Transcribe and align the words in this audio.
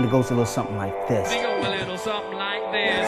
And 0.00 0.08
it 0.08 0.12
goes 0.12 0.30
a 0.30 0.34
little 0.34 0.46
something 0.46 0.78
like 0.78 1.08
this. 1.08 1.28
Think 1.28 1.44
of 1.44 1.62
a 1.62 1.68
little 1.68 1.98
something 1.98 2.38
like 2.38 2.72
this. 2.72 3.06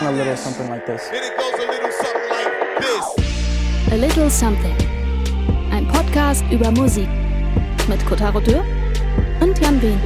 A 0.00 0.12
little 0.12 0.36
something 0.36 0.68
like 0.68 0.86
this. 0.86 1.10
It 1.10 1.36
goes 1.36 1.54
a 1.54 1.66
little 1.66 1.90
something 1.90 2.30
like 2.30 2.80
this. 2.80 3.92
A 3.92 3.96
Little 3.96 4.30
Something. 4.30 4.76
Ein 5.72 5.88
Podcast 5.88 6.44
über 6.52 6.70
Musik 6.70 7.08
mit 7.88 8.06
Kotaro 8.06 8.38
Dürr 8.38 8.64
und 9.40 9.58
Jan 9.58 9.82
Wien. 9.82 9.98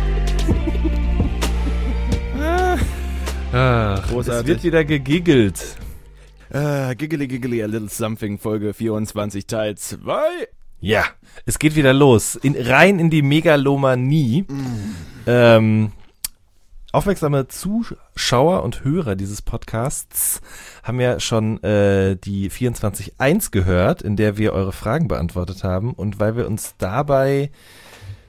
Ach, 3.52 4.02
es 4.02 4.08
Großartig. 4.08 4.46
wird 4.48 4.64
wieder 4.64 4.84
gegiggelt. 4.86 5.76
Äh, 6.48 6.94
giggly 6.94 7.28
Giggly 7.28 7.62
A 7.62 7.66
Little 7.66 7.90
Something, 7.90 8.38
Folge 8.38 8.72
24, 8.72 9.46
Teil 9.46 9.76
2. 9.76 10.48
Ja, 10.80 11.04
es 11.44 11.58
geht 11.58 11.76
wieder 11.76 11.92
los. 11.92 12.36
In, 12.36 12.56
rein 12.56 12.98
in 12.98 13.10
die 13.10 13.20
Megalomanie. 13.20 14.46
Ähm, 15.26 15.92
aufmerksame 16.92 17.48
Zuschauer 17.48 18.62
und 18.62 18.84
Hörer 18.84 19.16
dieses 19.16 19.42
Podcasts 19.42 20.40
haben 20.82 21.00
ja 21.00 21.20
schon 21.20 21.62
äh, 21.62 22.16
die 22.16 22.50
24.1 22.50 23.50
gehört, 23.50 24.02
in 24.02 24.16
der 24.16 24.36
wir 24.36 24.52
eure 24.52 24.72
Fragen 24.72 25.08
beantwortet 25.08 25.64
haben. 25.64 25.92
Und 25.92 26.20
weil 26.20 26.36
wir 26.36 26.46
uns 26.46 26.74
dabei 26.78 27.50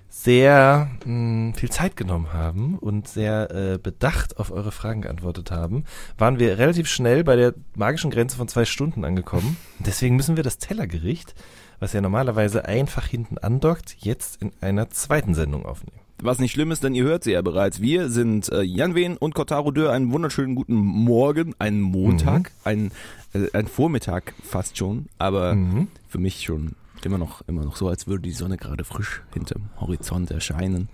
sehr 0.09 0.89
mh, 1.05 1.55
viel 1.55 1.69
Zeit 1.69 1.97
genommen 1.97 2.31
haben 2.31 2.77
und 2.77 3.07
sehr 3.07 3.51
äh, 3.51 3.77
bedacht 3.77 4.37
auf 4.37 4.51
eure 4.51 4.71
Fragen 4.71 5.01
geantwortet 5.01 5.51
haben, 5.51 5.83
waren 6.17 6.39
wir 6.39 6.57
relativ 6.57 6.87
schnell 6.87 7.23
bei 7.23 7.35
der 7.35 7.53
magischen 7.75 8.11
Grenze 8.11 8.37
von 8.37 8.47
zwei 8.47 8.63
Stunden 8.63 9.03
angekommen. 9.03 9.57
Deswegen 9.79 10.15
müssen 10.15 10.37
wir 10.37 10.43
das 10.43 10.59
Tellergericht, 10.59 11.35
was 11.79 11.91
ja 11.91 11.99
normalerweise 11.99 12.65
einfach 12.65 13.05
hinten 13.07 13.37
andockt, 13.37 13.97
jetzt 13.99 14.41
in 14.41 14.53
einer 14.61 14.89
zweiten 14.89 15.33
Sendung 15.33 15.65
aufnehmen. 15.65 16.02
Was 16.25 16.39
nicht 16.39 16.53
schlimm 16.53 16.71
ist, 16.71 16.83
denn 16.83 16.95
ihr 16.95 17.03
hört 17.03 17.25
sie 17.25 17.31
ja 17.33 17.41
bereits. 17.41 17.81
Wir 17.81 18.09
sind 18.09 18.49
äh, 18.49 18.61
Jan 18.61 18.95
Wehn 18.95 19.17
und 19.17 19.35
Kotaro 19.35 19.71
Dörr. 19.71 19.91
Einen 19.91 20.09
wunderschönen 20.13 20.55
guten 20.55 20.73
Morgen, 20.75 21.53
einen 21.59 21.81
Montag, 21.81 22.51
ein, 22.63 22.91
äh, 23.33 23.47
ein 23.51 23.67
Vormittag 23.67 24.33
fast 24.41 24.77
schon, 24.77 25.07
aber 25.17 25.55
Mhm. 25.55 25.89
für 26.07 26.19
mich 26.19 26.43
schon 26.43 26.75
immer 27.03 27.17
noch, 27.17 27.41
immer 27.49 27.65
noch 27.65 27.75
so, 27.75 27.89
als 27.89 28.07
würde 28.07 28.23
die 28.23 28.31
Sonne 28.31 28.55
gerade 28.55 28.85
frisch 28.85 29.21
hinterm 29.33 29.63
Horizont 29.81 30.31
erscheinen 30.31 30.87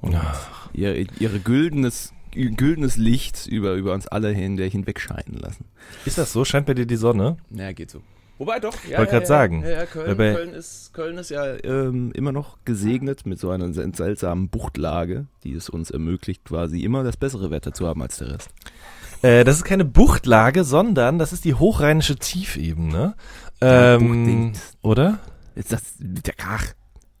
und 0.00 0.16
ihr, 0.72 0.96
ihre 1.20 1.40
güldenes, 1.40 2.14
güldenes 2.32 2.96
Licht 2.96 3.46
über, 3.46 3.74
über 3.74 3.92
uns 3.92 4.06
alle 4.06 4.30
hin, 4.30 4.56
hinweg 4.56 4.98
scheinen 4.98 5.34
lassen. 5.38 5.66
Ist 6.06 6.16
das 6.16 6.32
so? 6.32 6.46
Scheint 6.46 6.64
bei 6.64 6.72
dir 6.72 6.86
die 6.86 6.96
Sonne? 6.96 7.36
Ja, 7.50 7.72
geht 7.72 7.90
so. 7.90 8.00
Wobei 8.40 8.58
doch, 8.58 8.74
ja. 8.88 8.96
Wollte 8.98 9.12
grad 9.12 9.26
sagen. 9.26 9.62
Ja, 9.62 9.68
ja, 9.70 9.84
Köln, 9.86 10.16
bei- 10.16 10.32
Köln, 10.32 10.54
ist, 10.54 10.94
Köln 10.94 11.18
ist 11.18 11.28
ja 11.28 11.44
ähm, 11.62 12.10
immer 12.14 12.32
noch 12.32 12.56
gesegnet 12.64 13.26
mit 13.26 13.38
so 13.38 13.50
einer 13.50 13.70
sel- 13.74 13.94
seltsamen 13.94 14.48
Buchtlage, 14.48 15.26
die 15.44 15.52
es 15.52 15.68
uns 15.68 15.90
ermöglicht, 15.90 16.44
quasi 16.46 16.80
immer 16.82 17.04
das 17.04 17.18
bessere 17.18 17.50
Wetter 17.50 17.72
zu 17.74 17.86
haben 17.86 18.00
als 18.00 18.16
der 18.16 18.32
Rest. 18.32 18.48
Äh, 19.20 19.44
das 19.44 19.56
ist 19.56 19.64
keine 19.64 19.84
Buchtlage, 19.84 20.64
sondern 20.64 21.18
das 21.18 21.34
ist 21.34 21.44
die 21.44 21.52
hochrheinische 21.52 22.16
Tiefebene. 22.16 23.14
Ja, 23.62 23.96
Ähm, 23.96 24.54
oder? 24.80 25.18
Ist 25.54 25.70
das 25.70 25.82
der 25.98 26.32
Krach? 26.32 26.64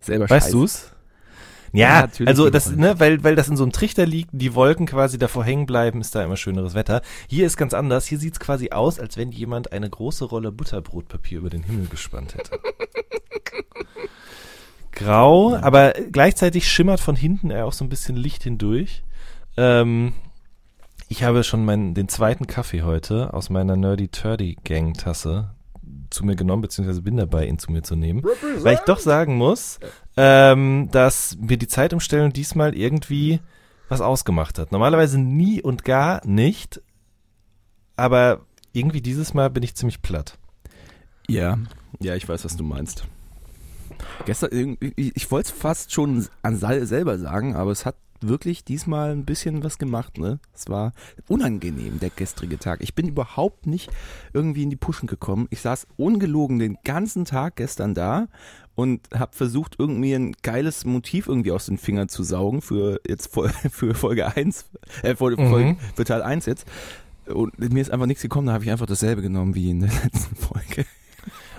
Selber 0.00 0.30
Weißt 0.30 0.54
du's? 0.54 0.90
Ja, 1.72 2.08
Ja, 2.18 2.26
also 2.26 2.50
das, 2.50 2.74
ne, 2.74 2.98
weil, 2.98 3.22
weil 3.22 3.36
das 3.36 3.48
in 3.48 3.56
so 3.56 3.62
einem 3.62 3.72
Trichter 3.72 4.06
liegt, 4.06 4.30
die 4.32 4.54
Wolken 4.54 4.86
quasi 4.86 5.18
davor 5.18 5.44
hängen 5.44 5.66
bleiben, 5.66 6.00
ist 6.00 6.14
da 6.14 6.24
immer 6.24 6.36
schöneres 6.36 6.74
Wetter. 6.74 7.02
Hier 7.28 7.46
ist 7.46 7.56
ganz 7.56 7.74
anders. 7.74 8.06
Hier 8.06 8.18
sieht's 8.18 8.40
quasi 8.40 8.70
aus, 8.70 8.98
als 8.98 9.16
wenn 9.16 9.30
jemand 9.32 9.72
eine 9.72 9.88
große 9.88 10.24
Rolle 10.24 10.52
Butterbrotpapier 10.52 11.38
über 11.38 11.50
den 11.50 11.62
Himmel 11.62 11.86
gespannt 11.86 12.34
hätte. 12.34 12.58
Grau, 14.92 15.54
aber 15.56 15.92
gleichzeitig 16.10 16.68
schimmert 16.68 17.00
von 17.00 17.16
hinten 17.16 17.50
eher 17.50 17.66
auch 17.66 17.72
so 17.72 17.84
ein 17.84 17.88
bisschen 17.88 18.16
Licht 18.16 18.42
hindurch. 18.42 19.02
Ähm, 19.56 20.12
ich 21.08 21.22
habe 21.22 21.42
schon 21.42 21.64
meinen, 21.64 21.94
den 21.94 22.08
zweiten 22.08 22.46
Kaffee 22.46 22.82
heute 22.82 23.32
aus 23.32 23.50
meiner 23.50 23.76
Nerdy 23.76 24.08
Turdy 24.08 24.56
Gang 24.62 24.96
Tasse 24.96 25.50
zu 26.10 26.24
mir 26.24 26.36
genommen, 26.36 26.62
beziehungsweise 26.62 27.02
bin 27.02 27.16
dabei, 27.16 27.46
ihn 27.46 27.58
zu 27.58 27.72
mir 27.72 27.82
zu 27.82 27.96
nehmen. 27.96 28.22
Weil 28.58 28.74
ich 28.74 28.80
doch 28.80 28.98
sagen 28.98 29.36
muss, 29.36 29.78
ähm, 30.16 30.88
dass 30.90 31.36
mir 31.38 31.56
die 31.56 31.68
Zeitumstellung 31.68 32.32
diesmal 32.32 32.76
irgendwie 32.76 33.40
was 33.88 34.00
ausgemacht 34.00 34.58
hat. 34.58 34.72
Normalerweise 34.72 35.18
nie 35.18 35.62
und 35.62 35.84
gar 35.84 36.24
nicht, 36.26 36.80
aber 37.96 38.46
irgendwie 38.72 39.02
dieses 39.02 39.34
Mal 39.34 39.50
bin 39.50 39.62
ich 39.62 39.74
ziemlich 39.74 40.00
platt. 40.02 40.38
Ja, 41.28 41.58
ja, 42.00 42.14
ich 42.14 42.28
weiß, 42.28 42.44
was 42.44 42.56
du 42.56 42.64
meinst. 42.64 43.04
Gestern, 44.24 44.78
ich 44.80 45.30
wollte 45.30 45.50
es 45.50 45.54
fast 45.54 45.92
schon 45.92 46.26
an 46.42 46.56
Sal 46.56 46.86
selber 46.86 47.18
sagen, 47.18 47.54
aber 47.54 47.70
es 47.70 47.84
hat 47.84 47.96
wirklich 48.22 48.64
diesmal 48.64 49.12
ein 49.12 49.24
bisschen 49.24 49.64
was 49.64 49.78
gemacht, 49.78 50.18
ne? 50.18 50.40
Es 50.54 50.68
war 50.68 50.92
unangenehm, 51.28 52.00
der 52.00 52.10
gestrige 52.10 52.58
Tag. 52.58 52.82
Ich 52.82 52.94
bin 52.94 53.08
überhaupt 53.08 53.66
nicht 53.66 53.90
irgendwie 54.32 54.62
in 54.62 54.70
die 54.70 54.76
Puschen 54.76 55.06
gekommen. 55.06 55.48
Ich 55.50 55.60
saß 55.60 55.86
ungelogen 55.96 56.58
den 56.58 56.78
ganzen 56.84 57.24
Tag 57.24 57.56
gestern 57.56 57.94
da 57.94 58.28
und 58.80 59.08
habe 59.14 59.34
versucht, 59.36 59.76
irgendwie 59.78 60.14
ein 60.14 60.34
geiles 60.42 60.84
Motiv 60.84 61.26
irgendwie 61.28 61.52
aus 61.52 61.66
den 61.66 61.78
Fingern 61.78 62.08
zu 62.08 62.22
saugen 62.22 62.62
für 62.62 63.00
jetzt 63.06 63.30
für 63.70 63.94
Folge 63.94 64.34
1, 64.34 64.66
äh, 65.02 65.14
für, 65.14 65.30
Mhm. 65.30 65.50
Folge, 65.50 65.76
für 65.94 66.04
Teil 66.04 66.22
1 66.22 66.46
jetzt. 66.46 66.66
Und 67.26 67.58
mir 67.58 67.80
ist 67.80 67.90
einfach 67.92 68.06
nichts 68.06 68.22
gekommen, 68.22 68.48
da 68.48 68.54
habe 68.54 68.64
ich 68.64 68.70
einfach 68.70 68.86
dasselbe 68.86 69.22
genommen 69.22 69.54
wie 69.54 69.70
in 69.70 69.80
der 69.80 69.90
letzten 70.04 70.34
Folge. 70.36 70.84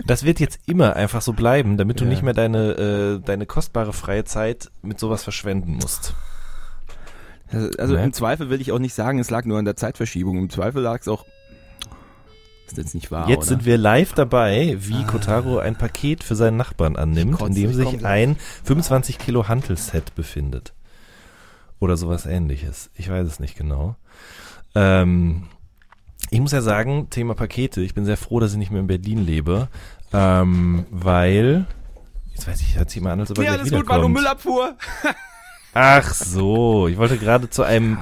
Das 0.05 0.23
wird 0.25 0.39
jetzt 0.39 0.59
immer 0.65 0.95
einfach 0.95 1.21
so 1.21 1.33
bleiben, 1.33 1.77
damit 1.77 1.99
du 1.99 2.03
Ja. 2.05 2.09
nicht 2.09 2.23
mehr 2.23 2.33
deine, 2.33 2.71
äh, 2.73 3.25
deine 3.25 3.45
kostbare 3.45 3.93
freie 3.93 4.23
Zeit 4.25 4.71
mit 4.81 4.99
sowas 4.99 5.23
verschwenden 5.23 5.73
musst. 5.75 6.13
Also, 7.51 7.69
also 7.77 7.93
Ne? 7.95 8.03
im 8.05 8.13
Zweifel 8.13 8.49
will 8.49 8.61
ich 8.61 8.71
auch 8.71 8.79
nicht 8.79 8.93
sagen, 8.93 9.19
es 9.19 9.29
lag 9.29 9.45
nur 9.45 9.59
an 9.59 9.65
der 9.65 9.75
Zeitverschiebung. 9.75 10.37
Im 10.37 10.49
Zweifel 10.49 10.81
lag 10.81 11.01
es 11.01 11.07
auch. 11.07 11.25
Ist 12.71 12.77
jetzt 12.77 12.95
nicht 12.95 13.11
wahr, 13.11 13.27
Jetzt 13.27 13.39
oder? 13.39 13.47
sind 13.47 13.65
wir 13.65 13.77
live 13.77 14.13
dabei, 14.13 14.77
wie 14.79 15.03
Kotaro 15.03 15.57
ein 15.59 15.75
Paket 15.77 16.23
für 16.23 16.35
seinen 16.35 16.55
Nachbarn 16.57 16.95
annimmt, 16.95 17.33
kotze, 17.33 17.47
in 17.47 17.55
dem 17.55 17.69
ich 17.71 17.75
sich 17.75 18.05
ein 18.05 18.37
25 18.63 19.17
Kilo 19.17 19.47
Hantelset 19.49 20.15
befindet. 20.15 20.73
Oder 21.79 21.97
sowas 21.97 22.25
ähnliches. 22.25 22.89
Ich 22.95 23.09
weiß 23.09 23.27
es 23.27 23.39
nicht 23.39 23.57
genau. 23.57 23.95
Ähm, 24.73 25.43
ich 26.29 26.39
muss 26.39 26.53
ja 26.53 26.61
sagen, 26.61 27.09
Thema 27.09 27.33
Pakete, 27.33 27.81
ich 27.81 27.93
bin 27.93 28.05
sehr 28.05 28.17
froh, 28.17 28.39
dass 28.39 28.53
ich 28.53 28.57
nicht 28.57 28.71
mehr 28.71 28.79
in 28.79 28.87
Berlin 28.87 29.25
lebe, 29.25 29.67
ähm, 30.13 30.85
weil, 30.91 31.65
jetzt 32.33 32.47
weiß 32.47 32.61
ich, 32.61 32.77
hört 32.77 32.89
sich 32.89 33.01
mal 33.01 33.11
an, 33.11 33.19
als 33.19 33.31
ob 33.31 33.39
er 33.39 33.43
Ja, 33.43 33.51
alles 33.51 33.69
gut, 33.69 33.89
war 33.89 33.99
nur. 33.99 34.09
Müllabfuhr. 34.09 34.77
Ach 35.73 36.13
so, 36.13 36.87
ich 36.87 36.97
wollte 36.97 37.17
gerade 37.17 37.49
zu 37.49 37.63
einem. 37.63 37.97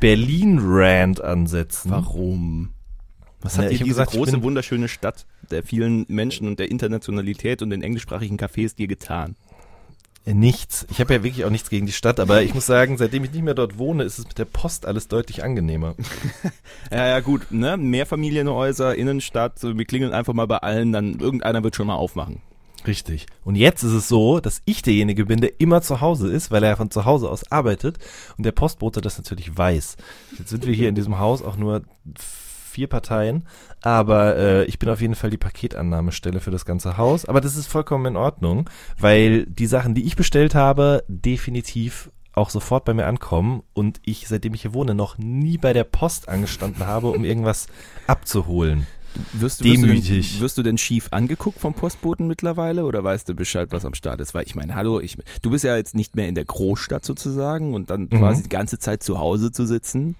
Berlin-Rant 0.00 1.20
ansetzen. 1.20 1.90
Warum? 1.90 2.73
Was 3.44 3.56
Ja, 3.56 3.62
hat 3.62 3.72
ich 3.72 3.78
dir 3.78 3.82
hab 3.82 3.84
diese 3.84 3.94
gesagt, 4.00 4.12
ich 4.14 4.18
große, 4.18 4.42
wunderschöne 4.42 4.88
Stadt 4.88 5.26
der 5.50 5.62
vielen 5.62 6.06
Menschen 6.08 6.48
und 6.48 6.58
der 6.58 6.70
Internationalität 6.70 7.60
und 7.60 7.70
den 7.70 7.82
englischsprachigen 7.82 8.38
Cafés 8.38 8.74
dir 8.74 8.88
getan? 8.88 9.36
Nichts. 10.26 10.86
Ich 10.90 11.00
habe 11.00 11.12
ja 11.12 11.22
wirklich 11.22 11.44
auch 11.44 11.50
nichts 11.50 11.68
gegen 11.68 11.84
die 11.84 11.92
Stadt, 11.92 12.18
aber 12.18 12.42
ich 12.42 12.54
muss 12.54 12.64
sagen, 12.64 12.96
seitdem 12.96 13.24
ich 13.24 13.32
nicht 13.32 13.44
mehr 13.44 13.52
dort 13.52 13.76
wohne, 13.76 14.04
ist 14.04 14.18
es 14.18 14.26
mit 14.26 14.38
der 14.38 14.46
Post 14.46 14.86
alles 14.86 15.08
deutlich 15.08 15.44
angenehmer. 15.44 15.94
Ja, 16.90 17.06
ja, 17.08 17.20
gut, 17.20 17.50
ne? 17.50 17.76
Mehrfamilienhäuser, 17.76 18.94
Innenstadt, 18.94 19.62
wir 19.62 19.84
klingeln 19.84 20.12
einfach 20.12 20.32
mal 20.32 20.46
bei 20.46 20.58
allen, 20.58 20.92
dann 20.92 21.18
irgendeiner 21.18 21.62
wird 21.64 21.76
schon 21.76 21.86
mal 21.86 21.96
aufmachen. 21.96 22.40
Richtig. 22.86 23.26
Und 23.44 23.56
jetzt 23.56 23.82
ist 23.82 23.92
es 23.92 24.08
so, 24.08 24.40
dass 24.40 24.62
ich 24.64 24.82
derjenige 24.82 25.26
bin, 25.26 25.40
der 25.40 25.60
immer 25.60 25.82
zu 25.82 26.00
Hause 26.00 26.30
ist, 26.30 26.50
weil 26.50 26.62
er 26.62 26.76
von 26.76 26.90
zu 26.90 27.04
Hause 27.04 27.28
aus 27.28 27.50
arbeitet 27.50 27.98
und 28.36 28.44
der 28.44 28.52
Postbote 28.52 29.00
das 29.00 29.18
natürlich 29.18 29.56
weiß. 29.56 29.96
Jetzt 30.38 30.50
sind 30.50 30.66
wir 30.66 30.74
hier 30.74 30.88
in 30.88 30.94
diesem 30.94 31.18
Haus 31.18 31.42
auch 31.42 31.56
nur 31.56 31.82
vier 32.74 32.88
Parteien, 32.88 33.46
aber 33.82 34.36
äh, 34.36 34.64
ich 34.64 34.78
bin 34.78 34.88
auf 34.88 35.00
jeden 35.00 35.14
Fall 35.14 35.30
die 35.30 35.38
Paketannahmestelle 35.38 36.40
für 36.40 36.50
das 36.50 36.64
ganze 36.64 36.96
Haus. 36.98 37.24
Aber 37.24 37.40
das 37.40 37.56
ist 37.56 37.66
vollkommen 37.68 38.06
in 38.06 38.16
Ordnung, 38.16 38.68
weil 38.98 39.46
die 39.46 39.66
Sachen, 39.66 39.94
die 39.94 40.04
ich 40.04 40.16
bestellt 40.16 40.54
habe, 40.54 41.04
definitiv 41.08 42.10
auch 42.34 42.50
sofort 42.50 42.84
bei 42.84 42.94
mir 42.94 43.06
ankommen 43.06 43.62
und 43.74 44.00
ich, 44.04 44.26
seitdem 44.26 44.54
ich 44.54 44.62
hier 44.62 44.74
wohne, 44.74 44.94
noch 44.96 45.18
nie 45.18 45.56
bei 45.56 45.72
der 45.72 45.84
Post 45.84 46.28
angestanden 46.28 46.84
habe, 46.84 47.08
um 47.08 47.24
irgendwas 47.24 47.68
abzuholen. 48.08 48.86
Wirst 49.32 49.60
du, 49.60 49.64
wirst, 49.66 49.82
du 49.82 49.86
Demütig. 49.86 50.32
denn, 50.32 50.40
wirst 50.40 50.58
du 50.58 50.62
denn 50.64 50.76
schief 50.76 51.06
angeguckt 51.12 51.60
vom 51.60 51.74
Postboten 51.74 52.26
mittlerweile 52.26 52.84
oder 52.84 53.04
weißt 53.04 53.28
du 53.28 53.34
Bescheid, 53.34 53.68
was 53.70 53.84
am 53.84 53.94
Start 53.94 54.20
ist? 54.20 54.34
Weil 54.34 54.44
ich 54.44 54.56
meine, 54.56 54.74
hallo, 54.74 54.98
ich, 54.98 55.16
du 55.42 55.50
bist 55.50 55.62
ja 55.62 55.76
jetzt 55.76 55.94
nicht 55.94 56.16
mehr 56.16 56.26
in 56.28 56.34
der 56.34 56.44
Großstadt 56.44 57.04
sozusagen 57.04 57.74
und 57.74 57.90
dann 57.90 58.08
Mhm. 58.10 58.18
quasi 58.18 58.42
die 58.42 58.48
ganze 58.48 58.80
Zeit 58.80 59.04
zu 59.04 59.20
Hause 59.20 59.52
zu 59.52 59.66
sitzen. 59.66 60.16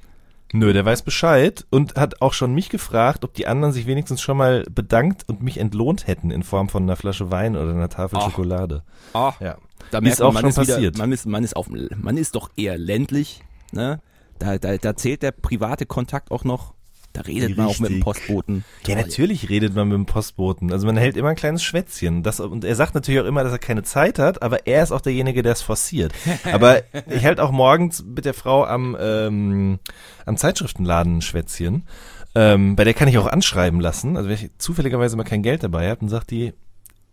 Nö, 0.56 0.72
der 0.72 0.84
weiß 0.84 1.02
Bescheid 1.02 1.66
und 1.70 1.96
hat 1.96 2.22
auch 2.22 2.32
schon 2.32 2.54
mich 2.54 2.68
gefragt, 2.68 3.24
ob 3.24 3.34
die 3.34 3.48
anderen 3.48 3.72
sich 3.72 3.86
wenigstens 3.86 4.22
schon 4.22 4.36
mal 4.36 4.62
bedankt 4.70 5.28
und 5.28 5.42
mich 5.42 5.58
entlohnt 5.58 6.06
hätten 6.06 6.30
in 6.30 6.44
Form 6.44 6.68
von 6.68 6.84
einer 6.84 6.94
Flasche 6.94 7.32
Wein 7.32 7.56
oder 7.56 7.70
einer 7.72 7.88
Tafel 7.88 8.20
Ach. 8.20 8.26
Schokolade. 8.26 8.84
Ah, 9.14 9.32
Ja. 9.40 9.56
da 9.90 9.98
Ist 9.98 10.22
auch 10.22 10.32
man, 10.32 10.42
schon 10.42 10.50
ist 10.50 10.58
wieder, 10.60 10.74
passiert. 10.74 10.96
man 10.98 11.10
ist, 11.10 11.26
man 11.26 11.42
ist 11.42 11.56
auf, 11.56 11.68
man 11.68 12.16
ist 12.16 12.36
doch 12.36 12.50
eher 12.56 12.78
ländlich, 12.78 13.42
ne? 13.72 14.00
Da, 14.38 14.58
da, 14.58 14.76
da 14.76 14.94
zählt 14.94 15.22
der 15.24 15.32
private 15.32 15.86
Kontakt 15.86 16.30
auch 16.30 16.44
noch 16.44 16.74
Da 17.14 17.20
redet 17.20 17.50
Wie 17.50 17.54
man 17.54 17.66
auch 17.66 17.78
mit 17.78 17.90
dem 17.90 18.02
richtig. 18.02 18.04
Postboten. 18.04 18.64
Ja, 18.88 18.96
natürlich 18.96 19.48
redet 19.48 19.72
man 19.74 19.86
mit 19.88 19.94
dem 19.94 20.04
Postboten. 20.06 20.72
Also 20.72 20.84
man 20.86 20.96
hält 20.96 21.16
immer 21.16 21.28
ein 21.28 21.36
kleines 21.36 21.62
Schwätzchen. 21.62 22.24
Das, 22.24 22.40
und 22.40 22.64
er 22.64 22.74
sagt 22.74 22.96
natürlich 22.96 23.20
auch 23.20 23.24
immer, 23.24 23.44
dass 23.44 23.52
er 23.52 23.60
keine 23.60 23.84
Zeit 23.84 24.18
hat, 24.18 24.42
aber 24.42 24.66
er 24.66 24.82
ist 24.82 24.90
auch 24.90 25.00
derjenige, 25.00 25.42
der 25.44 25.52
es 25.52 25.62
forciert. 25.62 26.12
Aber 26.52 26.82
ich 27.08 27.24
halte 27.24 27.44
auch 27.44 27.52
morgens 27.52 28.04
mit 28.04 28.24
der 28.24 28.34
Frau 28.34 28.64
am, 28.64 28.96
ähm, 29.00 29.78
am 30.26 30.36
Zeitschriftenladen 30.36 31.18
ein 31.18 31.22
Schwätzchen. 31.22 31.86
Ähm, 32.34 32.74
bei 32.74 32.82
der 32.82 32.94
kann 32.94 33.06
ich 33.06 33.16
auch 33.16 33.28
anschreiben 33.28 33.78
lassen. 33.80 34.16
Also 34.16 34.28
wenn 34.28 34.34
ich 34.34 34.50
zufälligerweise 34.58 35.16
mal 35.16 35.22
kein 35.22 35.44
Geld 35.44 35.62
dabei 35.62 35.88
habe, 35.90 36.00
dann 36.00 36.08
sagt 36.08 36.32
die, 36.32 36.52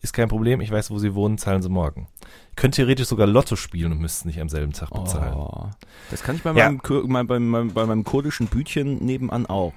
ist 0.02 0.14
kein 0.14 0.30
Problem, 0.30 0.62
ich 0.62 0.72
weiß, 0.72 0.90
wo 0.90 0.98
sie 0.98 1.14
wohnen, 1.14 1.38
zahlen 1.38 1.62
sie 1.62 1.70
morgen. 1.70 2.08
Ich 2.50 2.56
könnte 2.56 2.78
theoretisch 2.78 3.08
sogar 3.08 3.28
Lotto 3.28 3.56
spielen 3.56 3.92
und 3.92 4.00
müsste 4.00 4.22
es 4.22 4.26
nicht 4.26 4.42
am 4.42 4.50
selben 4.50 4.74
Tag 4.74 4.90
bezahlen. 4.90 5.36
Oh, 5.36 5.70
das 6.10 6.24
kann 6.24 6.38
ich 6.38 6.42
bei, 6.42 6.54
Ja. 6.54 6.72
meinem, 6.72 7.28
bei, 7.28 7.38
meinem, 7.40 7.72
bei 7.72 7.86
meinem 7.86 8.04
kurdischen 8.04 8.48
Bütchen 8.48 8.98
nebenan 9.06 9.46
auch. 9.46 9.74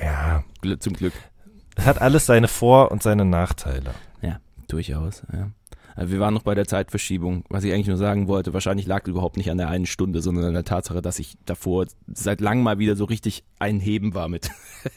Ja, 0.00 0.44
Zum 0.78 0.92
Glück. 0.94 1.12
es 1.76 1.86
hat 1.86 2.00
alles 2.00 2.26
seine 2.26 2.48
Vor- 2.48 2.90
und 2.90 3.02
seine 3.02 3.24
Nachteile. 3.24 3.94
Ja, 4.22 4.38
durchaus. 4.68 5.22
Ja. 5.32 5.50
Also 5.94 6.12
Wir 6.12 6.20
waren 6.20 6.34
noch 6.34 6.42
bei 6.42 6.54
der 6.54 6.66
Zeitverschiebung. 6.66 7.44
Was 7.48 7.64
ich 7.64 7.72
eigentlich 7.72 7.86
nur 7.86 7.96
sagen 7.96 8.28
wollte, 8.28 8.52
wahrscheinlich 8.52 8.86
lag 8.86 9.06
überhaupt 9.08 9.38
nicht 9.38 9.50
an 9.50 9.56
der 9.56 9.68
einen 9.70 9.86
Stunde, 9.86 10.20
sondern 10.20 10.44
an 10.44 10.52
der 10.52 10.64
Tatsache, 10.64 11.00
dass 11.00 11.18
ich 11.18 11.38
davor 11.46 11.86
seit 12.12 12.42
langem 12.42 12.64
mal 12.64 12.78
wieder 12.78 12.96
so 12.96 13.06
richtig 13.06 13.44
ein 13.58 13.80
Heben 13.80 14.14
war 14.14 14.28
mit 14.28 14.50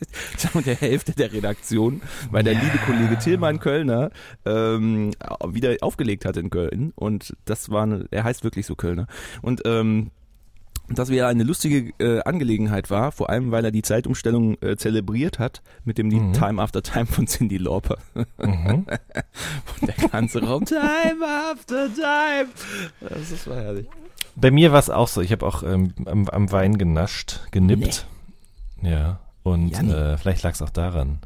der 0.66 0.76
Hälfte 0.76 1.14
der 1.14 1.32
Redaktion, 1.32 2.02
weil 2.32 2.44
der 2.44 2.54
liebe 2.56 2.78
Kollege 2.86 3.18
Tillmann 3.18 3.60
Kölner 3.60 4.12
ähm, 4.46 5.12
wieder 5.48 5.78
aufgelegt 5.80 6.26
hat 6.26 6.36
in 6.36 6.50
Köln 6.50 6.92
und 6.96 7.34
das 7.46 7.70
war, 7.70 7.84
eine, 7.84 8.06
er 8.12 8.26
heißt 8.26 8.44
wirklich 8.44 8.66
so 8.66 8.76
Kölner 8.76 9.08
und 9.42 9.62
ähm, 9.64 10.12
das 10.98 11.10
wieder 11.10 11.28
eine 11.28 11.44
lustige 11.44 11.94
äh, 12.00 12.22
Angelegenheit 12.24 12.90
war, 12.90 13.12
vor 13.12 13.30
allem 13.30 13.52
weil 13.52 13.64
er 13.66 13.72
die 13.72 13.82
Zeitumstellung 13.82 14.58
äh, 14.62 14.76
zelebriert 14.78 15.40
hat 15.40 15.62
mit 15.86 15.98
dem 15.98 16.10
Lied 16.10 16.22
Mhm. 16.22 16.34
Time 16.34 16.62
After 16.62 16.82
Time 16.82 17.06
von 17.06 17.28
Cindy 17.28 17.58
Lauper. 17.58 17.98
Mhm. 18.16 18.86
Und 19.82 19.88
der 19.88 20.10
ganze 20.10 20.44
Raum, 20.44 20.66
Time 20.66 21.26
after 21.52 21.88
time. 21.94 22.50
Das 23.02 23.32
ist 23.32 23.48
war 23.48 23.58
herrlich. 23.58 23.88
Bei 24.36 24.52
mir 24.52 24.72
war 24.72 24.80
es 24.80 24.90
auch 24.90 25.08
so. 25.08 25.22
Ich 25.22 25.32
habe 25.32 25.46
auch 25.46 25.64
ähm, 25.64 25.94
am, 26.06 26.28
am 26.30 26.52
Wein 26.52 26.78
genascht, 26.78 27.42
genippt. 27.52 28.08
Ja. 28.82 29.20
Und 29.44 29.70
Janni. 29.72 29.92
äh, 29.94 30.18
vielleicht 30.18 30.44
lag 30.44 30.54
es 30.54 30.62
auch 30.62 30.70
daran. 30.70 31.20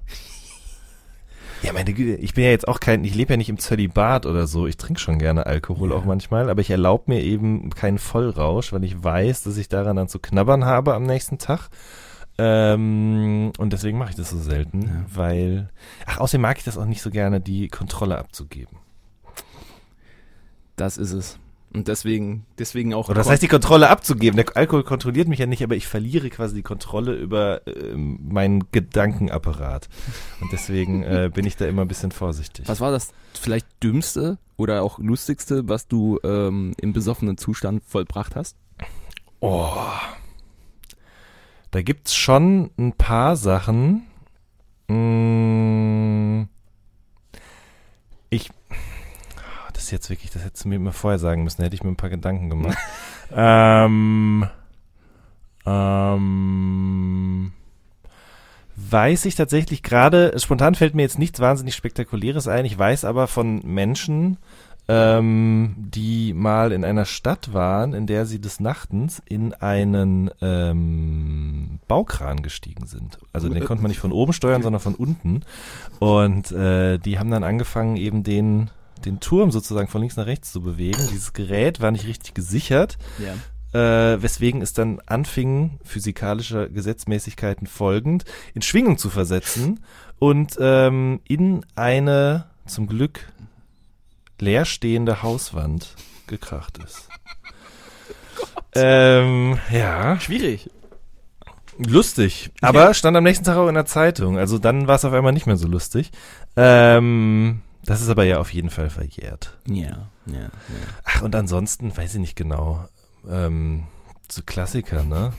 Ja, 1.63 1.71
meine 1.71 1.93
Güte, 1.93 2.15
ich 2.21 2.33
bin 2.33 2.43
ja 2.43 2.49
jetzt 2.49 2.67
auch 2.67 2.79
kein, 2.81 3.05
ich 3.05 3.15
lebe 3.15 3.33
ja 3.33 3.37
nicht 3.37 3.47
im 3.49 3.57
Zölibat 3.57 4.25
oder 4.25 4.47
so. 4.47 4.67
Ich 4.67 4.75
trinke 4.75 4.99
schon 4.99 5.17
gerne 5.17 5.45
Alkohol 5.45 5.93
auch 5.93 6.03
manchmal, 6.03 6.49
aber 6.49 6.59
ich 6.59 6.69
erlaube 6.69 7.05
mir 7.07 7.21
eben 7.21 7.69
keinen 7.69 7.99
Vollrausch, 7.99 8.73
weil 8.73 8.83
ich 8.83 9.01
weiß, 9.01 9.43
dass 9.43 9.55
ich 9.55 9.69
daran 9.69 9.95
dann 9.95 10.09
zu 10.09 10.19
knabbern 10.19 10.65
habe 10.65 10.93
am 10.93 11.03
nächsten 11.03 11.37
Tag. 11.37 11.69
Ähm, 12.37 13.53
und 13.57 13.71
deswegen 13.73 13.97
mache 13.97 14.09
ich 14.09 14.15
das 14.17 14.31
so 14.31 14.39
selten, 14.39 14.81
Ja. 14.81 15.05
weil, 15.13 15.69
ach, 16.05 16.17
außerdem 16.19 16.41
mag 16.41 16.57
ich 16.57 16.63
das 16.65 16.77
auch 16.77 16.85
nicht 16.85 17.01
so 17.01 17.09
gerne, 17.11 17.39
die 17.39 17.69
Kontrolle 17.69 18.17
abzugeben. 18.17 18.77
Das 20.75 20.97
ist 20.97 21.13
es. 21.13 21.39
Und 21.73 21.87
deswegen, 21.87 22.45
deswegen 22.59 22.93
auch. 22.93 23.09
Oder 23.09 23.15
das 23.15 23.29
heißt, 23.29 23.41
die 23.41 23.47
Kontrolle 23.47 23.89
abzugeben. 23.89 24.37
Der 24.37 24.55
Alkohol 24.55 24.83
kontrolliert 24.83 25.27
mich 25.27 25.39
ja 25.39 25.47
nicht, 25.47 25.63
aber 25.63 25.75
ich 25.75 25.87
verliere 25.87 26.29
quasi 26.29 26.55
die 26.55 26.61
Kontrolle 26.61 27.15
über 27.15 27.61
ähm, 27.65 28.19
meinen 28.29 28.71
Gedankenapparat. 28.71 29.89
Und 30.39 30.51
deswegen 30.51 31.03
äh, 31.03 31.31
bin 31.33 31.45
ich 31.45 31.57
da 31.57 31.65
immer 31.65 31.81
ein 31.81 31.87
bisschen 31.87 32.11
vorsichtig. 32.11 32.67
was 32.67 32.79
war 32.79 32.91
das 32.91 33.11
vielleicht 33.33 33.65
dümmste 33.81 34.37
oder 34.55 34.83
auch 34.83 34.99
lustigste, 34.99 35.67
was 35.67 35.87
du 35.87 36.19
ähm, 36.23 36.73
im 36.79 36.93
besoffenen 36.93 37.37
Zustand 37.37 37.83
vollbracht 37.83 38.35
hast? 38.35 38.55
Oh. 39.39 39.73
Da 41.71 41.81
gibt's 41.81 42.15
schon 42.15 42.69
ein 42.77 42.93
paar 42.93 43.35
Sachen. 43.35 44.03
Mm. 44.87 46.43
Ich. 48.29 48.51
Das 49.72 49.72
ist 49.83 49.91
jetzt 49.91 50.09
wirklich, 50.09 50.31
das 50.31 50.43
hättest 50.43 50.65
du 50.65 50.69
mir 50.69 50.91
vorher 50.91 51.19
sagen 51.19 51.43
müssen, 51.43 51.61
da 51.61 51.65
hätte 51.65 51.75
ich 51.75 51.83
mir 51.83 51.89
ein 51.89 51.95
paar 51.95 52.09
Gedanken 52.09 52.49
gemacht. 52.49 52.77
ähm. 53.35 54.47
Ähm. 55.65 57.53
Weiß 58.75 59.25
ich 59.25 59.35
tatsächlich 59.35 59.83
gerade, 59.83 60.33
spontan 60.39 60.75
fällt 60.75 60.95
mir 60.95 61.03
jetzt 61.03 61.19
nichts 61.19 61.39
wahnsinnig 61.39 61.75
Spektakuläres 61.75 62.47
ein. 62.47 62.65
Ich 62.65 62.77
weiß 62.77 63.05
aber 63.05 63.27
von 63.27 63.61
Menschen, 63.63 64.37
ähm, 64.87 65.75
die 65.77 66.33
mal 66.33 66.71
in 66.71 66.83
einer 66.83 67.05
Stadt 67.05 67.53
waren, 67.53 67.93
in 67.93 68.07
der 68.07 68.25
sie 68.25 68.41
des 68.41 68.59
Nachtens 68.59 69.21
in 69.25 69.53
einen 69.53 70.29
ähm, 70.41 71.79
Baukran 71.87 72.41
gestiegen 72.41 72.85
sind. 72.85 73.19
Also 73.31 73.47
den 73.47 73.63
konnte 73.63 73.81
man 73.81 73.89
nicht 73.89 74.01
von 74.01 74.11
oben 74.11 74.33
steuern, 74.33 74.61
sondern 74.61 74.81
von 74.81 74.95
unten. 74.95 75.43
Und 75.99 76.51
äh, 76.51 76.97
die 76.97 77.17
haben 77.17 77.31
dann 77.31 77.43
angefangen, 77.43 77.95
eben 77.95 78.23
den, 78.23 78.71
den 79.05 79.19
Turm 79.19 79.51
sozusagen 79.51 79.87
von 79.87 80.01
links 80.01 80.15
nach 80.17 80.25
rechts 80.25 80.51
zu 80.51 80.61
bewegen. 80.61 80.99
Dieses 81.11 81.33
Gerät 81.33 81.81
war 81.81 81.91
nicht 81.91 82.07
richtig 82.07 82.33
gesichert, 82.33 82.97
Ja. 83.19 83.33
äh, 84.13 84.21
weswegen 84.21 84.61
es 84.61 84.73
dann 84.73 84.99
anfing, 85.05 85.79
physikalischer 85.83 86.69
Gesetzmäßigkeiten 86.69 87.67
folgend, 87.67 88.25
in 88.53 88.61
Schwingung 88.61 88.97
zu 88.97 89.09
versetzen 89.09 89.79
und 90.19 90.57
ähm, 90.59 91.19
in 91.27 91.65
eine 91.75 92.45
zum 92.65 92.87
Glück 92.87 93.27
leerstehende 94.39 95.21
Hauswand 95.23 95.95
gekracht 96.27 96.77
ist. 96.79 97.09
ähm, 98.75 99.57
ja, 99.71 100.19
Schwierig. 100.19 100.69
lustig. 101.77 102.51
Aber 102.61 102.93
stand 102.93 103.15
am 103.17 103.23
nächsten 103.23 103.45
Tag 103.45 103.57
auch 103.57 103.67
in 103.67 103.75
der 103.75 103.85
Zeitung. 103.85 104.37
Also 104.37 104.57
dann 104.57 104.87
war 104.87 104.95
es 104.95 105.05
auf 105.05 105.13
einmal 105.13 105.33
nicht 105.33 105.45
mehr 105.45 105.57
so 105.57 105.67
lustig. 105.67 106.11
Ähm, 106.55 107.61
das 107.85 108.01
ist 108.01 108.09
aber 108.09 108.23
ja 108.23 108.39
auf 108.39 108.53
jeden 108.53 108.69
Fall 108.69 108.89
verjährt. 108.89 109.57
Ja, 109.67 110.09
ja, 110.25 110.39
ja. 110.41 110.49
Ach, 111.03 111.21
und 111.21 111.35
ansonsten 111.35 111.95
weiß 111.95 112.15
ich 112.15 112.19
nicht 112.21 112.35
genau. 112.35 112.87
Ähm, 113.27 113.83
so 114.29 114.41
Klassiker, 114.45 115.03
ne? 115.03 115.33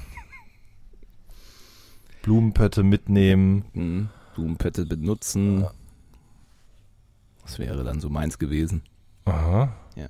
Blumenpötte 2.23 2.83
mitnehmen. 2.83 3.65
Hm, 3.73 4.09
Blumenpette 4.35 4.87
benutzen. 4.87 5.67
Das 7.43 7.59
wäre 7.59 7.85
dann 7.85 8.01
so 8.01 8.09
meins 8.09 8.39
gewesen. 8.39 8.83
Aha. 9.27 9.75
Ja. 9.97 10.09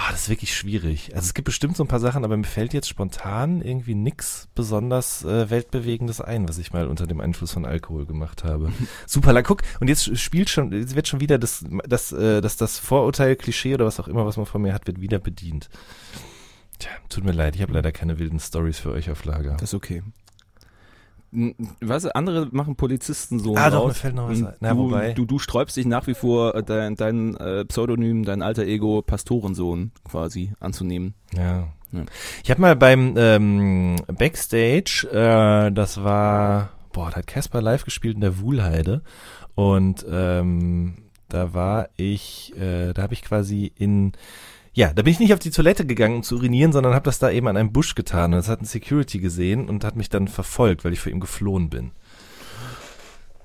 Ah, 0.00 0.12
das 0.12 0.22
ist 0.22 0.28
wirklich 0.28 0.56
schwierig. 0.56 1.10
Also 1.16 1.26
es 1.26 1.34
gibt 1.34 1.46
bestimmt 1.46 1.76
so 1.76 1.82
ein 1.82 1.88
paar 1.88 1.98
Sachen, 1.98 2.24
aber 2.24 2.36
mir 2.36 2.44
fällt 2.44 2.72
jetzt 2.72 2.88
spontan 2.88 3.60
irgendwie 3.60 3.96
nix 3.96 4.46
besonders 4.54 5.24
äh, 5.24 5.50
weltbewegendes 5.50 6.20
ein, 6.20 6.48
was 6.48 6.58
ich 6.58 6.72
mal 6.72 6.86
unter 6.86 7.08
dem 7.08 7.20
Einfluss 7.20 7.50
von 7.50 7.64
Alkohol 7.64 8.06
gemacht 8.06 8.44
habe. 8.44 8.72
Super, 9.08 9.32
la, 9.32 9.42
guck, 9.42 9.62
und 9.80 9.88
jetzt 9.88 10.16
spielt 10.16 10.50
schon, 10.50 10.70
jetzt 10.70 10.94
wird 10.94 11.08
schon 11.08 11.18
wieder 11.18 11.36
das, 11.36 11.64
das, 11.84 12.12
äh, 12.12 12.40
das, 12.40 12.56
das 12.56 12.78
Vorurteil, 12.78 13.34
Klischee 13.34 13.74
oder 13.74 13.86
was 13.86 13.98
auch 13.98 14.06
immer, 14.06 14.24
was 14.24 14.36
man 14.36 14.46
von 14.46 14.62
mir 14.62 14.72
hat, 14.72 14.86
wird 14.86 15.00
wieder 15.00 15.18
bedient. 15.18 15.68
Tja, 16.78 16.92
tut 17.08 17.24
mir 17.24 17.32
leid, 17.32 17.56
ich 17.56 17.62
habe 17.62 17.72
leider 17.72 17.90
keine 17.90 18.20
wilden 18.20 18.38
Stories 18.38 18.78
für 18.78 18.92
euch 18.92 19.10
auf 19.10 19.24
Lager. 19.24 19.54
Das 19.54 19.70
ist 19.70 19.74
okay. 19.74 20.04
Weißt 21.30 22.06
du, 22.06 22.14
andere 22.14 22.48
machen 22.52 22.76
Polizisten 22.76 23.38
so 23.38 23.54
Ah, 23.56 23.68
doch, 23.70 23.80
raus. 23.80 23.88
mir 23.88 23.94
fällt 23.94 24.14
noch 24.14 24.28
was 24.30 24.42
ein. 24.42 24.54
Na, 24.60 24.70
du, 24.72 24.78
wobei. 24.78 25.12
Du, 25.12 25.26
du 25.26 25.38
sträubst 25.38 25.76
dich 25.76 25.86
nach 25.86 26.06
wie 26.06 26.14
vor, 26.14 26.54
äh, 26.54 26.62
dein, 26.62 26.96
dein 26.96 27.36
äh, 27.36 27.64
Pseudonym, 27.66 28.24
dein 28.24 28.40
alter 28.42 28.64
Ego 28.64 29.02
Pastorensohn 29.02 29.92
quasi 30.04 30.52
anzunehmen. 30.60 31.14
Ja. 31.34 31.68
Ja. 31.92 32.02
Ich 32.44 32.50
habe 32.50 32.60
mal 32.60 32.76
beim 32.76 33.14
ähm, 33.16 33.96
Backstage, 34.06 35.08
äh, 35.10 35.70
das 35.72 36.02
war, 36.04 36.70
boah, 36.92 37.10
da 37.10 37.16
hat 37.16 37.26
Casper 37.26 37.62
live 37.62 37.84
gespielt 37.84 38.14
in 38.16 38.20
der 38.20 38.40
Wuhlheide 38.40 39.02
und 39.54 40.04
ähm, 40.10 40.96
da 41.30 41.54
war 41.54 41.88
ich, 41.96 42.54
äh, 42.58 42.92
da 42.92 43.02
habe 43.02 43.14
ich 43.14 43.22
quasi 43.22 43.72
in, 43.76 44.12
ja, 44.78 44.92
da 44.92 45.02
bin 45.02 45.12
ich 45.12 45.18
nicht 45.18 45.32
auf 45.32 45.40
die 45.40 45.50
Toilette 45.50 45.84
gegangen, 45.84 46.18
um 46.18 46.22
zu 46.22 46.36
urinieren, 46.36 46.70
sondern 46.70 46.94
habe 46.94 47.06
das 47.06 47.18
da 47.18 47.32
eben 47.32 47.48
an 47.48 47.56
einem 47.56 47.72
Busch 47.72 47.96
getan. 47.96 48.32
Und 48.32 48.38
das 48.38 48.48
hat 48.48 48.62
ein 48.62 48.64
Security 48.64 49.18
gesehen 49.18 49.68
und 49.68 49.82
hat 49.82 49.96
mich 49.96 50.08
dann 50.08 50.28
verfolgt, 50.28 50.84
weil 50.84 50.92
ich 50.92 51.00
vor 51.00 51.10
ihm 51.10 51.18
geflohen 51.18 51.68
bin. 51.68 51.90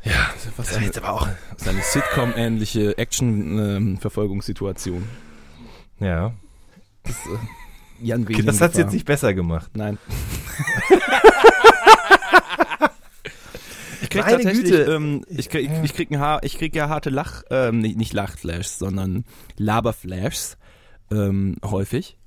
Ja, 0.04 0.30
Was 0.58 0.68
das 0.68 0.76
war 0.76 0.84
jetzt 0.84 1.00
aber 1.00 1.12
auch, 1.12 1.28
Das 1.54 1.64
ist 1.64 1.68
eine 1.70 1.82
Sitcom-ähnliche 1.82 3.00
Action-Verfolgungssituation. 3.00 5.06
ja, 6.00 6.34
Jan 8.00 8.28
Wehling 8.28 8.46
das 8.46 8.62
hat's 8.62 8.78
jetzt 8.78 8.94
nicht 8.94 9.06
besser 9.06 9.34
gemacht. 9.34 9.72
Nein. 9.76 9.98
ich 14.04 14.10
krieg 14.10 14.22
Meine 14.22 14.34
tatsächlich, 14.36 14.66
Güte. 14.66 14.84
ähm, 14.84 15.26
ich 15.30 15.50
krieg, 15.50 15.72
ich, 15.72 15.84
ich 15.84 15.96
krieg 15.96 16.12
ein 16.12 16.20
Haar, 16.20 16.44
ich 16.44 16.60
krieg 16.60 16.76
ja 16.76 16.90
harte 16.90 17.10
Lach, 17.10 17.42
ähm, 17.50 17.80
nicht, 17.80 17.98
nicht 17.98 18.14
Lachflashs, 18.14 18.78
sondern 18.78 19.26
Laberflashs, 19.58 20.58
ähm, 21.14 21.56
häufig. 21.64 22.18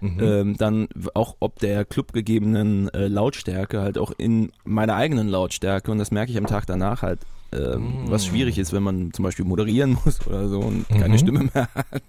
Mhm. 0.00 0.18
Ähm, 0.20 0.56
dann 0.56 0.88
auch 1.14 1.36
ob 1.40 1.58
der 1.60 1.84
Club 1.84 2.12
gegebenen 2.12 2.88
äh, 2.92 3.06
Lautstärke 3.06 3.80
halt 3.80 3.98
auch 3.98 4.12
in 4.16 4.50
meiner 4.64 4.96
eigenen 4.96 5.28
Lautstärke 5.28 5.90
und 5.92 5.98
das 5.98 6.10
merke 6.10 6.32
ich 6.32 6.38
am 6.38 6.46
Tag 6.46 6.66
danach 6.66 7.02
halt, 7.02 7.20
ähm, 7.52 8.04
was 8.06 8.26
schwierig 8.26 8.58
ist, 8.58 8.72
wenn 8.72 8.82
man 8.82 9.12
zum 9.12 9.22
Beispiel 9.24 9.44
moderieren 9.44 9.96
muss 10.04 10.26
oder 10.26 10.48
so 10.48 10.58
und 10.60 10.88
keine 10.88 11.10
Mhm. 11.14 11.18
Stimme 11.18 11.50
mehr 11.54 11.68
hat. 11.74 12.02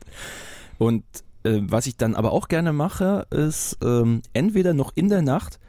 Und 0.79 1.03
äh, 1.43 1.59
was 1.61 1.85
ich 1.85 1.95
dann 1.97 2.15
aber 2.15 2.31
auch 2.31 2.47
gerne 2.47 2.73
mache, 2.73 3.27
ist 3.29 3.77
ähm, 3.83 4.21
entweder 4.33 4.73
noch 4.73 4.91
in 4.95 5.09
der 5.09 5.21
Nacht 5.21 5.59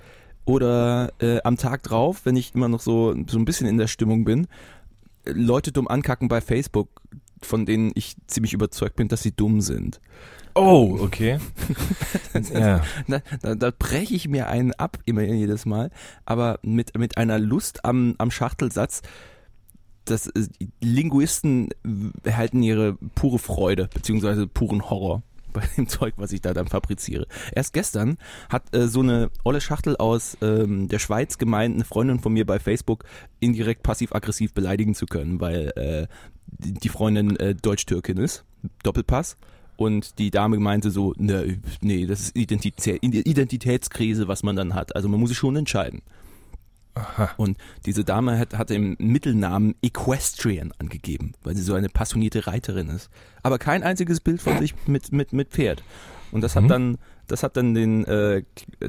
oder 0.46 1.12
äh, 1.20 1.40
am 1.42 1.56
Tag 1.56 1.82
drauf, 1.82 2.22
wenn 2.24 2.36
ich 2.36 2.54
immer 2.54 2.68
noch 2.68 2.80
so, 2.80 3.14
so 3.26 3.38
ein 3.38 3.44
bisschen 3.44 3.66
in 3.66 3.78
der 3.78 3.86
Stimmung 3.88 4.24
bin, 4.24 4.46
Leute 5.26 5.72
dumm 5.72 5.88
ankacken 5.88 6.28
bei 6.28 6.40
Facebook, 6.40 6.88
von 7.42 7.66
denen 7.66 7.92
ich 7.94 8.16
ziemlich 8.26 8.52
überzeugt 8.52 8.96
bin, 8.96 9.08
dass 9.08 9.22
sie 9.22 9.32
dumm 9.32 9.60
sind. 9.60 10.00
Oh, 10.54 10.98
okay. 11.00 11.38
ja. 12.52 12.82
Da, 13.08 13.20
da, 13.42 13.54
da 13.54 13.72
breche 13.76 14.14
ich 14.14 14.28
mir 14.28 14.48
einen 14.48 14.72
ab, 14.72 14.98
immer 15.04 15.22
jedes 15.22 15.66
Mal, 15.66 15.90
aber 16.24 16.60
mit, 16.62 16.96
mit 16.96 17.16
einer 17.16 17.38
Lust 17.38 17.84
am, 17.84 18.14
am 18.18 18.30
Schachtelsatz, 18.30 19.02
dass 20.04 20.30
Linguisten 20.80 21.70
erhalten 22.22 22.62
ihre 22.62 22.94
pure 23.14 23.38
Freude, 23.38 23.88
beziehungsweise 23.92 24.46
puren 24.46 24.88
Horror 24.90 25.22
bei 25.54 25.62
dem 25.76 25.88
Zeug, 25.88 26.14
was 26.18 26.32
ich 26.32 26.42
da 26.42 26.52
dann 26.52 26.66
fabriziere. 26.66 27.26
Erst 27.52 27.72
gestern 27.72 28.18
hat 28.50 28.74
äh, 28.74 28.86
so 28.88 29.00
eine 29.00 29.30
olle 29.44 29.60
Schachtel 29.60 29.96
aus 29.96 30.36
ähm, 30.42 30.88
der 30.88 30.98
Schweiz 30.98 31.38
gemeint, 31.38 31.74
eine 31.74 31.84
Freundin 31.84 32.18
von 32.18 32.32
mir 32.32 32.44
bei 32.44 32.58
Facebook 32.58 33.04
indirekt 33.40 33.82
passiv-aggressiv 33.82 34.52
beleidigen 34.52 34.94
zu 34.94 35.06
können, 35.06 35.40
weil 35.40 35.72
äh, 35.76 36.06
die 36.46 36.74
die 36.74 36.88
Freundin 36.88 37.36
äh, 37.36 37.54
Deutsch-Türkin 37.54 38.18
ist, 38.18 38.44
Doppelpass. 38.82 39.36
Und 39.76 40.18
die 40.18 40.30
Dame 40.30 40.58
meinte 40.58 40.90
so, 40.90 41.14
ne, 41.16 41.58
nee, 41.80 42.06
das 42.06 42.20
ist 42.20 42.36
Identitä 42.36 42.96
Identitätskrise, 43.00 44.28
was 44.28 44.42
man 44.42 44.56
dann 44.56 44.74
hat. 44.74 44.94
Also 44.94 45.08
man 45.08 45.18
muss 45.20 45.30
sich 45.30 45.38
schon 45.38 45.56
entscheiden. 45.56 46.02
Und 47.38 47.58
diese 47.86 48.04
Dame 48.04 48.38
hat, 48.38 48.56
hatte 48.56 48.74
im 48.74 48.96
Mittelnamen 49.00 49.74
Equestrian 49.82 50.72
angegeben, 50.78 51.32
weil 51.42 51.56
sie 51.56 51.62
so 51.62 51.74
eine 51.74 51.88
passionierte 51.88 52.46
Reiterin 52.46 52.88
ist. 52.88 53.10
Aber 53.42 53.58
kein 53.58 53.82
einziges 53.82 54.20
Bild 54.20 54.40
von 54.40 54.58
sich 54.58 54.74
mit, 54.86 55.10
mit, 55.10 55.32
mit 55.32 55.48
Pferd. 55.48 55.82
Und 56.30 56.42
das 56.42 56.54
Mhm. 56.54 56.62
hat 56.62 56.70
dann, 56.70 56.98
das 57.26 57.42
hat 57.42 57.56
dann 57.56 57.74
den, 57.74 58.04
äh, 58.04 58.44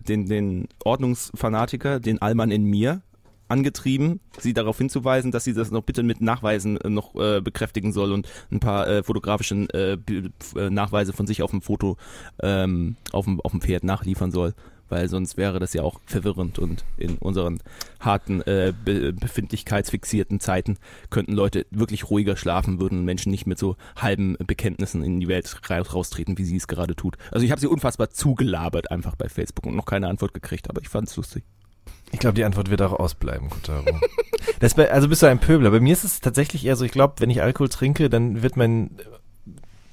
den, 0.07 0.27
den 0.27 0.67
Ordnungsfanatiker, 0.83 1.99
den 1.99 2.21
Allmann 2.21 2.51
in 2.51 2.65
mir, 2.65 3.01
angetrieben, 3.47 4.19
sie 4.39 4.53
darauf 4.53 4.77
hinzuweisen, 4.77 5.31
dass 5.31 5.43
sie 5.43 5.53
das 5.53 5.71
noch 5.71 5.83
bitte 5.83 6.03
mit 6.03 6.21
Nachweisen 6.21 6.77
äh, 6.81 6.89
noch 6.89 7.15
äh, 7.15 7.41
bekräftigen 7.41 7.93
soll 7.93 8.11
und 8.11 8.27
ein 8.51 8.59
paar 8.59 8.87
äh, 8.87 9.03
fotografischen 9.03 9.69
äh, 9.69 9.93
äh, 9.93 10.69
Nachweise 10.69 11.13
von 11.13 11.27
sich 11.27 11.43
auf 11.43 11.51
dem 11.51 11.61
Foto 11.61 11.97
ähm, 12.41 12.95
auf, 13.11 13.25
dem, 13.25 13.39
auf 13.41 13.51
dem 13.51 13.61
Pferd 13.61 13.83
nachliefern 13.83 14.31
soll, 14.31 14.53
weil 14.89 15.09
sonst 15.09 15.37
wäre 15.37 15.59
das 15.59 15.73
ja 15.73 15.83
auch 15.83 15.99
verwirrend 16.05 16.59
und 16.59 16.85
in 16.97 17.17
unseren 17.17 17.59
harten, 17.99 18.41
äh, 18.41 18.73
be 18.83 19.13
befindlichkeitsfixierten 19.13 20.39
Zeiten 20.39 20.77
könnten 21.09 21.33
Leute 21.33 21.65
wirklich 21.71 22.09
ruhiger 22.09 22.37
schlafen, 22.37 22.79
würden 22.79 23.05
Menschen 23.05 23.31
nicht 23.31 23.45
mit 23.47 23.59
so 23.59 23.75
halben 23.95 24.37
Bekenntnissen 24.45 25.03
in 25.03 25.19
die 25.19 25.27
Welt 25.27 25.59
ra- 25.69 25.81
raustreten, 25.81 26.37
wie 26.37 26.45
sie 26.45 26.57
es 26.57 26.67
gerade 26.67 26.95
tut. 26.95 27.17
Also 27.31 27.45
ich 27.45 27.51
habe 27.51 27.61
sie 27.61 27.67
unfassbar 27.67 28.09
zugelabert 28.09 28.91
einfach 28.91 29.15
bei 29.15 29.29
Facebook 29.29 29.65
und 29.65 29.75
noch 29.75 29.85
keine 29.85 30.07
Antwort 30.07 30.33
gekriegt, 30.33 30.69
aber 30.69 30.81
ich 30.81 30.89
fand 30.89 31.07
es 31.07 31.15
lustig. 31.15 31.43
Ich 32.15 32.19
glaube, 32.19 32.35
die 32.35 32.45
Antwort 32.45 32.69
wird 32.69 32.81
auch 32.81 32.93
ausbleiben, 32.93 33.49
Kutaro. 33.49 33.83
das 34.61 34.73
bei, 34.73 34.89
also 34.89 35.09
bist 35.09 35.21
du 35.21 35.25
ein 35.25 35.39
Pöbler. 35.39 35.69
Bei 35.69 35.81
mir 35.81 35.91
ist 35.91 36.05
es 36.05 36.21
tatsächlich 36.21 36.65
eher 36.65 36.77
so, 36.77 36.85
ich 36.85 36.93
glaube, 36.93 37.15
wenn 37.17 37.29
ich 37.29 37.41
Alkohol 37.41 37.67
trinke, 37.67 38.09
dann 38.09 38.41
wird 38.41 38.55
mein, 38.55 38.91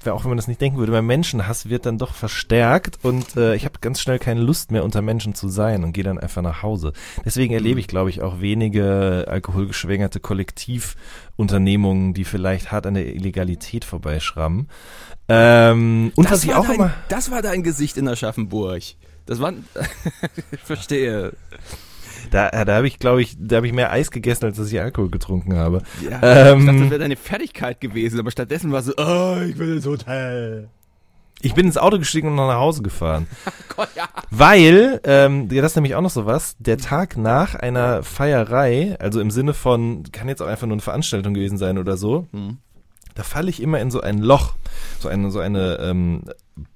äh, 0.05 0.09
auch 0.09 0.23
wenn 0.23 0.29
man 0.29 0.37
das 0.37 0.47
nicht 0.47 0.61
denken 0.61 0.77
würde, 0.77 0.93
mein 0.93 1.05
Menschenhass 1.05 1.67
wird 1.67 1.85
dann 1.85 1.97
doch 1.97 2.13
verstärkt 2.13 3.03
und 3.03 3.35
äh, 3.35 3.55
ich 3.55 3.65
habe 3.65 3.79
ganz 3.81 3.99
schnell 3.99 4.19
keine 4.19 4.39
Lust 4.39 4.71
mehr 4.71 4.85
unter 4.85 5.01
Menschen 5.01 5.35
zu 5.35 5.49
sein 5.49 5.83
und 5.83 5.91
gehe 5.91 6.05
dann 6.05 6.17
einfach 6.17 6.41
nach 6.41 6.63
Hause. 6.63 6.93
Deswegen 7.25 7.53
erlebe 7.53 7.81
ich, 7.81 7.87
glaube 7.87 8.09
ich, 8.09 8.21
auch 8.21 8.39
wenige 8.39 9.25
alkoholgeschwängerte 9.27 10.21
Kollektivunternehmungen, 10.21 12.13
die 12.13 12.23
vielleicht 12.23 12.71
hart 12.71 12.85
an 12.85 12.93
der 12.93 13.13
Illegalität 13.13 13.83
vorbeischrammen. 13.83 14.69
Ähm, 15.27 16.13
und 16.15 16.31
was 16.31 16.45
ich 16.45 16.53
auch 16.53 16.67
dein, 16.67 16.75
immer... 16.75 16.93
Das 17.09 17.31
war 17.31 17.41
dein 17.41 17.63
Gesicht 17.63 17.97
in 17.97 18.07
Aschaffenburg. 18.07 18.81
Das 19.25 19.41
war, 19.41 19.51
ich 20.51 20.59
verstehe. 20.61 21.33
Da, 22.31 22.49
da 22.65 22.75
habe 22.75 22.87
ich, 22.87 22.99
glaube 22.99 23.21
ich, 23.21 23.35
da 23.39 23.57
habe 23.57 23.67
ich 23.67 23.73
mehr 23.73 23.91
Eis 23.91 24.11
gegessen, 24.11 24.45
als 24.45 24.57
dass 24.57 24.71
ich 24.71 24.79
Alkohol 24.79 25.09
getrunken 25.09 25.55
habe. 25.55 25.81
Ja, 26.01 26.51
Ähm. 26.51 26.59
ich 26.59 26.65
dachte, 26.65 26.79
das 26.79 26.89
wäre 26.89 26.99
deine 26.99 27.15
Fertigkeit 27.15 27.79
gewesen, 27.81 28.19
aber 28.19 28.31
stattdessen 28.31 28.71
war 28.71 28.81
so, 28.81 28.93
oh, 28.97 29.37
ich 29.47 29.57
will 29.57 29.73
ins 29.75 29.85
Hotel. 29.85 30.69
Ich 31.41 31.53
bin 31.55 31.65
ins 31.65 31.77
Auto 31.77 31.97
gestiegen 31.99 32.29
und 32.29 32.35
noch 32.35 32.47
nach 32.47 32.59
Hause 32.59 32.83
gefahren. 32.83 33.27
Gott, 33.75 33.89
ja. 33.97 34.05
Weil, 34.31 35.01
ähm, 35.03 35.49
ja, 35.51 35.61
das 35.61 35.73
ist 35.73 35.75
nämlich 35.75 35.95
auch 35.95 36.01
noch 36.01 36.09
so 36.09 36.25
was, 36.25 36.55
der 36.59 36.77
Tag 36.77 37.17
nach 37.17 37.55
einer 37.55 38.01
Feierei, 38.03 38.95
also 38.99 39.19
im 39.19 39.29
Sinne 39.29 39.53
von, 39.53 40.03
kann 40.13 40.29
jetzt 40.29 40.41
auch 40.41 40.47
einfach 40.47 40.67
nur 40.67 40.75
eine 40.75 40.81
Veranstaltung 40.81 41.33
gewesen 41.33 41.57
sein 41.57 41.77
oder 41.77 41.97
so, 41.97 42.27
Hm. 42.31 42.59
da 43.15 43.23
falle 43.23 43.49
ich 43.49 43.61
immer 43.61 43.79
in 43.81 43.91
so 43.91 43.99
ein 43.99 44.19
Loch, 44.19 44.55
so 44.99 45.09
eine, 45.09 45.31
so 45.31 45.39
eine 45.39 45.79
ähm, 45.81 46.21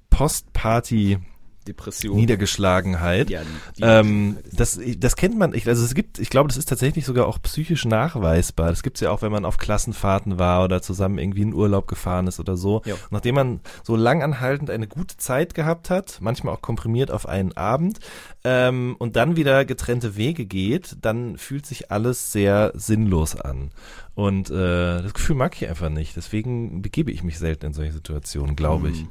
Postparty 0.09 1.19
Depression. 1.67 2.15
Niedergeschlagenheit. 2.15 3.29
Ja, 3.29 3.41
Ähm, 3.81 4.37
das, 4.51 4.79
das 4.97 5.15
kennt 5.15 5.37
man, 5.37 5.53
ich, 5.53 5.67
also 5.67 5.83
es 5.83 5.93
gibt, 5.93 6.19
ich 6.19 6.29
glaube, 6.29 6.47
das 6.47 6.57
ist 6.57 6.69
tatsächlich 6.69 7.05
sogar 7.05 7.27
auch 7.27 7.41
psychisch 7.41 7.85
nachweisbar. 7.85 8.69
Das 8.69 8.83
gibt's 8.83 9.01
ja 9.01 9.11
auch, 9.11 9.21
wenn 9.21 9.31
man 9.31 9.45
auf 9.45 9.57
Klassenfahrten 9.57 10.39
war 10.39 10.63
oder 10.63 10.81
zusammen 10.81 11.17
irgendwie 11.17 11.41
in 11.41 11.53
Urlaub 11.53 11.87
gefahren 11.87 12.27
ist 12.27 12.39
oder 12.39 12.57
so. 12.57 12.81
Ja. 12.85 12.95
Nachdem 13.11 13.35
man 13.35 13.59
so 13.83 13.95
langanhaltend 13.95 14.69
eine 14.69 14.87
gute 14.87 15.17
Zeit 15.17 15.53
gehabt 15.53 15.89
hat, 15.89 16.17
manchmal 16.21 16.53
auch 16.55 16.61
komprimiert 16.61 17.11
auf 17.11 17.27
einen 17.27 17.55
Abend, 17.55 17.99
ähm, 18.43 18.95
und 18.97 19.17
dann 19.17 19.35
wieder 19.35 19.65
getrennte 19.65 20.15
Wege 20.15 20.45
geht, 20.45 20.97
dann 21.01 21.37
fühlt 21.37 21.65
sich 21.65 21.91
alles 21.91 22.31
sehr 22.31 22.71
sinnlos 22.75 23.35
an. 23.35 23.71
Und 24.15 24.49
äh, 24.49 25.01
das 25.03 25.13
Gefühl 25.13 25.35
mag 25.35 25.53
ich 25.61 25.67
einfach 25.67 25.89
nicht. 25.89 26.15
Deswegen 26.15 26.81
begebe 26.81 27.11
ich 27.11 27.23
mich 27.23 27.37
selten 27.37 27.67
in 27.67 27.73
solche 27.73 27.91
Situationen, 27.91 28.55
glaube 28.55 28.89
ich. 28.89 29.05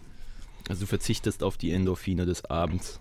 Also 0.69 0.81
du 0.83 0.87
verzichtest 0.87 1.43
auf 1.43 1.57
die 1.57 1.71
Endorphine 1.73 2.27
des 2.27 2.45
Abends 2.45 3.01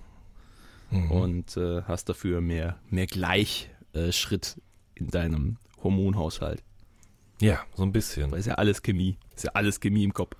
Mhm. 0.91 1.11
und 1.11 1.57
äh, 1.57 1.81
hast 1.83 2.09
dafür 2.09 2.41
mehr, 2.41 2.77
mehr 2.91 3.07
Gleichschritt 3.07 4.13
Schritt 4.13 4.61
in 4.93 5.07
deinem 5.07 5.57
Hormonhaushalt. 5.81 6.63
Ja, 7.41 7.59
so 7.75 7.81
ein 7.83 7.91
bisschen. 7.91 8.29
Weil 8.31 8.39
ist 8.39 8.45
ja 8.45 8.55
alles 8.55 8.81
Chemie. 8.83 9.17
Ist 9.35 9.45
ja 9.45 9.51
alles 9.55 9.79
Chemie 9.79 10.03
im 10.03 10.13
Kopf. 10.13 10.35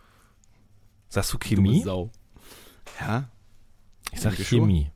Sagst 1.09 1.33
du 1.33 1.37
Chemie? 1.39 1.81
Sau. 1.83 2.11
Ja? 2.99 3.27
Ich 4.11 4.21
sag. 4.21 4.33
Chemie. 4.35 4.91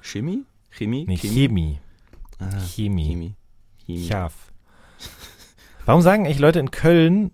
Chemie? 0.00 0.44
Chemie? 0.70 1.04
Nee, 1.06 1.16
Chemie. 1.16 1.78
Ah, 2.38 2.58
Chemie. 2.60 3.08
Chemie. 3.08 3.34
Chemie. 3.86 4.08
Warum 5.84 6.00
sagen 6.02 6.24
eigentlich 6.26 6.38
Leute 6.38 6.60
in 6.60 6.70
Köln, 6.70 7.30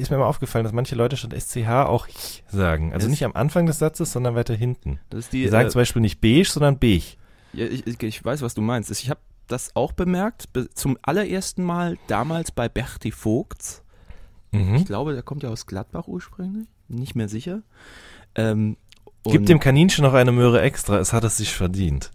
ist 0.00 0.10
mir 0.10 0.18
mal 0.18 0.26
aufgefallen, 0.26 0.64
dass 0.64 0.72
manche 0.72 0.94
Leute 0.96 1.16
statt 1.16 1.32
SCH 1.38 1.68
auch 1.86 2.06
ch 2.08 2.42
sagen. 2.48 2.92
Also 2.92 3.06
Es- 3.06 3.10
nicht 3.10 3.24
am 3.24 3.32
Anfang 3.34 3.66
des 3.66 3.78
Satzes, 3.78 4.12
sondern 4.12 4.34
weiter 4.34 4.54
hinten. 4.54 4.98
Das 5.10 5.28
die, 5.30 5.48
sagen 5.48 5.68
äh, 5.68 5.70
zum 5.70 5.80
Beispiel 5.80 6.02
nicht 6.02 6.20
beige, 6.20 6.44
sondern 6.44 6.78
beige. 6.78 7.16
Ja, 7.52 7.66
ich, 7.66 7.86
ich, 7.86 8.02
ich 8.02 8.24
weiß, 8.24 8.42
was 8.42 8.54
du 8.54 8.60
meinst. 8.62 8.90
Ich 8.90 9.08
habe 9.10 9.20
das 9.46 9.76
auch 9.76 9.92
bemerkt, 9.92 10.52
be- 10.52 10.68
zum 10.74 10.98
allerersten 11.02 11.62
Mal 11.62 11.96
damals 12.08 12.50
bei 12.50 12.68
Berti 12.68 13.12
Vogts. 13.12 13.82
Mhm. 14.52 14.76
Ich 14.76 14.84
glaube, 14.86 15.12
der 15.12 15.22
kommt 15.22 15.42
ja 15.42 15.50
aus 15.50 15.66
Gladbach 15.66 16.06
ursprünglich, 16.08 16.66
nicht 16.88 17.14
mehr 17.14 17.28
sicher. 17.28 17.62
Ähm, 18.34 18.76
Gib 19.26 19.46
dem 19.46 19.58
Kaninchen 19.60 20.04
noch 20.04 20.12
eine 20.14 20.32
Möhre 20.32 20.60
extra, 20.60 20.98
es 20.98 21.12
hat 21.12 21.24
es 21.24 21.36
sich 21.38 21.52
verdient. 21.54 22.10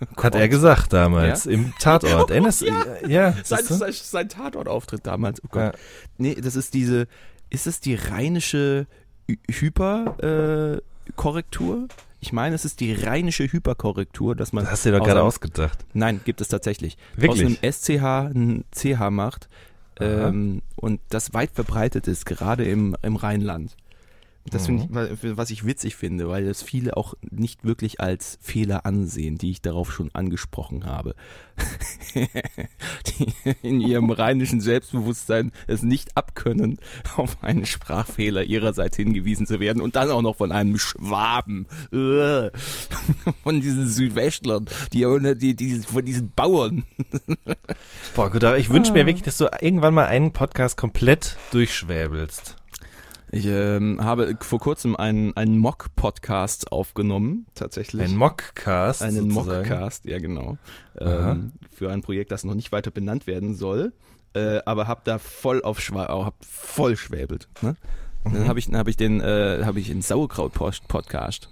Hat 0.16 0.34
er 0.34 0.48
gesagt 0.48 0.92
damals 0.92 1.46
im 1.46 1.72
Tatort. 1.78 2.30
Erinnerst? 2.30 2.62
Ja. 2.62 2.84
ja 3.06 3.34
sein, 3.44 3.64
sein, 3.64 3.92
sein 3.92 4.28
Tatortauftritt 4.28 5.06
damals. 5.06 5.42
Oh 5.44 5.48
Gott. 5.50 5.62
Ja. 5.62 5.72
Nee, 6.18 6.34
das 6.34 6.56
ist 6.56 6.74
diese, 6.74 7.06
ist 7.50 7.66
es 7.66 7.80
die 7.80 7.94
rheinische 7.94 8.86
Hyperkorrektur? 9.48 11.76
Äh, 11.76 11.88
ich 12.20 12.32
meine, 12.32 12.54
es 12.54 12.64
ist 12.64 12.80
die 12.80 12.92
rheinische 12.92 13.44
Hyperkorrektur, 13.44 14.34
dass 14.34 14.52
man. 14.52 14.64
Das 14.64 14.72
hast 14.72 14.84
du 14.84 14.90
dir 14.90 14.98
doch 14.98 15.06
gerade 15.06 15.22
ausgedacht. 15.22 15.84
Nein, 15.92 16.20
gibt 16.24 16.40
es 16.40 16.48
tatsächlich. 16.48 16.96
Wirklich? 17.14 17.44
Aus 17.44 17.62
einem 17.62 17.72
SCH 17.72 18.34
ein 18.34 18.64
CH 18.74 19.10
macht. 19.10 19.48
Ähm, 19.98 20.60
und 20.76 21.00
das 21.08 21.32
weit 21.32 21.52
verbreitet 21.52 22.06
ist, 22.06 22.26
gerade 22.26 22.64
im, 22.64 22.96
im 23.02 23.16
Rheinland. 23.16 23.76
Das 24.50 24.66
finde 24.66 24.88
ich, 25.22 25.36
was 25.36 25.50
ich 25.50 25.66
witzig 25.66 25.96
finde, 25.96 26.28
weil 26.28 26.44
das 26.44 26.62
viele 26.62 26.96
auch 26.96 27.14
nicht 27.30 27.64
wirklich 27.64 28.00
als 28.00 28.38
Fehler 28.40 28.86
ansehen, 28.86 29.38
die 29.38 29.50
ich 29.50 29.60
darauf 29.60 29.92
schon 29.92 30.10
angesprochen 30.14 30.86
habe. 30.86 31.14
die 32.14 33.32
in 33.62 33.80
ihrem 33.80 34.10
rheinischen 34.10 34.60
Selbstbewusstsein 34.60 35.52
es 35.66 35.82
nicht 35.82 36.16
abkönnen, 36.16 36.78
auf 37.16 37.42
einen 37.42 37.66
Sprachfehler 37.66 38.44
ihrerseits 38.44 38.96
hingewiesen 38.96 39.46
zu 39.46 39.58
werden 39.58 39.82
und 39.82 39.96
dann 39.96 40.10
auch 40.10 40.22
noch 40.22 40.36
von 40.36 40.52
einem 40.52 40.78
Schwaben, 40.78 41.66
äh, 41.92 42.50
von 43.42 43.60
diesen 43.60 43.88
Südwestlern, 43.88 44.66
die, 44.92 45.04
die, 45.36 45.56
die, 45.56 45.78
von 45.80 46.04
diesen 46.04 46.30
Bauern. 46.32 46.84
Boah, 48.14 48.30
gut, 48.30 48.44
aber 48.44 48.58
ich 48.58 48.70
wünsche 48.70 48.92
mir 48.92 49.06
wirklich, 49.06 49.24
dass 49.24 49.38
du 49.38 49.48
irgendwann 49.60 49.94
mal 49.94 50.06
einen 50.06 50.32
Podcast 50.32 50.76
komplett 50.76 51.36
durchschwäbelst. 51.52 52.56
Ich 53.36 53.44
ähm, 53.44 54.02
habe 54.02 54.34
vor 54.40 54.58
kurzem 54.58 54.96
einen, 54.96 55.36
einen 55.36 55.58
Mock-Podcast 55.58 56.72
aufgenommen, 56.72 57.44
tatsächlich. 57.54 58.02
Ein 58.02 58.16
Mockcast. 58.16 59.02
Einen 59.02 59.30
sozusagen. 59.30 59.68
Mockcast, 59.68 60.06
ja 60.06 60.18
genau. 60.18 60.56
Ähm, 60.98 61.52
für 61.70 61.90
ein 61.90 62.00
Projekt, 62.00 62.32
das 62.32 62.44
noch 62.44 62.54
nicht 62.54 62.72
weiter 62.72 62.90
benannt 62.90 63.26
werden 63.26 63.54
soll. 63.54 63.92
Äh, 64.32 64.60
aber 64.64 64.88
hab 64.88 65.04
da 65.04 65.18
voll 65.18 65.62
auf 65.62 65.82
Schwa 65.82 66.06
oh, 66.14 66.24
hab 66.24 66.42
voll 66.46 66.96
schwäbelt. 66.96 67.46
Ne? 67.60 67.76
Mhm. 68.24 68.32
Dann 68.32 68.48
habe 68.48 68.58
ich, 68.58 68.70
dann 68.70 68.78
hab 68.78 68.88
ich 68.88 68.96
den, 68.96 69.20
äh, 69.20 69.64
habe 69.64 69.80
ich 69.80 69.88
den 69.88 70.00
Sauerkraut-Podcast 70.00 71.50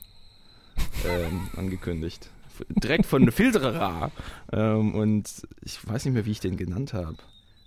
ähm, 1.07 1.51
angekündigt. 1.55 2.31
direkt 2.71 3.05
von 3.05 3.31
Filterer. 3.31 4.11
Ähm, 4.53 4.95
und 4.95 5.29
ich 5.61 5.87
weiß 5.87 6.07
nicht 6.07 6.15
mehr, 6.15 6.25
wie 6.25 6.31
ich 6.31 6.41
den 6.41 6.57
genannt 6.57 6.95
habe. 6.95 7.17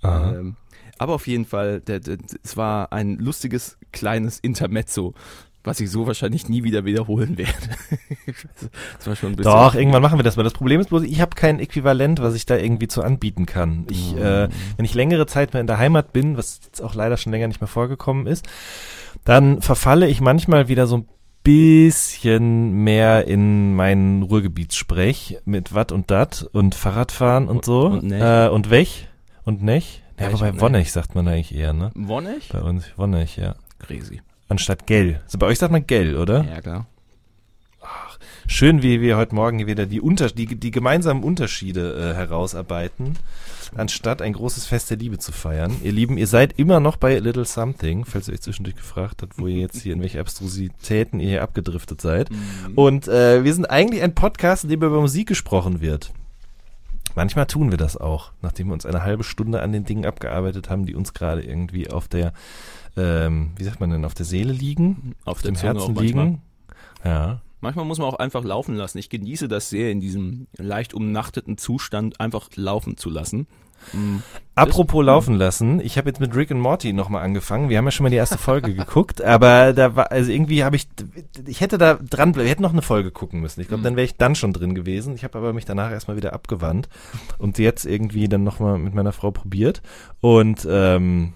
Ähm, 0.04 0.56
aber 0.98 1.14
auf 1.14 1.28
jeden 1.28 1.46
Fall, 1.46 1.82
es 2.44 2.58
war 2.58 2.92
ein 2.92 3.18
lustiges 3.18 3.78
kleines 3.92 4.40
Intermezzo, 4.40 5.14
was 5.64 5.80
ich 5.80 5.92
so 5.92 6.08
wahrscheinlich 6.08 6.50
nie 6.50 6.64
wieder 6.64 6.86
wiederholen 6.86 7.38
werde. 7.38 7.52
das 8.98 9.08
war 9.08 9.16
schon 9.16 9.34
ein 9.34 9.36
bisschen. 9.36 9.52
Doch, 9.52 9.76
irgendwann 9.76 10.02
machen 10.02 10.18
wir 10.18 10.24
das 10.24 10.38
mal. 10.38 10.44
Das 10.44 10.54
Problem 10.54 10.80
ist 10.80 10.90
bloß, 10.90 11.04
ich 11.04 11.22
habe 11.22 11.36
kein 11.36 11.60
Äquivalent, 11.60 12.22
was 12.22 12.36
ich 12.36 12.46
da 12.46 12.56
irgendwie 12.56 12.88
zu 12.88 13.04
anbieten 13.04 13.46
kann. 13.46 13.86
Ich, 13.90 14.16
äh, 14.16 14.48
wenn 14.78 14.86
ich 14.86 14.94
längere 14.94 15.28
Zeit 15.28 15.54
mehr 15.54 15.62
in 15.62 15.68
der 15.68 15.78
Heimat 15.78 16.14
bin, 16.14 16.38
was 16.38 16.62
jetzt 16.64 16.82
auch 16.82 16.96
leider 16.96 17.18
schon 17.18 17.32
länger 17.34 17.48
nicht 17.48 17.62
mehr 17.62 17.68
vorgekommen 17.68 18.28
ist, 18.28 18.48
dann 19.26 19.62
verfalle 19.62 20.08
ich 20.08 20.22
manchmal 20.22 20.70
wieder 20.70 20.88
so 20.88 20.98
ein 20.98 21.08
bisschen 21.44 22.84
mehr 22.84 23.28
in 23.28 23.74
meinen 23.74 24.24
Ruhrgebietssprech 24.24 25.40
mit 25.46 25.74
Watt 25.74 25.92
und 25.92 26.12
Dat 26.12 26.48
und 26.52 26.76
Fahrradfahren 26.76 27.48
und 27.48 27.66
so. 27.66 27.86
Und 27.88 28.04
Nech. 28.04 28.22
äh, 28.22 28.50
und 28.50 28.70
Wech 28.70 29.08
und 29.44 29.64
Nech. 29.64 30.04
Ja, 30.20 30.34
wobei 30.34 30.52
und 30.52 30.62
Wonnech 30.62 30.92
sagt 30.92 31.16
man 31.16 31.28
eigentlich 31.28 31.54
eher, 31.54 31.74
ne? 31.74 31.92
Wonnech? 31.94 32.50
Bei 32.52 32.62
uns 32.62 32.86
Wonnech, 32.98 33.38
ja. 33.38 33.56
Crazy. 33.80 34.22
Anstatt 34.50 34.88
Gell. 34.88 35.22
Also 35.26 35.38
bei 35.38 35.48
euch 35.48 35.60
sagt 35.60 35.72
man 35.72 35.86
Gell, 35.86 36.18
oder? 36.18 36.44
Ja, 36.44 36.62
klar. 36.62 36.88
Schön, 38.50 38.82
wie 38.82 39.02
wir 39.02 39.18
heute 39.18 39.36
Morgen 39.36 39.58
hier 39.58 39.68
wieder 39.68 39.86
die, 39.86 40.00
Unter 40.00 40.30
die, 40.30 40.46
die 40.56 40.72
gemeinsamen 40.72 41.22
Unterschiede 41.22 41.94
äh, 41.94 42.16
herausarbeiten, 42.16 43.18
anstatt 43.76 44.22
ein 44.22 44.34
großes 44.34 44.66
Fest 44.66 44.90
der 44.90 44.98
Liebe 44.98 45.18
zu 45.20 45.34
feiern. 45.34 45.76
Ihr 45.84 45.92
Lieben, 45.92 46.18
ihr 46.18 46.28
seid 46.28 46.58
immer 46.58 46.80
noch 46.80 46.96
bei 46.96 47.20
Little 47.20 47.46
Something, 47.46 48.06
falls 48.06 48.30
ihr 48.30 48.34
euch 48.34 48.42
zwischendurch 48.42 48.78
gefragt 48.78 49.22
habt, 49.22 49.38
wo 49.38 49.48
ihr 49.48 49.58
jetzt 49.58 49.82
hier 49.82 49.94
in 49.94 50.02
welche 50.02 50.22
Abstrusitäten 50.22 51.20
ihr 51.20 51.30
hier 51.30 51.44
abgedriftet 51.44 52.00
seid. 52.00 52.30
Und 52.76 53.08
äh, 53.10 53.44
wir 53.44 53.54
sind 53.54 53.70
eigentlich 53.70 54.02
ein 54.02 54.16
Podcast, 54.16 54.64
in 54.64 54.70
dem 54.70 54.82
über 54.82 55.02
Musik 55.02 55.28
gesprochen 55.28 55.82
wird. 55.82 56.14
Manchmal 57.18 57.48
tun 57.48 57.72
wir 57.72 57.80
das 57.80 57.98
auch, 57.98 58.32
nachdem 58.44 58.68
wir 58.68 58.74
uns 58.74 58.86
eine 58.86 59.02
halbe 59.02 59.24
Stunde 59.24 59.64
an 59.64 59.72
den 59.72 59.86
Dingen 59.86 60.06
abgearbeitet 60.06 60.70
haben, 60.70 60.86
die 60.86 60.94
uns 60.94 61.16
gerade 61.16 61.42
irgendwie 61.42 61.90
auf 61.90 62.08
der, 62.08 62.32
ähm, 62.96 63.54
wie 63.56 63.64
sagt 63.64 63.80
man 63.80 63.90
denn, 63.90 64.06
auf 64.06 64.14
der 64.14 64.28
Seele 64.28 64.54
liegen, 64.54 65.16
Auf 65.26 65.38
auf 65.38 65.42
dem 65.42 65.56
Zunge 65.56 65.80
Herzen 65.80 65.96
liegen. 65.96 66.42
Ja. 67.04 67.42
Manchmal 67.60 67.86
muss 67.86 67.98
man 67.98 68.08
auch 68.08 68.20
einfach 68.20 68.44
laufen 68.44 68.76
lassen. 68.76 69.00
Ich 69.00 69.10
genieße 69.10 69.48
das 69.48 69.72
sehr, 69.72 69.92
in 69.92 70.00
diesem 70.00 70.46
leicht 70.58 70.94
umnachteten 70.94 71.58
Zustand 71.58 72.20
einfach 72.20 72.50
laufen 72.54 72.98
zu 72.98 73.10
lassen. 73.10 73.48
Mm. 73.94 74.18
Apropos 74.56 75.06
laufen 75.06 75.36
lassen, 75.36 75.80
ich 75.80 76.00
habe 76.00 76.10
jetzt 76.10 76.20
mit 76.20 76.36
Rick 76.36 76.50
und 76.50 76.60
Morty 76.60 76.92
nochmal 76.92 77.24
angefangen. 77.24 77.70
Wir 77.70 77.78
haben 77.78 77.86
ja 77.86 77.92
schon 77.92 78.06
mal 78.06 78.10
die 78.10 78.16
erste 78.16 78.40
Folge 78.40 78.74
geguckt, 78.76 79.22
aber 79.22 79.72
da 79.74 79.96
war, 79.96 80.12
also 80.12 80.32
irgendwie 80.32 80.64
habe 80.64 80.76
ich, 80.76 80.88
ich 81.46 81.62
hätte 81.62 81.78
da 81.78 81.94
dran, 81.96 82.36
wir 82.36 82.44
hätten 82.44 82.64
noch 82.64 82.74
eine 82.74 82.82
Folge 82.82 83.12
gucken 83.12 83.40
müssen. 83.40 83.62
Ich 83.62 83.68
glaube, 83.68 83.84
dann 83.84 83.96
wäre 83.96 84.06
ich 84.06 84.18
dann 84.18 84.34
schon 84.34 84.54
drin 84.54 84.74
gewesen. 84.74 85.14
Ich 85.14 85.24
habe 85.24 85.38
aber 85.38 85.54
mich 85.54 85.66
danach 85.66 85.92
erstmal 85.92 86.18
wieder 86.18 86.34
abgewandt 86.34 86.90
und 87.38 87.60
jetzt 87.60 87.86
irgendwie 87.86 88.28
dann 88.28 88.44
nochmal 88.44 88.80
mit 88.80 88.96
meiner 88.96 89.12
Frau 89.12 89.30
probiert. 89.30 89.84
Und 90.22 90.68
ähm, 90.70 91.34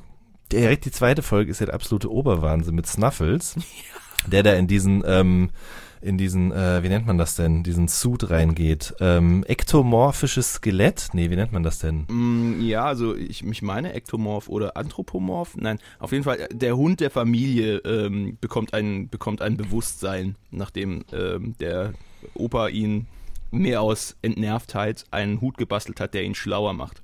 direkt 0.51 0.85
die 0.85 0.91
zweite 0.91 1.21
Folge 1.21 1.51
ist 1.51 1.59
ja 1.59 1.67
der 1.67 1.75
absolute 1.75 2.11
Oberwahnsinn 2.11 2.73
mit 2.73 2.87
Snuffles, 2.87 3.55
der 4.25 4.41
da 4.41 4.53
in 4.53 4.65
diesen 4.65 5.03
ähm, 5.05 5.51
in 6.01 6.17
diesen, 6.17 6.51
äh, 6.51 6.81
wie 6.83 6.89
nennt 6.89 7.05
man 7.05 7.17
das 7.17 7.35
denn, 7.35 7.63
diesen 7.63 7.87
Suit 7.87 8.29
reingeht. 8.29 8.93
Ähm, 8.99 9.43
ektomorphisches 9.47 10.53
Skelett? 10.55 11.09
Nee, 11.13 11.29
wie 11.29 11.35
nennt 11.35 11.51
man 11.51 11.63
das 11.63 11.79
denn? 11.79 12.05
Mm, 12.09 12.61
Ja, 12.61 12.85
also 12.85 13.15
ich, 13.15 13.43
ich 13.45 13.61
meine 13.61 13.93
Ektomorph 13.93 14.49
oder 14.49 14.77
Anthropomorph. 14.77 15.55
Nein, 15.57 15.79
auf 15.99 16.11
jeden 16.11 16.23
Fall, 16.23 16.39
äh, 16.39 16.47
der 16.51 16.75
Hund 16.77 16.99
der 16.99 17.11
Familie 17.11 17.77
ähm, 17.79 18.37
bekommt, 18.41 18.73
ein, 18.73 19.09
bekommt 19.09 19.41
ein 19.41 19.57
Bewusstsein, 19.57 20.35
nachdem 20.49 21.03
ähm, 21.13 21.55
der 21.59 21.93
Opa 22.33 22.67
ihn 22.67 23.07
mehr 23.51 23.81
aus 23.81 24.15
Entnervtheit 24.21 25.05
einen 25.11 25.41
Hut 25.41 25.57
gebastelt 25.57 25.99
hat, 25.99 26.13
der 26.13 26.23
ihn 26.23 26.35
schlauer 26.35 26.73
macht. 26.73 27.01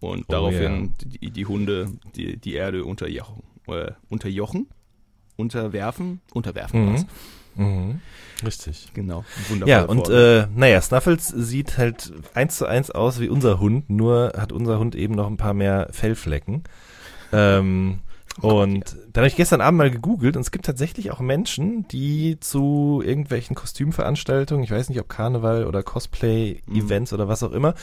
Und 0.00 0.22
Oh, 0.22 0.32
daraufhin 0.32 0.94
die, 1.04 1.30
die 1.30 1.46
Hunde 1.46 1.92
die, 2.16 2.36
die 2.36 2.54
Erde 2.54 2.84
unterjochen, 2.84 3.42
äh, 3.68 3.92
unterjochen, 4.10 4.66
unterwerfen, 5.36 6.20
unterwerfen 6.34 6.84
Mhm. 6.84 6.90
war's. 6.92 7.06
Mhm. 7.54 8.00
Richtig. 8.44 8.90
Genau. 8.94 9.24
Wundervolle 9.48 9.70
Ja, 9.70 9.82
und 9.84 10.08
äh, 10.08 10.46
naja, 10.54 10.80
Snuffles 10.80 11.28
sieht 11.28 11.78
halt 11.78 12.12
eins 12.34 12.56
zu 12.56 12.66
eins 12.66 12.90
aus 12.90 13.20
wie 13.20 13.28
unser 13.28 13.60
Hund, 13.60 13.88
nur 13.88 14.32
hat 14.36 14.52
unser 14.52 14.78
Hund 14.78 14.94
eben 14.94 15.14
noch 15.14 15.28
ein 15.28 15.36
paar 15.36 15.54
mehr 15.54 15.88
Fellflecken. 15.92 16.64
Ähm, 17.32 18.00
und 18.40 18.96
dann 19.12 19.22
habe 19.22 19.28
ich 19.28 19.36
gestern 19.36 19.60
Abend 19.60 19.76
mal 19.78 19.90
gegoogelt 19.90 20.36
und 20.36 20.40
es 20.42 20.50
gibt 20.50 20.64
tatsächlich 20.64 21.10
auch 21.10 21.20
Menschen, 21.20 21.86
die 21.88 22.40
zu 22.40 23.02
irgendwelchen 23.04 23.54
Kostümveranstaltungen, 23.54 24.64
ich 24.64 24.70
weiß 24.70 24.88
nicht 24.88 24.98
ob 25.00 25.08
Karneval 25.08 25.66
oder 25.66 25.82
Cosplay-Events 25.82 27.12
oder 27.12 27.28
was 27.28 27.42
auch 27.42 27.52
immer, 27.52 27.74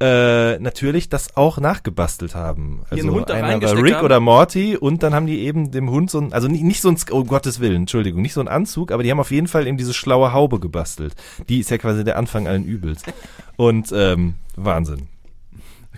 äh, 0.00 0.58
natürlich 0.58 1.08
das 1.08 1.36
auch 1.36 1.58
nachgebastelt 1.58 2.34
haben. 2.34 2.82
Also 2.90 2.96
Ihren 3.04 3.14
Hund 3.14 3.30
einer 3.30 3.62
war 3.62 3.82
Rick 3.82 3.94
haben? 3.94 4.04
oder 4.04 4.18
Morty 4.18 4.76
und 4.76 5.04
dann 5.04 5.14
haben 5.14 5.26
die 5.26 5.38
eben 5.40 5.70
dem 5.70 5.88
Hund 5.88 6.10
so 6.10 6.18
ein, 6.20 6.32
also 6.32 6.48
nicht, 6.48 6.64
nicht 6.64 6.80
so 6.82 6.88
ein, 6.88 6.96
Sk- 6.96 7.12
oh 7.12 7.22
Gottes 7.24 7.60
Willen, 7.60 7.82
Entschuldigung, 7.82 8.22
nicht 8.22 8.34
so 8.34 8.40
ein 8.40 8.48
Anzug, 8.48 8.90
aber 8.90 9.04
die 9.04 9.10
haben 9.10 9.20
auf 9.20 9.30
jeden 9.30 9.46
Fall 9.46 9.68
eben 9.68 9.76
diese 9.76 9.94
schlaue 9.94 10.32
Haube 10.32 10.58
gebastelt. 10.58 11.14
Die 11.48 11.60
ist 11.60 11.70
ja 11.70 11.78
quasi 11.78 12.02
der 12.02 12.18
Anfang 12.18 12.48
allen 12.48 12.64
Übels. 12.64 13.02
Und 13.56 13.92
ähm, 13.94 14.34
Wahnsinn. 14.56 15.06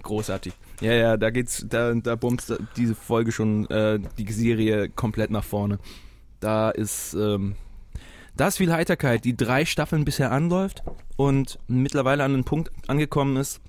Großartig. 0.03 0.53
Ja, 0.81 0.93
ja, 0.93 1.17
da 1.17 1.31
geht's, 1.31 1.65
da, 1.69 1.95
da 1.95 2.17
bumst 2.17 2.53
diese 2.77 2.95
Folge 2.95 3.33
schon 3.33 3.69
äh, 3.71 4.01
die 4.19 4.31
Serie 4.33 4.89
komplett 4.89 5.31
nach 5.31 5.45
vorne. 5.45 5.79
Da 6.41 6.71
ist, 6.71 7.15
ähm, 7.15 7.55
da 8.37 8.49
ist 8.49 8.59
viel 8.59 8.73
Heiterkeit, 8.73 9.25
die 9.25 9.37
drei 9.37 9.65
Staffeln 9.65 10.05
bisher 10.05 10.33
anläuft 10.33 10.83
und 11.17 11.59
mittlerweile 11.69 12.25
an 12.25 12.35
einen 12.35 12.45
Punkt 12.45 12.71
angekommen 12.89 13.37
ist, 13.37 13.61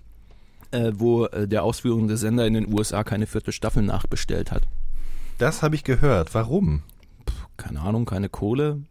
äh, 0.72 0.91
wo 0.96 1.26
äh, 1.26 1.48
der 1.48 1.63
ausführende 1.63 2.18
Sender 2.18 2.48
in 2.48 2.56
den 2.56 2.74
USA 2.74 3.04
keine 3.04 3.28
vierte 3.28 3.52
Staffel 3.52 3.84
nachbestellt 3.84 4.52
hat. 4.52 4.63
Das 5.38 5.62
habe 5.62 5.76
ich 5.76 5.84
gehört. 5.84 6.34
Warum? 6.34 6.84
Keine 7.58 7.82
Ahnung, 7.82 8.06
keine 8.06 8.30
Kohle, 8.30 8.82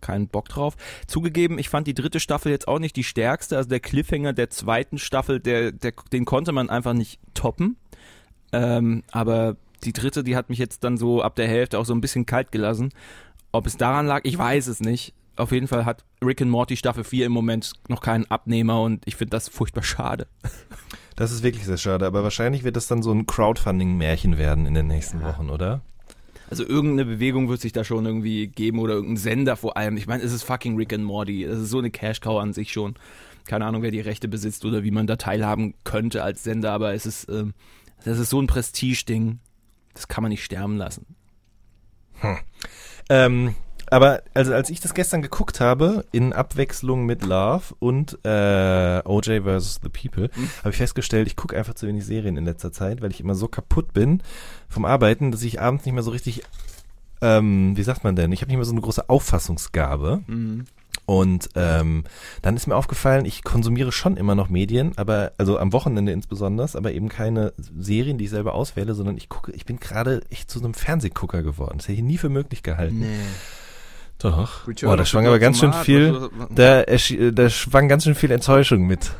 keinen 0.00 0.28
Bock 0.28 0.48
drauf. 0.48 0.76
Zugegeben, 1.06 1.58
ich 1.58 1.68
fand 1.68 1.86
die 1.86 1.94
dritte 1.94 2.20
Staffel 2.20 2.52
jetzt 2.52 2.68
auch 2.68 2.78
nicht 2.78 2.96
die 2.96 3.04
stärkste. 3.04 3.56
Also 3.56 3.68
der 3.68 3.80
Cliffhanger 3.80 4.32
der 4.32 4.50
zweiten 4.50 4.98
Staffel, 4.98 5.40
der, 5.40 5.72
der, 5.72 5.92
den 6.12 6.24
konnte 6.24 6.52
man 6.52 6.70
einfach 6.70 6.92
nicht 6.92 7.20
toppen. 7.34 7.76
Ähm, 8.52 9.02
aber 9.10 9.56
die 9.84 9.92
dritte, 9.92 10.24
die 10.24 10.36
hat 10.36 10.50
mich 10.50 10.58
jetzt 10.58 10.84
dann 10.84 10.96
so 10.96 11.22
ab 11.22 11.36
der 11.36 11.48
Hälfte 11.48 11.78
auch 11.78 11.84
so 11.84 11.94
ein 11.94 12.00
bisschen 12.00 12.26
kalt 12.26 12.52
gelassen. 12.52 12.90
Ob 13.52 13.66
es 13.66 13.76
daran 13.76 14.06
lag, 14.06 14.20
ich 14.24 14.36
weiß 14.36 14.66
es 14.66 14.80
nicht. 14.80 15.14
Auf 15.36 15.52
jeden 15.52 15.68
Fall 15.68 15.84
hat 15.84 16.04
Rick 16.22 16.42
and 16.42 16.50
Morty 16.50 16.76
Staffel 16.76 17.04
4 17.04 17.26
im 17.26 17.32
Moment 17.32 17.72
noch 17.88 18.02
keinen 18.02 18.26
Abnehmer 18.26 18.82
und 18.82 19.06
ich 19.06 19.16
finde 19.16 19.30
das 19.30 19.48
furchtbar 19.48 19.82
schade. 19.82 20.26
Das 21.16 21.32
ist 21.32 21.42
wirklich 21.42 21.66
sehr 21.66 21.76
schade, 21.76 22.06
aber 22.06 22.22
wahrscheinlich 22.22 22.64
wird 22.64 22.76
das 22.76 22.86
dann 22.86 23.02
so 23.02 23.12
ein 23.12 23.26
Crowdfunding-Märchen 23.26 24.38
werden 24.38 24.64
in 24.64 24.72
den 24.72 24.86
nächsten 24.86 25.22
Wochen, 25.22 25.50
oder? 25.50 25.82
Also 26.50 26.66
irgendeine 26.66 27.04
Bewegung 27.04 27.48
wird 27.48 27.60
sich 27.60 27.72
da 27.72 27.84
schon 27.84 28.04
irgendwie 28.04 28.48
geben 28.48 28.80
oder 28.80 28.94
irgendein 28.94 29.16
Sender 29.16 29.56
vor 29.56 29.76
allem. 29.76 29.96
Ich 29.96 30.08
meine, 30.08 30.22
es 30.22 30.32
ist 30.32 30.42
fucking 30.42 30.76
Rick 30.76 30.92
and 30.92 31.04
Morty. 31.04 31.44
Es 31.44 31.60
ist 31.60 31.70
so 31.70 31.78
eine 31.78 31.90
Cash-Cow 31.90 32.40
an 32.40 32.52
sich 32.52 32.72
schon. 32.72 32.94
Keine 33.44 33.66
Ahnung, 33.66 33.82
wer 33.82 33.92
die 33.92 34.00
Rechte 34.00 34.26
besitzt 34.26 34.64
oder 34.64 34.82
wie 34.82 34.90
man 34.90 35.06
da 35.06 35.16
teilhaben 35.16 35.74
könnte 35.84 36.22
als 36.24 36.42
Sender, 36.42 36.72
aber 36.72 36.92
es 36.92 37.06
ist, 37.06 37.28
ähm, 37.28 37.54
das 38.04 38.18
ist 38.18 38.30
so 38.30 38.42
ein 38.42 38.48
Prestige-Ding. 38.48 39.38
Das 39.94 40.08
kann 40.08 40.22
man 40.22 40.30
nicht 40.30 40.44
sterben 40.44 40.76
lassen. 40.76 41.06
Ähm, 43.08 43.54
aber 43.90 44.22
also 44.34 44.54
als 44.54 44.70
ich 44.70 44.80
das 44.80 44.94
gestern 44.94 45.22
geguckt 45.22 45.60
habe, 45.60 46.04
in 46.12 46.32
Abwechslung 46.32 47.06
mit 47.06 47.24
Love 47.24 47.74
und 47.78 48.18
äh, 48.24 49.02
OJ 49.04 49.40
vs. 49.42 49.80
The 49.82 49.88
People, 49.88 50.30
habe 50.60 50.70
ich 50.70 50.76
festgestellt, 50.76 51.26
ich 51.26 51.36
gucke 51.36 51.56
einfach 51.56 51.74
zu 51.74 51.86
wenig 51.86 52.06
Serien 52.06 52.36
in 52.36 52.44
letzter 52.44 52.72
Zeit, 52.72 53.02
weil 53.02 53.10
ich 53.10 53.20
immer 53.20 53.34
so 53.34 53.48
kaputt 53.48 53.92
bin 53.92 54.22
vom 54.68 54.84
Arbeiten, 54.84 55.32
dass 55.32 55.42
ich 55.42 55.60
abends 55.60 55.84
nicht 55.84 55.94
mehr 55.94 56.02
so 56.02 56.12
richtig, 56.12 56.42
ähm, 57.20 57.76
wie 57.76 57.82
sagt 57.82 58.04
man 58.04 58.16
denn, 58.16 58.32
ich 58.32 58.42
habe 58.42 58.50
nicht 58.50 58.58
mehr 58.58 58.64
so 58.64 58.72
eine 58.72 58.80
große 58.80 59.08
Auffassungsgabe. 59.08 60.22
Und 61.06 61.48
ähm, 61.56 62.04
dann 62.40 62.56
ist 62.56 62.68
mir 62.68 62.76
aufgefallen, 62.76 63.24
ich 63.24 63.42
konsumiere 63.42 63.90
schon 63.90 64.16
immer 64.16 64.36
noch 64.36 64.48
Medien, 64.48 64.92
aber 64.94 65.32
also 65.38 65.58
am 65.58 65.72
Wochenende 65.72 66.12
insbesondere, 66.12 66.68
aber 66.74 66.92
eben 66.92 67.08
keine 67.08 67.52
Serien, 67.58 68.16
die 68.16 68.26
ich 68.26 68.30
selber 68.30 68.54
auswähle, 68.54 68.94
sondern 68.94 69.16
ich 69.16 69.28
gucke, 69.28 69.50
ich 69.50 69.64
bin 69.66 69.80
gerade 69.80 70.22
echt 70.30 70.48
zu 70.48 70.60
so 70.60 70.66
einem 70.66 70.74
Fernsehgucker 70.74 71.42
geworden. 71.42 71.78
Das 71.78 71.88
hätte 71.88 71.98
ich 71.98 72.04
nie 72.04 72.18
für 72.18 72.28
möglich 72.28 72.62
gehalten. 72.62 73.04
Doch. 74.22 74.66
Boah, 74.82 74.96
da 74.96 75.04
schwang 75.04 75.26
aber 75.26 75.38
ganz 75.38 75.58
schön 75.58 75.72
viel, 75.72 76.28
da, 76.54 76.80
erschien- 76.82 77.34
da 77.34 77.48
schwang 77.50 77.88
ganz 77.88 78.04
schön 78.04 78.14
viel 78.14 78.30
Enttäuschung 78.30 78.86
mit. 78.86 79.12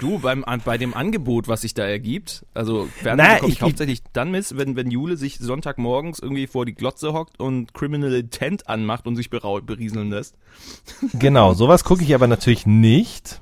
Du, 0.00 0.18
beim, 0.18 0.44
bei 0.64 0.78
dem 0.78 0.94
Angebot, 0.94 1.46
was 1.48 1.60
sich 1.62 1.74
da 1.74 1.84
ergibt, 1.84 2.46
also 2.54 2.88
Na, 3.02 3.02
Fernsehen 3.02 3.38
komme 3.40 3.48
ich- 3.48 3.54
ich 3.56 3.62
hauptsächlich 3.62 4.02
dann 4.12 4.30
mit, 4.30 4.56
wenn, 4.56 4.76
wenn 4.76 4.90
Jule 4.90 5.16
sich 5.16 5.38
Sonntagmorgens 5.38 6.20
irgendwie 6.20 6.46
vor 6.46 6.64
die 6.64 6.74
Glotze 6.74 7.12
hockt 7.12 7.38
und 7.40 7.74
Criminal 7.74 8.14
Intent 8.14 8.68
anmacht 8.68 9.06
und 9.06 9.16
sich 9.16 9.28
berieseln 9.30 10.10
lässt. 10.10 10.36
Genau, 11.12 11.54
sowas 11.54 11.84
gucke 11.84 12.02
ich 12.04 12.14
aber 12.14 12.28
natürlich 12.28 12.66
nicht, 12.66 13.40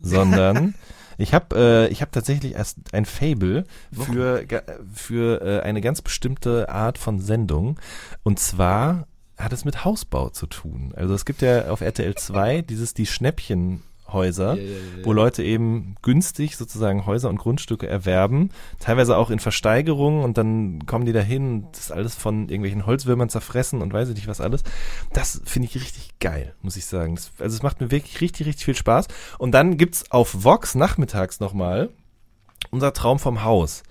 sondern 0.00 0.74
ich 1.18 1.32
habe 1.34 1.56
äh, 1.56 1.88
ich 1.92 2.02
habe 2.02 2.10
tatsächlich 2.12 2.54
erst 2.54 2.76
ein 2.92 3.04
Fable 3.06 3.64
für 3.90 4.44
für 4.94 5.40
äh, 5.40 5.60
eine 5.62 5.80
ganz 5.80 6.02
bestimmte 6.02 6.68
Art 6.68 6.98
von 6.98 7.18
Sendung 7.20 7.80
und 8.22 8.38
zwar 8.38 9.06
hat 9.42 9.52
es 9.52 9.64
mit 9.64 9.84
Hausbau 9.84 10.30
zu 10.30 10.46
tun. 10.46 10.92
Also 10.96 11.14
es 11.14 11.24
gibt 11.24 11.42
ja 11.42 11.70
auf 11.70 11.80
RTL 11.80 12.14
2 12.14 12.62
dieses 12.62 12.94
die 12.94 13.06
Schnäppchenhäuser, 13.06 14.58
wo 15.02 15.12
Leute 15.12 15.42
eben 15.42 15.94
günstig 16.02 16.56
sozusagen 16.56 17.06
Häuser 17.06 17.28
und 17.28 17.38
Grundstücke 17.38 17.86
erwerben, 17.86 18.50
teilweise 18.78 19.16
auch 19.16 19.30
in 19.30 19.38
Versteigerungen 19.38 20.24
und 20.24 20.36
dann 20.38 20.86
kommen 20.86 21.06
die 21.06 21.12
dahin 21.12 21.64
und 21.64 21.72
das 21.72 21.86
ist 21.86 21.92
alles 21.92 22.14
von 22.14 22.48
irgendwelchen 22.48 22.86
Holzwürmern 22.86 23.28
zerfressen 23.28 23.82
und 23.82 23.92
weiß 23.92 24.08
ich 24.10 24.16
nicht 24.16 24.28
was 24.28 24.40
alles. 24.40 24.62
Das 25.12 25.40
finde 25.44 25.68
ich 25.68 25.74
richtig 25.74 26.18
geil, 26.20 26.54
muss 26.62 26.76
ich 26.76 26.86
sagen. 26.86 27.16
Das, 27.16 27.32
also 27.38 27.56
es 27.56 27.62
macht 27.62 27.80
mir 27.80 27.90
wirklich 27.90 28.20
richtig, 28.20 28.46
richtig 28.46 28.64
viel 28.64 28.76
Spaß. 28.76 29.08
Und 29.38 29.52
dann 29.52 29.76
gibt's 29.76 30.10
auf 30.10 30.44
Vox 30.44 30.74
nachmittags 30.74 31.40
nochmal 31.40 31.90
unser 32.70 32.92
Traum 32.92 33.18
vom 33.18 33.42
Haus. 33.42 33.82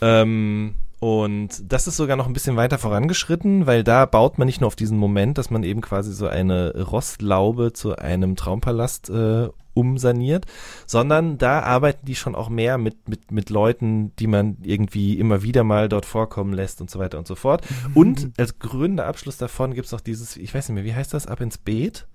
Ähm, 0.00 0.74
und 1.00 1.72
das 1.72 1.86
ist 1.86 1.96
sogar 1.96 2.16
noch 2.16 2.26
ein 2.26 2.32
bisschen 2.32 2.56
weiter 2.56 2.78
vorangeschritten, 2.78 3.66
weil 3.66 3.84
da 3.84 4.04
baut 4.04 4.38
man 4.38 4.46
nicht 4.46 4.60
nur 4.60 4.66
auf 4.68 4.76
diesen 4.76 4.98
Moment, 4.98 5.38
dass 5.38 5.50
man 5.50 5.62
eben 5.62 5.80
quasi 5.80 6.12
so 6.12 6.26
eine 6.26 6.74
Rostlaube 6.76 7.72
zu 7.72 7.96
einem 7.96 8.34
Traumpalast 8.34 9.08
äh, 9.10 9.48
umsaniert, 9.74 10.46
sondern 10.86 11.38
da 11.38 11.60
arbeiten 11.60 12.04
die 12.04 12.16
schon 12.16 12.34
auch 12.34 12.48
mehr 12.48 12.78
mit, 12.78 13.08
mit, 13.08 13.30
mit 13.30 13.48
Leuten, 13.48 14.14
die 14.16 14.26
man 14.26 14.56
irgendwie 14.62 15.18
immer 15.18 15.44
wieder 15.44 15.62
mal 15.62 15.88
dort 15.88 16.04
vorkommen 16.04 16.52
lässt 16.52 16.80
und 16.80 16.90
so 16.90 16.98
weiter 16.98 17.18
und 17.18 17.28
so 17.28 17.36
fort. 17.36 17.64
Und 17.94 18.32
als 18.36 18.58
gründer 18.58 19.06
Abschluss 19.06 19.36
davon 19.36 19.74
gibt's 19.74 19.92
noch 19.92 20.00
dieses, 20.00 20.36
ich 20.36 20.52
weiß 20.52 20.68
nicht 20.68 20.74
mehr, 20.74 20.84
wie 20.84 20.94
heißt 20.94 21.14
das, 21.14 21.28
ab 21.28 21.40
ins 21.40 21.58
Beet? 21.58 22.08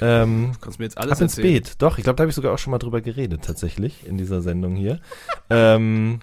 Ähm, 0.00 0.52
Kannst 0.60 0.78
mir 0.78 0.84
jetzt 0.84 0.96
alles 0.96 1.18
Ab 1.18 1.22
ins 1.22 1.36
erzählen. 1.36 1.54
Beet. 1.62 1.82
Doch, 1.82 1.98
ich 1.98 2.04
glaube, 2.04 2.16
da 2.16 2.22
habe 2.22 2.30
ich 2.30 2.36
sogar 2.36 2.54
auch 2.54 2.58
schon 2.58 2.70
mal 2.70 2.78
drüber 2.78 3.00
geredet, 3.00 3.42
tatsächlich, 3.44 4.06
in 4.06 4.16
dieser 4.16 4.40
Sendung 4.40 4.74
hier. 4.76 5.00
ähm, 5.50 6.20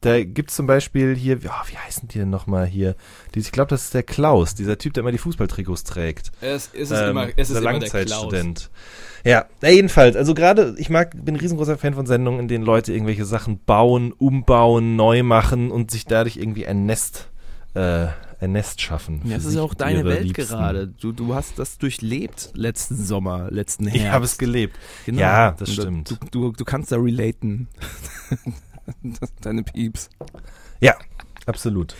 da 0.00 0.24
gibt's 0.24 0.56
zum 0.56 0.66
Beispiel 0.66 1.14
hier, 1.14 1.38
ja, 1.42 1.62
wie 1.66 1.76
heißen 1.76 2.08
die 2.08 2.18
denn 2.18 2.30
nochmal 2.30 2.66
hier? 2.66 2.96
Ich 3.34 3.52
glaube, 3.52 3.68
das 3.68 3.84
ist 3.84 3.94
der 3.94 4.02
Klaus, 4.02 4.54
dieser 4.54 4.78
Typ, 4.78 4.94
der 4.94 5.02
immer 5.02 5.12
die 5.12 5.18
Fußballtrikots 5.18 5.84
trägt. 5.84 6.32
Es, 6.40 6.70
es 6.72 6.90
ist 6.90 6.98
Ähm, 6.98 7.10
immer, 7.10 7.28
es 7.36 7.50
ist 7.50 7.54
der. 7.56 7.62
Langzeitstudent. 7.62 8.70
Ja, 9.24 9.44
na 9.60 9.68
jedenfalls, 9.68 10.16
also 10.16 10.32
gerade, 10.32 10.74
ich 10.78 10.88
mag, 10.88 11.10
bin 11.22 11.34
ein 11.34 11.40
riesengroßer 11.40 11.76
Fan 11.76 11.92
von 11.92 12.06
Sendungen, 12.06 12.40
in 12.40 12.48
denen 12.48 12.64
Leute 12.64 12.92
irgendwelche 12.94 13.26
Sachen 13.26 13.58
bauen, 13.62 14.12
umbauen, 14.12 14.96
neu 14.96 15.22
machen 15.22 15.70
und 15.70 15.90
sich 15.90 16.06
dadurch 16.06 16.38
irgendwie 16.38 16.66
ein 16.66 16.86
Nest, 16.86 17.28
äh, 17.74 18.06
ein 18.40 18.52
Nest 18.52 18.80
schaffen. 18.80 19.20
Ja, 19.26 19.36
das 19.36 19.44
ist 19.44 19.58
auch 19.58 19.74
deine 19.74 20.06
Welt 20.06 20.24
Liebsten. 20.24 20.46
gerade. 20.56 20.86
Du, 20.88 21.12
du 21.12 21.34
hast 21.34 21.58
das 21.58 21.76
durchlebt 21.76 22.52
letzten 22.54 22.96
Sommer, 22.96 23.50
letzten 23.50 23.84
Herbst. 23.86 24.02
Ich 24.06 24.10
habe 24.10 24.24
es 24.24 24.38
gelebt. 24.38 24.78
Genau. 25.04 25.20
Ja, 25.20 25.50
das 25.58 25.68
Und 25.68 25.74
stimmt. 25.74 26.10
Du, 26.10 26.16
du, 26.30 26.52
du 26.52 26.64
kannst 26.64 26.90
da 26.90 26.96
relaten. 26.96 27.68
Deine 29.40 29.62
Pieps. 29.62 30.10
Ja, 30.80 30.96
absolut. 31.46 31.94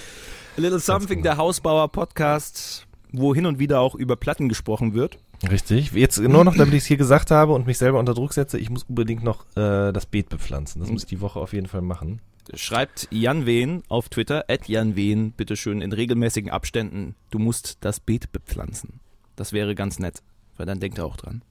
A 0.57 0.61
Little 0.61 0.81
Something, 0.81 1.19
genau. 1.19 1.23
der 1.23 1.37
Hausbauer-Podcast, 1.37 2.87
wo 3.13 3.35
hin 3.35 3.47
und 3.47 3.59
wieder 3.59 3.81
auch 3.81 3.95
über 3.95 4.17
Platten 4.17 4.49
gesprochen 4.49 4.95
wird. 4.95 5.19
Richtig. 5.49 5.93
Jetzt 5.93 6.19
nur 6.19 6.45
noch, 6.45 6.55
damit 6.55 6.75
ich 6.75 6.83
es 6.83 6.87
hier 6.87 6.99
gesagt 6.99 7.31
habe 7.31 7.53
und 7.53 7.67
mich 7.67 7.79
selber 7.79 7.99
unter 7.99 8.15
Druck 8.15 8.35
setze, 8.35 8.59
ich 8.59 8.69
muss 8.69 8.83
unbedingt 8.85 9.23
noch 9.23 9.47
äh, 9.57 9.93
das 9.93 10.07
Beet 10.07 10.29
bepflanzen. 10.29 10.81
Das 10.81 10.91
muss 10.91 11.05
ich 11.05 11.09
die 11.09 11.21
Woche 11.21 11.41
auf 11.41 11.53
jeden 11.53 11.67
Fall 11.67 11.81
machen. 11.81 12.21
Schreibt 12.55 13.09
Jan 13.11 13.47
Wehn 13.47 13.83
auf 13.89 14.09
Twitter, 14.09 14.45
at 14.49 14.69
Jan 14.69 14.97
Wehn, 14.97 15.33
bitteschön 15.33 15.81
in 15.81 15.93
regelmäßigen 15.93 16.51
Abständen, 16.51 17.15
du 17.31 17.39
musst 17.39 17.79
das 17.81 18.01
Beet 18.01 18.33
bepflanzen. 18.33 19.01
Das 19.37 19.53
wäre 19.53 19.75
ganz 19.75 19.99
nett, 19.99 20.23
weil 20.57 20.67
dann 20.67 20.81
denkt 20.81 20.99
er 20.99 21.07
auch 21.07 21.17
dran. 21.17 21.43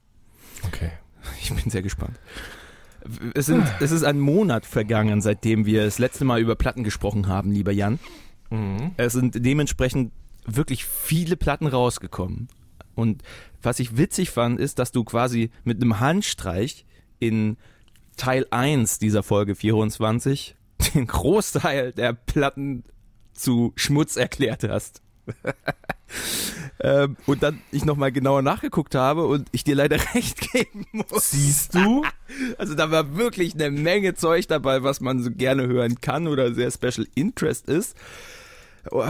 Okay. 0.67 0.91
Ich 1.41 1.53
bin 1.53 1.69
sehr 1.69 1.81
gespannt. 1.81 2.19
Es, 3.33 3.45
sind, 3.45 3.65
es 3.79 3.91
ist 3.91 4.03
ein 4.03 4.19
Monat 4.19 4.65
vergangen, 4.65 5.21
seitdem 5.21 5.65
wir 5.65 5.85
das 5.85 5.99
letzte 5.99 6.25
Mal 6.25 6.39
über 6.39 6.55
Platten 6.55 6.83
gesprochen 6.83 7.27
haben, 7.27 7.51
lieber 7.51 7.71
Jan. 7.71 7.99
Mhm. 8.49 8.91
Es 8.97 9.13
sind 9.13 9.45
dementsprechend 9.45 10.11
wirklich 10.45 10.85
viele 10.85 11.37
Platten 11.37 11.67
rausgekommen. 11.67 12.47
Und 12.95 13.23
was 13.61 13.79
ich 13.79 13.97
witzig 13.97 14.29
fand, 14.29 14.59
ist, 14.59 14.79
dass 14.79 14.91
du 14.91 15.03
quasi 15.03 15.51
mit 15.63 15.81
einem 15.81 15.99
Handstreich 15.99 16.85
in 17.19 17.57
Teil 18.17 18.45
1 18.51 18.99
dieser 18.99 19.23
Folge 19.23 19.55
24 19.55 20.55
den 20.93 21.07
Großteil 21.07 21.93
der 21.93 22.13
Platten 22.13 22.83
zu 23.33 23.73
Schmutz 23.75 24.17
erklärt 24.17 24.63
hast. 24.67 25.01
ähm, 26.81 27.17
und 27.25 27.43
dann 27.43 27.61
ich 27.71 27.85
nochmal 27.85 28.11
genauer 28.11 28.41
nachgeguckt 28.41 28.95
habe 28.95 29.25
und 29.25 29.47
ich 29.51 29.63
dir 29.63 29.75
leider 29.75 29.97
recht 30.15 30.51
geben 30.51 30.85
muss. 30.91 31.31
Siehst 31.31 31.75
du? 31.75 32.03
Also 32.59 32.75
da 32.75 32.91
war 32.91 33.17
wirklich 33.17 33.55
eine 33.55 33.71
Menge 33.71 34.13
Zeug 34.13 34.47
dabei, 34.47 34.83
was 34.83 35.01
man 35.01 35.23
so 35.23 35.31
gerne 35.31 35.65
hören 35.65 35.99
kann 35.99 36.27
oder 36.27 36.53
sehr 36.53 36.69
Special 36.69 37.07
Interest 37.15 37.67
ist. 37.67 37.97
Oh, 38.91 39.03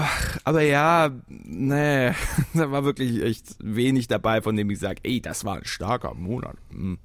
Aber 0.45 0.61
ja, 0.61 1.11
nee, 1.27 2.13
da 2.53 2.71
war 2.71 2.85
wirklich 2.85 3.21
echt 3.21 3.57
wenig 3.59 4.07
dabei, 4.07 4.41
von 4.41 4.55
dem 4.55 4.69
ich 4.69 4.79
sage, 4.79 5.01
ey, 5.03 5.21
das 5.21 5.43
war 5.43 5.57
ein 5.57 5.65
starker 5.65 6.13
Monat. 6.13 6.55
Hm. 6.71 6.97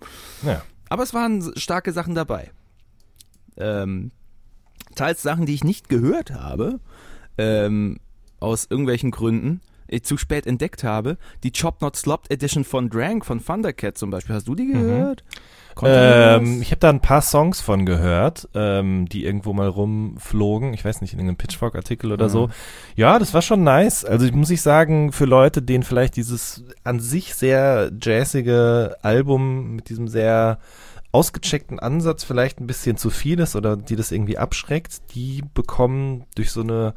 Ja. 0.42 0.62
Aber 0.88 1.02
es 1.02 1.14
waren 1.14 1.52
starke 1.56 1.92
Sachen 1.92 2.14
dabei. 2.14 2.52
Ähm, 3.56 4.12
teils 4.94 5.22
Sachen, 5.22 5.46
die 5.46 5.54
ich 5.54 5.64
nicht 5.64 5.88
gehört 5.88 6.30
habe, 6.30 6.80
ähm, 7.38 7.98
aus 8.44 8.66
irgendwelchen 8.70 9.10
Gründen, 9.10 9.60
zu 10.02 10.16
spät 10.16 10.46
entdeckt 10.46 10.82
habe. 10.82 11.18
Die 11.42 11.52
Chop 11.52 11.80
Not 11.82 11.96
Slopped 11.96 12.30
Edition 12.30 12.64
von 12.64 12.88
Drank, 12.88 13.24
von 13.24 13.44
Thundercat 13.44 13.98
zum 13.98 14.10
Beispiel. 14.10 14.34
Hast 14.34 14.48
du 14.48 14.54
die 14.54 14.66
gehört? 14.66 15.24
Konnte 15.74 15.94
man 15.94 16.46
Ähm, 16.46 16.62
ich 16.62 16.70
habe 16.70 16.80
da 16.80 16.88
ein 16.88 17.00
paar 17.00 17.20
Songs 17.20 17.60
von 17.60 17.84
gehört, 17.84 18.48
ähm, 18.54 19.06
die 19.08 19.24
irgendwo 19.24 19.52
mal 19.52 19.68
rumflogen. 19.68 20.72
Ich 20.72 20.84
weiß 20.84 21.00
nicht, 21.00 21.12
in 21.12 21.18
irgendeinem 21.18 21.38
Pitchfork-Artikel 21.38 22.12
oder 22.12 22.28
so. 22.28 22.48
Ja, 22.96 23.18
das 23.18 23.34
war 23.34 23.42
schon 23.42 23.64
nice. 23.64 24.04
Also 24.04 24.24
ich 24.24 24.32
muss 24.32 24.50
ich 24.50 24.62
sagen, 24.62 25.12
für 25.12 25.24
Leute, 25.24 25.62
denen 25.62 25.82
vielleicht 25.82 26.16
dieses 26.16 26.64
an 26.84 27.00
sich 27.00 27.34
sehr 27.34 27.90
jazzige 28.00 28.96
Album 29.02 29.76
mit 29.76 29.88
diesem 29.88 30.08
sehr 30.08 30.58
ausgecheckten 31.14 31.78
Ansatz 31.78 32.24
vielleicht 32.24 32.60
ein 32.60 32.66
bisschen 32.66 32.96
zu 32.96 33.08
viel 33.08 33.38
ist 33.38 33.54
oder 33.54 33.76
die 33.76 33.94
das 33.94 34.10
irgendwie 34.10 34.36
abschreckt, 34.36 35.14
die 35.14 35.44
bekommen 35.54 36.24
durch 36.34 36.50
so 36.50 36.62
eine 36.62 36.94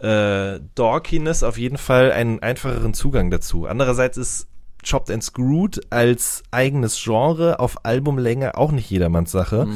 äh, 0.00 0.60
Dorkiness 0.74 1.44
auf 1.44 1.56
jeden 1.56 1.78
Fall 1.78 2.10
einen 2.10 2.40
einfacheren 2.40 2.94
Zugang 2.94 3.30
dazu. 3.30 3.66
Andererseits 3.66 4.16
ist 4.16 4.48
Chopped 4.84 5.10
and 5.10 5.22
Screwed 5.22 5.80
als 5.90 6.42
eigenes 6.50 7.00
Genre 7.00 7.60
auf 7.60 7.84
Albumlänge 7.84 8.56
auch 8.56 8.72
nicht 8.72 8.90
jedermanns 8.90 9.30
Sache. 9.30 9.68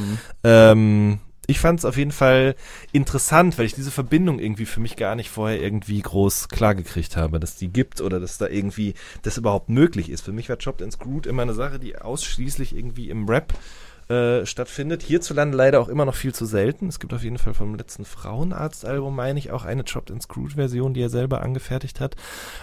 Ähm, 0.42 1.20
ich 1.46 1.61
fand 1.61 1.78
es 1.78 1.85
auf 1.85 1.96
jeden 1.96 2.12
Fall 2.12 2.57
interessant, 2.92 3.59
weil 3.59 3.66
ich 3.66 3.74
diese 3.74 3.90
Verbindung 3.90 4.38
irgendwie 4.38 4.66
für 4.66 4.80
mich 4.80 4.96
gar 4.96 5.14
nicht 5.14 5.30
vorher 5.30 5.61
irgendwie 5.61 6.00
groß 6.00 6.48
klargekriegt 6.48 7.16
habe, 7.16 7.38
dass 7.38 7.57
die 7.57 7.68
gibt 7.68 8.00
oder 8.00 8.18
dass 8.18 8.38
da 8.38 8.48
irgendwie 8.48 8.94
das 9.22 9.37
überhaupt 9.37 9.68
möglich 9.68 10.09
ist. 10.09 10.22
Für 10.22 10.33
mich 10.33 10.48
war 10.48 10.57
Chopped 10.57 10.83
and 10.83 10.92
Screwed 10.92 11.26
immer 11.26 11.42
eine 11.42 11.54
Sache, 11.54 11.78
die 11.78 11.96
ausschließlich 11.96 12.74
irgendwie 12.74 13.11
im 13.11 13.28
Rap 13.28 13.52
äh, 14.08 14.44
stattfindet. 14.46 15.02
Hierzulande 15.02 15.56
leider 15.56 15.80
auch 15.80 15.88
immer 15.88 16.04
noch 16.04 16.14
viel 16.14 16.34
zu 16.34 16.44
selten. 16.46 16.88
Es 16.88 16.98
gibt 17.00 17.14
auf 17.14 17.22
jeden 17.22 17.38
Fall 17.38 17.54
vom 17.54 17.74
letzten 17.74 18.04
Frauenarzt-Album, 18.04 19.14
meine 19.14 19.38
ich, 19.38 19.50
auch 19.50 19.64
eine 19.64 19.84
Chopped 19.84 20.10
and 20.10 20.22
Screwed-Version, 20.22 20.94
die 20.94 21.00
er 21.02 21.08
selber 21.10 21.42
angefertigt 21.42 22.00
hat. 22.00 22.16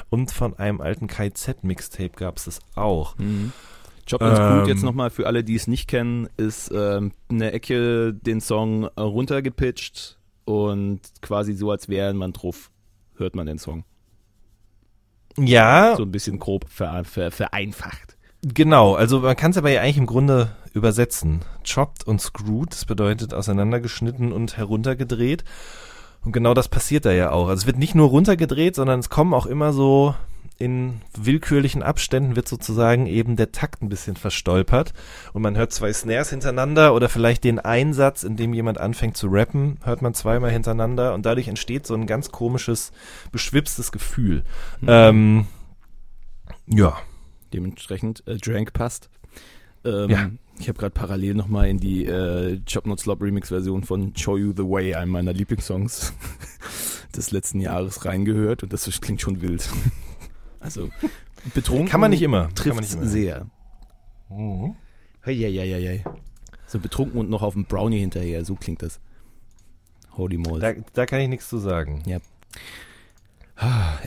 Und 0.10 0.32
von 0.32 0.58
einem 0.58 0.82
alten 0.82 1.08
KZ-Mixtape 1.08 2.12
gab 2.16 2.38
es 2.38 2.46
das 2.46 2.60
auch. 2.76 3.18
Mhm. 3.18 3.54
Job 4.08 4.22
and 4.22 4.36
Screwed, 4.36 4.64
Ähm. 4.64 4.68
jetzt 4.68 4.84
nochmal 4.84 5.10
für 5.10 5.28
alle, 5.28 5.44
die 5.44 5.56
es 5.56 5.68
nicht 5.68 5.88
kennen, 5.88 6.28
ist 6.38 6.72
ähm, 6.74 7.12
eine 7.30 7.52
Ecke 7.54 8.14
den 8.14 8.42
Song 8.42 8.86
runtergepitcht 8.86 10.18
und 10.46 11.00
quasi 11.22 11.54
so, 11.54 11.72
als 11.72 11.88
wäre 11.88 12.14
man 12.14 12.34
drauf, 12.34 12.72
hört 13.16 13.36
man 13.36 13.46
den 13.46 13.58
Song. 13.58 13.86
Ja, 15.38 15.96
So 15.96 16.04
ein 16.04 16.12
bisschen 16.12 16.40
grob 16.40 16.66
ver, 16.70 17.04
ver, 17.06 17.32
vereinfacht. 17.32 18.18
Genau, 18.44 18.96
also 18.96 19.20
man 19.20 19.36
kann 19.36 19.52
es 19.52 19.58
aber 19.58 19.70
ja 19.70 19.82
eigentlich 19.82 19.98
im 19.98 20.08
Grunde 20.08 20.56
übersetzen. 20.74 21.42
Chopped 21.64 22.08
und 22.08 22.22
screwed, 22.22 22.72
das 22.72 22.86
bedeutet 22.86 23.34
auseinandergeschnitten 23.34 24.32
und 24.32 24.58
heruntergedreht. 24.58 25.44
Und 26.24 26.32
genau 26.32 26.54
das 26.54 26.68
passiert 26.68 27.06
da 27.06 27.12
ja 27.12 27.32
auch. 27.32 27.50
Also 27.50 27.62
es 27.62 27.68
wird 27.68 27.78
nicht 27.78 27.96
nur 27.96 28.10
runtergedreht, 28.10 28.76
sondern 28.76 29.00
es 29.00 29.10
kommen 29.10 29.34
auch 29.34 29.46
immer 29.46 29.74
so 29.74 30.16
in 30.62 31.02
willkürlichen 31.18 31.82
Abständen 31.82 32.36
wird 32.36 32.48
sozusagen 32.48 33.08
eben 33.08 33.36
der 33.36 33.52
Takt 33.52 33.82
ein 33.82 33.90
bisschen 33.90 34.16
verstolpert 34.16 34.94
und 35.34 35.42
man 35.42 35.58
hört 35.58 35.74
zwei 35.74 35.92
Snares 35.92 36.30
hintereinander 36.30 36.94
oder 36.94 37.10
vielleicht 37.10 37.44
den 37.44 37.58
Einsatz, 37.58 38.22
in 38.22 38.38
dem 38.38 38.54
jemand 38.54 38.78
anfängt 38.78 39.18
zu 39.18 39.28
rappen, 39.28 39.80
hört 39.84 40.04
man 40.04 40.14
zweimal 40.14 40.52
hintereinander 40.52 41.16
und 41.16 41.26
dadurch 41.26 41.48
entsteht 41.48 41.88
so 41.88 41.96
ein 41.96 42.06
ganz 42.06 42.32
komisches, 42.32 42.92
beschwipstes 43.32 43.92
Gefühl. 43.92 44.44
Ähm, 44.86 45.48
ja, 46.68 46.96
Dementsprechend 47.54 48.26
äh, 48.28 48.38
Drank 48.38 48.74
passt. 48.74 49.10
Ähm, 49.84 50.10
Ja. 50.10 50.32
Ich 50.60 50.68
habe 50.70 50.78
gerade 50.78 50.92
parallel 50.92 51.34
nochmal 51.34 51.70
in 51.70 51.80
die 51.80 52.06
äh, 52.06 52.60
Chop 52.72 52.86
Not 52.86 53.00
Slop 53.00 53.22
Remix 53.22 53.50
Version 53.50 53.84
von 53.84 54.16
Show 54.16 54.38
You 54.38 54.54
the 54.56 54.64
Way, 54.64 54.94
einem 54.94 55.12
meiner 55.12 55.34
Lieblingssongs 55.34 56.14
des 57.16 57.32
letzten 57.32 57.60
Jahres, 57.60 58.06
reingehört 58.06 58.62
und 58.62 58.72
das 58.72 58.88
klingt 59.02 59.22
schon 59.22 59.42
wild. 59.42 59.68
Also 60.60 60.92
betrunken 61.56 61.88
Kann 61.88 62.00
man 62.00 62.12
nicht 62.12 62.22
immer. 62.22 62.50
Trifft 62.54 62.76
man 62.76 62.84
nicht 62.84 62.94
immer. 62.94 63.08
sehr. 63.08 63.48
Heieieiei. 65.26 66.04
So 66.68 66.78
betrunken 66.78 67.20
und 67.20 67.32
noch 67.32 67.42
auf 67.42 67.54
dem 67.56 67.66
Brownie 67.66 67.98
hinterher, 67.98 68.46
so 68.46 68.54
klingt 68.54 68.84
das. 68.84 69.00
Holy 70.12 70.38
moly. 70.38 70.62
Da, 70.62 70.74
da 70.94 71.06
kann 71.08 71.20
ich 71.20 71.30
nichts 71.30 71.50
zu 71.50 71.58
sagen. 71.58 72.04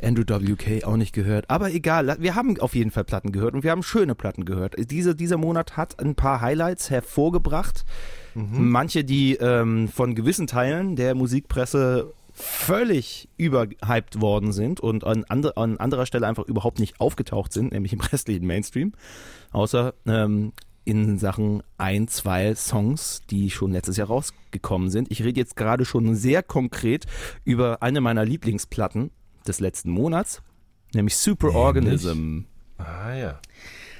Andrew 0.02 0.24
WK 0.24 0.84
auch 0.84 0.96
nicht 0.96 1.12
gehört. 1.12 1.48
Aber 1.48 1.70
egal, 1.72 2.16
wir 2.18 2.34
haben 2.34 2.58
auf 2.60 2.74
jeden 2.74 2.90
Fall 2.90 3.04
Platten 3.04 3.32
gehört 3.32 3.54
und 3.54 3.62
wir 3.62 3.70
haben 3.70 3.82
schöne 3.82 4.14
Platten 4.14 4.44
gehört. 4.44 4.74
Diese, 4.90 5.14
dieser 5.14 5.36
Monat 5.36 5.76
hat 5.76 6.00
ein 6.00 6.14
paar 6.14 6.40
Highlights 6.40 6.90
hervorgebracht. 6.90 7.84
Manche, 8.34 9.04
die 9.04 9.34
ähm, 9.36 9.88
von 9.88 10.14
gewissen 10.16 10.48
Teilen 10.48 10.96
der 10.96 11.14
Musikpresse 11.14 12.12
völlig 12.32 13.28
überhyped 13.36 14.20
worden 14.20 14.52
sind 14.52 14.80
und 14.80 15.04
an, 15.04 15.24
andre, 15.28 15.56
an 15.56 15.78
anderer 15.78 16.04
Stelle 16.04 16.26
einfach 16.26 16.44
überhaupt 16.44 16.80
nicht 16.80 17.00
aufgetaucht 17.00 17.52
sind, 17.52 17.72
nämlich 17.72 17.92
im 17.92 18.00
restlichen 18.12 18.46
Mainstream. 18.46 18.92
Außer 19.52 19.94
ähm, 20.06 20.52
in 20.84 21.16
Sachen 21.18 21.62
ein, 21.78 22.08
zwei 22.08 22.54
Songs, 22.56 23.22
die 23.30 23.50
schon 23.50 23.72
letztes 23.72 23.96
Jahr 23.96 24.08
rausgekommen 24.08 24.90
sind. 24.90 25.10
Ich 25.12 25.22
rede 25.22 25.40
jetzt 25.40 25.56
gerade 25.56 25.84
schon 25.84 26.16
sehr 26.16 26.42
konkret 26.42 27.06
über 27.44 27.82
eine 27.82 28.00
meiner 28.00 28.24
Lieblingsplatten 28.24 29.10
des 29.46 29.61
letzten 29.61 29.90
Monats, 29.90 30.42
nämlich 30.92 31.16
Superorganism 31.16 32.42
Ah 32.78 33.14
ja. 33.14 33.40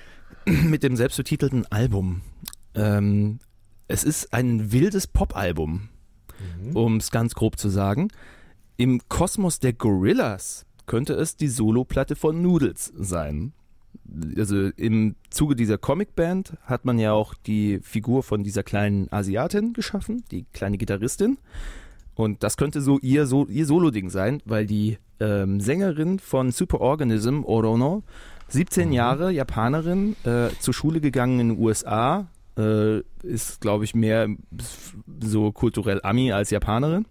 mit 0.46 0.83
dem 0.83 0.96
selbstbetitelten 0.96 1.66
Album. 1.70 2.22
Ähm, 2.74 3.38
es 3.88 4.04
ist 4.04 4.33
ein 4.33 4.72
wildes 4.72 5.07
Pop-Album, 5.07 5.88
um 6.72 6.96
es 6.96 7.11
ganz 7.11 7.35
grob 7.35 7.59
zu 7.59 7.68
sagen. 7.68 8.09
Im 8.76 9.00
Kosmos 9.09 9.61
der 9.61 9.72
Gorillas 9.72 10.66
könnte 10.87 11.14
es 11.14 11.37
die 11.37 11.48
Soloplatte 11.48 12.16
von 12.16 12.42
Noodles 12.42 12.92
sein. 12.96 13.52
Also 14.37 14.68
im 14.76 15.14
Zuge 15.30 15.54
dieser 15.54 15.78
Comicband 15.78 16.54
hat 16.62 16.85
man 16.85 16.98
ja 16.98 17.12
auch 17.12 17.35
die 17.35 17.78
Figur 17.83 18.22
von 18.22 18.42
dieser 18.42 18.62
kleinen 18.62 19.11
Asiatin 19.12 19.72
geschaffen, 19.72 20.24
die 20.30 20.44
kleine 20.52 20.78
Gitarristin. 20.78 21.38
Und 22.14 22.42
das 22.42 22.57
könnte 22.57 22.80
so 22.80 22.98
ihr, 22.98 23.26
so, 23.26 23.46
ihr 23.46 23.66
Solo-Ding 23.66 24.11
sein, 24.11 24.42
weil 24.44 24.66
die 24.66 24.98
ähm, 25.24 25.60
Sängerin 25.60 26.18
von 26.18 26.50
Superorganism, 26.50 27.44
Orono, 27.44 28.02
17 28.48 28.92
Jahre 28.92 29.32
Japanerin, 29.32 30.16
äh, 30.24 30.48
zur 30.60 30.74
Schule 30.74 31.00
gegangen 31.00 31.40
in 31.40 31.48
den 31.50 31.58
USA, 31.58 32.26
äh, 32.58 33.00
ist, 33.22 33.60
glaube 33.60 33.84
ich, 33.84 33.94
mehr 33.94 34.28
so 35.22 35.50
kulturell 35.50 36.00
Ami 36.02 36.32
als 36.32 36.50
Japanerin. 36.50 37.06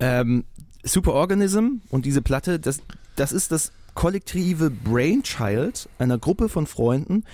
Ähm, 0.00 0.44
Superorganism 0.82 1.82
und 1.90 2.06
diese 2.06 2.22
Platte, 2.22 2.58
das, 2.58 2.80
das 3.16 3.32
ist 3.32 3.52
das 3.52 3.72
kollektive 3.94 4.70
Brainchild 4.70 5.88
einer 5.98 6.18
Gruppe 6.18 6.48
von 6.48 6.66
Freunden, 6.66 7.24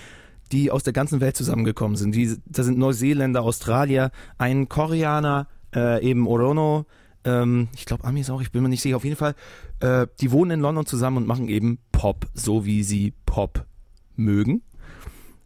die 0.50 0.70
aus 0.70 0.82
der 0.82 0.92
ganzen 0.92 1.20
Welt 1.20 1.36
zusammengekommen 1.36 1.96
sind. 1.96 2.14
Die, 2.14 2.36
da 2.46 2.64
sind 2.64 2.78
Neuseeländer, 2.78 3.42
Australier, 3.42 4.10
ein 4.36 4.68
Koreaner, 4.68 5.46
äh, 5.74 6.04
eben 6.04 6.26
Orono, 6.26 6.86
ähm, 7.26 7.68
ich 7.74 7.84
glaube 7.84 8.04
Amis 8.04 8.30
auch, 8.30 8.40
ich 8.40 8.52
bin 8.52 8.62
mir 8.62 8.68
nicht 8.68 8.80
sicher, 8.80 8.96
auf 8.96 9.04
jeden 9.04 9.16
Fall, 9.16 9.34
äh, 9.80 10.06
die 10.20 10.30
wohnen 10.30 10.52
in 10.52 10.60
London 10.60 10.86
zusammen 10.86 11.18
und 11.18 11.26
machen 11.26 11.48
eben 11.48 11.78
Pop, 11.92 12.26
so 12.32 12.64
wie 12.64 12.82
sie 12.82 13.12
Pop 13.26 13.66
mögen. 14.14 14.62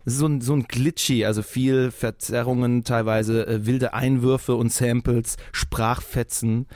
Es 0.04 0.14
ist 0.14 0.18
so 0.20 0.26
ein, 0.26 0.40
so 0.40 0.54
ein 0.54 0.64
Glitchy, 0.64 1.24
also 1.24 1.42
viel 1.42 1.90
Verzerrungen, 1.90 2.84
teilweise 2.84 3.46
äh, 3.46 3.66
wilde 3.66 3.94
Einwürfe 3.94 4.54
und 4.54 4.72
Samples, 4.72 5.36
Sprachfetzen. 5.52 6.66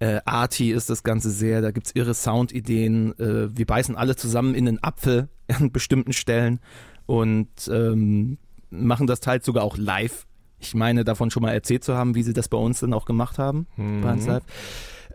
Äh, 0.00 0.20
Arty 0.24 0.70
ist 0.70 0.90
das 0.90 1.02
Ganze 1.02 1.30
sehr, 1.30 1.60
da 1.60 1.70
gibt's 1.72 1.92
irre 1.94 2.14
Soundideen. 2.14 3.18
Äh, 3.18 3.56
wir 3.56 3.66
beißen 3.66 3.96
alle 3.96 4.14
zusammen 4.14 4.54
in 4.54 4.64
den 4.64 4.82
Apfel 4.82 5.28
an 5.48 5.72
bestimmten 5.72 6.12
Stellen 6.12 6.60
und 7.06 7.48
ähm, 7.72 8.38
machen 8.70 9.06
das 9.06 9.20
teils 9.20 9.44
sogar 9.46 9.64
auch 9.64 9.76
live. 9.76 10.27
Ich 10.60 10.74
meine, 10.74 11.04
davon 11.04 11.30
schon 11.30 11.42
mal 11.42 11.52
erzählt 11.52 11.84
zu 11.84 11.94
haben, 11.94 12.14
wie 12.14 12.22
sie 12.22 12.32
das 12.32 12.48
bei 12.48 12.58
uns 12.58 12.80
dann 12.80 12.92
auch 12.92 13.04
gemacht 13.04 13.38
haben, 13.38 13.66
bei 13.76 14.12
uns 14.12 14.26
live. 14.26 14.42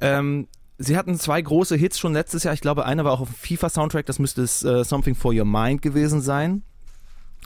Ähm, 0.01 0.47
sie 0.77 0.97
hatten 0.97 1.17
zwei 1.19 1.41
große 1.41 1.75
Hits 1.75 1.99
schon 1.99 2.13
letztes 2.13 2.43
Jahr. 2.43 2.53
Ich 2.53 2.61
glaube, 2.61 2.85
einer 2.85 3.03
war 3.03 3.11
auch 3.11 3.21
auf 3.21 3.29
dem 3.29 3.35
FIFA-Soundtrack, 3.35 4.05
das 4.05 4.19
müsste 4.19 4.41
es 4.41 4.63
äh, 4.63 4.83
Something 4.83 5.15
for 5.15 5.33
Your 5.33 5.45
Mind 5.45 5.81
gewesen 5.81 6.21
sein. 6.21 6.63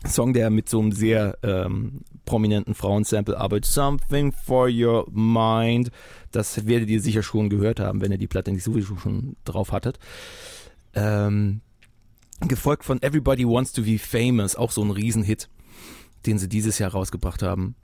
Song, 0.06 0.34
der 0.34 0.50
mit 0.50 0.70
so 0.70 0.80
einem 0.80 0.92
sehr 0.92 1.38
ähm, 1.44 2.02
prominenten 2.26 2.76
Frauensample 2.76 3.38
arbeitet. 3.38 3.66
Something 3.66 4.32
for 4.32 4.70
your 4.70 5.08
mind. 5.12 5.92
Das 6.32 6.68
werdet 6.68 6.90
ihr 6.90 7.02
sicher 7.02 7.24
schon 7.24 7.50
gehört 7.50 7.80
haben, 7.80 8.02
wenn 8.02 8.12
ihr 8.12 8.18
die 8.18 8.28
Platte 8.28 8.52
nicht 8.52 8.64
sowieso 8.64 8.98
schon 8.98 9.38
drauf 9.44 9.72
hattet. 9.72 9.98
Ähm, 10.94 11.62
gefolgt 12.42 12.86
von 12.86 13.02
Everybody 13.02 13.46
Wants 13.48 13.74
to 13.74 13.82
Be 13.84 13.98
Famous, 13.98 14.56
auch 14.56 14.72
so 14.72 14.84
ein 14.84 14.92
Riesenhit, 14.92 15.50
den 16.26 16.38
sie 16.38 16.50
dieses 16.50 16.80
Jahr 16.80 16.92
rausgebracht 16.92 17.44
haben. 17.44 17.76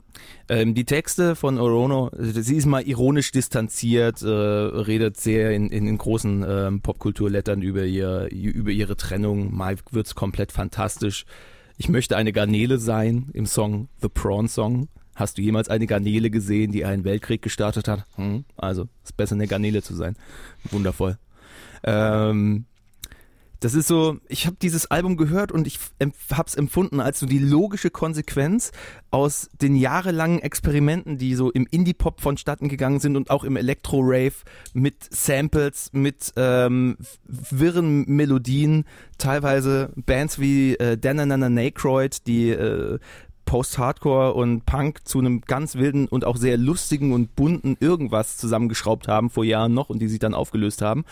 Ähm, 0.48 0.74
die 0.74 0.84
Texte 0.84 1.34
von 1.34 1.58
Orono, 1.58 2.10
sie 2.16 2.56
ist 2.56 2.66
mal 2.66 2.82
ironisch 2.82 3.32
distanziert, 3.32 4.22
äh, 4.22 4.28
redet 4.28 5.16
sehr 5.16 5.52
in, 5.52 5.70
in, 5.70 5.86
in 5.86 5.98
großen 5.98 6.44
ähm, 6.46 6.80
Popkulturlettern 6.80 7.62
über, 7.62 7.84
ihr, 7.84 8.28
über 8.30 8.70
ihre 8.70 8.96
Trennung. 8.96 9.54
Mal 9.54 9.76
wird's 9.90 10.14
komplett 10.14 10.52
fantastisch. 10.52 11.24
Ich 11.76 11.88
möchte 11.88 12.16
eine 12.16 12.32
Garnele 12.32 12.78
sein 12.78 13.30
im 13.32 13.46
Song 13.46 13.88
The 14.00 14.08
Prawn 14.08 14.48
Song. 14.48 14.88
Hast 15.16 15.38
du 15.38 15.42
jemals 15.42 15.68
eine 15.68 15.86
Garnele 15.86 16.30
gesehen, 16.30 16.72
die 16.72 16.84
einen 16.84 17.04
Weltkrieg 17.04 17.42
gestartet 17.42 17.88
hat? 17.88 18.04
Hm? 18.16 18.44
Also, 18.56 18.88
ist 19.04 19.16
besser 19.16 19.34
eine 19.34 19.46
Garnele 19.46 19.82
zu 19.82 19.94
sein. 19.94 20.16
Wundervoll. 20.70 21.18
Ähm, 21.84 22.66
das 23.64 23.72
ist 23.72 23.88
so, 23.88 24.18
ich 24.28 24.46
habe 24.46 24.58
dieses 24.60 24.90
Album 24.90 25.16
gehört 25.16 25.50
und 25.50 25.66
ich 25.66 25.78
habe 26.30 26.46
es 26.46 26.54
empfunden 26.54 27.00
als 27.00 27.18
so 27.18 27.24
die 27.24 27.38
logische 27.38 27.88
Konsequenz 27.88 28.72
aus 29.10 29.48
den 29.58 29.74
jahrelangen 29.74 30.40
Experimenten, 30.40 31.16
die 31.16 31.34
so 31.34 31.50
im 31.50 31.66
Indie-Pop 31.70 32.20
vonstatten 32.20 32.68
gegangen 32.68 33.00
sind 33.00 33.16
und 33.16 33.30
auch 33.30 33.42
im 33.42 33.56
Elektro-Rave 33.56 34.34
mit 34.74 34.96
Samples, 35.08 35.88
mit 35.94 36.34
ähm, 36.36 36.98
wirren 37.24 38.04
Melodien, 38.04 38.84
teilweise 39.16 39.94
Bands 39.96 40.38
wie 40.38 40.74
äh, 40.74 40.98
Dananana 40.98 41.48
Nakroyd, 41.48 42.26
die 42.26 42.50
äh, 42.50 42.98
Post-Hardcore 43.44 44.34
und 44.34 44.66
Punk 44.66 45.06
zu 45.06 45.18
einem 45.18 45.40
ganz 45.42 45.74
wilden 45.76 46.06
und 46.06 46.24
auch 46.24 46.36
sehr 46.36 46.56
lustigen 46.56 47.12
und 47.12 47.36
bunten 47.36 47.76
irgendwas 47.80 48.36
zusammengeschraubt 48.36 49.08
haben 49.08 49.30
vor 49.30 49.44
Jahren 49.44 49.74
noch 49.74 49.90
und 49.90 50.00
die 50.00 50.08
sich 50.08 50.18
dann 50.18 50.34
aufgelöst 50.34 50.82
haben. 50.82 51.04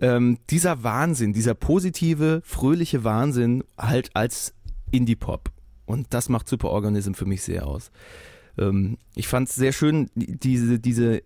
Ähm, 0.00 0.38
dieser 0.50 0.82
Wahnsinn, 0.82 1.32
dieser 1.32 1.54
positive, 1.54 2.42
fröhliche 2.44 3.04
Wahnsinn 3.04 3.64
halt 3.78 4.10
als 4.14 4.54
Indie-Pop. 4.90 5.50
Und 5.86 6.08
das 6.10 6.28
macht 6.28 6.48
Superorganism 6.48 7.14
für 7.14 7.26
mich 7.26 7.42
sehr 7.42 7.66
aus. 7.66 7.90
Ähm, 8.58 8.98
ich 9.14 9.28
fand 9.28 9.48
es 9.48 9.54
sehr 9.54 9.72
schön, 9.72 10.10
die- 10.14 10.38
diese, 10.38 10.78
diese 10.78 11.22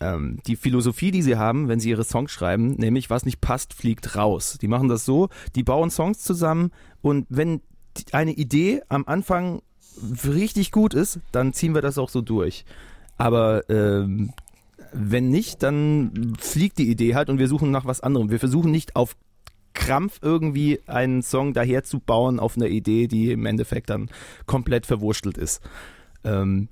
ähm, 0.00 0.40
die 0.46 0.56
Philosophie, 0.56 1.12
die 1.12 1.22
sie 1.22 1.36
haben, 1.36 1.68
wenn 1.68 1.78
sie 1.78 1.90
ihre 1.90 2.04
Songs 2.04 2.32
schreiben, 2.32 2.72
nämlich 2.72 3.10
was 3.10 3.24
nicht 3.24 3.40
passt, 3.40 3.74
fliegt 3.74 4.16
raus. 4.16 4.58
Die 4.60 4.66
machen 4.68 4.88
das 4.88 5.04
so, 5.04 5.28
die 5.54 5.62
bauen 5.62 5.88
Songs 5.90 6.18
zusammen 6.20 6.72
und 7.00 7.26
wenn 7.30 7.60
eine 8.12 8.32
Idee 8.32 8.82
am 8.88 9.04
Anfang 9.06 9.62
richtig 10.24 10.72
gut 10.72 10.94
ist, 10.94 11.20
dann 11.32 11.52
ziehen 11.52 11.74
wir 11.74 11.82
das 11.82 11.98
auch 11.98 12.08
so 12.08 12.20
durch. 12.20 12.64
Aber 13.16 13.68
ähm, 13.70 14.32
wenn 14.92 15.28
nicht, 15.28 15.62
dann 15.62 16.34
fliegt 16.38 16.78
die 16.78 16.90
Idee 16.90 17.14
halt 17.14 17.28
und 17.28 17.38
wir 17.38 17.48
suchen 17.48 17.70
nach 17.70 17.84
was 17.84 18.00
anderem. 18.00 18.30
Wir 18.30 18.40
versuchen 18.40 18.70
nicht 18.70 18.96
auf 18.96 19.16
Krampf 19.72 20.20
irgendwie 20.22 20.80
einen 20.86 21.22
Song 21.22 21.52
daherzubauen 21.52 22.40
auf 22.40 22.56
einer 22.56 22.68
Idee, 22.68 23.08
die 23.08 23.32
im 23.32 23.44
Endeffekt 23.44 23.90
dann 23.90 24.08
komplett 24.46 24.86
verwurstelt 24.86 25.36
ist. 25.36 25.60
Ähm, 26.22 26.68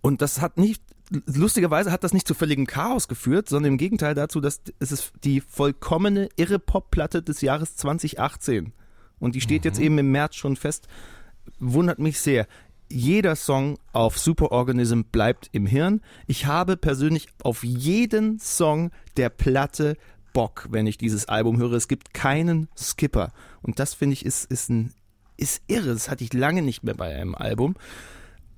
und 0.00 0.22
das 0.22 0.40
hat 0.40 0.56
nicht, 0.56 0.82
lustigerweise 1.26 1.90
hat 1.90 2.04
das 2.04 2.12
nicht 2.12 2.28
zu 2.28 2.34
völligem 2.34 2.66
Chaos 2.66 3.08
geführt, 3.08 3.48
sondern 3.48 3.72
im 3.72 3.78
Gegenteil 3.78 4.14
dazu, 4.14 4.40
dass 4.40 4.62
es 4.78 4.92
ist 4.92 5.12
die 5.24 5.40
vollkommene 5.40 6.28
irre 6.36 6.58
Pop-Platte 6.58 7.22
des 7.22 7.40
Jahres 7.40 7.76
2018. 7.76 8.72
Und 9.20 9.34
die 9.34 9.40
steht 9.40 9.64
jetzt 9.64 9.78
eben 9.78 9.98
im 9.98 10.10
März 10.10 10.34
schon 10.34 10.56
fest. 10.56 10.88
Wundert 11.60 11.98
mich 11.98 12.18
sehr. 12.18 12.46
Jeder 12.90 13.36
Song 13.36 13.78
auf 13.92 14.18
Superorganism 14.18 15.02
bleibt 15.12 15.48
im 15.52 15.66
Hirn. 15.66 16.00
Ich 16.26 16.46
habe 16.46 16.76
persönlich 16.76 17.28
auf 17.42 17.62
jeden 17.62 18.40
Song 18.40 18.90
der 19.16 19.28
Platte 19.28 19.96
Bock, 20.32 20.66
wenn 20.70 20.86
ich 20.86 20.98
dieses 20.98 21.28
Album 21.28 21.58
höre. 21.58 21.74
Es 21.74 21.88
gibt 21.88 22.14
keinen 22.14 22.68
Skipper. 22.76 23.32
Und 23.62 23.78
das 23.78 23.94
finde 23.94 24.14
ich 24.14 24.24
ist, 24.26 24.50
ist 24.50 24.70
ein, 24.70 24.92
ist 25.36 25.62
irre. 25.68 25.92
Das 25.92 26.10
hatte 26.10 26.24
ich 26.24 26.32
lange 26.32 26.62
nicht 26.62 26.82
mehr 26.82 26.94
bei 26.94 27.14
einem 27.14 27.34
Album. 27.34 27.76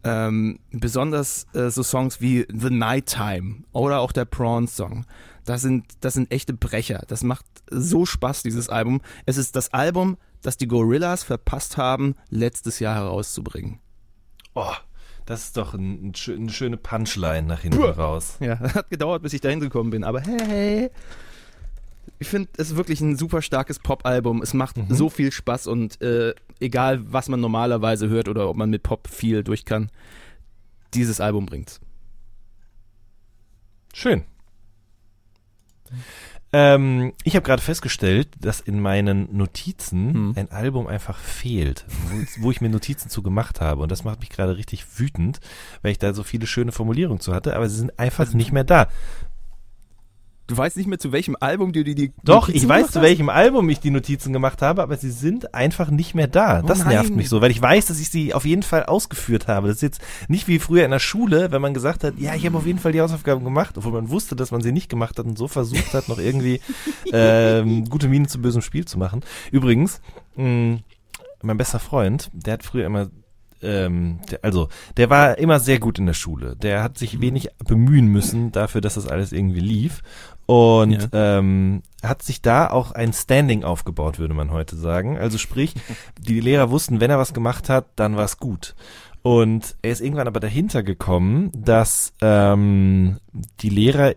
Ähm, 0.04 0.58
besonders 0.72 1.46
äh, 1.54 1.70
so 1.70 1.82
Songs 1.82 2.20
wie 2.20 2.46
The 2.52 2.70
Nighttime 2.70 3.64
oder 3.72 4.00
auch 4.00 4.12
der 4.12 4.24
Prawn 4.24 4.66
Song. 4.66 5.06
Das 5.44 5.62
sind, 5.62 5.86
das 6.00 6.14
sind 6.14 6.32
echte 6.32 6.52
Brecher. 6.52 7.04
Das 7.08 7.22
macht 7.22 7.44
so 7.70 8.06
Spaß, 8.06 8.42
dieses 8.42 8.68
Album. 8.68 9.00
Es 9.26 9.36
ist 9.36 9.56
das 9.56 9.72
Album, 9.72 10.18
das 10.42 10.56
die 10.56 10.68
Gorillas 10.68 11.22
verpasst 11.22 11.76
haben, 11.76 12.16
letztes 12.30 12.80
Jahr 12.80 12.96
herauszubringen. 12.96 13.80
Oh, 14.54 14.74
das 15.26 15.44
ist 15.44 15.56
doch 15.56 15.74
ein, 15.74 16.12
ein, 16.12 16.12
eine 16.28 16.50
schöne 16.50 16.76
Punchline 16.76 17.46
nach 17.46 17.60
hinten 17.60 17.82
raus. 17.82 18.36
Ja, 18.40 18.58
hat 18.74 18.90
gedauert, 18.90 19.22
bis 19.22 19.32
ich 19.32 19.40
dahin 19.40 19.60
gekommen 19.60 19.90
bin, 19.90 20.04
aber 20.04 20.20
hey. 20.20 20.90
Ich 22.18 22.28
finde, 22.28 22.50
es 22.56 22.70
ist 22.70 22.76
wirklich 22.76 23.00
ein 23.00 23.16
super 23.16 23.42
starkes 23.42 23.78
Pop-Album. 23.78 24.42
Es 24.42 24.54
macht 24.54 24.76
so 24.88 25.08
viel 25.08 25.32
Spaß 25.32 25.66
und 25.66 26.00
äh, 26.02 26.34
egal, 26.62 27.00
was 27.12 27.28
man 27.28 27.40
normalerweise 27.40 28.08
hört 28.08 28.28
oder 28.28 28.48
ob 28.48 28.56
man 28.56 28.70
mit 28.70 28.82
Pop 28.82 29.08
viel 29.08 29.44
durch 29.44 29.64
kann, 29.64 29.90
dieses 30.94 31.20
Album 31.20 31.46
bringt's. 31.46 31.80
Schön. 33.92 34.24
Ähm, 36.54 37.14
ich 37.24 37.34
habe 37.34 37.46
gerade 37.46 37.62
festgestellt, 37.62 38.28
dass 38.38 38.60
in 38.60 38.78
meinen 38.78 39.34
Notizen 39.34 40.12
Hm. 40.12 40.32
ein 40.36 40.50
Album 40.50 40.86
einfach 40.86 41.18
fehlt, 41.18 41.86
wo, 41.88 42.44
wo 42.44 42.50
ich 42.50 42.60
mir 42.60 42.68
Notizen 42.68 43.08
zu 43.08 43.22
gemacht 43.22 43.60
habe. 43.62 43.82
Und 43.82 43.90
das 43.90 44.04
macht 44.04 44.20
mich 44.20 44.28
gerade 44.28 44.56
richtig 44.56 44.98
wütend, 44.98 45.40
weil 45.80 45.92
ich 45.92 45.98
da 45.98 46.12
so 46.12 46.22
viele 46.22 46.46
schöne 46.46 46.72
Formulierungen 46.72 47.20
zu 47.20 47.34
hatte, 47.34 47.56
aber 47.56 47.68
sie 47.70 47.78
sind 47.78 47.98
einfach 47.98 48.32
nicht 48.34 48.52
mehr 48.52 48.64
da. 48.64 48.88
Du 50.48 50.56
weißt 50.56 50.76
nicht 50.76 50.86
mehr, 50.86 50.98
zu 50.98 51.12
welchem 51.12 51.36
Album 51.38 51.72
du 51.72 51.84
die, 51.84 51.94
die 51.94 52.12
Doch, 52.24 52.48
Notizen 52.48 52.56
ich 52.56 52.68
weiß, 52.68 52.90
zu 52.90 53.00
welchem 53.00 53.28
Album 53.28 53.68
ich 53.70 53.80
die 53.80 53.90
Notizen 53.90 54.32
gemacht 54.32 54.60
habe, 54.60 54.82
aber 54.82 54.96
sie 54.96 55.10
sind 55.10 55.54
einfach 55.54 55.90
nicht 55.90 56.14
mehr 56.14 56.26
da. 56.26 56.60
Oh 56.62 56.66
Das 56.66 56.84
nervt 56.84 57.10
nein. 57.10 57.16
mich 57.16 57.28
so, 57.28 57.40
weil 57.40 57.50
ich 57.50 57.62
weiß, 57.62 57.86
dass 57.86 58.00
ich 58.00 58.10
sie 58.10 58.34
auf 58.34 58.44
jeden 58.44 58.62
Fall 58.62 58.84
ausgeführt 58.84 59.46
habe. 59.46 59.68
Das 59.68 59.76
ist 59.76 59.82
jetzt 59.82 60.00
nicht 60.28 60.48
wie 60.48 60.58
früher 60.58 60.84
in 60.84 60.90
der 60.90 60.98
Schule, 60.98 61.52
wenn 61.52 61.62
man 61.62 61.74
gesagt 61.74 62.02
hat, 62.02 62.18
ja, 62.18 62.34
ich 62.34 62.44
habe 62.44 62.58
auf 62.58 62.66
jeden 62.66 62.80
Fall 62.80 62.92
die 62.92 63.00
Hausaufgaben 63.00 63.44
gemacht, 63.44 63.78
obwohl 63.78 63.92
man 63.92 64.10
wusste, 64.10 64.34
dass 64.34 64.50
man 64.50 64.62
sie 64.62 64.72
nicht 64.72 64.88
gemacht 64.88 65.18
hat 65.18 65.26
und 65.26 65.38
so 65.38 65.48
versucht 65.48 65.94
hat, 65.94 66.08
noch 66.08 66.18
irgendwie 66.18 66.60
ähm, 67.12 67.84
gute 67.84 68.08
Miene 68.08 68.26
zu 68.26 68.40
bösem 68.40 68.62
Spiel 68.62 68.84
zu 68.84 68.98
machen. 68.98 69.20
Übrigens, 69.52 70.00
mh, 70.36 70.78
mein 71.42 71.56
bester 71.56 71.78
Freund, 71.78 72.30
der 72.32 72.54
hat 72.54 72.64
früher 72.64 72.86
immer 72.86 73.08
ähm, 73.62 74.18
der, 74.30 74.40
also, 74.42 74.68
der 74.96 75.08
war 75.08 75.38
immer 75.38 75.60
sehr 75.60 75.78
gut 75.78 75.98
in 75.98 76.06
der 76.06 76.14
Schule. 76.14 76.56
Der 76.56 76.82
hat 76.82 76.98
sich 76.98 77.20
wenig 77.20 77.48
bemühen 77.64 78.06
müssen 78.06 78.50
dafür, 78.50 78.80
dass 78.80 78.94
das 78.94 79.06
alles 79.06 79.32
irgendwie 79.32 79.60
lief. 79.60 80.02
Und 80.52 81.08
Ja. 81.12 81.38
ähm, 81.38 81.82
hat 82.02 82.22
sich 82.22 82.42
da 82.42 82.68
auch 82.68 82.92
ein 82.92 83.12
Standing 83.14 83.64
aufgebaut, 83.64 84.18
würde 84.18 84.34
man 84.34 84.50
heute 84.50 84.76
sagen. 84.76 85.16
Also 85.16 85.38
sprich, 85.38 85.74
die 86.18 86.40
Lehrer 86.40 86.70
wussten, 86.70 87.00
wenn 87.00 87.10
er 87.10 87.18
was 87.18 87.32
gemacht 87.32 87.70
hat, 87.70 87.86
dann 87.96 88.16
war 88.16 88.24
es 88.24 88.36
gut. 88.38 88.74
Und 89.22 89.76
er 89.82 89.92
ist 89.92 90.00
irgendwann 90.02 90.26
aber 90.26 90.40
dahinter 90.40 90.82
gekommen, 90.82 91.50
dass 91.54 92.12
ähm, 92.20 93.18
die 93.60 93.70
Lehrer 93.70 94.14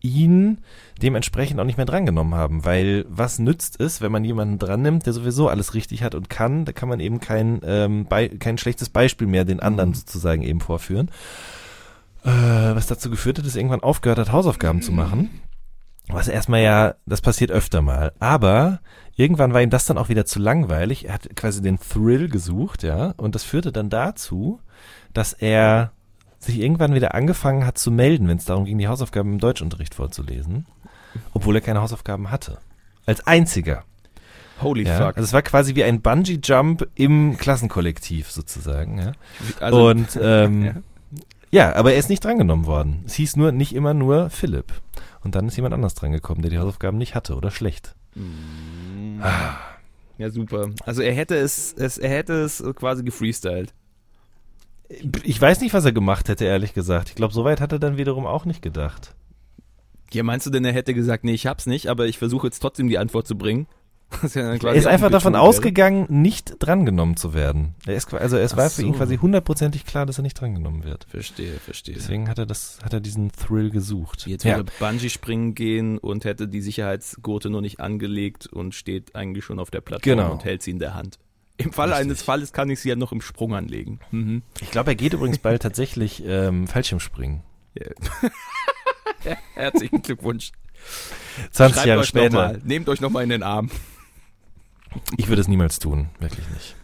ihn 0.00 0.58
dementsprechend 1.02 1.60
auch 1.60 1.64
nicht 1.64 1.76
mehr 1.76 1.86
drangenommen 1.86 2.34
haben, 2.34 2.64
weil 2.64 3.04
was 3.08 3.38
nützt 3.38 3.80
es, 3.80 4.00
wenn 4.00 4.10
man 4.12 4.24
jemanden 4.24 4.58
dran 4.58 4.80
nimmt, 4.82 5.06
der 5.06 5.12
sowieso 5.12 5.48
alles 5.48 5.74
richtig 5.74 6.02
hat 6.02 6.14
und 6.14 6.30
kann, 6.30 6.64
da 6.64 6.72
kann 6.72 6.88
man 6.88 7.00
eben 7.00 7.20
kein, 7.20 7.60
ähm, 7.64 8.06
bei, 8.08 8.28
kein 8.28 8.58
schlechtes 8.58 8.88
Beispiel 8.88 9.26
mehr 9.26 9.44
den 9.44 9.60
anderen 9.60 9.94
sozusagen 9.94 10.42
eben 10.42 10.60
vorführen. 10.60 11.10
Äh, 12.24 12.30
was 12.74 12.86
dazu 12.86 13.10
geführt 13.10 13.38
hat, 13.38 13.46
dass 13.46 13.54
er 13.54 13.60
irgendwann 13.60 13.82
aufgehört 13.82 14.18
hat, 14.18 14.32
Hausaufgaben 14.32 14.82
zu 14.82 14.92
machen. 14.92 15.30
Was 16.08 16.28
erstmal 16.28 16.62
ja, 16.62 16.94
das 17.06 17.20
passiert 17.20 17.50
öfter 17.50 17.82
mal. 17.82 18.12
Aber 18.18 18.80
irgendwann 19.14 19.52
war 19.52 19.60
ihm 19.62 19.70
das 19.70 19.84
dann 19.84 19.98
auch 19.98 20.08
wieder 20.08 20.24
zu 20.24 20.38
langweilig. 20.38 21.06
Er 21.06 21.14
hat 21.14 21.36
quasi 21.36 21.60
den 21.60 21.78
Thrill 21.78 22.28
gesucht, 22.28 22.82
ja. 22.82 23.12
Und 23.18 23.34
das 23.34 23.44
führte 23.44 23.72
dann 23.72 23.90
dazu, 23.90 24.60
dass 25.12 25.32
er 25.34 25.92
sich 26.38 26.60
irgendwann 26.60 26.94
wieder 26.94 27.14
angefangen 27.14 27.66
hat 27.66 27.78
zu 27.78 27.90
melden, 27.90 28.28
wenn 28.28 28.38
es 28.38 28.44
darum 28.44 28.64
ging, 28.64 28.78
die 28.78 28.88
Hausaufgaben 28.88 29.32
im 29.32 29.38
Deutschunterricht 29.38 29.94
vorzulesen. 29.94 30.66
Obwohl 31.34 31.56
er 31.56 31.60
keine 31.60 31.80
Hausaufgaben 31.82 32.30
hatte. 32.30 32.58
Als 33.06 33.26
einziger. 33.26 33.84
Holy 34.62 34.84
Ja. 34.84 34.98
fuck. 34.98 35.16
Also 35.16 35.22
es 35.22 35.32
war 35.32 35.42
quasi 35.42 35.74
wie 35.74 35.84
ein 35.84 36.00
Bungee-Jump 36.00 36.88
im 36.94 37.36
Klassenkollektiv 37.36 38.30
sozusagen, 38.30 38.98
ja. 38.98 39.12
Also, 39.60 39.88
Und 39.88 40.18
ähm, 40.20 40.64
ja. 40.64 40.72
Ja. 41.50 41.74
aber 41.74 41.92
er 41.92 41.98
ist 41.98 42.08
nicht 42.08 42.24
drangenommen 42.24 42.66
worden. 42.66 43.02
Es 43.06 43.14
hieß 43.14 43.36
nur 43.36 43.52
nicht 43.52 43.74
immer 43.74 43.94
nur 43.94 44.30
Philipp. 44.30 44.72
Und 45.22 45.34
dann 45.34 45.48
ist 45.48 45.56
jemand 45.56 45.74
anders 45.74 45.94
drangekommen, 45.94 46.42
der 46.42 46.50
die 46.50 46.58
Hausaufgaben 46.58 46.98
nicht 46.98 47.14
hatte 47.14 47.34
oder 47.36 47.50
schlecht. 47.50 47.94
ja, 50.18 50.30
super. 50.30 50.70
Also 50.84 51.02
er 51.02 51.14
hätte 51.14 51.36
es, 51.36 51.72
es 51.72 51.98
er 51.98 52.10
hätte 52.10 52.34
es 52.34 52.62
quasi 52.76 53.02
gefreestylt. 53.04 53.74
Ich 55.22 55.40
weiß 55.40 55.60
nicht, 55.60 55.74
was 55.74 55.84
er 55.84 55.92
gemacht 55.92 56.28
hätte, 56.28 56.46
ehrlich 56.46 56.72
gesagt. 56.72 57.10
Ich 57.10 57.14
glaube, 57.14 57.34
so 57.34 57.44
weit 57.44 57.60
hat 57.60 57.72
er 57.72 57.78
dann 57.78 57.98
wiederum 57.98 58.26
auch 58.26 58.44
nicht 58.44 58.62
gedacht. 58.62 59.14
Ja, 60.12 60.22
meinst 60.22 60.46
du 60.46 60.50
denn, 60.50 60.64
er 60.64 60.72
hätte 60.72 60.94
gesagt, 60.94 61.24
nee, 61.24 61.34
ich 61.34 61.46
hab's 61.46 61.66
nicht, 61.66 61.88
aber 61.88 62.06
ich 62.06 62.18
versuche 62.18 62.46
jetzt 62.46 62.60
trotzdem 62.60 62.88
die 62.88 62.96
Antwort 62.96 63.26
zu 63.26 63.36
bringen? 63.36 63.66
Ist 64.22 64.34
ja 64.36 64.54
Er 64.54 64.74
ist 64.74 64.86
einfach 64.86 65.06
ein 65.06 65.12
davon 65.12 65.34
Betrug, 65.34 65.48
ausgegangen, 65.48 66.06
nicht 66.08 66.56
drangenommen 66.60 67.16
zu 67.16 67.34
werden. 67.34 67.74
Er 67.86 67.94
ist, 67.94 68.12
also 68.14 68.38
es 68.38 68.56
war 68.56 68.70
für 68.70 68.82
ihn 68.82 68.92
so. 68.92 68.98
quasi 68.98 69.18
hundertprozentig 69.18 69.84
klar, 69.84 70.06
dass 70.06 70.18
er 70.18 70.22
nicht 70.22 70.40
drangenommen 70.40 70.82
wird. 70.84 71.06
Verstehe, 71.10 71.52
verstehe. 71.58 71.94
Deswegen 71.94 72.28
hat 72.28 72.38
er 72.38 72.46
das, 72.46 72.78
hat 72.82 72.94
er 72.94 73.00
diesen 73.00 73.30
Thrill 73.32 73.70
gesucht. 73.70 74.26
Jetzt 74.26 74.44
ja. 74.44 74.56
würde 74.56 74.72
Bungee 74.78 75.10
springen 75.10 75.54
gehen 75.54 75.98
und 75.98 76.24
hätte 76.24 76.48
die 76.48 76.62
Sicherheitsgurte 76.62 77.50
nur 77.50 77.60
nicht 77.60 77.80
angelegt 77.80 78.46
und 78.46 78.74
steht 78.74 79.14
eigentlich 79.14 79.44
schon 79.44 79.58
auf 79.58 79.70
der 79.70 79.82
Plattform 79.82 80.16
Genau. 80.16 80.32
und 80.32 80.44
hält 80.44 80.62
sie 80.62 80.70
in 80.70 80.78
der 80.78 80.94
Hand. 80.94 81.18
Im 81.58 81.72
Falle 81.72 81.92
Richtig. 81.92 82.06
eines 82.06 82.22
Falles 82.22 82.52
kann 82.52 82.70
ich 82.70 82.80
sie 82.80 82.88
ja 82.88 82.96
noch 82.96 83.12
im 83.12 83.20
Sprung 83.20 83.54
anlegen. 83.54 84.00
Mhm. 84.10 84.42
Ich 84.62 84.70
glaube, 84.70 84.92
er 84.92 84.94
geht 84.94 85.12
übrigens 85.12 85.38
bald 85.38 85.60
tatsächlich 85.60 86.22
ähm, 86.24 86.66
Fallschirmspringen. 86.66 87.42
Ja. 87.74 87.86
Herzlichen 89.54 90.02
Glückwunsch. 90.02 90.52
20 91.50 91.74
Schreibt 91.74 91.86
Jahre 91.86 92.00
euch 92.00 92.06
später. 92.06 92.28
Noch 92.46 92.52
mal, 92.54 92.60
nehmt 92.64 92.88
euch 92.88 93.00
nochmal 93.00 93.24
in 93.24 93.28
den 93.30 93.42
Arm. 93.42 93.70
Ich 95.16 95.28
würde 95.28 95.40
es 95.40 95.48
niemals 95.48 95.78
tun, 95.78 96.08
wirklich 96.20 96.48
nicht. 96.50 96.76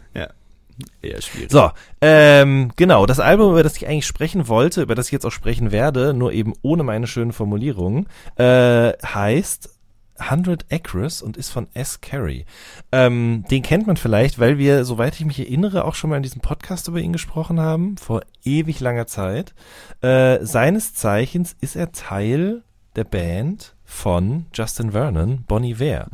Eher 1.01 1.21
schwierig. 1.21 1.51
So, 1.51 1.71
ähm, 2.01 2.71
genau, 2.75 3.05
das 3.05 3.19
Album, 3.19 3.51
über 3.51 3.63
das 3.63 3.77
ich 3.77 3.87
eigentlich 3.87 4.05
sprechen 4.05 4.47
wollte, 4.47 4.81
über 4.81 4.95
das 4.95 5.07
ich 5.07 5.11
jetzt 5.13 5.25
auch 5.25 5.31
sprechen 5.31 5.71
werde, 5.71 6.13
nur 6.13 6.33
eben 6.33 6.53
ohne 6.61 6.83
meine 6.83 7.07
schönen 7.07 7.31
Formulierungen, 7.31 8.07
äh, 8.35 8.91
heißt 9.01 9.69
100 10.17 10.65
Acres 10.71 11.21
und 11.21 11.37
ist 11.37 11.49
von 11.49 11.67
S. 11.73 12.01
Carey. 12.01 12.45
Ähm, 12.91 13.45
den 13.51 13.63
kennt 13.63 13.87
man 13.87 13.97
vielleicht, 13.97 14.39
weil 14.39 14.57
wir, 14.57 14.85
soweit 14.85 15.15
ich 15.15 15.25
mich 15.25 15.39
erinnere, 15.39 15.85
auch 15.85 15.95
schon 15.95 16.09
mal 16.09 16.17
in 16.17 16.23
diesem 16.23 16.41
Podcast 16.41 16.87
über 16.87 16.99
ihn 16.99 17.13
gesprochen 17.13 17.59
haben, 17.59 17.97
vor 17.97 18.21
ewig 18.43 18.79
langer 18.79 19.07
Zeit. 19.07 19.53
Äh, 20.01 20.39
seines 20.43 20.93
Zeichens 20.93 21.55
ist 21.61 21.75
er 21.75 21.91
Teil 21.91 22.63
der 22.95 23.03
Band 23.03 23.74
von 23.85 24.47
Justin 24.53 24.91
Vernon, 24.91 25.43
Bon 25.47 25.63
Iver. 25.63 26.07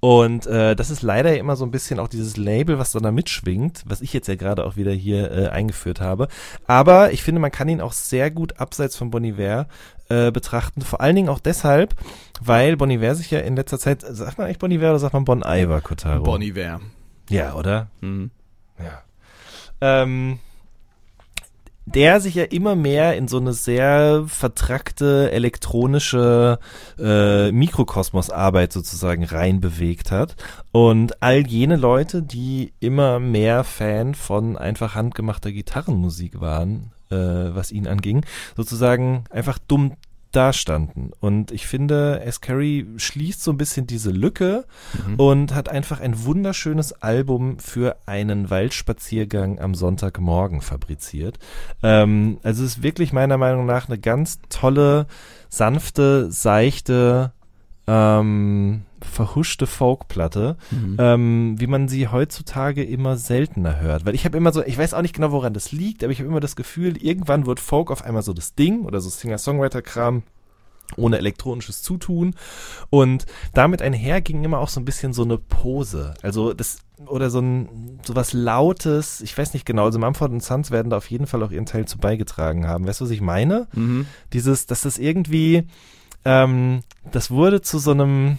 Und 0.00 0.46
äh, 0.46 0.76
das 0.76 0.90
ist 0.90 1.02
leider 1.02 1.36
immer 1.38 1.56
so 1.56 1.64
ein 1.64 1.70
bisschen 1.70 1.98
auch 1.98 2.08
dieses 2.08 2.36
Label, 2.36 2.78
was 2.78 2.92
dann 2.92 3.02
da 3.02 3.10
mitschwingt, 3.10 3.82
was 3.86 4.02
ich 4.02 4.12
jetzt 4.12 4.28
ja 4.28 4.34
gerade 4.36 4.64
auch 4.64 4.76
wieder 4.76 4.92
hier 4.92 5.30
äh, 5.32 5.48
eingeführt 5.48 6.00
habe. 6.00 6.28
Aber 6.66 7.12
ich 7.12 7.22
finde, 7.22 7.40
man 7.40 7.50
kann 7.50 7.68
ihn 7.68 7.80
auch 7.80 7.92
sehr 7.92 8.30
gut 8.30 8.60
abseits 8.60 8.96
von 8.96 9.10
Bon 9.10 9.24
Iver 9.24 9.66
äh, 10.10 10.30
betrachten. 10.30 10.82
Vor 10.82 11.00
allen 11.00 11.16
Dingen 11.16 11.30
auch 11.30 11.40
deshalb, 11.40 11.94
weil 12.40 12.76
Bon 12.76 12.90
Iver 12.90 13.14
sich 13.14 13.30
ja 13.30 13.40
in 13.40 13.56
letzter 13.56 13.78
Zeit, 13.78 14.02
sagt 14.02 14.36
man 14.36 14.46
eigentlich 14.46 14.58
Bon 14.58 14.70
Iver 14.70 14.90
oder 14.90 14.98
sagt 14.98 15.14
man 15.14 15.24
Bon 15.24 15.42
Iver, 15.42 15.80
Kotaro? 15.80 16.22
Bon 16.22 16.42
Iver. 16.42 16.80
Ja, 17.30 17.54
oder? 17.54 17.88
Mhm. 18.02 18.30
Ja. 18.78 19.02
Ähm, 19.80 20.38
der 21.86 22.20
sich 22.20 22.34
ja 22.34 22.44
immer 22.44 22.74
mehr 22.76 23.16
in 23.16 23.28
so 23.28 23.36
eine 23.38 23.52
sehr 23.52 24.24
vertrackte 24.26 25.30
elektronische 25.32 26.58
äh, 26.98 27.52
Mikrokosmos-Arbeit 27.52 28.72
sozusagen 28.72 29.24
reinbewegt 29.24 30.10
hat. 30.10 30.36
Und 30.72 31.22
all 31.22 31.46
jene 31.46 31.76
Leute, 31.76 32.22
die 32.22 32.72
immer 32.80 33.20
mehr 33.20 33.64
Fan 33.64 34.14
von 34.14 34.56
einfach 34.56 34.94
handgemachter 34.94 35.52
Gitarrenmusik 35.52 36.40
waren, 36.40 36.92
äh, 37.10 37.16
was 37.16 37.70
ihn 37.70 37.86
anging, 37.86 38.24
sozusagen 38.56 39.24
einfach 39.30 39.58
dumm 39.58 39.92
dastanden. 40.34 41.12
Und 41.20 41.50
ich 41.50 41.66
finde, 41.66 42.20
S. 42.20 42.40
Carey 42.40 42.86
schließt 42.96 43.42
so 43.42 43.50
ein 43.50 43.56
bisschen 43.56 43.86
diese 43.86 44.10
Lücke 44.10 44.64
und 45.16 45.54
hat 45.54 45.68
einfach 45.68 46.00
ein 46.00 46.24
wunderschönes 46.24 47.02
Album 47.02 47.58
für 47.58 47.96
einen 48.06 48.50
Waldspaziergang 48.50 49.60
am 49.60 49.74
Sonntagmorgen 49.74 50.60
fabriziert. 50.60 51.38
Ähm, 51.82 52.38
also 52.42 52.64
es 52.64 52.76
ist 52.76 52.82
wirklich 52.82 53.12
meiner 53.12 53.38
Meinung 53.38 53.66
nach 53.66 53.88
eine 53.88 53.98
ganz 53.98 54.40
tolle, 54.48 55.06
sanfte, 55.48 56.30
seichte, 56.30 57.32
ähm, 57.86 58.82
verhuschte 59.10 59.66
Folkplatte, 59.66 60.56
Mhm. 60.70 60.96
ähm, 60.98 61.54
wie 61.58 61.66
man 61.66 61.88
sie 61.88 62.08
heutzutage 62.08 62.82
immer 62.84 63.16
seltener 63.16 63.80
hört. 63.80 64.04
Weil 64.06 64.14
ich 64.14 64.24
habe 64.24 64.36
immer 64.36 64.52
so, 64.52 64.62
ich 64.64 64.76
weiß 64.78 64.94
auch 64.94 65.02
nicht 65.02 65.14
genau, 65.14 65.30
woran 65.32 65.54
das 65.54 65.72
liegt, 65.72 66.02
aber 66.02 66.12
ich 66.12 66.18
habe 66.18 66.28
immer 66.28 66.40
das 66.40 66.56
Gefühl, 66.56 66.96
irgendwann 66.96 67.46
wird 67.46 67.60
Folk 67.60 67.90
auf 67.90 68.04
einmal 68.04 68.22
so 68.22 68.32
das 68.32 68.54
Ding 68.54 68.84
oder 68.84 69.00
so 69.00 69.08
Singer-Songwriter-Kram 69.10 70.22
ohne 70.96 71.16
elektronisches 71.18 71.82
Zutun. 71.82 72.34
Und 72.90 73.24
damit 73.54 73.80
einher 73.80 74.20
ging 74.20 74.44
immer 74.44 74.58
auch 74.58 74.68
so 74.68 74.80
ein 74.80 74.84
bisschen 74.84 75.12
so 75.14 75.22
eine 75.24 75.38
Pose. 75.38 76.12
Also 76.22 76.52
das, 76.52 76.78
oder 77.06 77.30
so 77.30 77.40
ein, 77.40 77.98
so 78.04 78.14
was 78.14 78.32
Lautes, 78.34 79.20
ich 79.22 79.36
weiß 79.36 79.54
nicht 79.54 79.64
genau, 79.64 79.84
also 79.86 79.98
Mumford 79.98 80.30
und 80.32 80.42
Sons 80.42 80.70
werden 80.70 80.90
da 80.90 80.98
auf 80.98 81.10
jeden 81.10 81.26
Fall 81.26 81.42
auch 81.42 81.50
ihren 81.50 81.64
Teil 81.66 81.86
zu 81.86 81.96
beigetragen 81.98 82.68
haben. 82.68 82.86
Weißt 82.86 83.00
du, 83.00 83.06
was 83.06 83.10
ich 83.12 83.22
meine? 83.22 83.66
Mhm. 83.72 84.06
Dieses, 84.34 84.66
dass 84.66 84.82
das 84.82 84.98
irgendwie, 84.98 85.66
ähm, 86.26 86.80
das 87.10 87.30
wurde 87.30 87.62
zu 87.62 87.78
so 87.78 87.92
einem, 87.92 88.36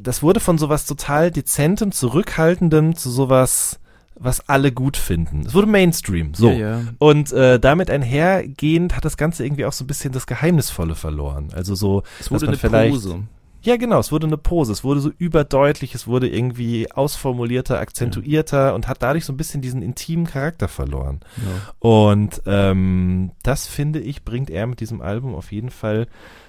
das 0.00 0.22
wurde 0.22 0.40
von 0.40 0.58
sowas 0.58 0.86
total 0.86 1.30
dezentem, 1.30 1.92
zurückhaltendem 1.92 2.94
zu 2.96 3.10
sowas, 3.10 3.78
was 4.20 4.48
alle 4.48 4.72
gut 4.72 4.96
finden. 4.96 5.44
Es 5.46 5.54
wurde 5.54 5.68
Mainstream, 5.68 6.34
so. 6.34 6.50
Ja, 6.50 6.56
ja. 6.78 6.80
Und 6.98 7.32
äh, 7.32 7.60
damit 7.60 7.88
einhergehend 7.90 8.96
hat 8.96 9.04
das 9.04 9.16
Ganze 9.16 9.44
irgendwie 9.46 9.64
auch 9.64 9.72
so 9.72 9.84
ein 9.84 9.86
bisschen 9.86 10.12
das 10.12 10.26
Geheimnisvolle 10.26 10.94
verloren. 10.96 11.48
Also 11.54 11.74
so, 11.74 12.02
Es 12.18 12.24
dass 12.26 12.30
wurde 12.32 12.46
man 12.46 12.48
eine 12.54 12.58
vielleicht, 12.58 12.92
Pose. 12.94 13.22
ja 13.62 13.76
genau, 13.76 14.00
es 14.00 14.10
wurde 14.10 14.26
eine 14.26 14.36
Pose, 14.36 14.72
es 14.72 14.82
wurde 14.82 15.00
so 15.00 15.12
überdeutlich, 15.18 15.94
es 15.94 16.08
wurde 16.08 16.28
irgendwie 16.28 16.90
ausformulierter, 16.90 17.78
akzentuierter 17.78 18.74
und 18.74 18.88
hat 18.88 19.02
dadurch 19.02 19.24
so 19.24 19.32
ein 19.32 19.36
bisschen 19.36 19.60
diesen 19.62 19.82
intimen 19.82 20.26
Charakter 20.26 20.66
verloren. 20.66 21.20
Und 21.78 22.42
ähm, 22.46 23.30
das 23.44 23.68
finde 23.68 24.00
ich, 24.00 24.24
bringt 24.24 24.50
er 24.50 24.66
mit 24.66 24.80
diesem 24.80 25.00
Album 25.00 25.36
auf 25.36 25.52
jeden 25.52 25.70
Fall 25.70 26.08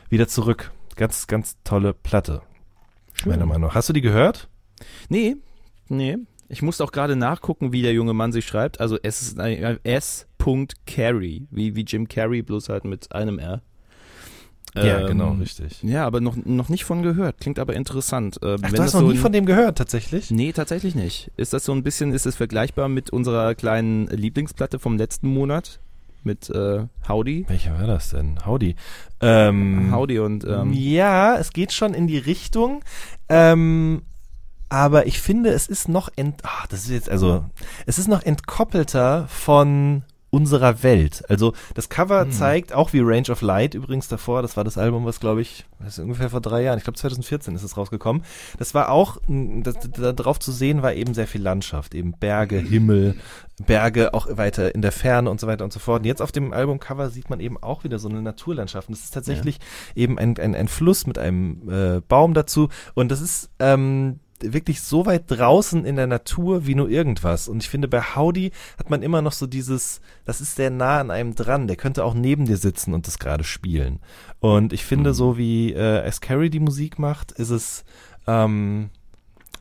wieder 0.09 0.27
zurück. 0.27 0.71
Ganz, 0.95 1.27
ganz 1.27 1.55
tolle 1.63 1.93
Platte. 1.93 2.41
Meiner 3.25 3.45
Meinung 3.45 3.67
nach. 3.69 3.75
Hast 3.75 3.89
du 3.89 3.93
die 3.93 4.01
gehört? 4.01 4.49
Nee, 5.09 5.35
nee. 5.87 6.17
Ich 6.47 6.61
musste 6.61 6.83
auch 6.83 6.91
gerade 6.91 7.15
nachgucken, 7.15 7.71
wie 7.71 7.81
der 7.83 7.93
junge 7.93 8.13
Mann 8.13 8.31
sich 8.31 8.45
schreibt. 8.45 8.79
Also 8.79 8.97
es 9.01 9.21
ist 9.21 9.39
ein 9.39 9.61
äh, 9.61 9.77
S. 9.83 10.25
Carey, 10.87 11.47
wie, 11.51 11.75
wie 11.75 11.83
Jim 11.83 12.07
Carrey, 12.07 12.41
bloß 12.41 12.69
halt 12.69 12.85
mit 12.85 13.13
einem 13.13 13.37
R. 13.37 13.61
Ja, 14.75 15.01
Ähm, 15.01 15.07
genau, 15.07 15.31
richtig. 15.33 15.83
Ja, 15.83 16.05
aber 16.05 16.21
noch, 16.21 16.35
noch 16.37 16.69
nicht 16.69 16.85
von 16.85 17.03
gehört. 17.03 17.39
Klingt 17.39 17.59
aber 17.59 17.75
interessant. 17.75 18.37
Äh, 18.41 18.57
Ach, 18.61 18.69
du 18.69 18.75
das 18.75 18.79
hast 18.79 18.93
noch 18.93 19.01
so 19.01 19.11
nie 19.11 19.17
von 19.17 19.31
dem 19.31 19.45
gehört, 19.45 19.77
tatsächlich? 19.77 20.31
Nee, 20.31 20.51
tatsächlich 20.51 20.95
nicht. 20.95 21.31
Ist 21.37 21.53
das 21.53 21.65
so 21.65 21.71
ein 21.71 21.83
bisschen, 21.83 22.13
ist 22.13 22.25
es 22.25 22.35
vergleichbar 22.35 22.87
mit 22.87 23.09
unserer 23.09 23.53
kleinen 23.55 24.07
Lieblingsplatte 24.07 24.79
vom 24.79 24.97
letzten 24.97 25.27
Monat? 25.27 25.79
Mit 26.23 26.49
äh, 26.49 26.85
Howdy? 27.07 27.45
Welcher 27.47 27.79
war 27.79 27.87
das 27.87 28.09
denn? 28.09 28.45
Howdy. 28.45 28.75
Ähm, 29.21 29.89
Howdy 29.93 30.19
und 30.19 30.43
ähm, 30.45 30.73
ja, 30.73 31.37
es 31.37 31.51
geht 31.51 31.71
schon 31.71 31.93
in 31.93 32.07
die 32.07 32.17
Richtung. 32.17 32.83
Ähm, 33.29 34.01
aber 34.69 35.07
ich 35.07 35.19
finde, 35.19 35.49
es 35.49 35.67
ist 35.67 35.89
noch 35.89 36.09
ent, 36.15 36.41
ah, 36.43 36.65
das 36.69 36.81
ist 36.81 36.91
jetzt, 36.91 37.09
also, 37.09 37.43
es 37.87 37.97
ist 37.97 38.07
noch 38.07 38.21
entkoppelter 38.21 39.27
von 39.27 40.03
unserer 40.29 40.83
Welt. 40.83 41.23
Also 41.29 41.53
das 41.73 41.89
Cover 41.89 42.21
Hm. 42.21 42.31
zeigt 42.31 42.73
auch 42.73 42.93
wie 42.93 42.99
Range 42.99 43.29
of 43.29 43.41
Light 43.41 43.73
übrigens 43.73 44.07
davor, 44.07 44.41
das 44.41 44.57
war 44.57 44.63
das 44.63 44.77
Album, 44.77 45.05
was 45.05 45.19
glaube 45.19 45.41
ich, 45.41 45.65
das 45.79 45.97
ist 45.97 45.99
ungefähr 45.99 46.29
vor 46.29 46.41
drei 46.41 46.63
Jahren, 46.63 46.77
ich 46.77 46.83
glaube 46.83 46.97
2014 46.99 47.55
ist 47.55 47.63
es 47.63 47.77
rausgekommen. 47.77 48.23
Das 48.57 48.73
war 48.73 48.89
auch, 48.89 49.17
das, 49.27 49.75
da 49.91 50.13
drauf 50.13 50.39
zu 50.39 50.51
sehen 50.51 50.81
war 50.81 50.93
eben 50.93 51.13
sehr 51.13 51.27
viel 51.27 51.41
Landschaft, 51.41 51.95
eben 51.95 52.13
Berge, 52.13 52.57
Himmel, 52.57 53.15
Berge 53.65 54.13
auch 54.13 54.27
weiter 54.37 54.73
in 54.73 54.81
der 54.81 54.91
Ferne 54.91 55.29
und 55.29 55.39
so 55.39 55.47
weiter 55.47 55.63
und 55.63 55.73
so 55.73 55.79
fort. 55.79 56.01
Und 56.01 56.05
jetzt 56.05 56.21
auf 56.21 56.31
dem 56.31 56.53
Albumcover 56.53 57.09
sieht 57.09 57.29
man 57.29 57.39
eben 57.39 57.57
auch 57.61 57.83
wieder 57.83 57.99
so 57.99 58.09
eine 58.09 58.21
Naturlandschaft. 58.21 58.87
Und 58.87 58.97
das 58.97 59.03
ist 59.03 59.13
tatsächlich 59.13 59.59
eben 59.95 60.17
ein, 60.17 60.37
ein, 60.37 60.55
ein 60.55 60.67
Fluss 60.67 61.07
mit 61.07 61.17
einem 61.17 61.69
äh, 61.69 62.01
Baum 62.07 62.33
dazu. 62.33 62.69
Und 62.93 63.11
das 63.11 63.21
ist 63.21 63.49
ähm, 63.59 64.19
wirklich 64.41 64.81
so 64.81 65.05
weit 65.05 65.23
draußen 65.27 65.85
in 65.85 65.95
der 65.95 66.07
Natur 66.07 66.65
wie 66.65 66.75
nur 66.75 66.89
irgendwas. 66.89 67.47
Und 67.47 67.63
ich 67.63 67.69
finde, 67.69 67.87
bei 67.87 68.01
Howdy 68.01 68.51
hat 68.77 68.89
man 68.89 69.01
immer 69.01 69.21
noch 69.21 69.31
so 69.31 69.47
dieses, 69.47 70.01
das 70.25 70.41
ist 70.41 70.55
sehr 70.55 70.69
nah 70.69 70.99
an 70.99 71.11
einem 71.11 71.35
dran. 71.35 71.67
Der 71.67 71.75
könnte 71.75 72.03
auch 72.03 72.13
neben 72.13 72.45
dir 72.45 72.57
sitzen 72.57 72.93
und 72.93 73.07
das 73.07 73.19
gerade 73.19 73.43
spielen. 73.43 73.99
Und 74.39 74.73
ich 74.73 74.85
finde, 74.85 75.13
so 75.13 75.37
wie 75.37 75.73
äh, 75.73 76.01
S. 76.03 76.21
Carey 76.21 76.49
die 76.49 76.59
Musik 76.59 76.99
macht, 76.99 77.31
ist 77.31 77.49
es 77.49 77.83
ähm, 78.27 78.89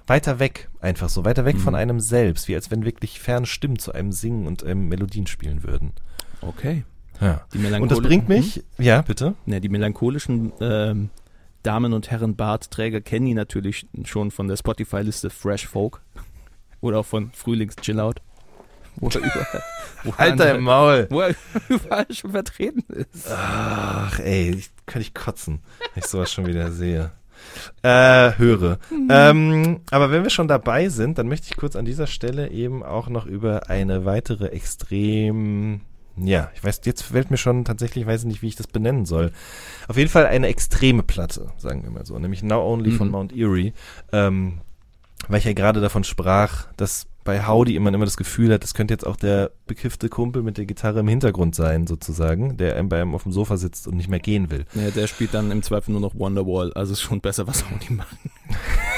weiter 0.06 0.38
weg, 0.38 0.68
einfach 0.80 1.08
so, 1.08 1.24
weiter 1.24 1.44
weg 1.44 1.58
von 1.58 1.74
einem 1.74 2.00
selbst, 2.00 2.48
wie 2.48 2.54
als 2.54 2.70
wenn 2.70 2.84
wirklich 2.84 3.20
ferne 3.20 3.46
Stimmen 3.46 3.78
zu 3.78 3.92
einem 3.92 4.12
singen 4.12 4.46
und 4.46 4.64
ähm, 4.64 4.88
Melodien 4.88 5.26
spielen 5.26 5.62
würden. 5.62 5.92
okay. 6.40 6.84
Ja. 7.20 7.42
Die 7.52 7.58
Und 7.58 7.90
das 7.90 8.00
bringt 8.00 8.28
mich, 8.28 8.62
ja, 8.78 9.02
bitte. 9.02 9.34
Ne, 9.44 9.60
die 9.60 9.68
melancholischen 9.68 10.52
ähm, 10.60 11.10
Damen 11.68 11.92
und 11.92 12.10
Herren 12.10 12.34
Bartträger 12.34 13.02
kennen 13.02 13.26
ihn 13.26 13.36
natürlich 13.36 13.86
schon 14.04 14.30
von 14.30 14.48
der 14.48 14.56
Spotify-Liste 14.56 15.28
Fresh 15.28 15.66
Folk 15.66 16.00
oder 16.80 17.00
auch 17.00 17.04
von 17.04 17.30
Frühlings 17.32 17.76
Chillout. 17.76 18.14
Wo 18.96 19.08
er 19.08 19.18
überall, 19.18 19.62
wo 20.02 20.10
er 20.12 20.18
Alter 20.18 20.54
im 20.54 20.64
Maul. 20.64 21.06
wo 21.10 21.20
er 21.20 21.34
überall 21.68 22.06
schon 22.10 22.30
vertreten 22.30 22.84
ist. 22.88 23.30
Ach, 23.30 24.18
ey, 24.18 24.52
ich, 24.52 24.70
kann 24.86 25.02
ich 25.02 25.12
kotzen, 25.12 25.60
wenn 25.92 26.02
ich 26.02 26.06
sowas 26.06 26.32
schon 26.32 26.46
wieder 26.46 26.72
sehe. 26.72 27.10
Äh, 27.82 28.38
höre. 28.38 28.78
Ähm, 29.10 29.80
aber 29.90 30.10
wenn 30.10 30.22
wir 30.22 30.30
schon 30.30 30.48
dabei 30.48 30.88
sind, 30.88 31.18
dann 31.18 31.28
möchte 31.28 31.48
ich 31.50 31.58
kurz 31.58 31.76
an 31.76 31.84
dieser 31.84 32.06
Stelle 32.06 32.48
eben 32.48 32.82
auch 32.82 33.10
noch 33.10 33.26
über 33.26 33.68
eine 33.68 34.06
weitere 34.06 34.46
extrem, 34.46 35.82
ja, 36.22 36.50
ich 36.54 36.62
weiß, 36.64 36.80
jetzt 36.84 37.02
fällt 37.02 37.30
mir 37.30 37.36
schon 37.36 37.64
tatsächlich, 37.64 38.06
weiß 38.06 38.22
ich 38.22 38.26
nicht, 38.26 38.42
wie 38.42 38.48
ich 38.48 38.56
das 38.56 38.66
benennen 38.66 39.04
soll. 39.06 39.32
Auf 39.88 39.96
jeden 39.96 40.10
Fall 40.10 40.26
eine 40.26 40.46
extreme 40.48 41.02
Platte, 41.02 41.52
sagen 41.56 41.82
wir 41.82 41.90
mal 41.90 42.04
so, 42.06 42.18
nämlich 42.18 42.42
Now 42.42 42.60
Only 42.62 42.90
von 42.92 43.08
Mhm. 43.08 43.12
Mount 43.12 43.32
Erie, 43.36 43.72
ähm, 44.12 44.60
weil 45.28 45.38
ich 45.38 45.44
ja 45.44 45.52
gerade 45.52 45.80
davon 45.80 46.04
sprach, 46.04 46.66
dass 46.76 47.06
bei 47.24 47.46
Howdy 47.46 47.78
man 47.78 47.92
immer 47.92 48.06
das 48.06 48.16
Gefühl 48.16 48.54
hat, 48.54 48.62
das 48.62 48.72
könnte 48.72 48.94
jetzt 48.94 49.06
auch 49.06 49.16
der 49.16 49.50
bekiffte 49.66 50.08
Kumpel 50.08 50.42
mit 50.42 50.56
der 50.56 50.64
Gitarre 50.64 51.00
im 51.00 51.08
Hintergrund 51.08 51.54
sein, 51.54 51.86
sozusagen, 51.86 52.56
der 52.56 52.76
einem 52.76 52.88
bei 52.88 53.02
einem 53.02 53.14
auf 53.14 53.24
dem 53.24 53.32
Sofa 53.32 53.58
sitzt 53.58 53.86
und 53.86 53.96
nicht 53.96 54.08
mehr 54.08 54.18
gehen 54.20 54.50
will. 54.50 54.64
Ja, 54.74 54.90
der 54.90 55.06
spielt 55.08 55.34
dann 55.34 55.50
im 55.50 55.62
Zweifel 55.62 55.90
nur 55.92 56.00
noch 56.00 56.14
Wonderwall, 56.18 56.72
also 56.72 56.94
ist 56.94 57.02
schon 57.02 57.20
besser, 57.20 57.46
was 57.46 57.64
nicht 57.70 57.90
machen. 57.90 58.18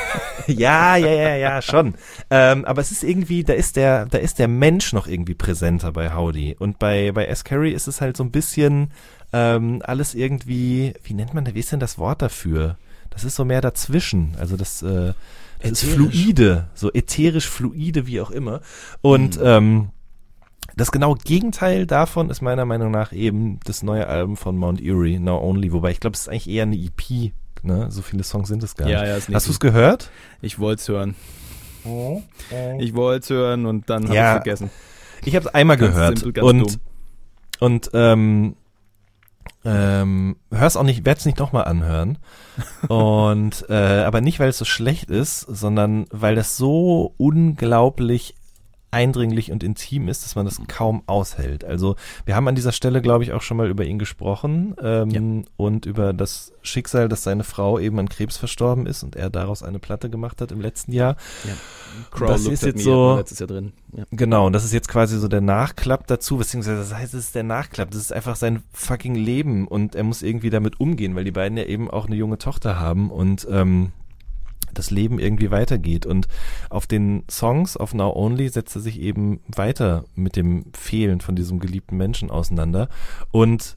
Ja, 0.58 0.96
ja, 0.96 1.10
ja, 1.10 1.36
ja, 1.36 1.62
schon. 1.62 1.94
Ähm, 2.30 2.64
aber 2.64 2.80
es 2.80 2.90
ist 2.90 3.02
irgendwie, 3.04 3.44
da 3.44 3.52
ist 3.52 3.76
der, 3.76 4.06
da 4.06 4.18
ist 4.18 4.38
der 4.38 4.48
Mensch 4.48 4.92
noch 4.92 5.06
irgendwie 5.06 5.34
präsenter 5.34 5.92
bei 5.92 6.14
Howdy. 6.14 6.56
Und 6.58 6.78
bei, 6.78 7.12
bei 7.12 7.26
S. 7.26 7.44
Carey 7.44 7.72
ist 7.72 7.88
es 7.88 8.00
halt 8.00 8.16
so 8.16 8.24
ein 8.24 8.30
bisschen 8.30 8.90
ähm, 9.32 9.82
alles 9.84 10.14
irgendwie, 10.14 10.94
wie 11.04 11.14
nennt 11.14 11.34
man, 11.34 11.44
da- 11.44 11.54
wie 11.54 11.60
ist 11.60 11.72
denn 11.72 11.80
das 11.80 11.98
Wort 11.98 12.22
dafür? 12.22 12.76
Das 13.10 13.24
ist 13.24 13.36
so 13.36 13.44
mehr 13.44 13.60
dazwischen. 13.60 14.34
Also 14.38 14.56
das, 14.56 14.82
äh, 14.82 15.12
das 15.62 15.82
ist 15.82 15.84
fluide, 15.92 16.68
so 16.74 16.90
ätherisch 16.92 17.48
fluide, 17.48 18.06
wie 18.06 18.20
auch 18.20 18.30
immer. 18.30 18.60
Und 19.02 19.38
ähm, 19.42 19.90
das 20.76 20.92
genaue 20.92 21.16
Gegenteil 21.16 21.86
davon 21.86 22.30
ist 22.30 22.40
meiner 22.42 22.64
Meinung 22.64 22.90
nach 22.92 23.12
eben 23.12 23.58
das 23.64 23.82
neue 23.82 24.06
Album 24.06 24.36
von 24.36 24.56
Mount 24.56 24.80
Erie, 24.80 25.18
Now 25.18 25.40
Only. 25.42 25.72
Wobei 25.72 25.90
ich 25.90 26.00
glaube, 26.00 26.14
es 26.14 26.22
ist 26.22 26.28
eigentlich 26.28 26.48
eher 26.48 26.62
eine 26.62 26.76
EP. 26.76 27.32
Ne? 27.62 27.90
So 27.90 28.02
viele 28.02 28.22
Songs 28.24 28.48
sind 28.48 28.62
es 28.62 28.74
gar 28.76 28.88
Ja, 28.88 29.00
nicht. 29.00 29.08
ja, 29.08 29.16
ist 29.16 29.28
nicht 29.28 29.36
Hast 29.36 29.46
du 29.46 29.52
es 29.52 29.60
gehört? 29.60 30.10
Ich 30.40 30.58
wollte 30.58 30.80
es 30.80 30.88
hören. 30.88 31.14
Ich 32.78 32.94
wollte 32.94 33.22
es 33.24 33.30
hören 33.30 33.66
und 33.66 33.88
dann 33.88 34.04
habe 34.04 34.14
Ja, 34.14 34.26
ich 34.36 34.42
vergessen. 34.42 34.70
Ich 35.24 35.34
habe 35.36 35.46
es 35.46 35.54
einmal 35.54 35.76
Ganz 35.76 35.92
gehört 35.94 36.18
simpel, 36.18 36.32
ganz 36.32 36.46
und 36.48 36.60
dumm. 36.60 36.80
und 37.60 37.90
ähm, 37.94 38.56
ähm, 39.64 40.36
hör's 40.50 40.76
auch 40.76 40.82
nicht, 40.82 41.04
werd's 41.04 41.26
nicht 41.26 41.38
nochmal 41.38 41.64
anhören. 41.64 42.18
und 42.88 43.66
äh, 43.68 43.74
aber 44.04 44.20
nicht, 44.20 44.40
weil 44.40 44.48
es 44.48 44.58
so 44.58 44.64
schlecht 44.64 45.10
ist, 45.10 45.40
sondern 45.40 46.06
weil 46.10 46.34
das 46.34 46.56
so 46.56 47.14
unglaublich 47.18 48.34
eindringlich 48.90 49.52
und 49.52 49.62
intim 49.62 50.08
ist, 50.08 50.24
dass 50.24 50.34
man 50.34 50.44
das 50.44 50.60
kaum 50.68 51.02
aushält. 51.06 51.64
Also 51.64 51.96
wir 52.24 52.34
haben 52.34 52.48
an 52.48 52.54
dieser 52.54 52.72
Stelle, 52.72 53.00
glaube 53.02 53.24
ich, 53.24 53.32
auch 53.32 53.42
schon 53.42 53.56
mal 53.56 53.68
über 53.68 53.84
ihn 53.84 53.98
gesprochen 53.98 54.74
ähm, 54.82 55.44
und 55.56 55.86
über 55.86 56.12
das 56.12 56.52
Schicksal, 56.62 57.08
dass 57.08 57.22
seine 57.22 57.44
Frau 57.44 57.78
eben 57.78 57.98
an 57.98 58.08
Krebs 58.08 58.36
verstorben 58.36 58.86
ist 58.86 59.02
und 59.02 59.16
er 59.16 59.30
daraus 59.30 59.62
eine 59.62 59.78
Platte 59.78 60.10
gemacht 60.10 60.40
hat 60.40 60.52
im 60.52 60.60
letzten 60.60 60.92
Jahr. 60.92 61.16
Crow 62.10 62.28
das 62.28 62.46
ist 62.46 62.62
jetzt 62.62 62.82
so- 62.82 63.16
letztes 63.16 63.38
Jahr 63.38 63.46
drin. 63.48 63.72
Ja. 63.96 64.04
Genau, 64.10 64.46
und 64.46 64.52
das 64.52 64.64
ist 64.64 64.72
jetzt 64.72 64.88
quasi 64.88 65.18
so 65.18 65.28
der 65.28 65.40
Nachklapp 65.40 66.06
dazu, 66.06 66.36
beziehungsweise 66.36 66.78
das 66.78 66.94
heißt, 66.94 67.14
es 67.14 67.24
ist 67.26 67.34
der 67.34 67.42
Nachklapp, 67.42 67.90
das 67.90 68.00
ist 68.00 68.12
einfach 68.12 68.36
sein 68.36 68.62
fucking 68.72 69.14
Leben 69.14 69.66
und 69.66 69.94
er 69.94 70.04
muss 70.04 70.22
irgendwie 70.22 70.50
damit 70.50 70.80
umgehen, 70.80 71.14
weil 71.16 71.24
die 71.24 71.32
beiden 71.32 71.58
ja 71.58 71.64
eben 71.64 71.90
auch 71.90 72.06
eine 72.06 72.16
junge 72.16 72.38
Tochter 72.38 72.78
haben 72.78 73.10
und 73.10 73.46
ähm, 73.50 73.92
das 74.74 74.90
Leben 74.90 75.18
irgendwie 75.18 75.50
weitergeht. 75.50 76.06
Und 76.06 76.28
auf 76.68 76.86
den 76.86 77.24
Songs 77.30 77.76
auf 77.76 77.94
Now 77.94 78.14
Only 78.14 78.48
setzt 78.48 78.76
er 78.76 78.82
sich 78.82 79.00
eben 79.00 79.40
weiter 79.46 80.04
mit 80.14 80.36
dem 80.36 80.66
Fehlen 80.72 81.20
von 81.20 81.36
diesem 81.36 81.58
geliebten 81.58 81.96
Menschen 81.96 82.30
auseinander. 82.30 82.88
Und 83.30 83.76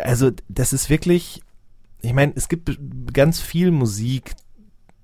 also 0.00 0.30
das 0.48 0.72
ist 0.72 0.90
wirklich, 0.90 1.42
ich 2.00 2.12
meine, 2.12 2.32
es 2.34 2.48
gibt 2.48 2.78
ganz 3.12 3.40
viel 3.40 3.70
Musik, 3.70 4.34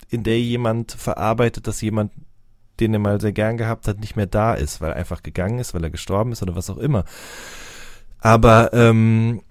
in 0.08 0.22
der 0.22 0.40
jemand 0.40 0.92
verarbeitet, 0.92 1.66
dass 1.66 1.80
jemand 1.80 2.12
den 2.80 2.92
er 2.92 3.00
mal 3.00 3.20
sehr 3.20 3.32
gern 3.32 3.56
gehabt 3.56 3.88
hat, 3.88 4.00
nicht 4.00 4.16
mehr 4.16 4.26
da 4.26 4.54
ist, 4.54 4.80
weil 4.80 4.90
er 4.90 4.96
einfach 4.96 5.22
gegangen 5.22 5.58
ist, 5.58 5.74
weil 5.74 5.84
er 5.84 5.90
gestorben 5.90 6.32
ist 6.32 6.42
oder 6.42 6.56
was 6.56 6.70
auch 6.70 6.78
immer. 6.78 7.04
Aber 8.18 8.72
ähm, 8.72 9.42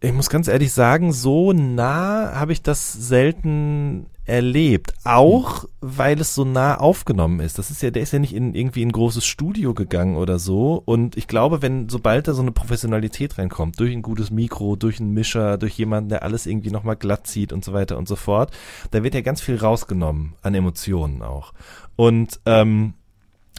ich 0.00 0.12
muss 0.12 0.30
ganz 0.30 0.48
ehrlich 0.48 0.72
sagen, 0.72 1.12
so 1.12 1.52
nah 1.52 2.34
habe 2.34 2.52
ich 2.52 2.62
das 2.62 2.92
selten 2.92 4.06
erlebt. 4.28 4.92
Auch 5.04 5.64
weil 5.80 6.20
es 6.20 6.34
so 6.34 6.44
nah 6.44 6.76
aufgenommen 6.76 7.40
ist. 7.40 7.58
Das 7.58 7.70
ist 7.70 7.82
ja, 7.82 7.90
der 7.90 8.02
ist 8.02 8.12
ja 8.12 8.18
nicht 8.18 8.34
in 8.34 8.54
irgendwie 8.54 8.82
in 8.82 8.88
ein 8.88 8.92
großes 8.92 9.24
Studio 9.24 9.74
gegangen 9.74 10.16
oder 10.16 10.38
so. 10.38 10.82
Und 10.84 11.16
ich 11.16 11.28
glaube, 11.28 11.62
wenn, 11.62 11.88
sobald 11.88 12.28
da 12.28 12.34
so 12.34 12.42
eine 12.42 12.52
Professionalität 12.52 13.38
reinkommt, 13.38 13.80
durch 13.80 13.92
ein 13.92 14.02
gutes 14.02 14.30
Mikro, 14.30 14.76
durch 14.76 15.00
einen 15.00 15.14
Mischer, 15.14 15.58
durch 15.58 15.78
jemanden, 15.78 16.10
der 16.10 16.22
alles 16.22 16.46
irgendwie 16.46 16.70
nochmal 16.70 16.96
glatt 16.96 17.26
zieht 17.26 17.52
und 17.52 17.64
so 17.64 17.72
weiter 17.72 17.96
und 17.96 18.08
so 18.08 18.16
fort, 18.16 18.50
da 18.90 19.02
wird 19.02 19.14
ja 19.14 19.20
ganz 19.20 19.40
viel 19.40 19.56
rausgenommen 19.56 20.34
an 20.42 20.54
Emotionen 20.54 21.22
auch. 21.22 21.52
Und 21.96 22.40
ähm, 22.46 22.94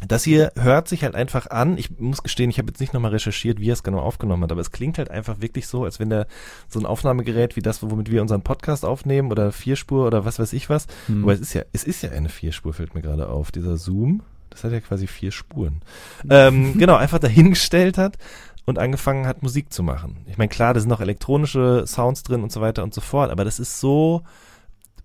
das 0.08 0.24
hier 0.24 0.52
hört 0.56 0.88
sich 0.88 1.04
halt 1.04 1.16
einfach 1.16 1.50
an. 1.50 1.78
Ich 1.78 2.00
muss 2.00 2.24
gestehen, 2.24 2.50
ich 2.50 2.58
habe 2.58 2.70
jetzt 2.70 2.80
nicht 2.80 2.94
nochmal 2.94 3.12
recherchiert, 3.12 3.60
wie 3.60 3.70
er 3.70 3.74
es 3.74 3.84
genau 3.84 4.00
aufgenommen 4.00 4.44
hat, 4.44 4.52
aber 4.52 4.62
es 4.62 4.72
klingt 4.72 4.98
halt 4.98 5.12
einfach 5.12 5.42
wirklich 5.42 5.68
so, 5.68 5.84
als 5.84 6.00
wenn 6.00 6.10
der 6.10 6.28
so 6.68 6.80
ein 6.80 6.86
Aufnahmegerät 6.86 7.56
wie 7.56 7.62
das, 7.62 7.84
womit 7.84 8.10
wir 8.10 8.22
unseren 8.22 8.42
Podcast 8.42 8.86
aufnehmen 8.86 9.32
oder 9.32 9.52
Vierspur 9.52 10.08
oder 10.08 10.26
was 10.26 10.40
weiß 10.40 10.54
ich 10.54 10.70
was. 10.70 10.88
Hm. 11.08 11.24
Aber 11.24 11.34
es 11.34 11.42
ist 11.42 11.54
ja, 11.54 11.64
es 11.74 11.84
ist 11.84 12.02
ja 12.02 12.12
eine 12.12 12.30
Vierspur, 12.30 12.74
fällt 12.74 12.96
mir 12.96 13.02
gerade 13.02 13.30
auf. 13.30 13.52
Dieser 13.52 13.78
Zoom, 13.78 14.22
das 14.50 14.64
hat 14.64 14.72
ja 14.72 14.80
quasi 14.80 15.08
vier 15.08 15.32
Spuren. 15.32 15.82
ähm, 16.30 16.78
genau, 16.78 16.96
einfach 16.96 17.20
dahingestellt 17.20 17.98
hat 17.98 18.18
und 18.66 18.80
angefangen 18.80 19.28
hat, 19.28 19.44
Musik 19.44 19.74
zu 19.74 19.84
machen. 19.84 20.18
Ich 20.28 20.38
meine, 20.38 20.50
klar, 20.50 20.74
da 20.74 20.80
sind 20.80 20.90
noch 20.90 21.02
elektronische 21.02 21.84
Sounds 21.88 22.24
drin 22.24 22.44
und 22.44 22.52
so 22.52 22.62
weiter 22.62 22.84
und 22.84 22.94
so 22.94 23.02
fort, 23.02 23.32
aber 23.32 23.44
das 23.44 23.60
ist 23.60 23.80
so 23.80 24.24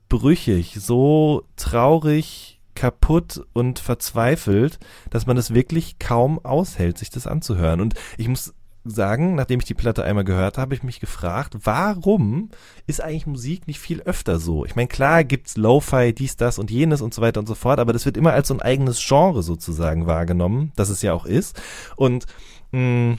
brüchig, 0.09 0.77
so 0.79 1.45
traurig, 1.57 2.54
kaputt 2.75 3.45
und 3.53 3.79
verzweifelt, 3.79 4.79
dass 5.11 5.27
man 5.27 5.37
es 5.37 5.55
wirklich 5.55 5.99
kaum 5.99 6.45
aushält, 6.45 6.99
sich 6.99 7.11
das 7.11 7.27
anzuhören. 7.27 7.81
Und 7.81 7.95
ich 8.17 8.29
muss 8.29 8.55
sagen, 8.85 9.35
nachdem 9.35 9.61
ich 9.61 9.65
die 9.65 9.75
Platte 9.75 10.05
einmal 10.05 10.25
gehört 10.25 10.59
habe, 10.59 10.63
habe 10.63 10.75
ich 10.75 10.83
mich 10.83 11.01
gefragt, 11.01 11.57
warum 11.63 12.51
ist 12.87 13.01
eigentlich 13.01 13.27
Musik 13.27 13.67
nicht 13.67 13.81
viel 13.81 14.03
öfter 14.03 14.39
so? 14.39 14.65
Ich 14.65 14.77
meine, 14.77 14.89
klar 14.89 15.25
gibt's 15.25 15.57
Lo-Fi, 15.57 16.13
dies, 16.13 16.37
das 16.37 16.59
und 16.59 16.71
jenes 16.71 17.01
und 17.01 17.15
so 17.15 17.23
weiter 17.23 17.41
und 17.41 17.47
so 17.47 17.55
fort, 17.55 17.79
aber 17.79 17.93
das 17.93 18.05
wird 18.05 18.17
immer 18.17 18.33
als 18.33 18.49
so 18.49 18.55
ein 18.55 18.63
eigenes 18.63 19.03
Genre 19.07 19.43
sozusagen 19.43 20.07
wahrgenommen, 20.07 20.73
das 20.77 20.91
es 20.91 21.03
ja 21.03 21.15
auch 21.15 21.25
ist. 21.25 21.61
Und 21.97 22.27
mh, 22.73 23.17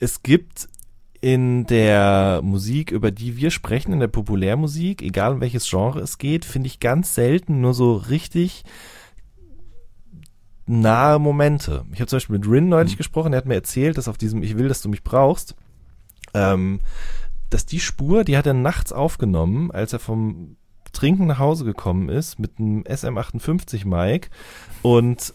es 0.00 0.22
gibt 0.22 0.68
in 1.24 1.64
der 1.64 2.42
Musik, 2.42 2.90
über 2.90 3.10
die 3.10 3.38
wir 3.38 3.50
sprechen, 3.50 3.94
in 3.94 4.00
der 4.00 4.08
Populärmusik, 4.08 5.00
egal 5.00 5.32
um 5.32 5.40
welches 5.40 5.66
Genre 5.66 6.00
es 6.00 6.18
geht, 6.18 6.44
finde 6.44 6.66
ich 6.66 6.80
ganz 6.80 7.14
selten 7.14 7.62
nur 7.62 7.72
so 7.72 7.94
richtig 7.94 8.62
nahe 10.66 11.18
Momente. 11.18 11.86
Ich 11.94 12.00
habe 12.00 12.08
zum 12.08 12.18
Beispiel 12.18 12.36
mit 12.36 12.46
Rin 12.46 12.68
neulich 12.68 12.98
gesprochen, 12.98 13.32
er 13.32 13.38
hat 13.38 13.46
mir 13.46 13.54
erzählt, 13.54 13.96
dass 13.96 14.06
auf 14.06 14.18
diesem 14.18 14.42
Ich 14.42 14.58
will, 14.58 14.68
dass 14.68 14.82
du 14.82 14.90
mich 14.90 15.02
brauchst, 15.02 15.54
ähm, 16.34 16.80
dass 17.48 17.64
die 17.64 17.80
Spur, 17.80 18.24
die 18.24 18.36
hat 18.36 18.46
er 18.46 18.52
nachts 18.52 18.92
aufgenommen, 18.92 19.70
als 19.70 19.94
er 19.94 20.00
vom 20.00 20.58
Trinken 20.92 21.26
nach 21.26 21.38
Hause 21.38 21.64
gekommen 21.64 22.10
ist 22.10 22.38
mit 22.38 22.58
einem 22.58 22.82
SM58 22.82 23.86
Mic 23.86 24.28
und 24.82 25.32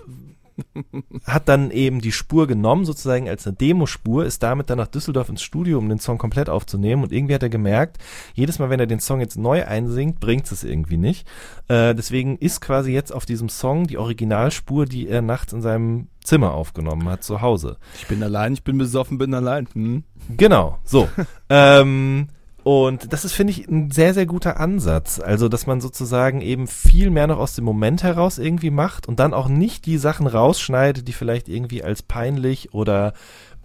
hat 1.26 1.50
dann 1.50 1.72
eben 1.72 2.02
die 2.02 2.12
Spur 2.12 2.48
genommen, 2.48 2.86
sozusagen 2.86 3.30
als 3.30 3.46
eine 3.46 3.56
Demospur, 3.56 4.26
ist 4.26 4.44
damit 4.44 4.70
dann 4.70 4.78
nach 4.78 4.88
Düsseldorf 4.88 5.30
ins 5.30 5.42
Studio, 5.42 5.78
um 5.78 5.90
den 5.90 6.00
Song 6.00 6.18
komplett 6.18 6.50
aufzunehmen. 6.50 7.04
Und 7.04 7.12
irgendwie 7.12 7.34
hat 7.34 7.44
er 7.44 7.50
gemerkt, 7.50 7.98
jedes 8.34 8.60
Mal, 8.60 8.70
wenn 8.70 8.80
er 8.80 8.88
den 8.88 9.00
Song 9.00 9.20
jetzt 9.20 9.38
neu 9.38 9.66
einsingt, 9.66 10.20
bringt 10.20 10.52
es 10.52 10.64
irgendwie 10.64 10.98
nicht. 10.98 11.28
Äh, 11.68 11.96
deswegen 11.96 12.38
ist 12.38 12.62
quasi 12.62 12.92
jetzt 12.92 13.14
auf 13.14 13.26
diesem 13.26 13.50
Song 13.50 13.88
die 13.88 13.98
Originalspur, 13.98 14.86
die 14.86 15.08
er 15.08 15.22
nachts 15.22 15.54
in 15.54 15.62
seinem 15.62 16.08
Zimmer 16.24 16.54
aufgenommen 16.54 17.08
hat, 17.10 17.24
zu 17.24 17.42
Hause. 17.42 17.78
Ich 17.98 18.08
bin 18.08 18.22
allein, 18.22 18.54
ich 18.54 18.64
bin 18.64 18.78
besoffen, 18.78 19.18
bin 19.18 19.34
allein. 19.34 19.68
Hm? 19.74 20.04
Genau, 20.38 20.78
so. 20.84 21.10
ähm, 21.50 22.28
und 22.70 23.12
das 23.12 23.26
ist, 23.26 23.34
finde 23.34 23.50
ich, 23.50 23.68
ein 23.68 23.90
sehr, 23.90 24.14
sehr 24.14 24.28
guter 24.28 24.60
Ansatz. 24.60 25.20
Also, 25.20 25.50
dass 25.50 25.66
man 25.66 25.82
sozusagen 25.82 26.40
eben 26.40 26.68
viel 26.68 27.10
mehr 27.10 27.26
noch 27.26 27.40
aus 27.40 27.56
dem 27.56 27.66
Moment 27.66 28.04
heraus 28.04 28.38
irgendwie 28.38 28.70
macht 28.70 29.08
und 29.08 29.20
dann 29.20 29.34
auch 29.34 29.48
nicht 29.48 29.88
die 29.88 29.98
Sachen 29.98 30.28
rausschneidet, 30.28 31.08
die 31.08 31.14
vielleicht 31.14 31.50
irgendwie 31.50 31.82
als 31.82 32.04
peinlich 32.04 32.72
oder 32.72 33.14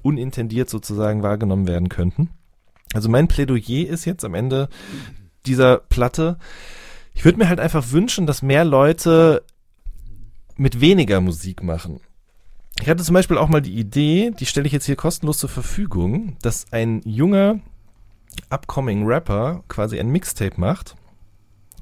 unintendiert 0.00 0.70
sozusagen 0.70 1.22
wahrgenommen 1.22 1.68
werden 1.68 1.90
könnten. 1.90 2.30
Also 2.94 3.10
mein 3.10 3.28
Plädoyer 3.28 3.86
ist 3.86 4.06
jetzt 4.06 4.24
am 4.24 4.32
Ende 4.32 4.70
dieser 5.44 5.76
Platte, 5.76 6.38
ich 7.12 7.26
würde 7.26 7.36
mir 7.36 7.50
halt 7.50 7.60
einfach 7.60 7.90
wünschen, 7.90 8.26
dass 8.26 8.40
mehr 8.40 8.64
Leute 8.64 9.42
mit 10.56 10.80
weniger 10.80 11.20
Musik 11.20 11.62
machen. 11.62 12.00
Ich 12.80 12.88
hatte 12.88 13.04
zum 13.04 13.12
Beispiel 13.12 13.36
auch 13.36 13.48
mal 13.48 13.60
die 13.60 13.78
Idee, 13.78 14.30
die 14.40 14.46
stelle 14.46 14.66
ich 14.66 14.72
jetzt 14.72 14.86
hier 14.86 14.96
kostenlos 14.96 15.36
zur 15.36 15.50
Verfügung, 15.50 16.38
dass 16.40 16.72
ein 16.72 17.02
junger 17.04 17.60
upcoming 18.50 19.06
Rapper 19.06 19.62
quasi 19.68 19.98
ein 19.98 20.08
Mixtape 20.08 20.60
macht, 20.60 20.96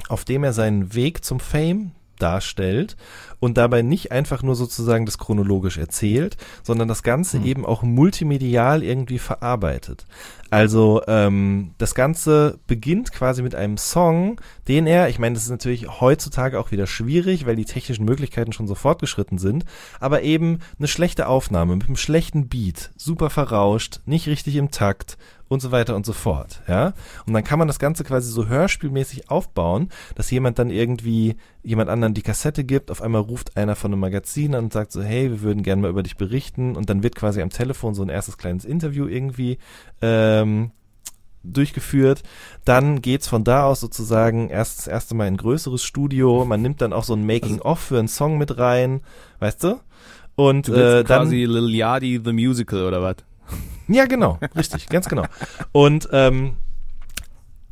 auf 0.08 0.24
dem 0.24 0.44
er 0.44 0.52
seinen 0.52 0.94
Weg 0.94 1.24
zum 1.24 1.40
Fame 1.40 1.92
darstellt 2.22 2.96
und 3.40 3.58
dabei 3.58 3.82
nicht 3.82 4.12
einfach 4.12 4.42
nur 4.42 4.54
sozusagen 4.54 5.04
das 5.06 5.18
chronologisch 5.18 5.76
erzählt, 5.76 6.36
sondern 6.62 6.86
das 6.86 7.02
Ganze 7.02 7.38
Hm. 7.38 7.44
eben 7.46 7.66
auch 7.66 7.82
multimedial 7.82 8.82
irgendwie 8.82 9.18
verarbeitet. 9.18 10.06
Also 10.50 11.02
ähm, 11.08 11.72
das 11.78 11.94
Ganze 11.94 12.58
beginnt 12.66 13.10
quasi 13.10 13.42
mit 13.42 13.54
einem 13.54 13.78
Song, 13.78 14.40
den 14.68 14.86
er, 14.86 15.08
ich 15.08 15.18
meine, 15.18 15.34
das 15.34 15.44
ist 15.44 15.50
natürlich 15.50 16.00
heutzutage 16.00 16.60
auch 16.60 16.70
wieder 16.70 16.86
schwierig, 16.86 17.46
weil 17.46 17.56
die 17.56 17.64
technischen 17.64 18.04
Möglichkeiten 18.04 18.52
schon 18.52 18.68
so 18.68 18.74
fortgeschritten 18.74 19.38
sind, 19.38 19.64
aber 19.98 20.22
eben 20.22 20.60
eine 20.78 20.88
schlechte 20.88 21.26
Aufnahme 21.26 21.74
mit 21.74 21.86
einem 21.86 21.96
schlechten 21.96 22.48
Beat, 22.48 22.90
super 22.96 23.30
verrauscht, 23.30 24.00
nicht 24.04 24.28
richtig 24.28 24.56
im 24.56 24.70
Takt 24.70 25.16
und 25.52 25.60
so 25.60 25.72
weiter 25.72 25.96
und 25.96 26.06
so 26.06 26.12
fort, 26.12 26.62
ja. 26.68 26.94
Und 27.26 27.32
dann 27.32 27.44
kann 27.44 27.58
man 27.58 27.68
das 27.68 27.78
Ganze 27.78 28.04
quasi 28.04 28.30
so 28.30 28.48
hörspielmäßig 28.48 29.30
aufbauen, 29.30 29.88
dass 30.14 30.30
jemand 30.30 30.58
dann 30.58 30.70
irgendwie 30.70 31.36
jemand 31.62 31.90
anderen 31.90 32.14
die 32.14 32.22
Kassette 32.22 32.64
gibt, 32.64 32.90
auf 32.90 33.02
einmal 33.02 33.22
ruft 33.22 33.56
einer 33.56 33.76
von 33.76 33.92
einem 33.92 34.00
Magazin 34.00 34.54
an 34.54 34.64
und 34.64 34.72
sagt 34.72 34.92
so, 34.92 35.02
hey, 35.02 35.30
wir 35.30 35.42
würden 35.42 35.62
gerne 35.62 35.82
mal 35.82 35.90
über 35.90 36.02
dich 36.02 36.16
berichten 36.16 36.76
und 36.76 36.90
dann 36.90 37.02
wird 37.02 37.14
quasi 37.14 37.40
am 37.40 37.50
Telefon 37.50 37.94
so 37.94 38.02
ein 38.02 38.08
erstes 38.08 38.38
kleines 38.38 38.64
Interview 38.64 39.06
irgendwie 39.06 39.58
ähm, 40.00 40.72
durchgeführt. 41.44 42.22
Dann 42.64 43.02
geht's 43.02 43.28
von 43.28 43.44
da 43.44 43.64
aus 43.64 43.80
sozusagen 43.80 44.48
erst 44.48 44.78
das 44.78 44.86
erste 44.86 45.14
Mal 45.14 45.26
in 45.28 45.34
ein 45.34 45.38
größeres 45.38 45.82
Studio. 45.82 46.44
Man 46.44 46.62
nimmt 46.62 46.80
dann 46.80 46.92
auch 46.92 47.04
so 47.04 47.14
ein 47.14 47.26
Making-of 47.26 47.78
für 47.78 47.98
einen 47.98 48.08
Song 48.08 48.38
mit 48.38 48.58
rein, 48.58 49.00
weißt 49.40 49.64
du? 49.64 49.80
Und 50.34 50.68
Du 50.68 50.72
äh, 50.72 51.04
dann 51.04 51.24
quasi 51.24 51.44
Lil 51.44 51.74
Yachty 51.74 52.20
the 52.24 52.32
Musical 52.32 52.86
oder 52.86 53.02
was? 53.02 53.16
Ja, 53.92 54.06
genau, 54.06 54.38
richtig, 54.56 54.88
ganz 54.88 55.08
genau. 55.08 55.24
Und 55.72 56.08
ähm, 56.12 56.56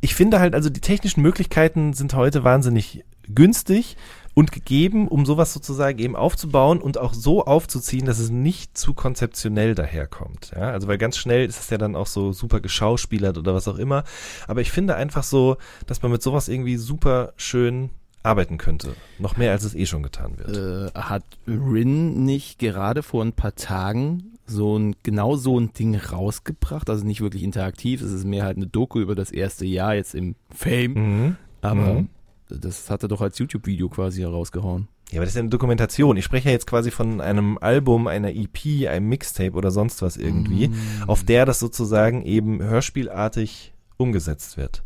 ich 0.01 0.15
finde 0.15 0.39
halt, 0.39 0.55
also 0.55 0.69
die 0.69 0.81
technischen 0.81 1.21
Möglichkeiten 1.21 1.93
sind 1.93 2.13
heute 2.15 2.43
wahnsinnig 2.43 3.03
günstig 3.33 3.97
und 4.33 4.51
gegeben, 4.51 5.07
um 5.07 5.25
sowas 5.25 5.53
sozusagen 5.53 5.99
eben 5.99 6.15
aufzubauen 6.15 6.81
und 6.81 6.97
auch 6.97 7.13
so 7.13 7.45
aufzuziehen, 7.45 8.05
dass 8.05 8.19
es 8.19 8.29
nicht 8.29 8.77
zu 8.77 8.93
konzeptionell 8.93 9.75
daherkommt. 9.75 10.51
Ja, 10.55 10.71
also 10.71 10.87
weil 10.87 10.97
ganz 10.97 11.17
schnell 11.17 11.45
ist 11.45 11.59
es 11.59 11.69
ja 11.69 11.77
dann 11.77 11.95
auch 11.95 12.07
so 12.07 12.31
super 12.31 12.61
geschauspielert 12.61 13.37
oder 13.37 13.53
was 13.53 13.67
auch 13.67 13.77
immer. 13.77 14.03
Aber 14.47 14.61
ich 14.61 14.71
finde 14.71 14.95
einfach 14.95 15.23
so, 15.23 15.57
dass 15.85 16.01
man 16.01 16.11
mit 16.11 16.23
sowas 16.23 16.47
irgendwie 16.47 16.77
super 16.77 17.33
schön 17.35 17.89
arbeiten 18.23 18.57
könnte. 18.57 18.95
Noch 19.19 19.37
mehr, 19.37 19.51
als 19.51 19.63
es 19.63 19.75
eh 19.75 19.85
schon 19.85 20.03
getan 20.03 20.37
wird. 20.37 20.95
Äh, 20.95 20.99
hat 20.99 21.23
Rin 21.47 22.23
nicht 22.23 22.59
gerade 22.59 23.03
vor 23.03 23.23
ein 23.23 23.33
paar 23.33 23.55
Tagen 23.55 24.30
so 24.51 24.77
ein 24.77 24.95
genau 25.03 25.35
so 25.35 25.59
ein 25.59 25.73
Ding 25.73 25.95
rausgebracht? 25.95 26.89
Also 26.89 27.05
nicht 27.05 27.21
wirklich 27.21 27.43
interaktiv, 27.43 28.01
es 28.01 28.11
ist 28.11 28.25
mehr 28.25 28.43
halt 28.45 28.57
eine 28.57 28.67
Doku 28.67 28.99
über 28.99 29.15
das 29.15 29.31
erste 29.31 29.65
Jahr 29.65 29.95
jetzt 29.95 30.13
im 30.15 30.35
Fame. 30.53 30.93
Mhm. 30.93 31.35
Aber 31.61 31.93
Mhm. 31.95 32.09
das 32.49 32.89
hat 32.89 33.03
er 33.03 33.09
doch 33.09 33.21
als 33.21 33.37
YouTube-Video 33.39 33.89
quasi 33.89 34.21
herausgehauen. 34.21 34.87
Ja, 35.11 35.17
aber 35.17 35.25
das 35.25 35.31
ist 35.31 35.35
ja 35.35 35.41
eine 35.41 35.49
Dokumentation. 35.49 36.15
Ich 36.17 36.23
spreche 36.25 36.47
ja 36.49 36.53
jetzt 36.53 36.67
quasi 36.67 36.89
von 36.89 37.19
einem 37.19 37.57
Album, 37.59 38.07
einer 38.07 38.29
EP, 38.33 38.87
einem 38.87 39.09
Mixtape 39.09 39.51
oder 39.51 39.69
sonst 39.71 40.01
was 40.01 40.15
irgendwie, 40.15 40.69
Mm. 40.69 40.73
auf 41.07 41.23
der 41.25 41.45
das 41.45 41.59
sozusagen 41.59 42.21
eben 42.23 42.61
hörspielartig 42.63 43.73
umgesetzt 43.97 44.55
wird. 44.57 44.83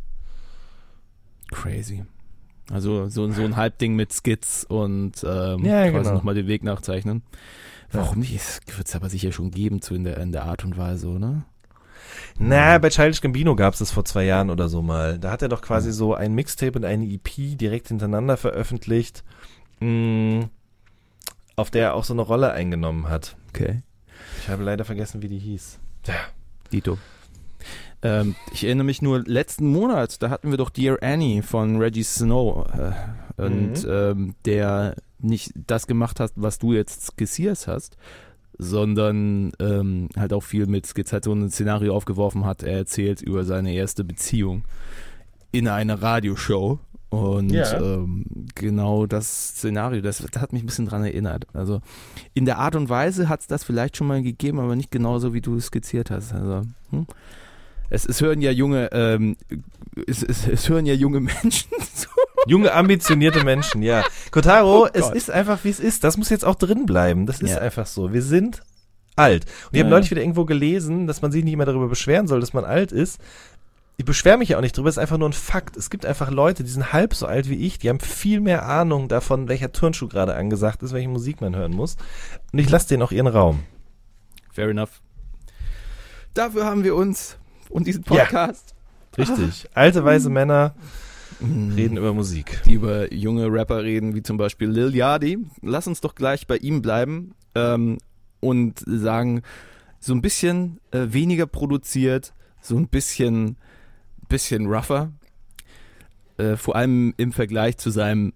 Crazy. 1.52 2.06
Also 2.72 3.08
so, 3.10 3.30
so 3.32 3.44
ein 3.44 3.56
Halbding 3.56 3.96
mit 3.96 4.12
Skits 4.14 4.64
und 4.64 5.24
ähm, 5.24 5.64
Ja, 5.66 5.90
quasi 5.90 6.04
genau. 6.04 6.14
nochmal 6.14 6.36
den 6.36 6.48
Weg 6.48 6.64
nachzeichnen. 6.64 7.22
Warum 7.92 8.20
nicht? 8.20 8.36
Es 8.36 8.60
wird 8.78 8.88
es 8.88 8.96
aber 8.96 9.10
sicher 9.10 9.32
schon 9.32 9.52
geben 9.52 9.82
zu 9.82 9.94
in 9.96 10.04
der, 10.04 10.18
in 10.18 10.32
der 10.32 10.44
Art 10.46 10.66
und 10.66 10.78
Weise, 10.78 11.08
oder? 11.08 11.46
Na, 12.38 12.78
bei 12.80 12.90
Childish 12.90 13.22
Gambino 13.22 13.56
gab 13.56 13.74
es 13.74 13.80
das 13.80 13.92
vor 13.92 14.04
zwei 14.04 14.26
Jahren 14.26 14.50
oder 14.50 14.68
so 14.68 14.82
mal. 14.82 15.18
Da 15.20 15.32
hat 15.32 15.42
er 15.42 15.48
doch 15.50 15.62
quasi 15.62 15.92
so 15.94 16.14
ein 16.14 16.34
Mixtape 16.34 16.78
und 16.78 16.84
eine 16.86 17.06
EP 17.06 17.58
direkt 17.58 17.88
hintereinander 17.90 18.36
veröffentlicht, 18.36 19.24
mh, 19.80 20.50
auf 21.56 21.72
der 21.72 21.84
er 21.84 21.94
auch 21.94 22.04
so 22.04 22.14
eine 22.14 22.22
Rolle 22.24 22.52
eingenommen 22.52 23.08
hat. 23.10 23.38
Okay. 23.50 23.82
Ich 24.42 24.50
habe 24.50 24.64
leider 24.64 24.84
vergessen, 24.86 25.22
wie 25.22 25.30
die 25.30 25.40
hieß. 25.40 25.80
Ja. 26.08 26.14
Dito. 26.74 26.98
Ähm, 28.06 28.36
ich 28.54 28.64
erinnere 28.64 28.86
mich 28.86 29.02
nur, 29.02 29.24
letzten 29.26 29.68
Monat, 29.72 30.22
da 30.22 30.30
hatten 30.30 30.52
wir 30.52 30.58
doch 30.58 30.70
Dear 30.70 30.98
Annie 31.02 31.42
von 31.42 31.78
Reggie 31.78 32.04
Snow. 32.04 32.66
Äh, 32.68 32.92
und 33.42 33.84
Mhm. 33.84 33.90
ähm, 33.90 34.36
der 34.46 34.96
nicht 35.20 35.52
das 35.68 35.88
gemacht 35.88 36.20
hat, 36.20 36.32
was 36.36 36.60
du 36.60 36.72
jetzt 36.74 37.06
skizziert 37.08 37.68
hast, 37.68 37.98
sondern 38.58 39.52
ähm, 39.60 40.10
halt 40.18 40.32
auch 40.34 40.44
viel 40.44 40.68
mit 40.68 40.86
Skizz 40.86 41.14
so 41.24 41.34
ein 41.34 41.50
Szenario 41.50 41.96
aufgeworfen 41.96 42.46
hat. 42.46 42.64
Er 42.64 42.78
erzählt 42.78 43.22
über 43.22 43.44
seine 43.44 43.74
erste 43.74 44.04
Beziehung 44.04 44.64
in 45.52 45.68
einer 45.68 46.02
Radioshow. 46.02 46.80
Und 47.10 47.52
Ja. 47.52 47.80
ähm, 47.80 48.26
genau 48.56 49.06
das 49.06 49.50
Szenario, 49.50 50.02
das, 50.02 50.18
das 50.18 50.42
hat 50.42 50.52
mich 50.54 50.64
ein 50.64 50.66
bisschen 50.66 50.88
dran 50.88 51.04
erinnert. 51.04 51.46
Also 51.54 51.82
in 52.34 52.46
der 52.46 52.58
Art 52.58 52.76
und 52.76 52.90
Weise 52.90 53.30
hat 53.30 53.42
es 53.42 53.48
das 53.48 53.64
vielleicht 53.64 53.96
schon 53.96 54.08
mal 54.08 54.22
gegeben, 54.22 54.60
aber 54.60 54.76
nicht 54.76 54.92
genauso, 54.92 55.34
wie 55.34 55.40
du 55.42 55.56
es 55.56 55.68
skizziert 55.68 56.10
hast. 56.12 56.34
Also, 56.34 56.64
hm? 56.90 57.06
Es, 57.90 58.06
es 58.06 58.22
hören 58.22 58.42
ja 58.42 58.52
junge, 58.52 58.90
ähm, 58.92 59.38
es, 60.08 60.24
es, 60.24 60.48
es 60.48 60.70
hören 60.70 60.86
ja 60.86 60.94
junge 60.94 61.20
Menschen 61.22 61.70
zu. 61.94 62.10
Junge, 62.48 62.74
ambitionierte 62.74 63.44
Menschen, 63.44 63.82
ja. 63.82 64.04
Kotaro, 64.32 64.84
Oh 64.84 64.88
es 64.94 65.10
ist 65.10 65.32
einfach, 65.32 65.64
wie 65.64 65.70
es 65.70 65.80
ist. 65.80 66.04
Das 66.04 66.18
muss 66.18 66.30
jetzt 66.30 66.46
auch 66.46 66.56
drin 66.56 66.86
bleiben. 66.86 67.26
Das 67.26 67.42
ist 67.42 67.52
Ja. 67.52 67.58
einfach 67.60 67.88
so. 67.88 68.14
Wir 68.14 68.22
sind 68.22 68.62
alt. 69.16 69.46
Und 69.46 69.52
ich 69.72 69.78
Ja, 69.78 69.80
habe 69.80 69.90
ja. 69.90 69.96
neulich 69.96 70.12
wieder 70.12 70.22
irgendwo 70.22 70.46
gelesen, 70.46 71.08
dass 71.08 71.22
man 71.24 71.32
sich 71.32 71.44
nicht 71.44 71.56
mehr 71.56 71.66
darüber 71.66 71.88
beschweren 71.88 72.28
soll, 72.28 72.42
dass 72.42 72.54
man 72.54 72.64
alt 72.66 72.92
ist. 72.92 73.20
Ich 73.98 74.06
beschwere 74.06 74.38
mich 74.38 74.50
ja 74.50 74.58
auch 74.58 74.62
nicht 74.62 74.78
drüber, 74.78 74.90
es 74.90 74.96
ist 74.96 75.02
einfach 75.02 75.18
nur 75.18 75.30
ein 75.30 75.34
Fakt. 75.34 75.78
Es 75.78 75.90
gibt 75.90 76.06
einfach 76.06 76.30
Leute, 76.30 76.64
die 76.66 76.70
sind 76.70 76.92
halb 76.92 77.14
so 77.16 77.26
alt 77.26 77.50
wie 77.50 77.56
ich, 77.66 77.80
die 77.80 77.88
haben 77.90 78.02
viel 78.02 78.42
mehr 78.42 78.68
Ahnung 78.68 79.08
davon, 79.08 79.48
welcher 79.48 79.72
Turnschuh 79.72 80.10
gerade 80.10 80.36
angesagt 80.36 80.84
ist, 80.84 80.92
welche 80.94 81.08
Musik 81.08 81.40
man 81.40 81.56
hören 81.56 81.72
muss. 81.72 81.96
Und 82.52 82.60
ich 82.60 82.70
lasse 82.70 82.90
denen 82.90 83.04
auch 83.04 83.14
ihren 83.14 83.28
Raum. 83.28 83.64
Fair 84.52 84.68
enough. 84.70 85.02
Dafür 86.34 86.66
haben 86.66 86.84
wir 86.84 86.94
uns 86.96 87.38
und 87.70 87.88
diesen 87.88 88.04
Ja. 88.10 88.24
Podcast, 88.24 88.76
Richtig. 89.18 89.68
Alte, 89.74 90.04
weise 90.04 90.30
Männer 90.30 90.76
Mhm. 91.40 91.74
reden 91.74 91.98
über 91.98 92.14
Musik. 92.14 92.62
die 92.66 92.74
über 92.74 93.14
junge 93.14 93.52
Rapper 93.52 93.84
reden, 93.84 94.16
wie 94.16 94.24
zum 94.24 94.38
Beispiel 94.38 94.70
Lil 94.70 94.96
Yachty. 94.96 95.38
Lass 95.62 95.88
uns 95.88 96.00
doch 96.02 96.16
gleich 96.16 96.48
bei 96.48 96.58
ihm 96.58 96.82
bleiben 96.82 97.34
ähm, 97.56 97.98
und 98.40 98.80
sagen, 98.86 99.42
so 100.00 100.14
ein 100.14 100.22
bisschen 100.22 100.80
äh, 100.92 101.08
weniger 101.10 101.46
produziert, 101.48 102.34
so 102.62 102.78
ein 102.78 102.88
bisschen, 102.88 103.58
bisschen 104.30 104.68
rougher. 104.68 105.12
Äh, 106.38 106.56
vor 106.58 106.76
allem 106.76 107.14
im 107.18 107.32
Vergleich 107.32 107.78
zu 107.78 107.90
seinem 107.90 108.34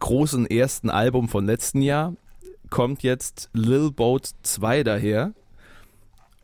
großen 0.00 0.46
ersten 0.46 0.90
Album 0.90 1.28
von 1.28 1.46
letzten 1.46 1.80
Jahr 1.80 2.14
kommt 2.70 3.02
jetzt 3.04 3.48
Lil 3.54 3.90
Boat 3.92 4.30
2 4.42 4.82
daher. 4.82 5.32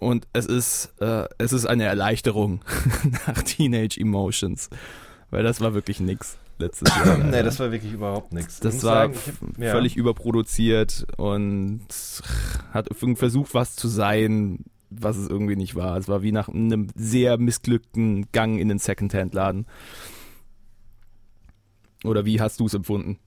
Und 0.02 0.26
es 0.32 0.46
ist, 0.46 0.92
äh, 1.00 1.26
es 1.38 1.52
ist 1.52 1.66
eine 1.66 1.84
Erleichterung 1.84 2.60
nach 3.26 3.42
Teenage 3.42 3.98
Emotions. 4.00 4.68
Weil 5.30 5.42
das 5.42 5.60
war 5.60 5.74
wirklich 5.74 6.00
nix 6.00 6.36
letztes 6.58 6.88
Jahr. 6.94 7.18
nee, 7.18 7.42
das 7.42 7.58
war 7.58 7.72
wirklich 7.72 7.92
überhaupt 7.92 8.32
nichts. 8.32 8.56
Ich 8.56 8.60
Das 8.60 8.82
war 8.82 8.94
sagen, 9.08 9.14
hab- 9.14 9.58
ja. 9.58 9.72
völlig 9.72 9.96
überproduziert 9.96 11.06
und 11.16 11.80
hat 12.72 12.88
versucht, 13.14 13.54
was 13.54 13.74
zu 13.76 13.88
sein, 13.88 14.64
was 14.90 15.16
es 15.16 15.28
irgendwie 15.28 15.56
nicht 15.56 15.74
war. 15.74 15.96
Es 15.96 16.08
war 16.08 16.22
wie 16.22 16.32
nach 16.32 16.48
einem 16.48 16.88
sehr 16.94 17.38
missglückten 17.38 18.26
Gang 18.32 18.58
in 18.58 18.68
den 18.68 18.78
Secondhand-Laden. 18.78 19.66
Oder 22.04 22.24
wie 22.24 22.40
hast 22.40 22.60
du 22.60 22.66
es 22.66 22.74
empfunden? 22.74 23.18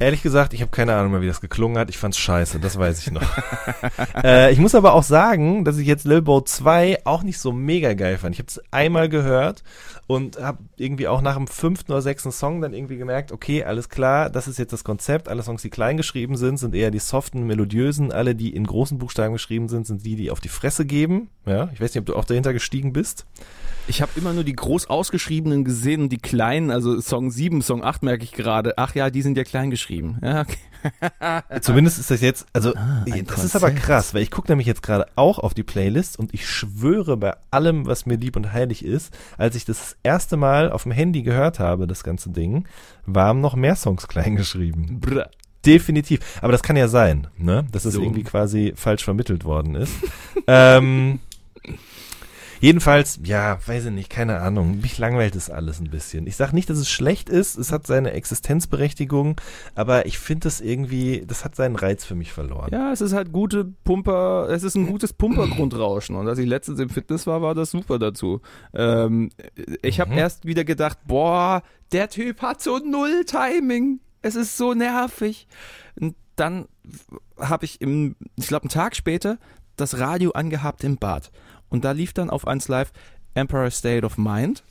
Ehrlich 0.00 0.22
gesagt, 0.22 0.54
ich 0.54 0.60
habe 0.60 0.70
keine 0.70 0.94
Ahnung 0.94 1.10
mehr, 1.10 1.20
wie 1.22 1.26
das 1.26 1.40
geklungen 1.40 1.76
hat. 1.76 1.90
Ich 1.90 1.98
fand's 1.98 2.18
scheiße, 2.18 2.60
das 2.60 2.78
weiß 2.78 3.00
ich 3.00 3.10
noch. 3.10 3.26
äh, 4.22 4.52
ich 4.52 4.58
muss 4.58 4.76
aber 4.76 4.94
auch 4.94 5.02
sagen, 5.02 5.64
dass 5.64 5.76
ich 5.76 5.88
jetzt 5.88 6.04
Lil 6.04 6.22
Bo 6.22 6.40
2 6.40 7.04
auch 7.04 7.24
nicht 7.24 7.38
so 7.38 7.50
mega 7.50 7.94
geil 7.94 8.16
fand. 8.16 8.34
Ich 8.34 8.38
habe 8.38 8.48
es 8.48 8.62
einmal 8.70 9.08
gehört 9.08 9.64
und 10.06 10.40
habe 10.40 10.58
irgendwie 10.76 11.08
auch 11.08 11.20
nach 11.20 11.34
dem 11.34 11.48
fünften 11.48 11.90
oder 11.90 12.00
sechsten 12.00 12.30
Song 12.30 12.60
dann 12.60 12.74
irgendwie 12.74 12.96
gemerkt, 12.96 13.32
okay, 13.32 13.64
alles 13.64 13.88
klar, 13.88 14.30
das 14.30 14.46
ist 14.46 14.58
jetzt 14.58 14.72
das 14.72 14.84
Konzept. 14.84 15.28
Alle 15.28 15.42
Songs, 15.42 15.62
die 15.62 15.70
klein 15.70 15.96
geschrieben 15.96 16.36
sind, 16.36 16.58
sind 16.58 16.76
eher 16.76 16.92
die 16.92 17.00
soften, 17.00 17.44
melodiösen. 17.44 18.12
Alle, 18.12 18.36
die 18.36 18.54
in 18.54 18.68
großen 18.68 18.98
Buchstaben 18.98 19.32
geschrieben 19.32 19.68
sind, 19.68 19.84
sind 19.84 20.06
die, 20.06 20.14
die 20.14 20.30
auf 20.30 20.40
die 20.40 20.48
Fresse 20.48 20.86
geben. 20.86 21.28
Ja, 21.44 21.70
ich 21.74 21.80
weiß 21.80 21.92
nicht, 21.92 22.00
ob 22.00 22.06
du 22.06 22.14
auch 22.14 22.24
dahinter 22.24 22.52
gestiegen 22.52 22.92
bist. 22.92 23.26
Ich 23.88 24.02
habe 24.02 24.12
immer 24.16 24.32
nur 24.34 24.44
die 24.44 24.54
groß 24.54 24.90
ausgeschriebenen 24.90 25.64
gesehen 25.64 26.02
und 26.02 26.08
die 26.10 26.18
kleinen, 26.18 26.70
also 26.70 27.00
Song 27.00 27.30
7, 27.30 27.62
Song 27.62 27.82
8 27.82 28.02
merke 28.02 28.22
ich 28.22 28.32
gerade. 28.32 28.74
Ach 28.76 28.94
ja, 28.94 29.08
die 29.10 29.22
sind 29.22 29.36
ja 29.36 29.44
klein 29.44 29.70
geschrieben. 29.70 30.18
Ja, 30.22 30.42
okay. 30.42 30.58
Zumindest 31.62 31.98
ist 31.98 32.10
das 32.10 32.20
jetzt, 32.20 32.46
also 32.52 32.74
Ah, 32.76 33.04
das 33.26 33.42
ist 33.44 33.56
aber 33.56 33.68
Konzept. 33.68 33.86
krass, 33.86 34.14
weil 34.14 34.22
ich 34.22 34.30
gucke 34.30 34.50
nämlich 34.52 34.66
jetzt 34.66 34.82
gerade 34.82 35.06
auch 35.16 35.38
auf 35.38 35.54
die 35.54 35.62
Playlist 35.64 36.18
und 36.18 36.32
ich 36.34 36.46
schwöre 36.48 37.16
bei 37.16 37.34
allem, 37.50 37.86
was 37.86 38.06
mir 38.06 38.16
lieb 38.16 38.36
und 38.36 38.52
heilig 38.52 38.84
ist, 38.84 39.12
als 39.38 39.56
ich 39.56 39.64
das 39.64 39.96
erste 40.02 40.36
Mal 40.36 40.70
auf 40.70 40.84
dem 40.84 40.92
Handy 40.92 41.22
gehört 41.22 41.58
habe, 41.58 41.86
das 41.86 42.04
ganze 42.04 42.30
Ding, 42.30 42.68
waren 43.06 43.40
noch 43.40 43.56
mehr 43.56 43.74
Songs 43.74 44.06
klein 44.06 44.36
geschrieben. 44.36 45.00
Brr. 45.00 45.30
Definitiv. 45.66 46.20
Aber 46.40 46.52
das 46.52 46.62
kann 46.62 46.76
ja 46.76 46.86
sein, 46.86 47.26
ne? 47.36 47.66
Dass 47.72 47.84
es 47.84 47.94
So. 47.94 48.02
irgendwie 48.02 48.22
quasi 48.22 48.72
falsch 48.76 49.02
vermittelt 49.02 49.44
worden 49.44 49.74
ist. 49.74 49.92
ähm, 50.46 51.18
jedenfalls, 52.60 53.20
ja, 53.24 53.58
weiß 53.66 53.86
ich 53.86 53.90
nicht, 53.92 54.10
keine 54.10 54.40
Ahnung. 54.40 54.80
Mich 54.80 54.98
langweilt 54.98 55.36
es 55.36 55.50
alles 55.50 55.80
ein 55.80 55.90
bisschen. 55.90 56.26
Ich 56.26 56.36
sag 56.36 56.52
nicht, 56.52 56.68
dass 56.70 56.78
es 56.78 56.90
schlecht 56.90 57.28
ist. 57.28 57.56
Es 57.56 57.72
hat 57.72 57.86
seine 57.86 58.12
Existenzberechtigung. 58.12 59.40
Aber 59.74 60.06
ich 60.06 60.18
finde 60.18 60.48
es 60.48 60.60
irgendwie, 60.60 61.24
das 61.26 61.44
hat 61.44 61.54
seinen 61.56 61.76
Reiz 61.76 62.04
für 62.04 62.14
mich 62.14 62.32
verloren. 62.32 62.70
Ja, 62.72 62.92
es 62.92 63.00
ist 63.00 63.12
halt 63.12 63.32
gute 63.32 63.64
Pumper, 63.84 64.48
es 64.50 64.62
ist 64.62 64.74
ein 64.74 64.86
gutes 64.86 65.12
Pumpergrundrauschen. 65.12 66.16
Und 66.16 66.28
als 66.28 66.38
ich 66.38 66.46
letztens 66.46 66.80
im 66.80 66.88
Fitness 66.90 67.26
war, 67.26 67.42
war 67.42 67.54
das 67.54 67.70
super 67.70 67.98
dazu. 67.98 68.40
Ähm, 68.74 69.30
ich 69.82 70.00
habe 70.00 70.12
Mhm. 70.12 70.18
erst 70.18 70.44
wieder 70.46 70.64
gedacht, 70.64 70.98
boah, 71.06 71.62
der 71.92 72.08
Typ 72.10 72.42
hat 72.42 72.60
so 72.62 72.78
null 72.78 73.24
Timing. 73.26 74.00
Es 74.22 74.34
ist 74.34 74.56
so 74.56 74.74
nervig. 74.74 75.46
Und 76.00 76.16
dann 76.36 76.66
habe 77.38 77.64
ich 77.64 77.80
im, 77.80 78.16
ich 78.36 78.48
glaube, 78.48 78.64
einen 78.64 78.70
Tag 78.70 78.96
später 78.96 79.38
das 79.76 79.98
Radio 79.98 80.32
angehabt 80.32 80.82
im 80.84 80.96
Bad. 80.96 81.30
Und 81.68 81.84
da 81.84 81.92
lief 81.92 82.12
dann 82.12 82.30
auf 82.30 82.46
1 82.46 82.68
Live 82.68 82.92
Emperor 83.34 83.70
State 83.70 84.04
of 84.04 84.18
Mind, 84.18 84.64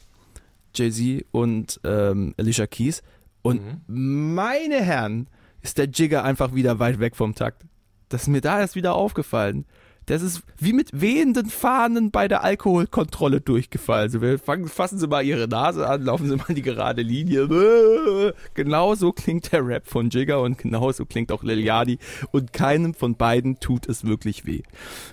Jay-Z 0.76 1.26
und 1.32 1.80
ähm, 1.84 2.34
Alicia 2.38 2.68
Keys. 2.68 3.04
Und 3.42 3.62
meine 3.88 4.82
Herren, 4.82 5.28
ist 5.68 5.78
der 5.78 5.88
Jigger 5.88 6.24
einfach 6.24 6.54
wieder 6.54 6.80
weit 6.80 7.00
weg 7.00 7.16
vom 7.16 7.36
Takt. 7.36 7.66
Das 8.08 8.24
ist 8.24 8.28
mir 8.30 8.40
da 8.42 8.60
erst 8.60 8.76
wieder 8.76 8.96
aufgefallen. 8.96 9.66
Das 10.08 10.22
ist 10.22 10.42
wie 10.58 10.72
mit 10.72 11.02
wehenden 11.02 11.50
Fahnen 11.50 12.12
bei 12.12 12.30
der 12.30 12.42
Alkoholkontrolle 12.42 13.42
durchgefallen. 13.42 14.04
Also 14.04 14.22
wir 14.22 14.40
fangen, 14.40 14.70
fassen 14.70 14.98
Sie 15.00 15.08
mal 15.08 15.22
Ihre 15.22 15.50
Nase 15.50 15.86
an, 15.86 16.02
laufen 16.02 16.30
Sie 16.30 16.36
mal 16.38 16.54
die 16.56 16.62
gerade 16.62 17.02
Linie. 17.02 17.48
Genau 18.54 18.96
so 18.96 19.12
klingt 19.12 19.52
der 19.52 19.66
Rap 19.66 19.88
von 19.88 20.10
Jigger 20.10 20.42
und 20.42 20.58
genau 20.58 20.92
so 20.92 21.06
klingt 21.06 21.32
auch 21.32 21.44
Lil 21.44 21.60
Yachty. 21.60 22.00
Und 22.32 22.54
keinem 22.54 22.94
von 22.94 23.16
beiden 23.16 23.60
tut 23.60 23.88
es 23.88 24.06
wirklich 24.06 24.46
weh, 24.46 24.62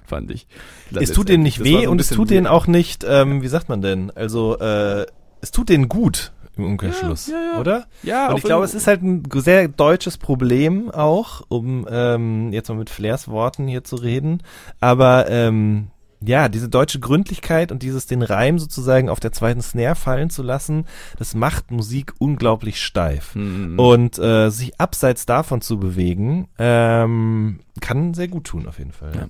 fand 0.07 0.31
ich. 0.31 0.47
es 0.95 1.13
tut 1.13 1.29
denen 1.29 1.43
nicht 1.43 1.59
so 1.59 1.65
weh 1.65 1.85
ein 1.85 1.89
und 1.89 2.01
es 2.01 2.09
tut 2.09 2.31
denen 2.31 2.47
auch 2.47 2.67
nicht, 2.67 3.05
ähm, 3.07 3.43
wie 3.43 3.49
sagt 3.49 3.69
man 3.69 3.83
denn? 3.83 4.11
Also, 4.13 4.59
äh, 4.59 5.07
es 5.41 5.51
tut 5.51 5.69
denen 5.69 5.89
gut 5.89 6.33
im 6.57 6.65
Umkehrschluss, 6.65 7.29
Ja, 7.29 7.35
ja, 7.35 7.53
ja. 7.55 7.61
oder? 7.61 7.87
Ja, 8.03 8.29
Und 8.31 8.39
ich 8.39 8.45
glaube, 8.45 8.65
es 8.65 8.75
ist 8.75 8.87
halt 8.87 9.03
ein 9.03 9.23
sehr 9.35 9.69
deutsches 9.69 10.19
Problem 10.19 10.91
auch, 10.91 11.43
um 11.49 11.87
ähm, 11.91 12.53
jetzt 12.53 12.69
mal 12.69 12.77
mit 12.77 12.91
Flairs 12.91 13.29
Worten 13.29 13.67
hier 13.67 13.85
zu 13.85 13.97
reden. 13.97 14.43
Aber 14.81 15.29
ähm, 15.29 15.89
ja, 16.27 16.49
diese 16.49 16.69
deutsche 16.69 17.01
Gründlichkeit 17.01 17.71
und 17.71 17.83
dieses 17.83 18.07
den 18.07 18.23
Reim 18.23 18.59
sozusagen 18.59 19.09
auf 19.09 19.21
der 19.21 19.33
zweiten 19.33 19.61
Snare 19.63 19.95
fallen 19.95 20.31
zu 20.31 20.43
lassen, 20.43 20.87
das 21.19 21.35
macht 21.35 21.71
Musik 21.71 22.15
unglaublich 22.19 22.83
steif. 22.83 23.35
Mhm. 23.35 23.79
Und 23.79 24.19
äh, 24.19 24.51
sich 24.51 24.81
abseits 24.81 25.27
davon 25.27 25.61
zu 25.61 25.79
bewegen, 25.79 26.49
ähm, 26.59 27.61
kann 27.81 28.15
sehr 28.15 28.29
gut 28.29 28.45
tun 28.45 28.67
auf 28.67 28.79
jeden 28.79 28.93
Fall. 28.93 29.13
Ja. 29.15 29.29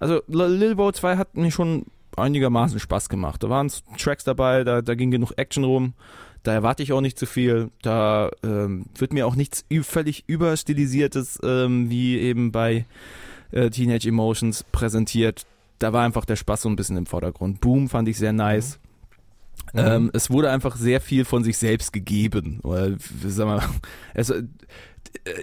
Also 0.00 0.22
Lil 0.26 0.74
Bo 0.74 0.90
2 0.90 1.16
hat 1.16 1.36
mir 1.36 1.50
schon 1.50 1.86
einigermaßen 2.16 2.78
Spaß 2.78 3.08
gemacht. 3.08 3.42
Da 3.42 3.48
waren 3.48 3.70
Tracks 3.98 4.24
dabei, 4.24 4.64
da, 4.64 4.82
da 4.82 4.94
ging 4.94 5.10
genug 5.10 5.32
Action 5.36 5.64
rum. 5.64 5.94
Da 6.42 6.52
erwarte 6.52 6.82
ich 6.82 6.92
auch 6.92 7.00
nicht 7.00 7.18
zu 7.18 7.26
viel. 7.26 7.70
Da 7.82 8.30
ähm, 8.42 8.86
wird 8.96 9.12
mir 9.12 9.26
auch 9.26 9.36
nichts 9.36 9.64
völlig 9.82 10.24
überstilisiertes 10.26 11.38
ähm, 11.42 11.88
wie 11.90 12.18
eben 12.18 12.52
bei 12.52 12.86
äh, 13.52 13.70
Teenage 13.70 14.08
Emotions 14.08 14.64
präsentiert. 14.64 15.46
Da 15.78 15.92
war 15.92 16.04
einfach 16.04 16.24
der 16.24 16.36
Spaß 16.36 16.62
so 16.62 16.68
ein 16.68 16.76
bisschen 16.76 16.96
im 16.96 17.06
Vordergrund. 17.06 17.60
Boom 17.60 17.88
fand 17.88 18.08
ich 18.08 18.18
sehr 18.18 18.32
nice. 18.32 18.78
Ähm, 19.74 20.10
es 20.12 20.30
wurde 20.30 20.50
einfach 20.50 20.76
sehr 20.76 21.00
viel 21.00 21.24
von 21.24 21.44
sich 21.44 21.56
selbst 21.56 21.92
gegeben. 21.92 22.60
Oder, 22.62 22.96
sag 23.26 23.46
mal, 23.46 23.62
es, 24.12 24.30
äh, 24.30 24.42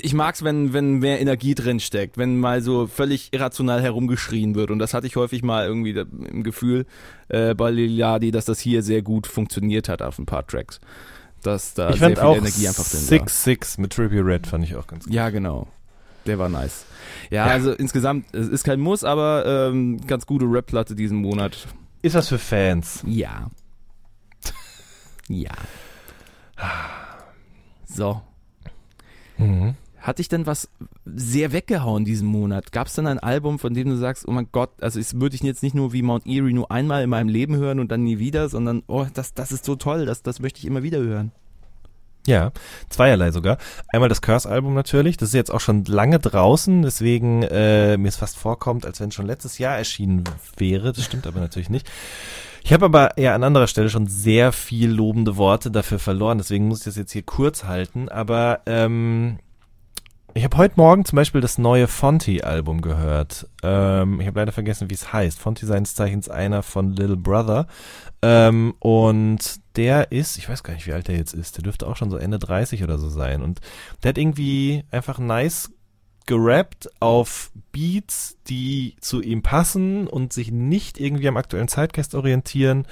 ich 0.02 0.14
mag's, 0.14 0.44
wenn, 0.44 0.74
wenn 0.74 1.00
mehr 1.00 1.22
Energie 1.22 1.56
drin 1.56 1.80
steckt, 1.80 2.18
wenn 2.18 2.40
mal 2.40 2.62
so 2.62 2.88
völlig 2.88 3.30
irrational 3.34 3.82
herumgeschrien 3.82 4.56
wird. 4.56 4.72
Und 4.72 4.80
das 4.80 4.94
hatte 4.94 5.08
ich 5.08 5.16
häufig 5.16 5.44
mal 5.44 5.66
irgendwie 5.66 5.92
im 5.92 6.44
Gefühl 6.44 6.86
äh, 7.30 7.54
bei 7.56 7.70
Liliadi, 7.72 8.32
dass 8.32 8.46
das 8.46 8.60
hier 8.60 8.84
sehr 8.84 9.02
gut 9.02 9.28
funktioniert 9.28 9.88
hat 9.88 10.02
auf 10.02 10.18
ein 10.20 10.26
paar 10.26 10.46
Tracks. 10.46 10.80
Dass 11.44 11.74
da 11.74 11.92
ich 11.92 12.00
sehr 12.00 12.08
fand 12.10 12.18
viel 12.18 12.28
auch 12.28 12.36
Energie 12.38 12.68
einfach 12.68 12.84
drin 12.84 13.00
war. 13.00 13.08
Six 13.08 13.44
Six 13.44 13.78
mit 13.78 13.94
Trippie 13.94 14.20
Red 14.20 14.48
fand 14.48 14.64
ich 14.66 14.76
auch 14.76 14.88
ganz 14.88 15.06
gut. 15.06 15.14
Ja, 15.14 15.30
genau. 15.30 15.68
Der 16.26 16.38
war 16.38 16.50
nice. 16.50 16.84
Ja, 17.30 17.48
Ja. 17.48 17.54
also 17.54 17.72
insgesamt, 17.72 18.26
es 18.34 18.48
ist 18.50 18.64
kein 18.66 18.80
Muss, 18.82 19.04
aber 19.06 19.70
ähm, 19.70 20.06
ganz 20.06 20.26
gute 20.26 20.46
Rap-Platte 20.46 20.96
diesen 20.96 21.18
Monat. 21.20 21.68
Ist 22.02 22.16
was 22.16 22.28
für 22.28 22.40
Fans. 22.40 23.04
Ja. 23.06 23.50
Ja. 25.30 25.52
So. 27.88 28.22
Mhm. 29.40 29.76
Hat 30.00 30.20
dich 30.20 30.30
denn 30.30 30.46
was 30.46 30.70
sehr 31.06 31.52
weggehauen 31.52 32.06
diesen 32.06 32.28
Monat? 32.28 32.72
Gab 32.72 32.88
es 32.88 32.96
denn 32.96 33.06
ein 33.06 33.20
Album, 33.20 33.60
von 33.60 33.74
dem 33.74 33.90
du 33.90 33.98
sagst, 33.98 34.28
oh 34.28 34.32
mein 34.32 34.48
Gott, 34.52 34.72
also 34.82 34.98
es 35.00 35.20
würde 35.20 35.36
ich 35.36 35.42
jetzt 35.42 35.62
nicht 35.62 35.76
nur 35.76 35.92
wie 35.92 36.02
Mount 36.02 36.26
Erie 36.26 36.54
nur 36.54 36.72
einmal 36.72 37.04
in 37.04 37.10
meinem 37.10 37.28
Leben 37.28 37.58
hören 37.58 37.80
und 37.80 37.92
dann 37.92 38.04
nie 38.04 38.18
wieder, 38.18 38.48
sondern 38.48 38.84
oh, 38.88 39.06
das, 39.14 39.34
das 39.34 39.52
ist 39.52 39.66
so 39.66 39.76
toll, 39.76 40.06
das, 40.06 40.24
das 40.24 40.40
möchte 40.40 40.60
ich 40.60 40.66
immer 40.66 40.84
wieder 40.84 41.00
hören. 41.00 41.34
Ja, 42.28 42.52
zweierlei 42.90 43.32
sogar. 43.32 43.58
Einmal 43.88 44.08
das 44.08 44.22
Curse-Album 44.22 44.74
natürlich, 44.74 45.18
das 45.18 45.30
ist 45.30 45.36
jetzt 45.36 45.52
auch 45.52 45.62
schon 45.62 45.86
lange 45.86 46.20
draußen, 46.20 46.82
deswegen 46.82 47.44
äh, 47.44 47.98
mir 47.98 48.08
es 48.08 48.18
fast 48.18 48.38
vorkommt, 48.38 48.86
als 48.86 49.00
wenn 49.00 49.10
es 49.10 49.16
schon 49.16 49.26
letztes 49.26 49.58
Jahr 49.58 49.78
erschienen 49.78 50.24
wäre. 50.58 50.94
Das 50.94 51.04
stimmt 51.04 51.28
aber 51.28 51.40
natürlich 51.40 51.70
nicht. 51.70 51.90
Ich 52.64 52.74
habe 52.74 52.86
aber 52.86 53.18
eher 53.18 53.34
an 53.34 53.44
anderer 53.44 53.68
Stelle 53.68 53.90
schon 53.90 54.08
sehr 54.08 54.52
viel 54.52 54.92
lobende 54.92 55.38
Worte 55.38 55.72
dafür 55.72 56.00
verloren, 56.00 56.38
deswegen 56.38 56.68
muss 56.68 56.80
ich 56.80 56.86
das 56.86 56.98
jetzt 56.98 57.12
hier 57.12 57.24
kurz 57.24 57.64
halten. 57.64 58.10
Aber 58.10 58.62
ähm, 58.66 59.40
ich 60.36 60.44
habe 60.44 60.58
heute 60.58 60.76
Morgen 60.78 61.06
zum 61.06 61.16
Beispiel 61.16 61.42
das 61.42 61.58
neue 61.58 61.88
Fonty-Album 61.88 62.82
gehört. 62.82 63.48
Ähm, 63.64 64.22
ich 64.22 64.28
habe 64.28 64.40
leider 64.40 64.52
vergessen, 64.52 64.90
wie 64.90 64.94
es 64.94 65.12
heißt. 65.12 65.40
Fonty 65.40 65.66
seines 65.66 65.96
Zeichens 65.96 66.30
einer 66.30 66.62
von 66.62 66.92
Little 66.92 67.18
Brother. 67.18 67.68
Ähm, 68.22 68.76
und 68.80 69.60
der 69.76 70.12
ist, 70.12 70.38
ich 70.38 70.48
weiß 70.48 70.64
gar 70.64 70.74
nicht, 70.76 70.86
wie 70.86 70.94
alt 70.94 71.08
der 71.08 71.18
jetzt 71.18 71.34
ist. 71.34 71.58
Der 71.58 71.64
dürfte 71.64 71.88
auch 71.88 71.96
schon 71.96 72.12
so 72.12 72.18
Ende 72.18 72.38
30 72.38 72.84
oder 72.84 73.00
so 73.00 73.10
sein. 73.10 73.42
Und 73.42 73.60
der 74.04 74.10
hat 74.10 74.18
irgendwie 74.18 74.84
einfach 74.92 75.18
nice 75.18 75.72
gerappt 76.30 76.92
auf 77.00 77.50
Beats, 77.72 78.38
die 78.48 78.96
zu 79.02 79.20
ihm 79.20 79.42
passen 79.42 80.06
und 80.06 80.32
sich 80.32 80.52
nicht 80.52 81.00
irgendwie 81.00 81.28
am 81.28 81.38
aktuellen 81.38 81.68
Zeitgeist 81.68 82.14
orientieren, 82.14 82.86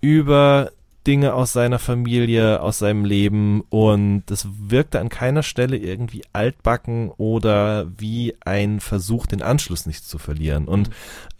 über 0.00 0.72
Dinge 1.06 1.34
aus 1.34 1.52
seiner 1.52 1.78
Familie, 1.78 2.60
aus 2.60 2.80
seinem 2.80 3.04
Leben 3.04 3.60
und 3.70 4.24
das 4.26 4.48
wirkte 4.58 4.98
an 4.98 5.10
keiner 5.10 5.44
Stelle 5.44 5.76
irgendwie 5.76 6.24
altbacken 6.32 7.10
oder 7.10 7.86
wie 7.98 8.34
ein 8.44 8.80
Versuch, 8.80 9.26
den 9.26 9.42
Anschluss 9.42 9.86
nicht 9.86 10.04
zu 10.04 10.18
verlieren. 10.18 10.66
Und 10.66 10.90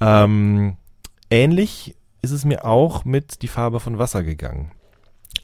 ähm, 0.01 0.77
ähnlich 1.29 1.97
ist 2.23 2.31
es 2.31 2.45
mir 2.45 2.65
auch 2.65 3.05
mit 3.05 3.43
Die 3.43 3.49
Farbe 3.49 3.81
von 3.81 3.99
Wasser 3.99 4.23
gegangen. 4.23 4.71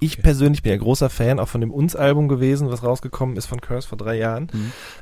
Ich 0.00 0.22
persönlich 0.22 0.62
bin 0.62 0.72
ja 0.72 0.78
großer 0.78 1.10
Fan 1.10 1.40
auch 1.40 1.48
von 1.48 1.60
dem 1.60 1.70
Uns-Album 1.70 2.28
gewesen, 2.28 2.70
was 2.70 2.82
rausgekommen 2.82 3.36
ist 3.36 3.46
von 3.46 3.60
Curse 3.60 3.88
vor 3.88 3.98
drei 3.98 4.16
Jahren. 4.16 4.48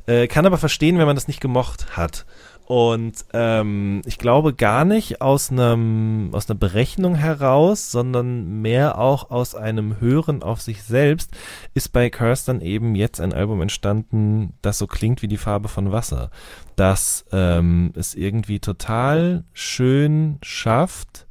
Äh, 0.06 0.26
kann 0.26 0.46
aber 0.46 0.58
verstehen, 0.58 0.98
wenn 0.98 1.06
man 1.06 1.16
das 1.16 1.28
nicht 1.28 1.40
gemocht 1.40 1.96
hat. 1.96 2.24
Und 2.66 3.24
ähm, 3.32 4.02
ich 4.06 4.18
glaube 4.18 4.52
gar 4.52 4.84
nicht 4.84 5.20
aus 5.20 5.52
einem 5.52 6.30
aus 6.32 6.50
einer 6.50 6.58
Berechnung 6.58 7.14
heraus, 7.14 7.92
sondern 7.92 8.60
mehr 8.60 8.98
auch 8.98 9.30
aus 9.30 9.54
einem 9.54 10.00
Hören 10.00 10.42
auf 10.42 10.60
sich 10.60 10.82
selbst 10.82 11.30
ist 11.74 11.92
bei 11.92 12.10
Curse 12.10 12.46
dann 12.46 12.60
eben 12.60 12.96
jetzt 12.96 13.20
ein 13.20 13.32
Album 13.32 13.62
entstanden, 13.62 14.54
das 14.62 14.78
so 14.78 14.88
klingt 14.88 15.22
wie 15.22 15.28
die 15.28 15.36
Farbe 15.36 15.68
von 15.68 15.92
Wasser, 15.92 16.30
das 16.74 17.24
ähm, 17.30 17.92
es 17.94 18.16
irgendwie 18.16 18.58
total 18.58 19.44
schön 19.52 20.38
schafft, 20.42 21.28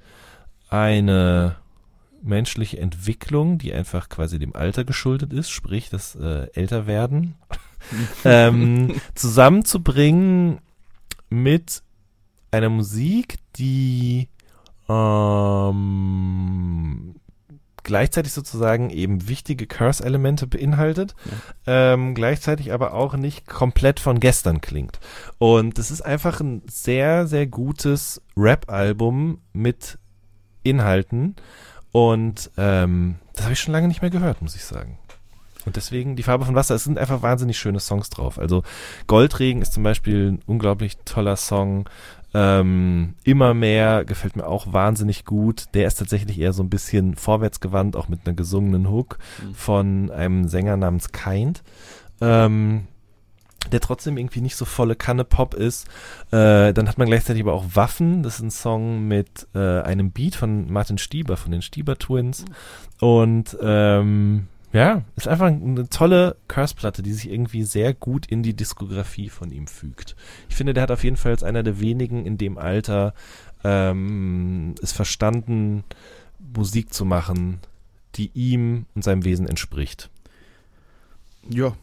eine 0.70 1.57
menschliche 2.26 2.80
Entwicklung, 2.80 3.57
die 3.57 3.73
einfach 3.73 4.09
quasi 4.09 4.39
dem 4.39 4.55
Alter 4.55 4.84
geschuldet 4.84 5.32
ist, 5.32 5.49
sprich 5.49 5.89
das 5.89 6.15
äh, 6.15 6.47
Älterwerden, 6.53 7.36
ähm, 8.26 8.99
zusammenzubringen 9.13 10.59
mit 11.30 11.84
einer 12.51 12.69
Musik, 12.69 13.38
die 13.57 14.30
ähm, 14.89 15.95
gleichzeitig 17.84 18.34
sozusagen 18.34 18.89
eben 18.89 19.28
wichtige 19.28 19.67
Curse-Elemente 19.67 20.47
beinhaltet, 20.47 21.15
ähm, 21.65 22.15
gleichzeitig 22.15 22.73
aber 22.73 22.93
auch 22.93 23.15
nicht 23.15 23.47
komplett 23.47 23.99
von 23.99 24.19
gestern 24.19 24.59
klingt. 24.59 24.99
Und 25.38 25.80
es 25.80 25.91
ist 25.91 26.01
einfach 26.01 26.41
ein 26.41 26.63
sehr, 26.67 27.28
sehr 27.28 27.47
gutes 27.47 28.21
Rap-Album 28.36 29.39
mit 29.53 29.99
Inhalten 30.63 31.36
und 31.95 32.51
ähm, 32.57 33.15
das 33.35 33.45
habe 33.45 33.53
ich 33.53 33.59
schon 33.61 33.71
lange 33.71 33.87
nicht 33.87 34.01
mehr 34.01 34.11
gehört, 34.11 34.41
muss 34.41 34.53
ich 34.53 34.65
sagen. 34.65 34.97
Und 35.65 35.77
deswegen 35.77 36.17
die 36.17 36.23
Farbe 36.23 36.43
von 36.43 36.53
Wasser, 36.53 36.75
es 36.75 36.83
sind 36.83 36.99
einfach 36.99 37.21
wahnsinnig 37.21 37.57
schöne 37.57 37.79
Songs 37.79 38.09
drauf. 38.09 38.37
Also 38.37 38.63
Goldregen 39.07 39.61
ist 39.61 39.71
zum 39.71 39.83
Beispiel 39.83 40.33
ein 40.33 40.39
unglaublich 40.45 40.97
toller 41.05 41.37
Song. 41.37 41.87
Ähm, 42.33 43.13
immer 43.23 43.53
mehr 43.53 44.03
gefällt 44.03 44.35
mir 44.35 44.45
auch 44.45 44.73
wahnsinnig 44.73 45.23
gut. 45.23 45.67
Der 45.73 45.87
ist 45.87 45.95
tatsächlich 45.95 46.37
eher 46.37 46.51
so 46.51 46.63
ein 46.63 46.69
bisschen 46.69 47.15
vorwärtsgewandt, 47.15 47.95
auch 47.95 48.09
mit 48.09 48.25
einer 48.25 48.35
gesungenen 48.35 48.89
Hook 48.89 49.17
von 49.53 50.11
einem 50.11 50.49
Sänger 50.49 50.75
namens 50.75 51.13
Kind. 51.13 51.63
Ähm, 52.19 52.87
der 53.72 53.80
trotzdem 53.80 54.18
irgendwie 54.18 54.41
nicht 54.41 54.55
so 54.55 54.66
volle 54.66 54.95
Kanne 54.95 55.24
Pop 55.24 55.53
ist. 55.53 55.88
Äh, 56.32 56.74
dann 56.74 56.88
hat 56.88 56.97
man 56.97 57.07
gleichzeitig 57.07 57.43
aber 57.43 57.53
auch 57.53 57.66
Waffen. 57.74 58.24
Das 58.24 58.36
ist 58.36 58.41
ein 58.41 58.51
Song 58.51 59.07
mit 59.07 59.47
äh, 59.53 59.82
einem 59.82 60.11
Beat 60.11 60.36
von 60.36 60.72
Martin 60.72 60.97
Stieber, 60.97 61.38
von 61.38 61.51
den 61.51 61.61
Stieber 61.61 61.97
Twins. 61.97 62.45
Und 62.99 63.57
ähm, 63.61 64.47
ja, 64.76 65.03
ist 65.16 65.28
einfach 65.28 65.47
eine 65.47 65.88
tolle 65.88 66.36
Curse-Platte, 66.49 67.01
die 67.01 67.13
sich 67.13 67.32
irgendwie 67.32 67.63
sehr 67.63 67.93
gut 67.93 68.26
in 68.26 68.43
die 68.43 68.55
Diskografie 68.55 69.30
von 69.30 69.49
ihm 69.51 69.68
fügt. 69.68 70.18
Ich 70.49 70.55
finde, 70.55 70.74
der 70.74 70.84
hat 70.84 70.91
auf 70.91 71.03
jeden 71.03 71.16
Fall 71.16 71.32
als 71.32 71.43
einer 71.43 71.63
der 71.63 71.80
wenigen 71.80 72.26
in 72.26 72.38
dem 72.38 72.57
Alter 72.57 73.13
ähm, 73.63 74.76
es 74.82 74.91
verstanden, 74.91 75.86
Musik 76.53 76.93
zu 76.93 77.05
machen, 77.05 77.59
die 78.16 78.32
ihm 78.34 78.86
und 78.95 79.03
seinem 79.03 79.24
Wesen 79.24 79.47
entspricht. 79.47 80.09
Ja. 81.49 81.76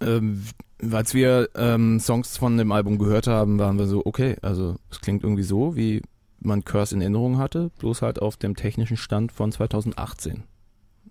Ähm, 0.00 0.44
als 0.92 1.14
wir 1.14 1.48
ähm, 1.56 2.00
Songs 2.00 2.36
von 2.36 2.56
dem 2.56 2.72
Album 2.72 2.98
gehört 2.98 3.26
haben, 3.26 3.58
waren 3.58 3.78
wir 3.78 3.86
so, 3.86 4.02
okay, 4.04 4.36
also 4.42 4.76
es 4.90 5.00
klingt 5.00 5.22
irgendwie 5.22 5.42
so, 5.42 5.76
wie 5.76 6.02
man 6.40 6.64
Curse 6.64 6.94
in 6.94 7.00
Erinnerung 7.00 7.38
hatte, 7.38 7.70
bloß 7.78 8.02
halt 8.02 8.20
auf 8.20 8.36
dem 8.36 8.54
technischen 8.56 8.96
Stand 8.96 9.32
von 9.32 9.50
2018. 9.52 10.44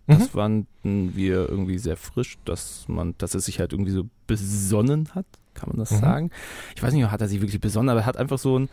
Das 0.06 0.28
fanden 0.28 0.68
wir 1.16 1.48
irgendwie 1.50 1.78
sehr 1.78 1.96
frisch, 1.96 2.38
dass 2.44 2.86
man, 2.90 3.16
dass 3.18 3.34
er 3.34 3.40
sich 3.40 3.60
halt 3.60 3.72
irgendwie 3.72 3.92
so 3.92 4.04
besonnen 4.28 5.08
hat, 5.16 5.26
kann 5.54 5.70
man 5.70 5.78
das 5.80 5.92
Mhm. 5.92 6.00
sagen? 6.00 6.32
Ich 6.76 6.84
weiß 6.84 6.94
nicht, 6.94 7.10
hat 7.10 7.22
er 7.22 7.30
sich 7.30 7.40
wirklich 7.42 7.62
besonnen, 7.62 7.90
aber 7.90 8.02
er 8.02 8.06
hat 8.06 8.18
einfach 8.18 8.38
so 8.38 8.60
ein, 8.60 8.70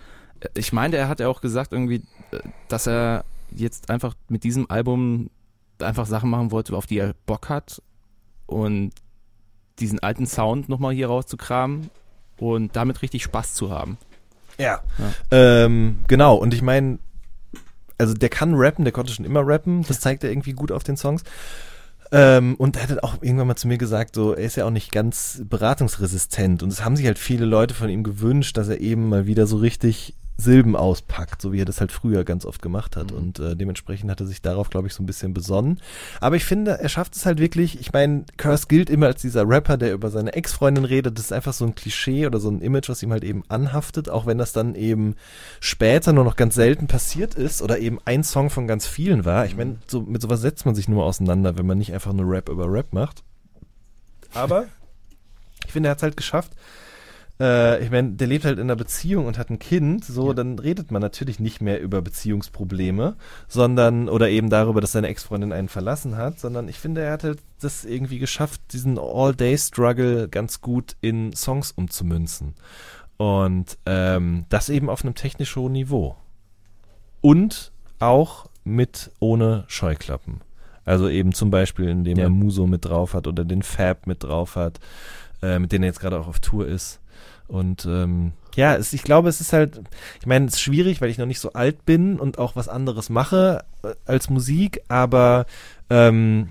ich 0.57 0.73
meine, 0.73 0.97
er 0.97 1.09
hat 1.09 1.21
ja 1.21 1.29
auch 1.29 1.41
gesagt 1.41 1.73
irgendwie, 1.73 2.03
äh, 2.33 2.41
dass 2.69 2.89
er 2.89 3.25
jetzt 3.53 3.91
einfach 3.91 4.15
mit 4.29 4.43
diesem 4.43 4.69
Album 4.71 5.31
einfach 5.79 6.07
Sachen 6.07 6.31
machen 6.31 6.51
wollte, 6.51 6.77
auf 6.77 6.87
die 6.87 6.99
er 6.99 7.15
Bock 7.27 7.49
hat 7.49 7.81
und 8.47 8.91
diesen 9.79 10.01
alten 10.01 10.27
Sound 10.27 10.69
nochmal 10.69 10.95
hier 10.95 11.07
rauszukramen 11.07 11.91
und 12.37 12.77
damit 12.77 13.03
richtig 13.03 13.23
Spaß 13.23 13.55
zu 13.55 13.71
haben. 13.71 13.99
Ja. 14.59 14.81
Ähm, 15.31 16.01
genau, 16.07 16.37
und 16.37 16.53
ich 16.53 16.63
meine, 16.63 16.99
also 17.99 18.15
der 18.15 18.29
kann 18.29 18.55
rappen, 18.55 18.85
der 18.85 18.93
konnte 18.93 19.13
schon 19.13 19.25
immer 19.25 19.47
rappen, 19.47 19.85
das 19.87 20.01
zeigt 20.01 20.25
er 20.25 20.31
irgendwie 20.31 20.53
gut 20.53 20.73
auf 20.73 20.83
den 20.83 20.97
Songs. 20.97 21.23
Ähm, 22.13 22.57
und 22.57 22.77
er 22.77 22.89
hat 22.89 23.03
auch 23.05 23.23
irgendwann 23.23 23.47
mal 23.47 23.57
zu 23.57 23.69
mir 23.69 23.79
gesagt, 23.79 24.15
so, 24.17 24.35
er 24.35 24.45
ist 24.45 24.57
ja 24.57 24.65
auch 24.65 24.71
nicht 24.71 24.91
ganz 24.91 25.43
beratungsresistent. 25.45 26.63
Und 26.63 26.71
es 26.73 26.85
haben 26.85 26.97
sich 26.97 27.07
halt 27.07 27.19
viele 27.19 27.45
Leute 27.45 27.75
von 27.75 27.89
ihm 27.89 28.03
gewünscht, 28.03 28.57
dass 28.57 28.69
er 28.69 28.81
eben 28.81 29.09
mal 29.09 29.27
wieder 29.27 29.47
so 29.47 29.59
richtig 29.59 30.15
Silben 30.41 30.77
auspackt, 30.77 31.41
so 31.41 31.53
wie 31.53 31.61
er 31.61 31.65
das 31.65 31.81
halt 31.81 31.93
früher 31.93 32.25
ganz 32.25 32.45
oft 32.45 32.63
gemacht 32.63 32.97
hat. 32.97 33.13
Und 33.13 33.39
äh, 33.39 33.57
dementsprechend 33.57 34.11
hat 34.11 34.21
er 34.21 34.27
sich 34.27 34.43
darauf, 34.43 34.71
glaube 34.71 34.89
ich, 34.89 34.95
so 34.95 35.03
ein 35.03 35.07
bisschen 35.07 35.35
besonnen. 35.35 35.81
Aber 36.21 36.37
ich 36.37 36.45
finde, 36.45 36.79
er 36.81 36.89
schafft 36.89 37.15
es 37.15 37.27
halt 37.27 37.39
wirklich. 37.39 37.79
Ich 37.81 37.93
meine, 37.93 38.25
Curse 38.37 38.67
gilt 38.69 38.91
immer 38.91 39.07
als 39.07 39.21
dieser 39.21 39.49
Rapper, 39.49 39.77
der 39.77 39.93
über 39.93 40.11
seine 40.11 40.33
Ex-Freundin 40.33 40.85
redet. 40.85 41.19
Das 41.19 41.27
ist 41.27 41.33
einfach 41.33 41.53
so 41.53 41.65
ein 41.65 41.75
Klischee 41.75 42.27
oder 42.27 42.41
so 42.41 42.51
ein 42.51 42.61
Image, 42.61 42.89
was 42.89 43.03
ihm 43.03 43.13
halt 43.13 43.25
eben 43.25 43.43
anhaftet, 43.49 44.09
auch 44.09 44.27
wenn 44.27 44.39
das 44.39 44.53
dann 44.53 44.75
eben 44.75 45.15
später 45.61 46.13
nur 46.13 46.25
noch 46.25 46.37
ganz 46.37 46.55
selten 46.55 46.87
passiert 46.87 47.35
ist 47.35 47.63
oder 47.63 47.79
eben 47.79 47.99
ein 48.05 48.25
Song 48.25 48.51
von 48.51 48.67
ganz 48.67 48.87
vielen 48.87 49.25
war. 49.25 49.47
Ich 49.47 49.57
meine, 49.57 49.77
so, 49.87 50.01
mit 50.01 50.23
sowas 50.23 50.41
setzt 50.41 50.67
man 50.67 50.75
sich 50.75 50.89
nur 50.89 51.05
auseinander, 51.05 51.57
wenn 51.59 51.67
man 51.67 51.79
nicht 51.79 51.93
einfach 51.93 52.13
nur 52.13 52.31
Rap 52.31 52.49
über 52.49 52.71
Rap 52.71 52.93
macht. 52.93 53.23
Aber 54.35 54.67
ich 55.67 55.73
finde, 55.73 55.89
er 55.89 55.93
hat 55.93 55.99
es 55.99 56.03
halt 56.03 56.17
geschafft. 56.17 56.53
Äh, 57.41 57.83
ich 57.83 57.91
meine, 57.91 58.13
der 58.13 58.27
lebt 58.27 58.45
halt 58.45 58.59
in 58.59 58.65
einer 58.65 58.77
Beziehung 58.77 59.27
und 59.27 59.39
hat 59.39 59.51
ein 59.51 59.59
Kind, 59.59 60.05
so, 60.05 60.33
dann 60.35 60.59
redet 60.59 60.91
man 60.91 61.01
natürlich 61.01 61.41
nicht 61.41 61.61
mehr 61.63 61.81
über 61.81 62.03
Beziehungsprobleme, 62.03 63.17
sondern, 63.49 64.09
oder 64.09 64.29
eben 64.29 64.51
darüber, 64.51 64.81
dass 64.81 64.93
seine 64.93 65.09
Ex-Freundin 65.09 65.53
einen 65.53 65.69
verlassen 65.69 66.17
hat, 66.17 66.39
sondern 66.39 66.69
ich 66.69 66.79
finde, 66.79 67.01
er 67.03 67.13
hat 67.13 67.25
halt 67.25 67.39
das 67.61 67.85
irgendwie 67.85 68.19
geschafft, 68.19 68.61
diesen 68.73 68.99
All-Day-Struggle 68.99 70.29
ganz 70.29 70.61
gut 70.61 70.97
in 71.01 71.33
Songs 71.33 71.73
umzumünzen. 71.73 72.55
Und 73.17 73.79
ähm, 73.87 74.45
das 74.49 74.69
eben 74.69 74.89
auf 74.89 75.05
einem 75.05 75.15
technisch 75.15 75.57
hohen 75.57 75.73
Niveau. 75.73 76.17
Und 77.21 77.73
auch 77.99 78.49
mit 78.65 79.11
ohne 79.19 79.65
Scheuklappen. 79.69 80.41
Also 80.85 81.09
eben 81.09 81.33
zum 81.33 81.51
Beispiel, 81.51 81.89
indem 81.89 82.17
Ja. 82.19 82.25
er 82.25 82.31
Muso 82.31 82.67
mit 82.67 82.85
drauf 82.87 83.15
hat 83.15 83.27
oder 83.27 83.45
den 83.45 83.63
Fab 83.63 84.07
mit 84.07 84.25
drauf 84.25 84.57
hat, 84.57 84.81
äh, 85.43 85.59
mit 85.59 85.73
denen 85.73 85.85
er 85.85 85.89
jetzt 85.89 86.01
gerade 86.01 86.19
auch 86.19 86.29
auf 86.29 86.41
Tour 86.41 86.67
ist. 86.67 87.01
Und 87.51 87.85
ähm, 87.85 88.33
ja, 88.55 88.77
es, 88.77 88.93
ich 88.93 89.03
glaube, 89.03 89.29
es 89.29 89.41
ist 89.41 89.53
halt, 89.53 89.81
ich 90.21 90.27
meine, 90.27 90.47
es 90.47 90.55
ist 90.55 90.61
schwierig, 90.61 91.01
weil 91.01 91.11
ich 91.11 91.19
noch 91.19 91.27
nicht 91.27 91.41
so 91.41 91.53
alt 91.53 91.85
bin 91.85 92.19
und 92.19 92.39
auch 92.39 92.55
was 92.55 92.69
anderes 92.69 93.11
mache 93.11 93.65
äh, 93.83 93.95
als 94.07 94.31
Musik, 94.31 94.83
aber 94.89 95.47
ähm, 95.91 96.51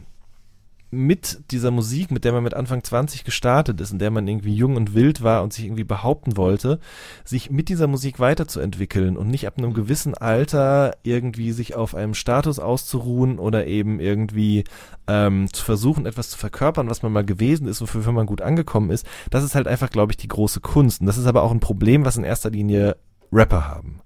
mit 0.92 1.52
dieser 1.52 1.72
Musik, 1.72 2.10
mit 2.12 2.26
der 2.26 2.32
man 2.32 2.44
mit 2.44 2.54
Anfang 2.54 2.84
20 2.84 3.24
gestartet 3.24 3.80
ist, 3.80 3.92
in 3.92 4.00
der 4.00 4.10
man 4.10 4.28
irgendwie 4.28 4.56
jung 4.56 4.76
und 4.76 4.96
wild 4.96 5.22
war 5.22 5.44
und 5.44 5.54
sich 5.54 5.66
irgendwie 5.66 5.84
behaupten 5.84 6.36
wollte, 6.36 6.80
sich 7.24 7.52
mit 7.52 7.70
dieser 7.70 7.88
Musik 7.88 8.20
weiterzuentwickeln 8.20 9.16
und 9.16 9.28
nicht 9.28 9.46
ab 9.46 9.58
einem 9.58 9.74
gewissen 9.74 10.16
Alter 10.16 10.96
irgendwie 11.04 11.52
sich 11.52 11.76
auf 11.76 11.94
einem 11.94 12.14
Status 12.14 12.60
auszuruhen 12.60 13.38
oder 13.38 13.68
eben 13.68 14.00
irgendwie 14.00 14.64
ähm, 15.08 15.48
zu 15.54 15.64
versuchen, 15.64 16.06
etwas 16.06 16.32
zu 16.32 16.38
verkörpern, 16.38 16.90
was 16.90 17.04
man 17.04 17.12
mal 17.12 17.26
gewesen 17.26 17.68
ist, 17.68 17.82
wofür 17.82 18.12
man 18.12 18.26
gut 18.26 18.42
angekommen 18.42 18.90
ist, 18.90 19.06
das 19.30 19.44
ist 19.44 19.56
halt 19.56 19.68
einfach, 19.68 19.90
glaube 19.90 20.12
ich, 20.12 20.18
die 20.18 20.28
große 20.28 20.60
Kunst. 20.60 21.02
Und 21.02 21.08
das 21.08 21.18
ist 21.18 21.28
aber 21.28 21.44
auch 21.44 21.52
ein 21.52 21.60
Problem, 21.60 22.06
was 22.06 22.18
in 22.18 22.24
erster 22.24 22.50
Linie 22.50 22.98
Rapper 23.32 23.68
haben. 23.68 24.02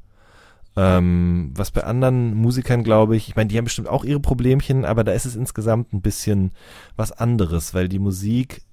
Ähm, 0.75 1.51
was 1.55 1.71
bei 1.71 1.83
anderen 1.83 2.33
Musikern, 2.33 2.83
glaube 2.83 3.15
ich, 3.15 3.27
ich 3.29 3.35
meine, 3.35 3.47
die 3.47 3.57
haben 3.57 3.65
bestimmt 3.65 3.87
auch 3.87 4.03
ihre 4.03 4.19
Problemchen, 4.19 4.85
aber 4.85 5.03
da 5.03 5.11
ist 5.11 5.25
es 5.25 5.35
insgesamt 5.35 5.93
ein 5.93 6.01
bisschen 6.01 6.51
was 6.95 7.11
anderes, 7.11 7.73
weil 7.73 7.87
die 7.87 7.99
Musik 7.99 8.63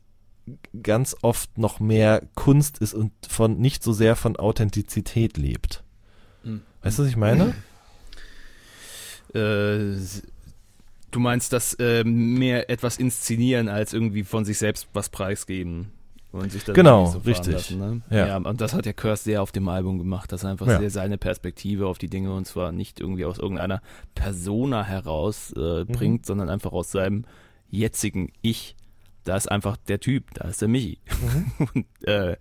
ganz 0.82 1.14
oft 1.20 1.58
noch 1.58 1.78
mehr 1.78 2.22
Kunst 2.34 2.78
ist 2.78 2.94
und 2.94 3.12
von 3.28 3.58
nicht 3.58 3.82
so 3.82 3.92
sehr 3.92 4.16
von 4.16 4.36
Authentizität 4.36 5.36
lebt. 5.36 5.84
Mhm. 6.42 6.62
Weißt 6.82 6.98
du, 6.98 7.02
was 7.02 7.10
ich 7.10 7.16
meine? 7.16 7.54
Äh, 9.34 9.96
du 11.10 11.20
meinst, 11.20 11.52
dass 11.52 11.74
äh, 11.74 12.02
mehr 12.04 12.70
etwas 12.70 12.96
inszenieren 12.96 13.68
als 13.68 13.92
irgendwie 13.92 14.24
von 14.24 14.44
sich 14.44 14.58
selbst 14.58 14.88
was 14.94 15.08
preisgeben? 15.10 15.92
Und 16.32 16.50
sich 16.52 16.64
da 16.64 16.72
Genau, 16.72 17.06
so 17.06 17.18
richtig. 17.18 17.52
Lassen, 17.54 17.78
ne? 17.78 18.00
Ja. 18.10 18.26
ja. 18.28 18.36
und 18.36 18.60
das 18.60 18.72
hat 18.74 18.84
der 18.84 18.94
Curse 18.94 19.24
sehr 19.24 19.42
auf 19.42 19.52
dem 19.52 19.68
Album 19.68 19.98
gemacht, 19.98 20.30
dass 20.32 20.44
er 20.44 20.50
einfach 20.50 20.66
Ja. 20.66 20.78
sehr 20.78 20.90
seine 20.90 21.18
Perspektive 21.18 21.86
auf 21.86 21.98
die 21.98 22.08
Dinge 22.08 22.32
und 22.34 22.46
zwar 22.46 22.72
nicht 22.72 23.00
irgendwie 23.00 23.24
aus 23.24 23.38
irgendeiner 23.38 23.82
Persona 24.14 24.84
heraus 24.84 25.52
äh, 25.56 25.84
Mhm. 25.84 25.86
bringt, 25.88 26.26
sondern 26.26 26.48
einfach 26.48 26.72
aus 26.72 26.90
seinem 26.92 27.24
jetzigen 27.70 28.32
Ich. 28.42 28.76
Da 29.24 29.36
ist 29.36 29.50
einfach 29.50 29.76
der 29.76 30.00
Typ, 30.00 30.32
da 30.34 30.48
ist 30.48 30.60
der 30.62 30.68
Michi. 30.68 30.98
Mhm. 31.58 31.68
und, 31.74 32.08
äh, 32.08 32.36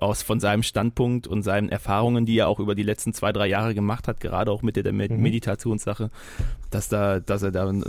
aus 0.00 0.22
von 0.22 0.40
seinem 0.40 0.62
Standpunkt 0.62 1.26
und 1.26 1.42
seinen 1.42 1.68
Erfahrungen, 1.68 2.26
die 2.26 2.38
er 2.38 2.48
auch 2.48 2.60
über 2.60 2.74
die 2.74 2.82
letzten 2.82 3.12
zwei, 3.14 3.32
drei 3.32 3.46
Jahre 3.46 3.74
gemacht 3.74 4.08
hat, 4.08 4.20
gerade 4.20 4.50
auch 4.50 4.62
mit 4.62 4.76
der 4.76 4.92
Med 4.92 5.10
Mhm. 5.10 5.20
Meditationssache, 5.22 6.10
dass 6.70 6.88
da, 6.88 7.20
dass 7.20 7.42
er 7.42 7.50
da 7.52 7.68
einen, 7.68 7.82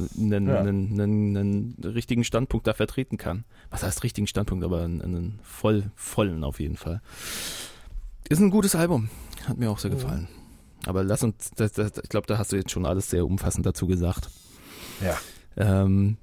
Ja. 0.47 0.60
einen, 0.60 0.99
einen, 0.99 1.38
einen 1.38 1.76
richtigen 1.84 2.24
Standpunkt 2.24 2.66
da 2.68 2.74
vertreten 2.74 3.18
kann. 3.18 3.43
Was 3.70 3.84
heißt 3.84 4.03
richtigen 4.03 4.28
Standpunkt, 4.28 4.64
aber 4.64 4.84
einen, 4.84 5.01
einen 5.01 5.39
voll, 5.43 5.91
vollen 5.95 6.43
auf 6.43 6.60
jeden 6.60 6.78
Fall. 6.78 7.01
Ist 8.30 8.39
ein 8.39 8.49
gutes 8.51 8.76
Album. 8.76 9.10
Hat 9.45 9.58
mir 9.58 9.70
auch 9.70 9.80
sehr 9.80 9.91
gefallen. 9.91 10.28
Aber 10.86 11.03
lass 11.03 11.24
uns, 11.24 11.51
das, 11.55 11.74
das, 11.74 11.91
ich 12.01 12.10
glaube, 12.10 12.28
da 12.28 12.38
hast 12.38 12.51
du 12.51 12.55
jetzt 12.55 12.72
schon 12.72 12.86
alles 12.86 13.10
sehr 13.10 13.26
umfassend 13.26 13.66
dazu 13.66 13.88
gesagt. 13.88 14.30
Ja. 15.01 15.18
Ähm, 15.58 16.18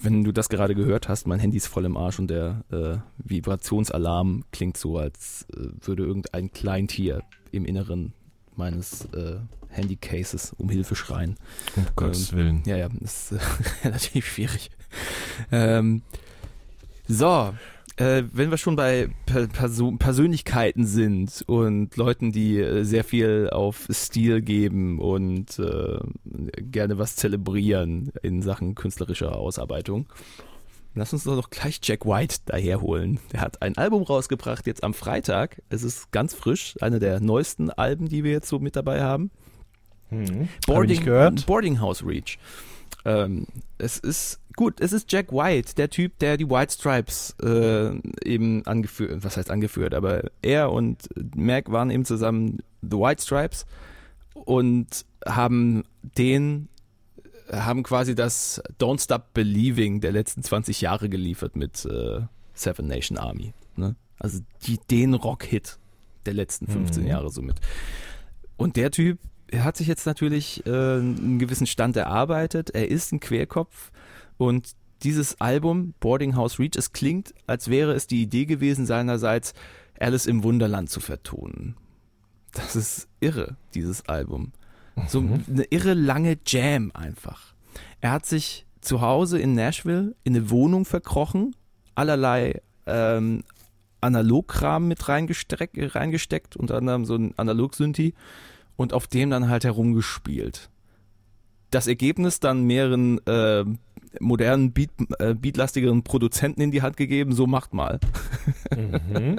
wenn 0.00 0.24
du 0.24 0.32
das 0.32 0.48
gerade 0.48 0.74
gehört 0.74 1.08
hast, 1.08 1.26
mein 1.26 1.40
Handy 1.40 1.56
ist 1.56 1.66
voll 1.66 1.84
im 1.84 1.96
Arsch 1.96 2.18
und 2.18 2.28
der 2.28 2.64
äh, 2.70 2.98
Vibrationsalarm 3.18 4.44
klingt 4.52 4.76
so, 4.76 4.98
als 4.98 5.46
äh, 5.52 5.68
würde 5.80 6.04
irgendein 6.04 6.52
Kleintier 6.52 7.22
im 7.50 7.64
Inneren 7.64 8.12
meines 8.56 9.06
äh, 9.14 9.36
Handycases 9.68 10.54
um 10.56 10.68
Hilfe 10.68 10.94
schreien. 10.94 11.36
Um 11.76 11.86
Gottes 11.96 12.32
Willen. 12.32 12.62
Ja, 12.66 12.76
ja, 12.76 12.88
das 13.00 13.32
ist 13.32 13.40
äh, 13.84 13.86
relativ 13.88 14.26
schwierig. 14.26 14.70
Ähm, 15.52 16.02
so, 17.06 17.54
äh, 17.98 18.22
wenn 18.32 18.50
wir 18.50 18.58
schon 18.58 18.76
bei 18.76 19.08
per 19.26 19.48
Perso 19.48 19.90
Persönlichkeiten 19.92 20.86
sind 20.86 21.42
und 21.46 21.96
Leuten, 21.96 22.30
die 22.30 22.58
äh, 22.58 22.84
sehr 22.84 23.02
viel 23.02 23.50
auf 23.50 23.88
Stil 23.90 24.40
geben 24.40 25.00
und 25.00 25.58
äh, 25.58 25.98
gerne 26.58 26.98
was 26.98 27.16
zelebrieren 27.16 28.12
in 28.22 28.40
Sachen 28.42 28.76
künstlerischer 28.76 29.36
Ausarbeitung, 29.36 30.06
lass 30.94 31.12
uns 31.12 31.24
doch 31.24 31.50
gleich 31.50 31.80
Jack 31.82 32.06
White 32.06 32.36
daherholen. 32.46 33.18
Der 33.32 33.40
hat 33.40 33.62
ein 33.62 33.76
Album 33.76 34.04
rausgebracht 34.04 34.68
jetzt 34.68 34.84
am 34.84 34.94
Freitag. 34.94 35.60
Es 35.68 35.82
ist 35.82 36.12
ganz 36.12 36.34
frisch, 36.34 36.76
eine 36.80 37.00
der 37.00 37.18
neuesten 37.18 37.70
Alben, 37.70 38.08
die 38.08 38.22
wir 38.22 38.30
jetzt 38.30 38.48
so 38.48 38.60
mit 38.60 38.76
dabei 38.76 39.02
haben. 39.02 39.32
Hm. 40.10 40.48
Hab 40.68 40.84
nicht 40.84 41.04
gehört. 41.04 41.46
Boarding 41.46 41.80
House 41.80 42.04
Reach. 42.06 42.38
Ähm, 43.04 43.46
es 43.78 43.98
ist 43.98 44.40
gut, 44.58 44.80
es 44.80 44.92
ist 44.92 45.10
Jack 45.12 45.32
White, 45.32 45.76
der 45.76 45.88
Typ, 45.88 46.18
der 46.18 46.36
die 46.36 46.50
White 46.50 46.72
Stripes 46.72 47.36
äh, 47.40 47.96
eben 48.24 48.66
angeführt, 48.66 49.22
was 49.22 49.36
heißt 49.36 49.52
angeführt, 49.52 49.94
aber 49.94 50.32
er 50.42 50.72
und 50.72 51.08
Mac 51.36 51.70
waren 51.70 51.90
eben 51.90 52.04
zusammen 52.04 52.58
The 52.82 52.96
White 52.96 53.22
Stripes 53.22 53.66
und 54.34 55.06
haben 55.24 55.84
den 56.02 56.68
haben 57.52 57.84
quasi 57.84 58.16
das 58.16 58.60
Don't 58.80 59.00
Stop 59.00 59.32
Believing 59.32 60.00
der 60.00 60.10
letzten 60.10 60.42
20 60.42 60.80
Jahre 60.80 61.08
geliefert 61.08 61.54
mit 61.54 61.84
äh, 61.84 62.22
Seven 62.52 62.88
Nation 62.88 63.16
Army. 63.16 63.54
Ne? 63.76 63.94
Also 64.18 64.40
die, 64.66 64.80
den 64.90 65.14
Rock-Hit 65.14 65.78
der 66.26 66.34
letzten 66.34 66.66
15 66.66 67.04
Mhm. 67.04 67.08
Jahre 67.08 67.30
somit. 67.30 67.60
Und 68.56 68.74
der 68.74 68.90
Typ 68.90 69.20
er 69.50 69.64
hat 69.64 69.78
sich 69.78 69.86
jetzt 69.86 70.04
natürlich 70.04 70.66
äh, 70.66 70.70
einen 70.70 71.38
gewissen 71.38 71.66
Stand 71.66 71.96
erarbeitet. 71.96 72.68
Er 72.70 72.88
ist 72.88 73.12
ein 73.12 73.20
Querkopf 73.20 73.90
und 74.38 74.72
dieses 75.02 75.40
Album 75.40 75.94
Boarding 76.00 76.34
House 76.34 76.58
Reach, 76.58 76.76
es 76.76 76.92
klingt, 76.92 77.34
als 77.46 77.68
wäre 77.68 77.92
es 77.92 78.06
die 78.06 78.22
Idee 78.22 78.46
gewesen 78.46 78.86
seinerseits, 78.86 79.54
Alice 80.00 80.26
im 80.26 80.42
Wunderland 80.42 80.90
zu 80.90 81.00
vertonen. 81.00 81.76
Das 82.52 82.74
ist 82.74 83.08
irre, 83.20 83.56
dieses 83.74 84.08
Album. 84.08 84.52
So 85.06 85.20
eine 85.20 85.64
irre 85.70 85.94
lange 85.94 86.38
Jam 86.46 86.90
einfach. 86.94 87.54
Er 88.00 88.10
hat 88.12 88.26
sich 88.26 88.66
zu 88.80 89.00
Hause 89.00 89.38
in 89.38 89.54
Nashville 89.54 90.14
in 90.24 90.34
eine 90.34 90.50
Wohnung 90.50 90.84
verkrochen, 90.84 91.54
allerlei 91.94 92.60
ähm, 92.86 93.44
Analogkram 94.00 94.88
mit 94.88 95.08
reingesteckt, 95.08 95.76
reingesteckt, 95.94 96.56
unter 96.56 96.76
anderem 96.76 97.04
so 97.04 97.16
ein 97.16 97.34
Analog-Synthi 97.36 98.14
und 98.76 98.92
auf 98.92 99.06
dem 99.06 99.30
dann 99.30 99.48
halt 99.48 99.64
herumgespielt. 99.64 100.70
Das 101.70 101.86
Ergebnis 101.86 102.40
dann 102.40 102.62
mehreren 102.64 103.24
äh, 103.26 103.64
modernen, 104.20 104.72
Beat, 104.72 104.90
äh, 105.18 105.34
beatlastigeren 105.34 106.02
Produzenten 106.02 106.60
in 106.60 106.70
die 106.70 106.82
Hand 106.82 106.96
gegeben, 106.96 107.32
so 107.32 107.46
macht 107.46 107.74
mal. 107.74 108.00
Mhm. 108.76 109.36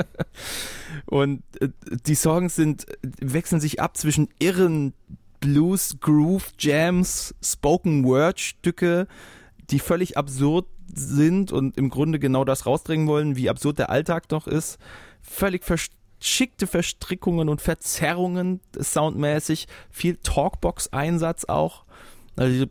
Und 1.06 1.44
äh, 1.60 1.70
die 2.06 2.16
Songs 2.16 2.56
sind, 2.56 2.86
wechseln 3.02 3.62
sich 3.62 3.82
ab 3.82 3.98
zwischen 3.98 4.30
irren 4.40 4.94
Blues, 5.40 5.98
Groove, 6.00 6.52
Jams, 6.60 7.34
Spoken 7.42 8.04
Word 8.04 8.40
Stücke, 8.40 9.08
die 9.70 9.80
völlig 9.80 10.18
absurd 10.18 10.66
sind 10.94 11.52
und 11.52 11.78
im 11.78 11.90
Grunde 11.90 12.20
genau 12.20 12.44
das 12.44 12.66
rausdrängen 12.66 13.08
wollen, 13.08 13.36
wie 13.36 13.50
absurd 13.50 13.80
der 13.80 13.90
Alltag 13.90 14.28
doch 14.28 14.48
ist. 14.48 14.80
Völlig 15.22 15.64
verschickte 15.64 16.68
Verstrickungen 16.68 17.50
und 17.50 17.62
Verzerrungen 17.62 18.62
soundmäßig, 18.78 19.68
viel 19.90 20.18
Talkbox-Einsatz 20.18 21.46
auch. 21.46 21.86
Also 22.40 22.54
diese 22.54 22.68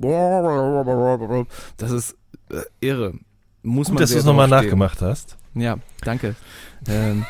das 1.77 1.91
ist 1.91 2.17
äh, 2.51 2.63
irre. 2.81 3.15
Muss 3.63 3.89
Gut, 3.89 3.95
man 3.95 4.01
dass 4.01 4.11
du 4.13 4.19
es 4.19 4.25
nochmal 4.25 4.49
nachgemacht 4.49 5.03
hast. 5.03 5.37
Ja, 5.55 5.77
danke. 6.01 6.37
ähm, 6.89 7.27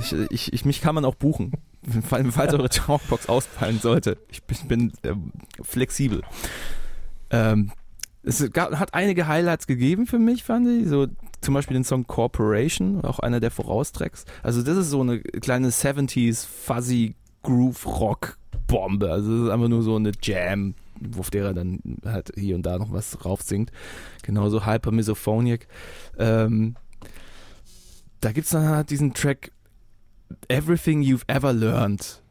ich, 0.00 0.12
ich, 0.30 0.52
ich, 0.52 0.64
mich 0.64 0.80
kann 0.80 0.96
man 0.96 1.04
auch 1.04 1.14
buchen, 1.14 1.52
falls, 2.08 2.54
eure 2.54 2.68
Talkbox 2.68 3.28
ausfallen 3.28 3.78
sollte. 3.78 4.18
Ich 4.30 4.42
bin, 4.42 4.58
bin 4.66 4.92
ähm, 5.04 5.32
flexibel. 5.62 6.22
Ähm, 7.30 7.70
es 8.24 8.50
gab, 8.52 8.76
hat 8.76 8.94
einige 8.94 9.28
Highlights 9.28 9.68
gegeben 9.68 10.06
für 10.06 10.18
mich, 10.18 10.42
fand 10.42 10.66
ich. 10.66 10.88
So 10.88 11.06
zum 11.40 11.54
Beispiel 11.54 11.74
den 11.74 11.84
Song 11.84 12.06
Corporation, 12.06 13.04
auch 13.04 13.20
einer 13.20 13.38
der 13.38 13.52
Voraustracks. 13.52 14.24
Also 14.42 14.62
das 14.62 14.76
ist 14.76 14.90
so 14.90 15.02
eine 15.02 15.20
kleine 15.20 15.70
70s 15.70 16.46
fuzzy 16.46 17.14
Groove 17.44 17.86
Rock 17.86 18.38
Bombe. 18.66 19.10
Also 19.10 19.36
das 19.36 19.44
ist 19.46 19.50
einfach 19.50 19.68
nur 19.68 19.82
so 19.82 19.94
eine 19.94 20.12
Jam, 20.20 20.74
auf 21.18 21.30
der 21.30 21.46
er 21.46 21.54
dann 21.54 21.80
halt 22.04 22.32
hier 22.36 22.54
und 22.54 22.64
da 22.64 22.78
noch 22.78 22.92
was 22.92 23.10
drauf 23.10 23.42
singt. 23.42 23.70
Genauso 24.22 24.66
Hyper 24.66 24.90
Misophonic. 24.90 25.68
Ähm, 26.18 26.76
da 28.20 28.32
gibt's 28.32 28.50
dann 28.50 28.68
halt 28.68 28.90
diesen 28.90 29.14
Track 29.14 29.52
Everything 30.48 31.02
You've 31.02 31.26
Ever 31.26 31.52
Learned. 31.52 32.22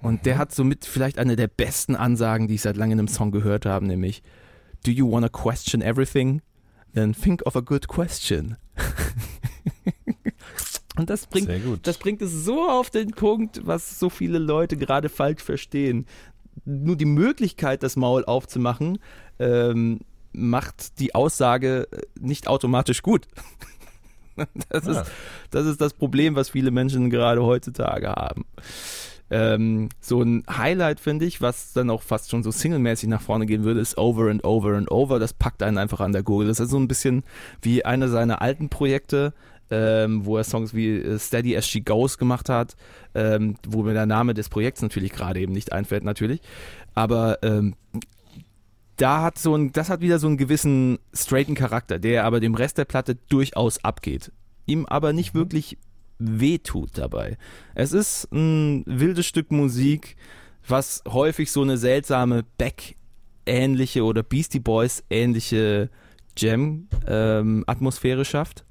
Und 0.00 0.26
der 0.26 0.38
hat 0.38 0.54
somit 0.54 0.84
vielleicht 0.84 1.18
eine 1.18 1.36
der 1.36 1.48
besten 1.48 1.96
Ansagen, 1.96 2.48
die 2.48 2.54
ich 2.54 2.62
seit 2.62 2.76
langem 2.76 2.92
in 2.92 2.98
einem 3.00 3.08
Song 3.08 3.30
gehört 3.30 3.66
habe, 3.66 3.86
nämlich 3.86 4.22
Do 4.84 4.90
you 4.90 5.10
wanna 5.10 5.28
question 5.28 5.82
everything? 5.82 6.42
Then 6.94 7.12
think 7.12 7.44
of 7.44 7.56
a 7.56 7.60
good 7.60 7.88
question. 7.88 8.56
Und 10.96 11.10
das 11.10 11.26
bringt, 11.26 11.50
das 11.82 11.98
bringt 11.98 12.22
es 12.22 12.32
so 12.32 12.70
auf 12.70 12.88
den 12.88 13.10
Punkt, 13.10 13.66
was 13.66 13.98
so 13.98 14.08
viele 14.08 14.38
Leute 14.38 14.78
gerade 14.78 15.10
falsch 15.10 15.42
verstehen. 15.42 16.06
Nur 16.66 16.96
die 16.96 17.04
Möglichkeit, 17.06 17.82
das 17.82 17.96
Maul 17.96 18.24
aufzumachen, 18.24 18.98
ähm, 19.38 20.00
macht 20.32 20.98
die 20.98 21.14
Aussage 21.14 21.88
äh, 21.90 22.00
nicht 22.20 22.48
automatisch 22.48 23.02
gut. 23.02 23.26
Das, 24.68 24.86
Ah. 24.86 25.00
ist, 25.00 25.10
das 25.50 25.64
ist 25.66 25.80
das 25.80 25.94
Problem, 25.94 26.36
was 26.36 26.50
viele 26.50 26.70
Menschen 26.70 27.08
gerade 27.08 27.42
heutzutage 27.42 28.08
haben. 28.10 28.44
Ähm, 29.30 29.88
so 29.98 30.20
ein 30.20 30.44
Highlight, 30.48 31.00
finde 31.00 31.24
ich, 31.24 31.40
was 31.40 31.72
dann 31.72 31.88
auch 31.88 32.02
fast 32.02 32.30
schon 32.30 32.42
so 32.42 32.50
singlemäßig 32.50 33.08
nach 33.08 33.22
vorne 33.22 33.46
gehen 33.46 33.64
würde, 33.64 33.80
ist 33.80 33.96
Over 33.96 34.30
and 34.30 34.44
Over 34.44 34.74
and 34.76 34.90
Over. 34.90 35.18
Das 35.18 35.32
packt 35.32 35.62
einen 35.62 35.78
einfach 35.78 36.00
an 36.00 36.12
der 36.12 36.22
Gurgel. 36.22 36.48
Das 36.48 36.60
ist 36.60 36.68
so 36.68 36.78
ein 36.78 36.86
bisschen 36.86 37.24
wie 37.62 37.86
einer 37.86 38.08
seiner 38.08 38.42
alten 38.42 38.68
Projekte, 38.68 39.32
ähm, 39.70 40.24
wo 40.24 40.36
er 40.36 40.44
Songs 40.44 40.74
wie 40.74 40.96
äh, 40.96 41.18
Steady 41.18 41.56
as 41.56 41.66
She 41.66 41.80
Goes 41.80 42.18
gemacht 42.18 42.48
hat, 42.48 42.76
ähm, 43.14 43.56
wo 43.66 43.82
mir 43.82 43.94
der 43.94 44.06
Name 44.06 44.34
des 44.34 44.48
Projekts 44.48 44.82
natürlich 44.82 45.12
gerade 45.12 45.40
eben 45.40 45.52
nicht 45.52 45.72
einfällt, 45.72 46.04
natürlich. 46.04 46.40
Aber 46.94 47.38
ähm, 47.42 47.74
da 48.96 49.22
hat 49.22 49.38
so 49.38 49.54
ein, 49.54 49.72
das 49.72 49.90
hat 49.90 50.00
wieder 50.00 50.18
so 50.18 50.26
einen 50.26 50.36
gewissen 50.38 50.98
straighten 51.12 51.54
Charakter, 51.54 51.98
der 51.98 52.24
aber 52.24 52.40
dem 52.40 52.54
Rest 52.54 52.78
der 52.78 52.84
Platte 52.84 53.16
durchaus 53.28 53.82
abgeht. 53.84 54.32
Ihm 54.66 54.86
aber 54.86 55.12
nicht 55.12 55.34
wirklich 55.34 55.78
wehtut 56.18 56.90
dabei. 56.94 57.36
Es 57.74 57.92
ist 57.92 58.32
ein 58.32 58.84
wildes 58.86 59.26
Stück 59.26 59.52
Musik, 59.52 60.16
was 60.66 61.02
häufig 61.06 61.50
so 61.52 61.62
eine 61.62 61.76
seltsame 61.76 62.44
Beck-ähnliche 62.58 64.02
oder 64.02 64.22
Beastie 64.22 64.60
Boys-ähnliche 64.60 65.90
Jam-Atmosphäre 66.36 68.24
schafft. 68.24 68.65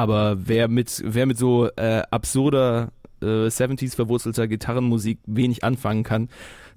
Aber 0.00 0.48
wer 0.48 0.68
mit, 0.68 1.02
wer 1.04 1.26
mit 1.26 1.36
so 1.36 1.68
äh, 1.76 2.00
absurder 2.10 2.90
äh, 3.20 3.48
70s 3.48 3.94
verwurzelter 3.96 4.48
Gitarrenmusik 4.48 5.18
wenig 5.26 5.62
anfangen 5.62 6.04
kann, 6.04 6.30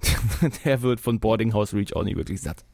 der 0.66 0.82
wird 0.82 1.00
von 1.00 1.22
Boarding 1.22 1.54
House 1.54 1.74
Reach 1.74 1.96
auch 1.96 2.04
nicht 2.04 2.18
wirklich 2.18 2.42
satt. 2.42 2.66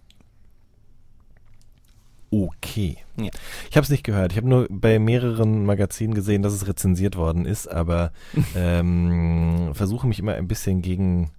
okay. 2.32 2.98
Ja. 3.18 3.30
Ich 3.70 3.78
habe 3.78 3.84
es 3.84 3.92
nicht 3.92 4.04
gehört. 4.04 4.32
Ich 4.32 4.40
habe 4.40 4.50
nur 4.50 4.66
bei 4.72 4.98
mehreren 4.98 5.68
Magazinen 5.68 6.16
gesehen, 6.16 6.42
dass 6.42 6.54
es 6.54 6.68
rezensiert 6.68 7.16
worden 7.16 7.46
ist, 7.46 7.68
aber 7.68 8.12
ähm, 8.56 9.70
versuche 9.74 10.08
mich 10.08 10.18
immer 10.18 10.34
ein 10.34 10.48
bisschen 10.48 10.82
gegen 10.82 11.30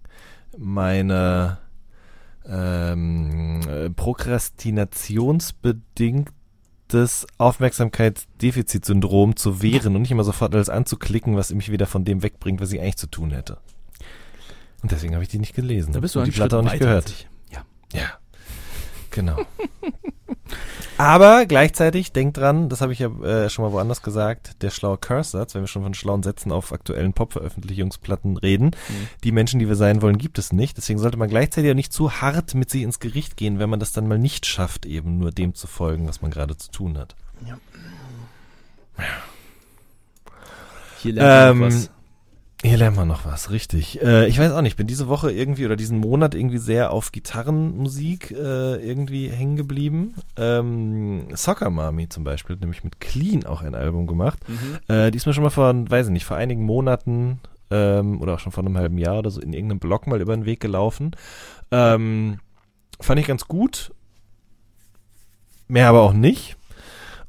meine 0.56 1.58
ähm, 2.46 3.60
äh, 3.68 3.90
prokrastinationsbedingtes 6.90 7.26
Aufmerksamkeitsdefizitsyndrom 7.38 9.36
zu 9.36 9.62
wehren 9.62 9.94
und 9.96 10.02
nicht 10.02 10.10
immer 10.10 10.24
sofort 10.24 10.54
alles 10.54 10.68
anzuklicken, 10.68 11.36
was 11.36 11.52
mich 11.52 11.70
wieder 11.70 11.86
von 11.86 12.04
dem 12.04 12.22
wegbringt, 12.22 12.60
was 12.60 12.72
ich 12.72 12.80
eigentlich 12.80 12.96
zu 12.96 13.06
tun 13.06 13.30
hätte. 13.30 13.58
Und 14.82 14.90
deswegen 14.92 15.14
habe 15.14 15.22
ich 15.22 15.28
die 15.28 15.38
nicht 15.38 15.54
gelesen. 15.54 15.92
Da 15.92 16.00
bist 16.00 16.14
du 16.14 16.20
und 16.20 16.26
die 16.26 16.32
Platte 16.32 16.58
auch 16.58 16.62
nicht 16.62 16.78
gehört. 16.78 17.28
Ja. 17.50 17.64
Ja, 17.92 18.18
genau. 19.10 19.36
Aber 20.98 21.46
gleichzeitig, 21.46 22.12
denkt 22.12 22.36
dran, 22.36 22.68
das 22.68 22.82
habe 22.82 22.92
ich 22.92 22.98
ja 22.98 23.08
äh, 23.22 23.48
schon 23.48 23.64
mal 23.64 23.72
woanders 23.72 24.02
gesagt, 24.02 24.62
der 24.62 24.68
schlaue 24.68 24.98
Curse-Satz, 24.98 25.54
wenn 25.54 25.62
wir 25.62 25.66
schon 25.66 25.82
von 25.82 25.94
schlauen 25.94 26.22
Sätzen 26.22 26.52
auf 26.52 26.72
aktuellen 26.72 27.14
Pop-Veröffentlichungsplatten 27.14 28.36
reden, 28.36 28.72
die 29.24 29.32
Menschen, 29.32 29.60
die 29.60 29.68
wir 29.68 29.76
sein 29.76 30.02
wollen, 30.02 30.18
gibt 30.18 30.38
es 30.38 30.52
nicht. 30.52 30.76
Deswegen 30.76 30.98
sollte 30.98 31.16
man 31.16 31.30
gleichzeitig 31.30 31.70
auch 31.70 31.74
nicht 31.74 31.92
zu 31.92 32.20
hart 32.20 32.54
mit 32.54 32.68
sie 32.68 32.82
ins 32.82 33.00
Gericht 33.00 33.38
gehen, 33.38 33.58
wenn 33.58 33.70
man 33.70 33.80
das 33.80 33.92
dann 33.92 34.08
mal 34.08 34.18
nicht 34.18 34.44
schafft, 34.44 34.84
eben 34.84 35.18
nur 35.18 35.30
dem 35.30 35.54
zu 35.54 35.66
folgen, 35.66 36.06
was 36.06 36.20
man 36.20 36.30
gerade 36.30 36.56
zu 36.56 36.70
tun 36.70 36.98
hat. 36.98 37.16
Hier 40.98 41.14
lernt 41.14 41.56
Ähm, 41.56 41.60
was. 41.62 41.90
Hier 42.62 42.76
lernen 42.76 42.96
wir 42.96 43.06
noch 43.06 43.24
was, 43.24 43.50
richtig. 43.50 44.02
Äh, 44.02 44.26
ich 44.26 44.38
weiß 44.38 44.52
auch 44.52 44.60
nicht, 44.60 44.76
bin 44.76 44.86
diese 44.86 45.08
Woche 45.08 45.32
irgendwie 45.32 45.64
oder 45.64 45.76
diesen 45.76 45.98
Monat 45.98 46.34
irgendwie 46.34 46.58
sehr 46.58 46.92
auf 46.92 47.10
Gitarrenmusik 47.10 48.32
äh, 48.32 48.76
irgendwie 48.76 49.28
hängen 49.28 49.56
geblieben. 49.56 50.14
Ähm, 50.36 51.28
Soccer 51.34 51.70
Mami 51.70 52.10
zum 52.10 52.22
Beispiel, 52.22 52.56
hat 52.56 52.60
nämlich 52.60 52.84
mit 52.84 53.00
Clean 53.00 53.46
auch 53.46 53.62
ein 53.62 53.74
Album 53.74 54.06
gemacht. 54.06 54.38
Äh, 54.88 55.10
die 55.10 55.16
ist 55.16 55.24
mir 55.24 55.32
schon 55.32 55.44
mal 55.44 55.50
vor, 55.50 55.72
weiß 55.72 56.08
ich 56.08 56.12
nicht, 56.12 56.26
vor 56.26 56.36
einigen 56.36 56.64
Monaten 56.64 57.40
ähm, 57.70 58.20
oder 58.20 58.34
auch 58.34 58.40
schon 58.40 58.52
vor 58.52 58.62
einem 58.62 58.76
halben 58.76 58.98
Jahr 58.98 59.18
oder 59.18 59.30
so 59.30 59.40
in 59.40 59.54
irgendeinem 59.54 59.80
Blog 59.80 60.06
mal 60.06 60.20
über 60.20 60.36
den 60.36 60.44
Weg 60.44 60.60
gelaufen. 60.60 61.12
Ähm, 61.70 62.40
fand 63.00 63.20
ich 63.20 63.26
ganz 63.26 63.48
gut. 63.48 63.90
Mehr 65.66 65.88
aber 65.88 66.02
auch 66.02 66.12
nicht. 66.12 66.56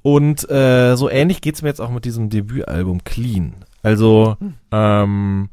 Und 0.02 0.50
äh, 0.50 0.96
so 0.96 1.10
ähnlich 1.10 1.40
geht's 1.40 1.62
mir 1.62 1.70
jetzt 1.70 1.80
auch 1.80 1.92
mit 1.92 2.04
diesem 2.04 2.30
Debütalbum 2.30 3.06
Clean. 3.06 3.54
Also, 3.84 4.38
ähm, 4.72 5.50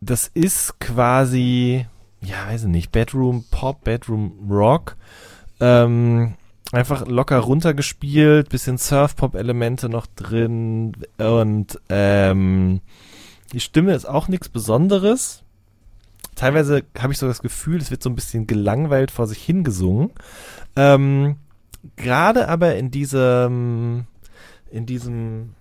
das 0.00 0.30
ist 0.32 0.80
quasi, 0.80 1.86
ja, 2.20 2.46
weiß 2.46 2.62
ich 2.62 2.68
nicht, 2.68 2.92
Bedroom 2.92 3.44
Pop, 3.50 3.84
Bedroom 3.84 4.32
Rock. 4.50 4.96
Ähm, 5.60 6.34
einfach 6.72 7.06
locker 7.06 7.38
runtergespielt, 7.38 8.48
bisschen 8.48 8.78
Surf-Pop-Elemente 8.78 9.88
noch 9.88 10.06
drin 10.16 10.92
und 11.18 11.80
ähm, 11.88 12.80
die 13.52 13.60
Stimme 13.60 13.94
ist 13.94 14.06
auch 14.06 14.28
nichts 14.28 14.48
Besonderes. 14.48 15.42
Teilweise 16.34 16.82
habe 16.98 17.12
ich 17.12 17.18
so 17.18 17.28
das 17.28 17.42
Gefühl, 17.42 17.80
es 17.80 17.92
wird 17.92 18.02
so 18.02 18.10
ein 18.10 18.16
bisschen 18.16 18.46
gelangweilt 18.46 19.12
vor 19.12 19.26
sich 19.28 19.40
hingesungen. 19.42 20.10
Ähm, 20.74 21.36
Gerade 21.96 22.48
aber 22.48 22.76
in 22.76 22.90
diesem, 22.90 24.06
in 24.70 24.86
diesem, 24.86 25.54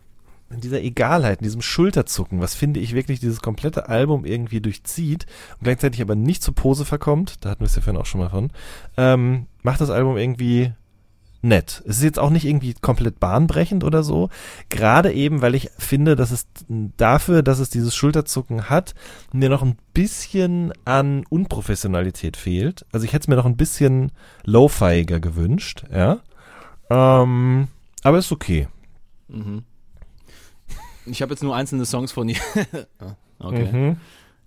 in 0.54 0.62
dieser 0.62 0.82
Egalheit, 0.82 1.40
in 1.40 1.44
diesem 1.44 1.62
Schulterzucken, 1.62 2.42
was 2.42 2.56
finde 2.56 2.80
ich 2.80 2.94
wirklich 2.94 3.20
dieses 3.20 3.42
komplette 3.42 3.90
Album 3.90 4.26
irgendwie 4.26 4.62
durchzieht 4.62 5.26
und 5.58 5.64
gleichzeitig 5.64 6.02
aber 6.02 6.16
nicht 6.16 6.44
zur 6.44 6.56
Pose 6.56 6.86
verkommt, 6.86 7.44
da 7.44 7.50
hatten 7.50 7.62
wir 7.62 7.68
es 7.68 7.76
ja 7.76 7.82
vorhin 7.82 8.02
auch 8.02 8.06
schon 8.06 8.22
mal 8.22 8.30
von, 8.30 8.52
ähm, 8.98 9.48
macht 9.62 9.82
das 9.82 9.90
Album 9.90 10.18
irgendwie 10.18 10.72
nett. 11.44 11.84
Es 11.86 11.98
ist 11.98 12.04
jetzt 12.04 12.20
auch 12.20 12.30
nicht 12.30 12.46
irgendwie 12.46 12.74
komplett 12.74 13.20
bahnbrechend 13.20 13.84
oder 13.84 14.02
so. 14.02 14.30
Gerade 14.70 15.12
eben, 15.12 15.42
weil 15.42 15.56
ich 15.56 15.70
finde, 15.78 16.16
dass 16.16 16.32
es 16.32 16.48
dafür, 16.98 17.44
dass 17.44 17.60
es 17.60 17.70
dieses 17.70 17.94
Schulterzucken 17.94 18.70
hat, 18.70 18.96
mir 19.34 19.50
noch 19.50 19.62
ein 19.62 19.78
bisschen 19.94 20.72
an 20.86 21.26
Unprofessionalität 21.30 22.38
fehlt. 22.38 22.86
Also 22.92 23.06
ich 23.06 23.14
hätte 23.14 23.24
es 23.24 23.28
mir 23.28 23.36
noch 23.36 23.46
ein 23.46 23.58
bisschen 23.58 24.12
lo-fiiger 24.46 25.20
gewünscht, 25.20 25.84
ja. 25.92 26.22
Ähm, 26.90 27.68
aber 28.04 28.18
ist 28.18 28.32
okay. 28.32 28.68
Mhm. 29.28 29.64
Ich 31.06 31.22
habe 31.22 31.34
jetzt 31.34 31.44
nur 31.44 31.56
einzelne 31.56 31.86
Songs 31.86 32.12
von 32.12 32.30
ihr. 32.30 32.38
Ah, 33.00 33.16
okay. 33.40 33.72
Mhm. 33.72 33.98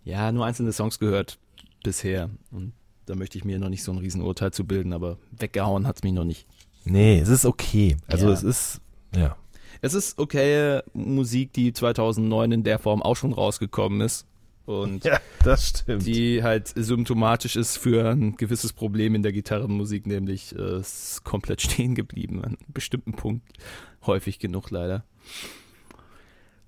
Ja, 0.05 0.33
nur 0.33 0.47
einzelne 0.47 0.73
Songs 0.73 0.99
gehört 0.99 1.39
bisher. 1.83 2.31
Und 2.51 2.73
da 3.05 3.15
möchte 3.15 3.37
ich 3.37 3.45
mir 3.45 3.59
noch 3.59 3.69
nicht 3.69 3.83
so 3.83 3.93
ein 3.93 3.99
Riesenurteil 3.99 4.53
zu 4.53 4.65
bilden, 4.65 4.93
aber 4.95 5.19
weggehauen 5.33 5.87
hat's 5.87 6.03
mich 6.03 6.13
noch 6.15 6.25
nicht. 6.25 6.47
Nee, 6.85 7.19
es 7.19 7.29
ist 7.29 7.45
okay. 7.45 7.97
Also 8.07 8.29
Ja. 8.29 8.33
es 8.33 8.43
ist, 8.43 8.81
ja. 9.15 9.37
Es 9.83 9.93
ist 9.93 10.19
okay 10.19 10.81
Musik, 10.95 11.53
die 11.53 11.73
2009 11.75 12.53
in 12.53 12.63
der 12.65 12.79
Form 12.79 13.03
auch 13.03 13.17
schon 13.17 13.33
rausgekommen 13.35 14.01
ist. 14.01 14.27
Und 14.65 15.05
Ja, 15.05 15.21
das 15.45 15.69
stimmt. 15.69 16.07
die 16.07 16.43
halt 16.43 16.69
symptomatisch 16.75 17.57
ist 17.57 17.77
für 17.77 18.09
ein 18.11 18.37
gewisses 18.37 18.73
Problem 18.73 19.15
in 19.15 19.23
der 19.23 19.33
Gitarrenmusik, 19.33 20.07
nämlich 20.07 20.55
äh, 20.57 20.61
es 20.61 21.11
ist 21.13 21.25
komplett 21.25 21.61
stehen 21.61 21.95
geblieben 21.95 22.39
an 22.39 22.57
einem 22.57 22.73
bestimmten 22.73 23.13
Punkt. 23.13 23.47
Häufig 24.07 24.39
genug 24.39 24.71
leider. 24.71 25.05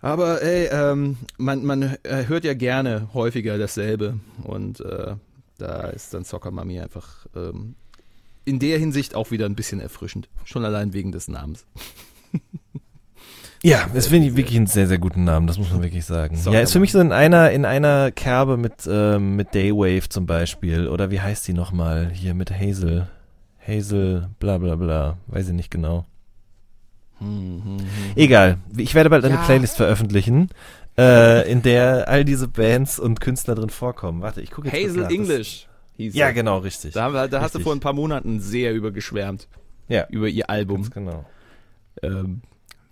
Aber 0.01 0.43
ey, 0.43 0.69
ähm, 0.71 1.17
man, 1.39 1.65
man 1.65 1.83
äh, 2.05 2.27
hört 2.27 2.45
ja 2.45 2.55
gerne 2.55 3.09
häufiger 3.15 3.59
dasselbe 3.59 4.21
und 4.45 4.81
äh, 4.81 5.17
da 5.59 5.89
ist 5.89 6.15
dann 6.15 6.25
Soccer 6.25 6.53
Mami 6.53 6.81
einfach 6.81 7.27
ähm, 7.35 7.75
in 8.45 8.59
der 8.61 8.79
Hinsicht 8.79 9.15
auch 9.15 9.31
wieder 9.31 9.47
ein 9.47 9.57
bisschen 9.57 9.81
erfrischend. 9.81 10.29
Schon 10.45 10.65
allein 10.65 10.93
wegen 10.93 11.13
des 11.13 11.29
Namens. 11.29 11.67
Ja, 13.63 13.91
es 13.93 14.07
finde 14.07 14.29
ich 14.29 14.37
wirklich 14.37 14.57
einen 14.57 14.69
sehr, 14.69 14.87
sehr 14.87 14.99
guten 14.99 15.25
Namen, 15.25 15.49
das 15.49 15.59
muss 15.59 15.73
man 15.73 15.83
wirklich 15.83 16.05
sagen. 16.05 16.37
Soccer 16.37 16.57
ja, 16.57 16.63
ist 16.63 16.73
für 16.73 16.79
mich 16.79 16.93
so 16.93 17.01
in 17.01 17.11
einer, 17.11 17.51
in 17.51 17.65
einer 17.65 18.13
Kerbe 18.13 18.57
mit, 18.57 18.89
ähm, 18.89 19.35
mit 19.35 19.53
Daywave 19.53 20.09
zum 20.09 20.27
Beispiel. 20.27 20.87
Oder 20.87 21.11
wie 21.11 21.21
heißt 21.21 21.49
die 21.49 21.55
nochmal? 21.55 22.11
Hier 22.13 22.35
mit 22.35 22.53
Hazel. 22.53 23.09
Hazel, 23.67 24.29
bla 24.39 24.59
bla 24.59 24.77
bla. 24.77 25.19
Weiß 25.27 25.49
ich 25.49 25.55
nicht 25.55 25.73
genau. 25.73 26.07
Egal. 28.17 28.59
Ich 28.77 28.95
werde 28.95 29.11
bald 29.11 29.25
eine 29.25 29.35
Ja. 29.35 29.43
Playlist 29.45 29.77
veröffentlichen, 29.77 30.49
äh, 30.97 31.51
in 31.51 31.63
der 31.63 32.09
all 32.09 32.25
diese 32.25 32.49
Bands 32.49 32.99
und 32.99 33.21
Künstler 33.21 33.55
drin 33.55 33.71
vorkommen. 33.71 34.23
Warte, 34.23 34.41
ich 34.41 34.51
gucke 34.51 34.69
jetzt 34.69 34.77
Hazel 34.91 35.03
nach. 35.03 35.37
Das- 35.37 35.67
Hieß 35.97 36.15
Ja, 36.15 36.29
sie. 36.29 36.35
genau, 36.35 36.59
richtig. 36.59 36.93
Da, 36.95 37.03
haben 37.03 37.15
wir- 37.15 37.27
da 37.27 37.41
hast 37.41 37.55
du 37.55 37.59
Richtig. 37.59 37.65
vor 37.65 37.73
ein 37.75 37.81
paar 37.81 37.93
Monaten 37.93 38.39
sehr 38.41 38.73
übergeschwärmt. 38.73 39.49
Ja. 39.89 40.07
Über 40.11 40.29
ihr 40.29 40.49
Album. 40.49 40.83
Ganz 40.83 40.91
genau. 40.93 41.25
Ähm, 42.03 42.43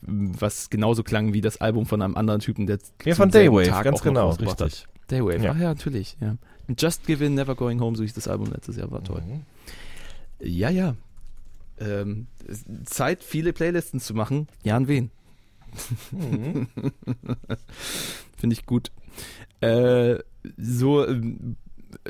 was 0.02 0.70
genauso 0.70 1.04
klang 1.04 1.32
wie 1.32 1.40
das 1.40 1.60
Album 1.60 1.86
von 1.86 2.02
einem 2.02 2.16
anderen 2.16 2.40
Typen, 2.40 2.66
der 2.66 2.78
Ja, 3.04 3.12
zum 3.14 3.16
von 3.16 3.30
Daywave, 3.30 3.68
Tag 3.68 3.84
ganz 3.84 4.02
genau, 4.02 4.30
richtig. 4.30 4.86
Daywave, 5.06 5.42
Ja. 5.44 5.52
ach 5.52 5.56
ja, 5.60 5.68
natürlich. 5.68 6.16
Ja. 6.20 6.36
Just 6.76 7.06
Give 7.06 7.24
In, 7.24 7.34
Never 7.34 7.54
Going 7.54 7.80
Home, 7.80 7.96
so 7.96 8.02
hieß 8.02 8.14
das 8.14 8.26
Album 8.26 8.50
letztes 8.50 8.76
Jahr, 8.76 8.90
war 8.90 9.04
toll. 9.04 9.22
Mhm. 9.24 9.42
Ja, 10.40 10.70
ja. 10.70 10.94
Ähm, 11.78 12.26
Zeit, 12.84 13.22
viele 13.22 13.52
Playlisten 13.52 14.00
zu 14.00 14.14
machen. 14.14 14.48
Jan 14.62 14.88
Wen. 14.88 15.10
Mhm. 16.10 16.68
Finde 18.36 18.54
ich 18.54 18.66
gut. 18.66 18.90
Äh, 19.60 20.16
so, 20.56 21.06
ähm, 21.06 21.56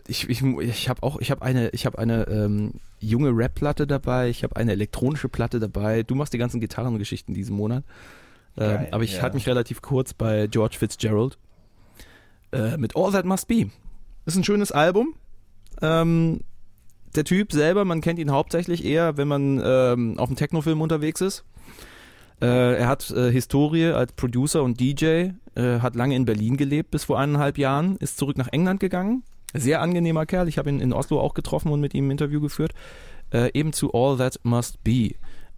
ich, 0.06 0.28
ich, 0.28 0.42
ich 0.42 0.88
habe 0.88 1.02
auch, 1.02 1.18
ich 1.20 1.30
habe 1.30 1.42
eine, 1.42 1.70
ich 1.70 1.86
habe 1.86 1.98
eine 1.98 2.26
ähm, 2.28 2.74
junge 3.00 3.30
Rap-Platte 3.30 3.86
dabei, 3.86 4.28
ich 4.28 4.42
habe 4.42 4.56
eine 4.56 4.72
elektronische 4.72 5.28
Platte 5.28 5.60
dabei. 5.60 6.02
Du 6.02 6.14
machst 6.14 6.32
die 6.32 6.38
ganzen 6.38 6.60
Gitarrengeschichten 6.60 7.34
diesen 7.34 7.56
Monat. 7.56 7.84
Ähm, 8.56 8.76
Geil, 8.76 8.88
aber 8.90 9.04
ich 9.04 9.16
ja. 9.16 9.22
halte 9.22 9.36
mich 9.36 9.46
relativ 9.46 9.82
kurz 9.82 10.14
bei 10.14 10.46
George 10.46 10.76
Fitzgerald 10.78 11.38
äh, 12.52 12.76
mit 12.76 12.96
All 12.96 13.12
That 13.12 13.24
Must 13.24 13.48
Be. 13.48 13.70
Ist 14.24 14.36
ein 14.36 14.44
schönes 14.44 14.72
Album. 14.72 15.14
Ähm, 15.82 16.40
der 17.14 17.24
Typ 17.24 17.52
selber, 17.52 17.84
man 17.84 18.00
kennt 18.00 18.18
ihn 18.18 18.30
hauptsächlich 18.30 18.84
eher, 18.84 19.16
wenn 19.16 19.28
man 19.28 19.62
ähm, 19.64 20.18
auf 20.18 20.28
dem 20.28 20.36
Technofilm 20.36 20.80
unterwegs 20.80 21.20
ist. 21.20 21.44
Äh, 22.40 22.78
er 22.78 22.88
hat 22.88 23.11
äh, 23.11 23.30
Historie 23.30 23.86
als 23.86 24.12
Producer 24.12 24.62
und 24.62 24.78
DJ, 24.78 25.30
äh, 25.54 25.80
hat 25.80 25.96
lange 25.96 26.16
in 26.16 26.26
Berlin 26.26 26.57
gelebt 26.57 26.90
bis 26.90 27.04
vor 27.04 27.18
eineinhalb 27.18 27.57
Jahren, 27.57 27.96
ist 27.96 28.18
zurück 28.18 28.36
nach 28.36 28.48
England 28.48 28.80
gegangen. 28.80 29.22
Sehr 29.54 29.80
angenehmer 29.80 30.26
Kerl, 30.26 30.48
ich 30.48 30.59
habe 30.59 30.68
ihn 30.68 30.80
in 30.80 30.92
Oslo 30.92 31.20
auch 31.20 31.32
getroffen 31.32 31.72
und 31.72 31.80
mit 31.80 31.94
ihm 31.94 32.09
ein 32.09 32.11
Interview 32.11 32.40
geführt. 32.40 32.72
Äh, 33.32 33.50
eben 33.54 33.72
zu 33.72 33.92
All 33.94 34.18
That 34.18 34.40
Must 34.42 34.84
Be, 34.84 35.12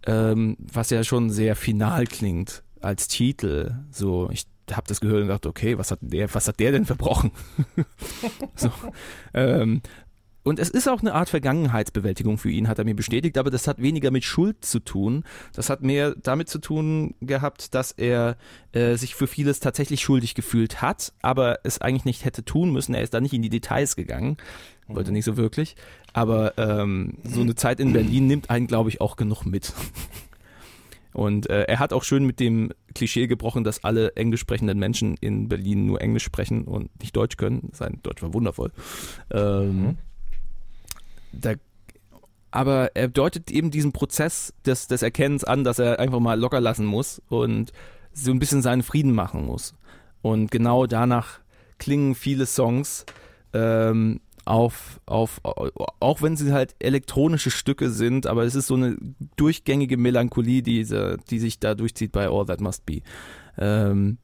ähm, 0.07 0.55
was 0.59 0.89
ja 0.89 1.03
schon 1.03 1.29
sehr 1.29 1.55
final 1.55 2.05
klingt 2.05 2.63
als 2.81 3.07
Titel. 3.07 3.75
So, 3.91 4.29
ich 4.31 4.45
habe 4.71 4.87
das 4.87 5.01
gehört 5.01 5.23
und 5.23 5.27
dachte, 5.27 5.49
okay, 5.49 5.77
was 5.77 5.91
hat 5.91 5.99
der, 6.01 6.33
was 6.33 6.47
hat 6.47 6.59
der 6.59 6.71
denn 6.71 6.85
verbrochen? 6.85 7.31
so, 8.55 8.71
ähm, 9.33 9.81
und 10.43 10.59
es 10.59 10.69
ist 10.69 10.87
auch 10.87 11.01
eine 11.01 11.13
Art 11.13 11.29
Vergangenheitsbewältigung 11.29 12.37
für 12.37 12.49
ihn, 12.49 12.67
hat 12.67 12.79
er 12.79 12.85
mir 12.85 12.95
bestätigt, 12.95 13.37
aber 13.37 13.51
das 13.51 13.67
hat 13.67 13.81
weniger 13.81 14.09
mit 14.09 14.23
Schuld 14.23 14.63
zu 14.63 14.79
tun. 14.79 15.23
Das 15.53 15.69
hat 15.69 15.83
mehr 15.83 16.15
damit 16.21 16.49
zu 16.49 16.59
tun 16.59 17.15
gehabt, 17.19 17.75
dass 17.75 17.91
er 17.91 18.37
äh, 18.71 18.95
sich 18.95 19.15
für 19.15 19.27
vieles 19.27 19.59
tatsächlich 19.59 20.01
schuldig 20.01 20.35
gefühlt 20.35 20.81
hat, 20.81 21.13
aber 21.21 21.59
es 21.63 21.81
eigentlich 21.81 22.05
nicht 22.05 22.25
hätte 22.25 22.45
tun 22.45 22.71
müssen. 22.71 22.93
Er 22.93 23.01
ist 23.01 23.13
da 23.13 23.19
nicht 23.19 23.33
in 23.33 23.41
die 23.41 23.49
Details 23.49 23.95
gegangen, 23.95 24.37
wollte 24.87 25.11
nicht 25.11 25.25
so 25.25 25.37
wirklich. 25.37 25.75
Aber 26.13 26.57
ähm, 26.57 27.15
so 27.23 27.41
eine 27.41 27.55
Zeit 27.55 27.79
in 27.79 27.93
Berlin 27.93 28.27
nimmt 28.27 28.49
einen, 28.49 28.67
glaube 28.67 28.89
ich, 28.89 29.01
auch 29.01 29.17
genug 29.17 29.45
mit. 29.45 29.73
Und 31.11 31.49
äh, 31.49 31.63
er 31.63 31.79
hat 31.79 31.91
auch 31.91 32.03
schön 32.03 32.25
mit 32.25 32.39
dem 32.39 32.71
Klischee 32.93 33.27
gebrochen, 33.27 33.63
dass 33.63 33.83
alle 33.83 34.15
englisch 34.15 34.41
sprechenden 34.41 34.79
Menschen 34.79 35.17
in 35.19 35.49
Berlin 35.49 35.85
nur 35.85 36.01
Englisch 36.01 36.23
sprechen 36.23 36.65
und 36.65 36.97
nicht 37.01 37.15
Deutsch 37.15 37.35
können. 37.35 37.69
Sein 37.73 37.99
Deutsch 38.03 38.21
war 38.21 38.33
wundervoll. 38.33 38.71
Ähm, 39.31 39.97
da, 41.31 41.53
aber 42.51 42.95
er 42.95 43.07
deutet 43.07 43.51
eben 43.51 43.71
diesen 43.71 43.91
Prozess 43.91 44.53
des, 44.65 44.87
des 44.87 45.01
Erkennens 45.01 45.43
an, 45.43 45.63
dass 45.63 45.79
er 45.79 45.99
einfach 45.99 46.19
mal 46.19 46.39
locker 46.39 46.61
lassen 46.61 46.85
muss 46.85 47.21
und 47.29 47.71
so 48.13 48.31
ein 48.31 48.39
bisschen 48.39 48.61
seinen 48.61 48.83
Frieden 48.83 49.13
machen 49.13 49.45
muss. 49.45 49.75
Und 50.21 50.51
genau 50.51 50.85
danach 50.85 51.39
klingen 51.77 52.15
viele 52.15 52.45
Songs 52.45 53.05
ähm, 53.53 54.19
auf, 54.45 54.99
auf, 55.05 55.41
auch 55.43 56.21
wenn 56.21 56.35
sie 56.35 56.51
halt 56.51 56.75
elektronische 56.79 57.51
Stücke 57.51 57.91
sind, 57.91 58.25
aber 58.25 58.43
es 58.43 58.55
ist 58.55 58.67
so 58.67 58.75
eine 58.75 58.97
durchgängige 59.35 59.97
Melancholie, 59.97 60.63
die, 60.63 60.85
die 61.29 61.39
sich 61.39 61.59
da 61.59 61.75
durchzieht 61.75 62.11
bei 62.11 62.27
All 62.27 62.45
That 62.45 62.59
Must 62.59 62.85
Be. 62.85 63.01
Ähm, 63.57 64.17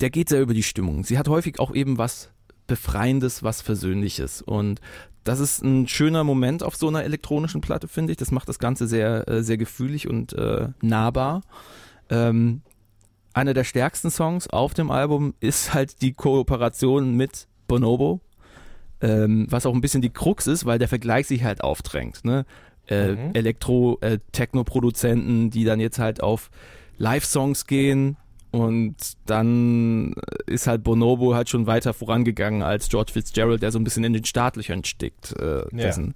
der 0.00 0.10
geht 0.10 0.28
sehr 0.28 0.40
über 0.40 0.54
die 0.54 0.62
Stimmung. 0.62 1.04
Sie 1.04 1.18
hat 1.18 1.28
häufig 1.28 1.58
auch 1.58 1.74
eben 1.74 1.98
was 1.98 2.30
Befreiendes, 2.70 3.42
was 3.42 3.60
Versöhnliches. 3.62 4.40
Und 4.40 4.80
das 5.24 5.40
ist 5.40 5.62
ein 5.62 5.86
schöner 5.88 6.24
Moment 6.24 6.62
auf 6.62 6.76
so 6.76 6.88
einer 6.88 7.04
elektronischen 7.04 7.60
Platte, 7.60 7.88
finde 7.88 8.12
ich. 8.12 8.16
Das 8.16 8.30
macht 8.30 8.48
das 8.48 8.58
Ganze 8.60 8.86
sehr, 8.86 9.28
äh, 9.28 9.42
sehr 9.42 9.58
gefühlig 9.58 10.08
und 10.08 10.32
äh, 10.32 10.68
nahbar. 10.80 11.42
Ähm, 12.08 12.62
einer 13.34 13.52
der 13.52 13.64
stärksten 13.64 14.10
Songs 14.10 14.48
auf 14.48 14.72
dem 14.72 14.90
Album 14.90 15.34
ist 15.40 15.74
halt 15.74 16.00
die 16.00 16.12
Kooperation 16.12 17.16
mit 17.16 17.48
Bonobo, 17.68 18.20
ähm, 19.00 19.46
was 19.50 19.66
auch 19.66 19.74
ein 19.74 19.80
bisschen 19.80 20.02
die 20.02 20.10
Krux 20.10 20.46
ist, 20.46 20.64
weil 20.64 20.78
der 20.78 20.88
Vergleich 20.88 21.26
sich 21.26 21.42
halt 21.44 21.62
aufdrängt. 21.62 22.24
Ne? 22.24 22.46
Äh, 22.86 23.12
Mhm. 23.12 23.30
Elektro-Techno-Produzenten, 23.34 25.50
die 25.50 25.64
dann 25.64 25.80
jetzt 25.80 25.98
halt 25.98 26.22
auf 26.22 26.50
Live-Songs 26.98 27.66
gehen 27.66 28.16
und 28.50 28.96
dann 29.26 30.14
ist 30.46 30.66
halt 30.66 30.82
Bonobo 30.82 31.34
halt 31.34 31.48
schon 31.48 31.66
weiter 31.66 31.94
vorangegangen 31.94 32.62
als 32.62 32.88
George 32.88 33.12
Fitzgerald, 33.12 33.62
der 33.62 33.72
so 33.72 33.78
ein 33.78 33.84
bisschen 33.84 34.04
in 34.04 34.12
den 34.12 34.24
Startlöchern 34.24 34.84
stickt. 34.84 35.32
Äh, 35.38 35.62
dessen. 35.72 36.14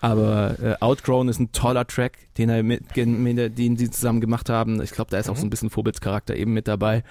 Aber 0.00 0.56
äh, 0.60 0.76
Outgrown 0.80 1.28
ist 1.28 1.40
ein 1.40 1.52
toller 1.52 1.86
Track, 1.86 2.18
den 2.36 2.48
er 2.48 2.62
mit, 2.62 2.96
mit 2.96 3.58
den 3.58 3.76
sie 3.76 3.90
zusammen 3.90 4.20
gemacht 4.20 4.48
haben. 4.48 4.80
Ich 4.82 4.90
glaube, 4.90 5.10
da 5.10 5.18
ist 5.18 5.28
auch 5.28 5.36
so 5.36 5.46
ein 5.46 5.50
bisschen 5.50 5.70
Vorbildscharakter 5.70 6.36
eben 6.36 6.52
mit 6.52 6.68
dabei. 6.68 7.02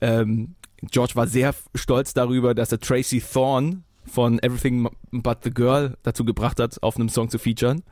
Ähm, 0.00 0.54
George 0.82 1.16
war 1.16 1.26
sehr 1.26 1.54
stolz 1.74 2.14
darüber, 2.14 2.54
dass 2.54 2.70
er 2.70 2.78
Tracy 2.78 3.20
Thorn 3.20 3.84
von 4.04 4.38
Everything 4.38 4.88
But 5.10 5.38
the 5.42 5.50
Girl 5.50 5.96
dazu 6.02 6.24
gebracht 6.24 6.60
hat, 6.60 6.82
auf 6.82 6.96
einem 6.96 7.08
Song 7.08 7.28
zu 7.28 7.38
featuren, 7.38 7.82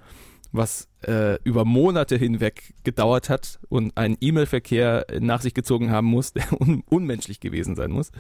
was 0.57 0.89
äh, 1.07 1.41
über 1.45 1.65
Monate 1.65 2.17
hinweg 2.17 2.75
gedauert 2.85 3.29
hat 3.29 3.59
und 3.69 3.97
einen 3.97 4.17
E-Mail-Verkehr 4.21 5.07
nach 5.21 5.41
sich 5.41 5.55
gezogen 5.55 5.91
haben 5.91 6.07
muss, 6.07 6.33
der 6.33 6.53
un 6.61 6.83
unmenschlich 6.89 7.41
gewesen 7.41 7.75
sein 7.77 7.91
muss. 7.91 8.11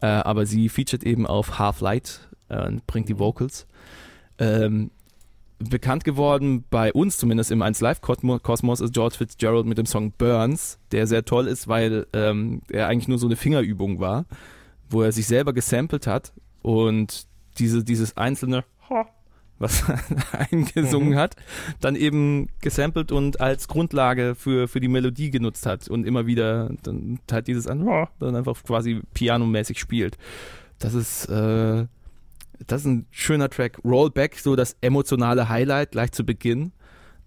Äh, 0.00 0.06
aber 0.06 0.46
sie 0.46 0.68
featured 0.68 1.04
eben 1.04 1.26
auf 1.26 1.58
Half 1.58 1.80
Light 1.80 2.28
äh, 2.48 2.66
und 2.66 2.86
bringt 2.86 3.08
die 3.08 3.18
Vocals. 3.18 3.66
Ähm, 4.38 4.90
bekannt 5.58 6.04
geworden, 6.04 6.64
bei 6.70 6.92
uns 6.92 7.18
zumindest 7.18 7.50
im 7.50 7.60
1 7.60 7.80
Live 7.80 8.00
Kosmos, 8.00 8.80
ist 8.80 8.94
George 8.94 9.16
Fitzgerald 9.16 9.66
mit 9.66 9.76
dem 9.76 9.86
Song 9.86 10.12
Burns, 10.12 10.78
der 10.90 11.06
sehr 11.06 11.24
toll 11.24 11.46
ist, 11.46 11.68
weil 11.68 12.06
ähm, 12.14 12.62
er 12.70 12.88
eigentlich 12.88 13.08
nur 13.08 13.18
so 13.18 13.26
eine 13.26 13.36
Fingerübung 13.36 14.00
war, 14.00 14.24
wo 14.88 15.02
er 15.02 15.12
sich 15.12 15.26
selber 15.26 15.52
gesampelt 15.52 16.06
hat 16.06 16.32
und 16.62 17.26
diese, 17.58 17.84
dieses 17.84 18.16
einzelne 18.16 18.64
was 19.60 19.84
eingesungen 20.50 21.16
hat, 21.16 21.36
dann 21.80 21.94
eben 21.94 22.48
gesampelt 22.60 23.12
und 23.12 23.40
als 23.40 23.68
Grundlage 23.68 24.34
für, 24.34 24.66
für 24.66 24.80
die 24.80 24.88
Melodie 24.88 25.30
genutzt 25.30 25.66
hat 25.66 25.86
und 25.88 26.06
immer 26.06 26.26
wieder 26.26 26.70
dann 26.82 27.20
halt 27.30 27.46
dieses 27.46 27.66
an, 27.66 27.86
dann 28.18 28.34
einfach 28.34 28.60
quasi 28.64 29.02
pianomäßig 29.14 29.78
spielt. 29.78 30.16
Das 30.78 30.94
ist, 30.94 31.26
äh, 31.26 31.86
das 32.66 32.80
ist 32.80 32.86
ein 32.86 33.06
schöner 33.10 33.50
Track. 33.50 33.78
Rollback, 33.84 34.38
so 34.38 34.56
das 34.56 34.76
emotionale 34.80 35.48
Highlight 35.48 35.92
gleich 35.92 36.12
zu 36.12 36.24
Beginn 36.24 36.72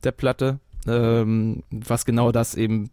der 0.04 0.12
Platte, 0.12 0.60
ähm, 0.88 1.64
was 1.70 2.04
genau 2.06 2.32
das 2.32 2.56
eben 2.56 2.90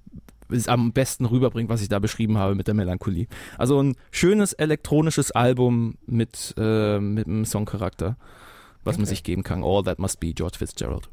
ist 0.51 0.69
am 0.69 0.93
besten 0.93 1.25
rüberbringt, 1.25 1.71
was 1.71 1.83
ich 1.83 1.89
da 1.89 1.99
beschrieben 1.99 2.37
habe 2.37 2.55
mit 2.55 2.67
der 2.67 2.75
Melancholie. 2.75 3.27
Also 3.57 3.81
ein 3.81 3.97
schönes 4.11 4.53
elektronisches 4.53 5.31
Album 5.31 5.95
mit, 6.07 6.55
äh, 6.59 6.99
mit 6.99 7.27
einem 7.27 7.45
Songcharakter, 7.45 8.17
was 8.85 8.97
man 8.97 9.07
sich 9.07 9.23
geben 9.23 9.43
kann. 9.43 9.63
All 9.63 9.83
That 9.83 9.99
Must 9.99 10.21
Be, 10.21 10.33
George 10.33 10.59
Fitzgerald. 10.59 11.09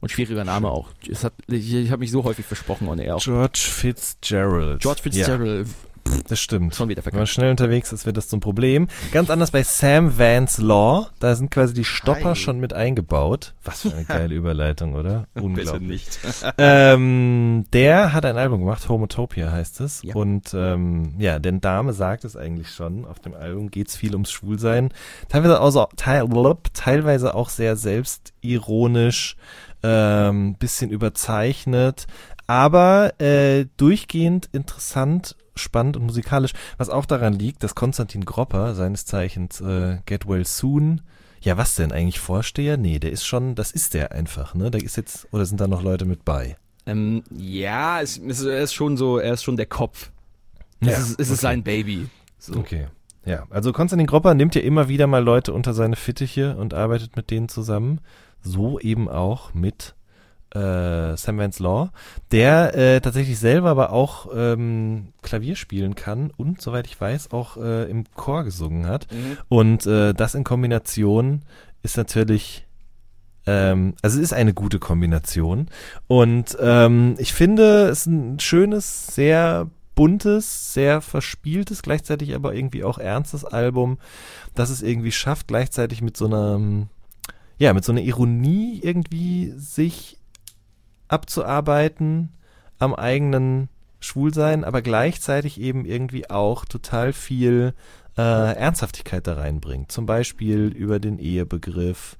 Und 0.00 0.10
schwieriger 0.10 0.44
Name 0.44 0.70
auch. 0.70 0.90
Hat, 1.22 1.32
ich 1.48 1.74
ich 1.74 1.90
habe 1.90 2.00
mich 2.00 2.12
so 2.12 2.22
häufig 2.22 2.46
versprochen 2.46 2.86
er 3.00 3.16
auch. 3.16 3.22
George 3.22 3.58
Fitzgerald. 3.58 4.80
George 4.80 5.02
Fitzgerald, 5.02 5.66
das 6.28 6.40
stimmt. 6.40 6.74
schon 6.74 6.88
wieder 6.88 7.04
Wenn 7.04 7.12
man 7.12 7.26
verkackt. 7.26 7.28
schnell 7.30 7.50
unterwegs 7.50 7.92
ist, 7.92 8.06
wird 8.06 8.16
das 8.16 8.28
zum 8.28 8.40
Problem. 8.40 8.88
Ganz 9.12 9.30
anders 9.30 9.50
bei 9.50 9.62
Sam 9.62 10.18
Vance 10.18 10.62
Law. 10.62 11.08
Da 11.18 11.34
sind 11.34 11.50
quasi 11.50 11.74
die 11.74 11.84
Stopper 11.84 12.30
Hi. 12.30 12.36
schon 12.36 12.60
mit 12.60 12.72
eingebaut. 12.72 13.54
Was 13.64 13.82
für 13.82 13.92
eine 13.92 14.04
geile 14.04 14.34
Überleitung, 14.34 14.94
oder? 14.94 15.26
Unglaublich. 15.34 15.88
nicht. 15.88 16.18
ähm, 16.58 17.64
der 17.72 18.12
hat 18.12 18.24
ein 18.24 18.36
Album 18.36 18.60
gemacht, 18.60 18.88
Homotopia 18.88 19.50
heißt 19.50 19.80
es. 19.80 20.02
Ja. 20.02 20.14
Und 20.14 20.52
ähm, 20.54 21.14
ja, 21.18 21.38
denn 21.38 21.60
Dame 21.60 21.92
sagt 21.92 22.24
es 22.24 22.36
eigentlich 22.36 22.70
schon. 22.70 23.04
Auf 23.04 23.20
dem 23.20 23.34
Album 23.34 23.70
geht's 23.70 23.96
viel 23.96 24.12
ums 24.12 24.30
Schwulsein. 24.30 24.90
Teilweise 25.28 25.60
auch, 25.60 25.70
so, 25.70 25.86
teil, 25.96 26.26
blub, 26.26 26.68
teilweise 26.74 27.34
auch 27.34 27.48
sehr 27.48 27.76
selbstironisch, 27.76 29.36
ähm, 29.82 30.54
bisschen 30.54 30.90
überzeichnet, 30.90 32.06
aber 32.46 33.20
äh, 33.20 33.66
durchgehend 33.76 34.48
interessant, 34.52 35.36
spannend 35.58 35.96
und 35.96 36.04
musikalisch. 36.04 36.52
Was 36.76 36.90
auch 36.90 37.06
daran 37.06 37.34
liegt, 37.34 37.62
dass 37.62 37.74
Konstantin 37.74 38.24
Gropper, 38.24 38.74
seines 38.74 39.04
Zeichens 39.04 39.60
äh, 39.60 39.98
Get 40.06 40.28
Well 40.28 40.44
Soon, 40.44 41.02
ja, 41.40 41.56
was 41.56 41.74
denn 41.76 41.92
eigentlich 41.92 42.18
Vorsteher? 42.18 42.76
Nee, 42.76 42.98
der 42.98 43.12
ist 43.12 43.24
schon, 43.24 43.54
das 43.54 43.70
ist 43.70 43.94
der 43.94 44.12
einfach, 44.12 44.54
ne? 44.54 44.70
Da 44.70 44.78
ist 44.78 44.96
jetzt, 44.96 45.28
oder 45.30 45.46
sind 45.46 45.60
da 45.60 45.68
noch 45.68 45.82
Leute 45.82 46.04
mit 46.04 46.24
bei? 46.24 46.56
Ähm, 46.86 47.22
ja, 47.30 48.00
es, 48.00 48.18
es, 48.18 48.42
er 48.42 48.62
ist 48.62 48.74
schon 48.74 48.96
so, 48.96 49.18
er 49.18 49.34
ist 49.34 49.44
schon 49.44 49.56
der 49.56 49.66
Kopf. 49.66 50.10
Ja, 50.80 50.92
es 50.92 50.98
ist, 51.00 51.20
es 51.20 51.28
ist 51.28 51.38
okay. 51.38 51.40
sein 51.40 51.62
Baby. 51.62 52.08
So. 52.38 52.54
Okay. 52.54 52.88
Ja, 53.24 53.46
also 53.50 53.72
Konstantin 53.72 54.06
Gropper 54.06 54.34
nimmt 54.34 54.54
ja 54.54 54.62
immer 54.62 54.88
wieder 54.88 55.06
mal 55.06 55.22
Leute 55.22 55.52
unter 55.52 55.74
seine 55.74 55.96
Fittiche 55.96 56.56
und 56.56 56.72
arbeitet 56.72 57.14
mit 57.16 57.30
denen 57.30 57.48
zusammen. 57.48 58.00
So 58.40 58.80
eben 58.80 59.08
auch 59.08 59.52
mit 59.54 59.94
äh, 60.54 61.16
Sam 61.16 61.38
Vance 61.38 61.62
Law, 61.62 61.90
der 62.32 62.74
äh, 62.74 63.00
tatsächlich 63.00 63.38
selber 63.38 63.70
aber 63.70 63.92
auch 63.92 64.28
ähm, 64.34 65.08
Klavier 65.22 65.56
spielen 65.56 65.94
kann 65.94 66.30
und, 66.36 66.60
soweit 66.60 66.86
ich 66.86 67.00
weiß, 67.00 67.32
auch 67.32 67.56
äh, 67.56 67.90
im 67.90 68.04
Chor 68.14 68.44
gesungen 68.44 68.86
hat. 68.86 69.06
Und 69.48 69.86
äh, 69.86 70.14
das 70.14 70.34
in 70.34 70.44
Kombination 70.44 71.42
ist 71.82 71.96
natürlich, 71.96 72.66
ähm, 73.46 73.94
also 74.02 74.18
es 74.18 74.24
ist 74.24 74.32
eine 74.32 74.54
gute 74.54 74.78
Kombination. 74.78 75.68
Und 76.06 76.56
ähm, 76.60 77.14
ich 77.18 77.32
finde, 77.32 77.88
es 77.88 78.00
ist 78.00 78.06
ein 78.06 78.40
schönes, 78.40 79.08
sehr 79.08 79.68
buntes, 79.94 80.72
sehr 80.74 81.00
verspieltes, 81.00 81.82
gleichzeitig 81.82 82.34
aber 82.34 82.54
irgendwie 82.54 82.84
auch 82.84 82.98
ernstes 82.98 83.44
Album, 83.44 83.98
das 84.54 84.70
es 84.70 84.80
irgendwie 84.80 85.10
schafft, 85.10 85.48
gleichzeitig 85.48 86.02
mit 86.02 86.16
so 86.16 86.26
einer, 86.26 86.86
ja, 87.58 87.74
mit 87.74 87.84
so 87.84 87.90
einer 87.90 88.02
Ironie 88.02 88.80
irgendwie 88.80 89.52
sich 89.56 90.17
abzuarbeiten 91.08 92.30
am 92.78 92.94
eigenen 92.94 93.68
Schwulsein, 94.00 94.64
aber 94.64 94.82
gleichzeitig 94.82 95.60
eben 95.60 95.84
irgendwie 95.84 96.30
auch 96.30 96.64
total 96.64 97.12
viel 97.12 97.74
äh, 98.16 98.22
Ernsthaftigkeit 98.22 99.26
da 99.26 99.34
reinbringt. 99.34 99.90
Zum 99.90 100.06
Beispiel 100.06 100.66
über 100.68 101.00
den 101.00 101.18
Ehebegriff 101.18 102.16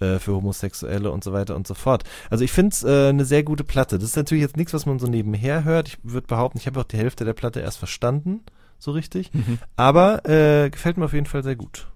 äh, 0.00 0.18
für 0.18 0.34
Homosexuelle 0.34 1.10
und 1.10 1.24
so 1.24 1.32
weiter 1.32 1.56
und 1.56 1.66
so 1.66 1.74
fort. 1.74 2.04
Also 2.28 2.44
ich 2.44 2.52
finde 2.52 2.74
es 2.74 2.82
äh, 2.84 3.08
eine 3.08 3.24
sehr 3.24 3.42
gute 3.42 3.64
Platte. 3.64 3.98
Das 3.98 4.08
ist 4.08 4.16
natürlich 4.16 4.42
jetzt 4.42 4.56
nichts, 4.56 4.74
was 4.74 4.86
man 4.86 4.98
so 4.98 5.06
nebenher 5.06 5.64
hört. 5.64 5.88
Ich 5.88 5.98
würde 6.02 6.26
behaupten, 6.26 6.58
ich 6.58 6.66
habe 6.66 6.80
auch 6.80 6.84
die 6.84 6.98
Hälfte 6.98 7.24
der 7.24 7.34
Platte 7.34 7.60
erst 7.60 7.78
verstanden, 7.78 8.40
so 8.78 8.90
richtig. 8.90 9.30
Aber 9.76 10.28
äh, 10.28 10.70
gefällt 10.70 10.96
mir 10.96 11.06
auf 11.06 11.12
jeden 11.14 11.26
Fall 11.26 11.42
sehr 11.42 11.56
gut. 11.56 11.86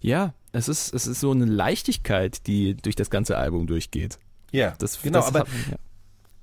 Ja, 0.00 0.34
es 0.52 0.68
ist, 0.68 0.94
es 0.94 1.06
ist 1.06 1.20
so 1.20 1.30
eine 1.30 1.44
Leichtigkeit, 1.44 2.46
die 2.46 2.76
durch 2.76 2.96
das 2.96 3.10
ganze 3.10 3.36
Album 3.36 3.66
durchgeht. 3.66 4.18
Ja, 4.56 4.74
Das, 4.78 5.00
genau, 5.02 5.18
das 5.20 5.28
aber, 5.28 5.40
hat- 5.40 5.48
ja. 5.70 5.76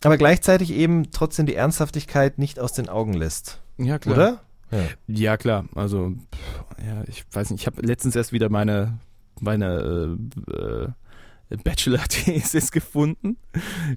aber 0.04 0.18
gleichzeitig 0.18 0.72
eben 0.72 1.12
trotzdem 1.12 1.46
die 1.46 1.56
Ernsthaftigkeit 1.56 2.38
nicht 2.38 2.60
aus 2.60 2.74
den 2.74 2.90
Augen 2.90 3.14
lässt. 3.14 3.60
ja, 3.78 3.98
klar. 4.00 4.16
Oder? 4.16 4.42
Ja. 4.72 4.80
Ja, 5.08 5.38
klar. 5.38 5.66
Also, 5.76 6.14
ja, 6.84 7.04
ich 7.08 7.24
weiß 7.32 7.52
nicht, 7.52 7.62
ich 7.62 7.68
habe 7.68 7.82
letztens 7.86 8.16
erst 8.16 8.32
wieder 8.34 8.50
meine 8.50 8.98
meiner 9.40 9.80
äh, 9.84 10.54
äh, 10.54 11.58
Bachelor-Thesis 11.64 12.72
gefunden, 12.72 13.38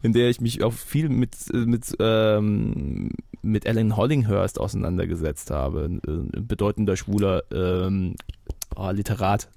in 0.02 0.12
der 0.12 0.28
ich 0.28 0.40
mich 0.40 0.62
auch 0.62 0.72
viel 0.72 1.08
mit, 1.08 1.34
äh, 1.52 1.58
mit, 1.58 1.94
ähm, 2.00 3.10
mit 3.42 3.66
Alan 3.66 3.96
Hollinghurst 3.96 4.58
auseinandergesetzt 4.60 5.50
habe. 5.50 5.84
Ein 5.84 6.30
äh, 6.34 6.40
bedeutender 6.40 6.96
schwuler 6.96 7.42
ähm, 7.52 8.16
ah, 8.74 8.90
Literat 8.90 9.48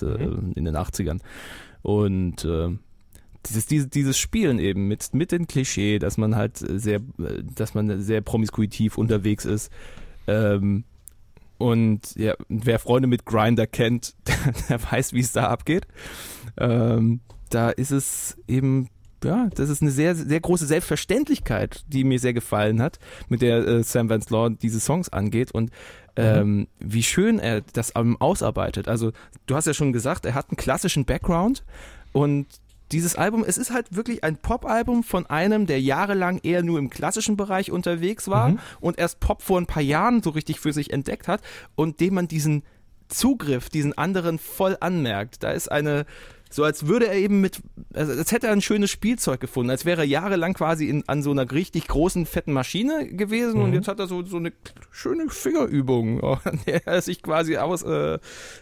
äh, 0.00 0.04
in 0.06 0.64
den 0.64 0.76
80ern. 0.76 1.20
Und 1.82 2.44
äh, 2.44 2.70
dieses, 3.48 3.66
dieses, 3.66 3.90
dieses 3.90 4.18
Spielen 4.18 4.58
eben 4.58 4.88
mit, 4.88 5.14
mit 5.14 5.32
dem 5.32 5.46
Klischee, 5.46 5.98
dass 5.98 6.16
man 6.16 6.36
halt 6.36 6.58
sehr, 6.58 7.00
dass 7.54 7.74
man 7.74 8.00
sehr 8.00 8.20
promiskuitiv 8.20 8.98
unterwegs 8.98 9.44
ist. 9.44 9.70
Ähm, 10.26 10.84
und 11.58 12.16
ja, 12.16 12.34
wer 12.48 12.78
Freunde 12.78 13.08
mit 13.08 13.24
Grinder 13.24 13.66
kennt, 13.66 14.14
der 14.68 14.82
weiß, 14.82 15.12
wie 15.12 15.20
es 15.20 15.32
da 15.32 15.48
abgeht. 15.48 15.86
Ähm, 16.56 17.20
da 17.50 17.70
ist 17.70 17.92
es 17.92 18.36
eben, 18.48 18.88
ja, 19.22 19.48
das 19.54 19.70
ist 19.70 19.80
eine 19.80 19.90
sehr, 19.90 20.14
sehr 20.14 20.40
große 20.40 20.66
Selbstverständlichkeit, 20.66 21.84
die 21.88 22.04
mir 22.04 22.18
sehr 22.18 22.34
gefallen 22.34 22.82
hat, 22.82 22.98
mit 23.28 23.42
der 23.42 23.66
äh, 23.66 23.82
Sam 23.82 24.08
Vance 24.08 24.32
Law 24.32 24.50
diese 24.50 24.80
Songs 24.80 25.08
angeht 25.08 25.52
und 25.52 25.70
ähm, 26.16 26.68
wie 26.78 27.02
schön 27.02 27.38
er 27.38 27.60
das 27.60 27.96
ausarbeitet. 27.96 28.86
Also, 28.86 29.12
du 29.46 29.56
hast 29.56 29.66
ja 29.66 29.74
schon 29.74 29.92
gesagt, 29.92 30.26
er 30.26 30.34
hat 30.34 30.50
einen 30.50 30.56
klassischen 30.56 31.04
Background 31.04 31.64
und 32.12 32.46
dieses 32.92 33.16
Album, 33.16 33.44
es 33.46 33.58
ist 33.58 33.70
halt 33.72 33.94
wirklich 33.96 34.22
ein 34.24 34.36
Pop-Album 34.36 35.02
von 35.04 35.26
einem, 35.26 35.66
der 35.66 35.80
jahrelang 35.80 36.38
eher 36.42 36.62
nur 36.62 36.78
im 36.78 36.90
klassischen 36.90 37.36
Bereich 37.36 37.70
unterwegs 37.72 38.28
war 38.28 38.50
Mhm. 38.50 38.58
und 38.80 38.98
erst 38.98 39.20
Pop 39.20 39.42
vor 39.42 39.58
ein 39.60 39.66
paar 39.66 39.82
Jahren 39.82 40.22
so 40.22 40.30
richtig 40.30 40.60
für 40.60 40.72
sich 40.72 40.92
entdeckt 40.92 41.26
hat 41.28 41.40
und 41.74 42.00
dem 42.00 42.14
man 42.14 42.28
diesen 42.28 42.62
Zugriff, 43.08 43.68
diesen 43.68 43.96
anderen 43.96 44.38
voll 44.38 44.76
anmerkt. 44.80 45.42
Da 45.42 45.52
ist 45.52 45.70
eine, 45.70 46.04
so 46.50 46.62
als 46.64 46.86
würde 46.86 47.06
er 47.08 47.14
eben 47.16 47.40
mit, 47.40 47.60
also 47.92 48.12
als 48.12 48.32
hätte 48.32 48.46
er 48.46 48.52
ein 48.52 48.62
schönes 48.62 48.90
Spielzeug 48.90 49.40
gefunden, 49.40 49.70
als 49.70 49.84
wäre 49.84 50.02
er 50.02 50.06
jahrelang 50.06 50.54
quasi 50.54 50.88
in, 50.88 51.04
an 51.08 51.22
so 51.22 51.30
einer 51.30 51.50
richtig 51.50 51.86
großen, 51.88 52.26
fetten 52.26 52.52
Maschine 52.52 53.06
gewesen 53.08 53.60
und 53.60 53.72
jetzt 53.72 53.88
hat 53.88 53.98
er 53.98 54.06
so, 54.06 54.24
so 54.24 54.36
eine 54.38 54.52
schöne 54.90 55.28
Fingerübung, 55.30 56.22
an 56.44 56.60
der 56.66 56.86
er 56.86 57.02
sich 57.02 57.22
quasi 57.22 57.56
aus, 57.56 57.82
äh, 57.82 58.18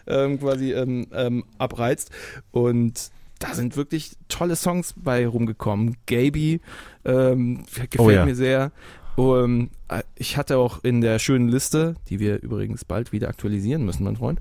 ähm, 0.07 0.39
quasi 0.39 0.73
ähm, 0.73 1.07
ähm, 1.13 1.43
abreizt 1.57 2.09
und 2.51 3.11
da 3.43 3.53
sind 3.53 3.75
wirklich 3.75 4.13
tolle 4.29 4.55
Songs 4.55 4.93
bei 4.95 5.27
rumgekommen. 5.27 5.97
Gaby 6.05 6.61
ähm, 7.03 7.65
gefällt 7.65 7.99
Oh 7.99 8.09
ja. 8.09 8.25
mir 8.25 8.35
sehr. 8.35 8.71
Um, 9.15 9.69
äh, 9.89 10.01
ich 10.15 10.37
hatte 10.37 10.57
auch 10.57 10.83
in 10.83 11.01
der 11.01 11.19
schönen 11.19 11.47
Liste, 11.47 11.95
die 12.09 12.19
wir 12.19 12.41
übrigens 12.41 12.83
bald 12.83 13.11
wieder 13.11 13.27
aktualisieren 13.27 13.85
müssen, 13.85 14.05
mein 14.05 14.15
Freund. 14.15 14.39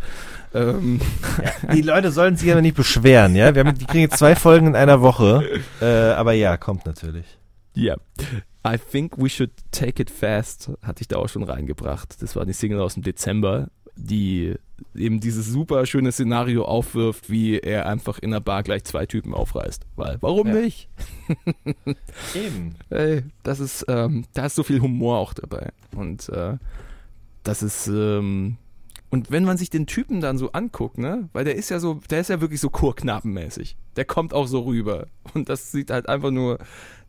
Ähm, 0.55 1.01
Die 1.75 1.83
Leute 1.83 2.11
sollen 2.11 2.37
sich 2.37 2.51
aber 2.51 2.63
nicht 2.63 2.77
beschweren, 2.77 3.35
ja? 3.37 3.55
Wir 3.55 3.65
haben, 3.65 3.77
die 3.77 3.85
kriegen 3.85 4.01
jetzt 4.05 4.19
zwei 4.19 4.35
Folgen 4.35 4.69
in 4.69 4.77
einer 4.77 5.03
Woche. 5.03 5.61
Äh, 5.83 6.13
aber 6.13 6.33
ja, 6.33 6.57
kommt 6.57 6.87
natürlich. 6.87 7.27
Ja. 7.75 7.97
I 8.67 8.79
think 8.79 9.19
we 9.19 9.29
should 9.29 9.51
take 9.73 10.01
it 10.01 10.09
fast, 10.11 10.71
hatte 10.83 11.03
ich 11.03 11.09
da 11.09 11.17
auch 11.17 11.29
schon 11.29 11.43
reingebracht. 11.43 12.23
Das 12.23 12.35
war 12.37 12.47
die 12.47 12.53
Single 12.55 12.81
aus 12.81 12.95
dem 12.95 13.03
Dezember, 13.03 13.69
die 13.97 14.55
eben 14.95 15.21
dieses 15.21 15.47
super 15.47 15.87
schöne 15.87 16.13
Szenario 16.13 16.65
aufwirft, 16.65 17.31
wie 17.31 17.59
er 17.59 17.87
einfach 17.87 18.19
in 18.19 18.31
der 18.33 18.41
Bar 18.41 18.63
gleich 18.63 18.85
zwei 18.85 19.07
Typen 19.07 19.33
aufreißt. 19.35 19.85
Weil, 19.97 20.19
warum 20.21 20.49
Ja. 20.49 20.55
nicht? 20.55 20.89
Eben. 22.35 22.75
Ey, 22.91 23.23
das 23.43 23.61
ist, 23.61 23.85
ähm, 23.89 24.25
da 24.35 24.47
ist 24.47 24.55
so 24.57 24.63
viel 24.63 24.81
Humor 24.81 25.19
auch 25.19 25.35
dabei. 25.35 25.71
Und 25.95 26.29
äh, 26.31 26.57
das 27.43 27.63
ist, 27.63 27.87
ähm, 27.89 28.57
und 29.11 29.31
wenn 29.31 29.45
man 29.45 29.59
sich 29.59 29.69
den 29.71 29.87
Typen 29.87 30.21
dann 30.21 30.39
so 30.39 30.53
anguckt, 30.53 30.97
ne, 30.99 31.29
weil 31.33 31.45
der 31.45 31.55
ist 31.57 31.69
ja 31.69 31.79
so, 31.79 32.01
der 32.11 32.21
ist 32.21 32.31
ja 32.31 32.41
wirklich 32.41 32.61
so 32.61 32.71
kurknabenmäßig. 32.71 33.77
Der 33.97 34.05
kommt 34.07 34.33
auch 34.33 34.47
so 34.47 34.61
rüber. 34.61 35.07
Und 35.35 35.49
das 35.49 35.71
sieht 35.71 35.91
halt 35.91 36.09
einfach 36.09 36.31
nur, 36.31 36.59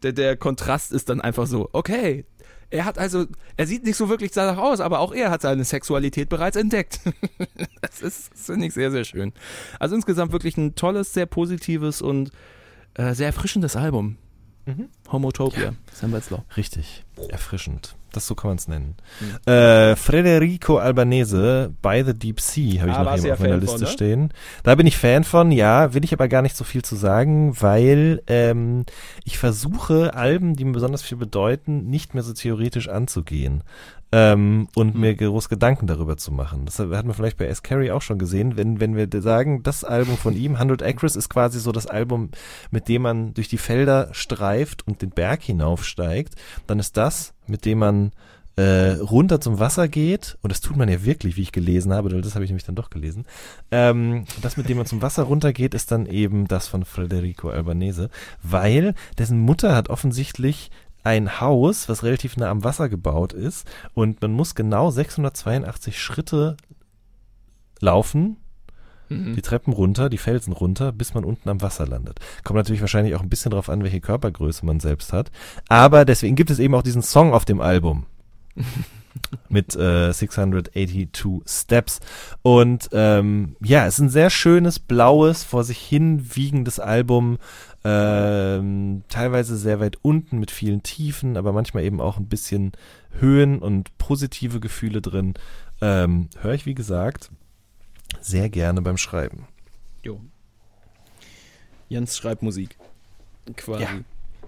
der, 0.03 0.11
der 0.11 0.35
Kontrast 0.35 0.91
ist 0.91 1.09
dann 1.09 1.21
einfach 1.21 1.47
so, 1.47 1.69
okay. 1.71 2.25
Er 2.73 2.85
hat 2.85 2.97
also, 2.97 3.27
er 3.55 3.67
sieht 3.67 3.83
nicht 3.83 3.97
so 3.97 4.09
wirklich 4.09 4.31
danach 4.31 4.57
aus, 4.57 4.79
aber 4.79 4.99
auch 4.99 5.13
er 5.13 5.29
hat 5.29 5.43
seine 5.43 5.63
Sexualität 5.63 6.27
bereits 6.27 6.57
entdeckt. 6.57 7.01
das 7.81 8.01
ist, 8.01 8.31
finde 8.33 8.65
ich 8.65 8.73
sehr, 8.73 8.89
sehr 8.89 9.03
schön. 9.03 9.31
Also 9.79 9.93
insgesamt 9.93 10.31
wirklich 10.31 10.57
ein 10.57 10.73
tolles, 10.73 11.13
sehr 11.13 11.27
positives 11.27 12.01
und 12.01 12.31
äh, 12.95 13.13
sehr 13.13 13.27
erfrischendes 13.27 13.75
Album. 13.75 14.17
Homotopia, 15.11 15.73
Sam 15.91 16.13
Wetzlau. 16.13 16.43
Richtig. 16.57 17.03
Erfrischend. 17.29 17.95
Das 18.11 18.27
so 18.27 18.35
kann 18.35 18.49
man 18.49 18.57
es 18.57 18.67
nennen. 18.67 18.95
Äh, 19.47 19.95
Federico 19.95 20.77
Albanese, 20.77 21.73
By 21.81 22.03
the 22.05 22.13
Deep 22.13 22.39
Sea, 22.39 22.81
habe 22.81 22.91
ich 22.91 22.95
Ah, 22.95 23.03
noch 23.03 23.15
hier 23.15 23.33
auf 23.33 23.39
ja 23.39 23.45
meiner 23.45 23.53
Fan 23.53 23.61
Liste 23.61 23.77
von, 23.77 23.85
ne? 23.85 23.91
stehen. 23.91 24.29
Da 24.61 24.75
bin 24.75 24.85
ich 24.85 24.97
Fan 24.97 25.23
von, 25.23 25.51
ja, 25.51 25.93
will 25.95 26.03
ich 26.03 26.13
aber 26.13 26.27
gar 26.27 26.43
nicht 26.43 26.55
so 26.55 26.63
viel 26.63 26.83
zu 26.83 26.95
sagen, 26.95 27.59
weil 27.59 28.21
ähm, 28.27 28.85
ich 29.23 29.39
versuche, 29.39 30.13
Alben, 30.13 30.55
die 30.55 30.63
mir 30.65 30.73
besonders 30.73 31.01
viel 31.01 31.17
bedeuten, 31.17 31.89
nicht 31.89 32.13
mehr 32.13 32.21
so 32.23 32.33
theoretisch 32.33 32.87
anzugehen. 32.87 33.63
Ähm, 34.15 34.67
und 34.75 34.93
Hm. 34.93 34.99
mir 35.01 35.15
groß 35.15 35.49
Gedanken 35.49 35.87
darüber 35.87 36.17
zu 36.17 36.31
machen. 36.31 36.65
Das 36.65 36.77
hat 36.77 36.87
man 37.05 37.13
vielleicht 37.13 37.37
bei 37.37 37.47
S. 37.47 37.63
Carey 37.63 37.89
auch 37.89 38.03
schon 38.03 38.19
gesehen, 38.19 38.55
wenn, 38.57 38.79
wenn 38.79 38.95
wir 38.95 39.07
sagen, 39.23 39.63
das 39.63 39.83
Album 39.83 40.17
von 40.17 40.35
ihm, 40.35 40.53
100 40.53 40.83
Acres, 40.83 41.15
ist 41.15 41.29
quasi 41.29 41.59
so 41.59 41.71
das 41.71 41.87
Album, 41.87 42.29
mit 42.69 42.87
dem 42.89 43.01
man 43.01 43.33
durch 43.33 43.47
die 43.47 43.57
Felder 43.57 44.09
streift 44.11 44.87
und 44.87 45.01
den 45.01 45.09
Berg 45.09 45.41
hinaufsteigt, 45.41 46.35
dann 46.67 46.77
ist 46.77 46.95
das, 46.95 47.33
mit 47.47 47.65
dem 47.65 47.79
man 47.79 48.11
äh, 48.55 48.91
runter 48.99 49.41
zum 49.41 49.57
Wasser 49.57 49.87
geht, 49.87 50.37
und 50.43 50.51
das 50.51 50.61
tut 50.61 50.77
man 50.77 50.87
ja 50.87 51.03
wirklich, 51.03 51.35
wie 51.35 51.41
ich 51.41 51.51
gelesen 51.51 51.91
habe, 51.91 52.09
das 52.21 52.35
habe 52.35 52.43
ich 52.45 52.51
nämlich 52.51 52.65
dann 52.65 52.75
doch 52.75 52.91
gelesen, 52.91 53.25
ähm, 53.71 54.25
das, 54.43 54.57
mit 54.57 54.69
dem 54.69 54.77
man 54.77 54.85
zum 54.85 55.01
Wasser 55.01 55.23
runtergeht, 55.23 55.73
ist 55.73 55.91
dann 55.91 56.05
eben 56.05 56.47
das 56.47 56.67
von 56.67 56.85
Federico 56.85 57.49
Albanese, 57.49 58.11
weil 58.43 58.93
dessen 59.17 59.39
Mutter 59.39 59.75
hat 59.75 59.89
offensichtlich 59.89 60.69
ein 61.03 61.41
Haus, 61.41 61.89
was 61.89 62.03
relativ 62.03 62.37
nah 62.37 62.49
am 62.49 62.63
Wasser 62.63 62.89
gebaut 62.89 63.33
ist, 63.33 63.67
und 63.93 64.21
man 64.21 64.31
muss 64.31 64.55
genau 64.55 64.91
682 64.91 66.01
Schritte 66.01 66.57
laufen, 67.79 68.37
Mhm. 69.09 69.35
die 69.35 69.41
Treppen 69.41 69.73
runter, 69.73 70.09
die 70.09 70.17
Felsen 70.17 70.53
runter, 70.53 70.91
bis 70.91 71.13
man 71.13 71.23
unten 71.23 71.49
am 71.49 71.61
Wasser 71.61 71.85
landet. 71.85 72.19
Kommt 72.43 72.57
natürlich 72.57 72.81
wahrscheinlich 72.81 73.15
auch 73.15 73.21
ein 73.21 73.29
bisschen 73.29 73.51
drauf 73.51 73.69
an, 73.69 73.83
welche 73.83 74.01
Körpergröße 74.01 74.65
man 74.65 74.79
selbst 74.79 75.13
hat. 75.13 75.31
Aber 75.67 76.05
deswegen 76.05 76.35
gibt 76.35 76.49
es 76.49 76.59
eben 76.59 76.73
auch 76.75 76.83
diesen 76.83 77.01
Song 77.01 77.33
auf 77.33 77.45
dem 77.45 77.61
Album. 77.61 78.05
mit 79.49 79.75
äh, 79.75 80.11
682 80.11 81.41
Steps. 81.45 81.99
Und 82.41 82.89
ähm, 82.93 83.55
ja, 83.63 83.85
es 83.85 83.95
ist 83.95 83.99
ein 83.99 84.09
sehr 84.09 84.29
schönes, 84.29 84.79
blaues, 84.79 85.43
vor 85.43 85.63
sich 85.63 85.77
hin 85.77 86.29
wiegendes 86.33 86.79
Album. 86.79 87.37
Ähm, 87.85 89.03
teilweise 89.09 89.57
sehr 89.57 89.79
weit 89.79 89.97
unten 90.01 90.39
mit 90.39 90.51
vielen 90.51 90.83
Tiefen, 90.83 91.35
aber 91.35 91.51
manchmal 91.51 91.83
eben 91.83 91.99
auch 91.99 92.17
ein 92.17 92.27
bisschen 92.27 92.71
Höhen 93.19 93.59
und 93.59 93.97
positive 93.97 94.59
Gefühle 94.59 95.01
drin. 95.01 95.33
Ähm, 95.81 96.29
Höre 96.39 96.53
ich, 96.53 96.65
wie 96.65 96.75
gesagt, 96.75 97.29
sehr 98.21 98.49
gerne 98.49 98.81
beim 98.81 98.97
Schreiben. 98.97 99.47
Jo. 100.01 100.21
Jens 101.89 102.17
schreibt 102.17 102.41
Musik. 102.41 102.77
Quasi. 103.57 103.83
Ja. 103.83 103.89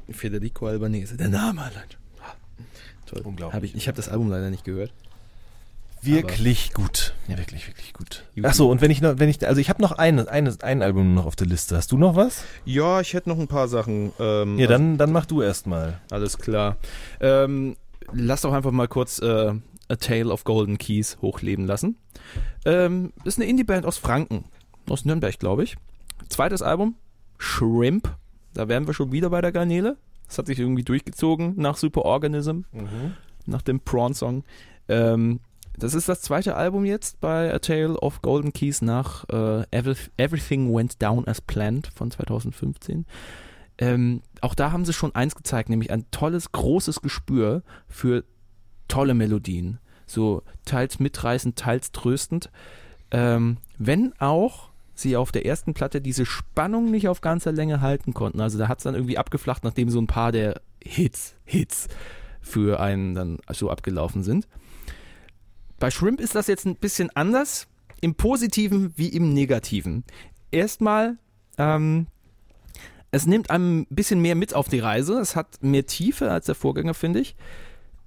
Federico 0.10 0.68
Albanese, 0.68 1.18
der 1.18 1.30
Name 1.30 1.62
allein. 1.62 1.88
Toll. 3.06 3.22
Unglaublich. 3.24 3.56
Hab 3.56 3.64
ich 3.64 3.76
ich 3.76 3.88
habe 3.88 3.96
das 3.98 4.10
Album 4.10 4.30
leider 4.30 4.50
nicht 4.50 4.64
gehört. 4.64 4.94
Wirklich 6.06 6.74
gut. 6.74 7.14
Ja, 7.28 7.38
wirklich, 7.38 7.68
wirklich 7.68 7.94
gut. 7.94 8.24
Gut. 8.36 8.46
Ach 8.46 8.54
so, 8.54 8.70
und 8.70 8.82
wenn 8.82 8.92
ich 8.92 9.02
noch, 9.02 9.20
wenn 9.20 9.30
ich, 9.30 9.46
also 9.48 9.60
ich 9.60 9.70
habe 9.70 9.82
noch 9.82 9.92
eine, 9.94 10.28
eine, 10.30 10.56
ein 10.62 10.82
Album 10.82 11.14
noch 11.14 11.26
auf 11.26 11.36
der 11.36 11.48
Liste. 11.48 11.76
Hast 11.76 11.92
du 11.92 11.98
noch 11.98 12.16
was? 12.16 12.44
Ja, 12.66 13.02
ich 13.02 13.14
hätte 13.14 13.30
noch 13.30 13.40
ein 13.40 13.48
paar 13.48 13.68
Sachen. 13.68 14.12
Ähm, 14.20 14.58
Ja, 14.60 14.68
dann, 14.68 14.98
dann 14.98 15.12
mach 15.12 15.26
du 15.26 15.42
erst 15.42 15.68
mal. 15.68 16.00
Alles 16.12 16.38
klar. 16.38 16.78
Ähm, 17.20 17.76
lass 18.14 18.42
doch 18.42 18.54
einfach 18.54 18.72
mal 18.72 18.88
kurz 18.88 19.20
äh, 19.20 19.54
A 19.88 19.96
Tale 19.96 20.32
of 20.32 20.44
Golden 20.44 20.78
Keys 20.78 21.18
hochleben 21.22 21.66
lassen. 21.66 21.98
Ähm, 22.66 23.14
ist 23.24 23.38
eine 23.38 23.48
Indie-Band 23.50 23.86
aus 23.86 23.98
Franken. 23.98 24.46
Aus 24.90 25.06
Nürnberg, 25.06 25.38
glaube 25.40 25.64
ich. 25.64 25.76
Zweites 26.30 26.62
Album, 26.62 26.96
Shrimp. 27.38 28.16
Da 28.54 28.68
wären 28.68 28.88
wir 28.88 28.94
schon 28.94 29.12
wieder 29.12 29.30
bei 29.30 29.42
der 29.42 29.52
Garnele. 29.52 29.98
Das 30.28 30.38
hat 30.38 30.48
sich 30.48 30.60
irgendwie 30.60 30.84
durchgezogen 30.84 31.54
nach 31.58 31.78
Superorganism, 31.78 32.62
nach 33.46 33.62
dem 33.62 33.80
Prawn-Song. 33.80 34.44
Ähm, 34.88 35.40
das 35.80 35.94
ist 35.94 36.08
das 36.10 36.22
zweite 36.22 36.56
Album 36.56 36.86
jetzt 36.86 37.20
bei 37.20 37.54
A 37.54 37.60
Tale 37.60 37.98
of 38.00 38.22
Golden 38.22 38.54
Keys 38.54 38.82
nach 38.82 39.26
äh, 39.30 39.64
Every- 39.72 40.10
Everything 40.18 40.74
Went 40.74 41.02
Down 41.02 41.28
as 41.28 41.42
Planned 41.42 41.88
von 41.96 42.12
2015. 42.12 43.06
Ähm, 43.78 44.22
auch 44.42 44.56
da 44.56 44.72
haben 44.72 44.86
sie 44.86 44.94
schon 44.94 45.14
eins 45.16 45.36
gezeigt, 45.36 45.70
nämlich 45.70 45.92
ein 45.92 46.06
tolles, 46.12 46.52
großes 46.52 47.02
Gespür 47.02 47.64
für 47.88 48.24
tolle 48.88 49.14
Melodien. 49.14 49.80
So 50.06 50.44
teils 50.66 51.00
mitreißend, 51.00 51.58
teils 51.58 51.92
tröstend. 51.92 52.50
Ähm, 53.12 53.58
wenn 53.78 54.14
auch 54.20 54.70
sie 54.94 55.18
auf 55.18 55.32
der 55.32 55.46
ersten 55.46 55.74
Platte 55.74 56.00
diese 56.00 56.26
Spannung 56.26 56.90
nicht 56.90 57.10
auf 57.10 57.20
ganzer 57.22 57.52
Länge 57.52 57.82
halten 57.82 58.14
konnten. 58.14 58.40
Also 58.40 58.58
da 58.58 58.68
hat 58.70 58.78
es 58.80 58.86
dann 58.86 58.96
irgendwie 58.96 59.18
abgeflacht, 59.18 59.64
nachdem 59.64 59.90
so 59.90 60.00
ein 60.00 60.08
paar 60.08 60.32
der 60.32 60.62
Hits, 60.82 61.36
Hits 61.44 61.88
für 62.42 62.80
einen 62.80 63.14
dann 63.14 63.40
so 63.52 63.70
abgelaufen 63.70 64.24
sind. 64.24 64.48
Bei 65.80 65.92
Shrimp 65.92 66.22
ist 66.22 66.36
das 66.36 66.48
jetzt 66.48 66.66
ein 66.66 66.76
bisschen 66.76 67.10
anders, 67.16 67.68
im 68.02 68.16
Positiven 68.16 68.94
wie 68.96 69.10
im 69.10 69.34
Negativen. 69.34 70.04
erstmal, 70.52 71.18
ähm, 71.58 72.08
es 73.12 73.26
nimmt 73.26 73.50
einem 73.50 73.82
ein 73.82 73.88
bisschen 73.90 74.22
mehr 74.22 74.36
mit 74.36 74.54
auf 74.54 74.68
die 74.68 74.80
Reise. 74.80 75.20
Es 75.20 75.36
hat 75.36 75.64
mehr 75.64 75.86
Tiefe 75.86 76.32
als 76.32 76.48
der 76.48 76.56
Vorgänger, 76.56 76.94
finde 76.94 77.22
ich. 77.22 77.36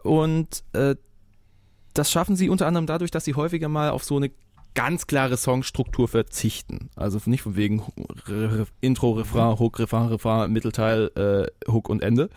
Und 0.02 0.62
äh, 0.74 0.96
das 1.94 2.10
schaffen 2.10 2.36
sie 2.36 2.48
unter 2.48 2.66
anderem 2.66 2.86
dadurch, 2.86 3.10
dass 3.10 3.24
sie 3.24 3.34
häufiger 3.34 3.68
mal 3.68 3.90
auf 3.90 4.04
so 4.04 4.16
eine 4.16 4.30
ganz 4.74 5.06
klare 5.06 5.36
Songstruktur 5.36 6.08
verzichten. 6.08 6.90
Also 6.94 7.18
nicht 7.24 7.42
von 7.42 7.56
wegen 7.56 7.82
Intro, 8.80 9.12
Refrain, 9.12 9.58
Hook, 9.58 9.78
Refrain, 9.78 10.08
Refrain, 10.08 10.52
Mittelteil, 10.52 11.10
äh, 11.16 11.70
Hook 11.70 11.88
und 11.88 12.02
Ende. 12.02 12.28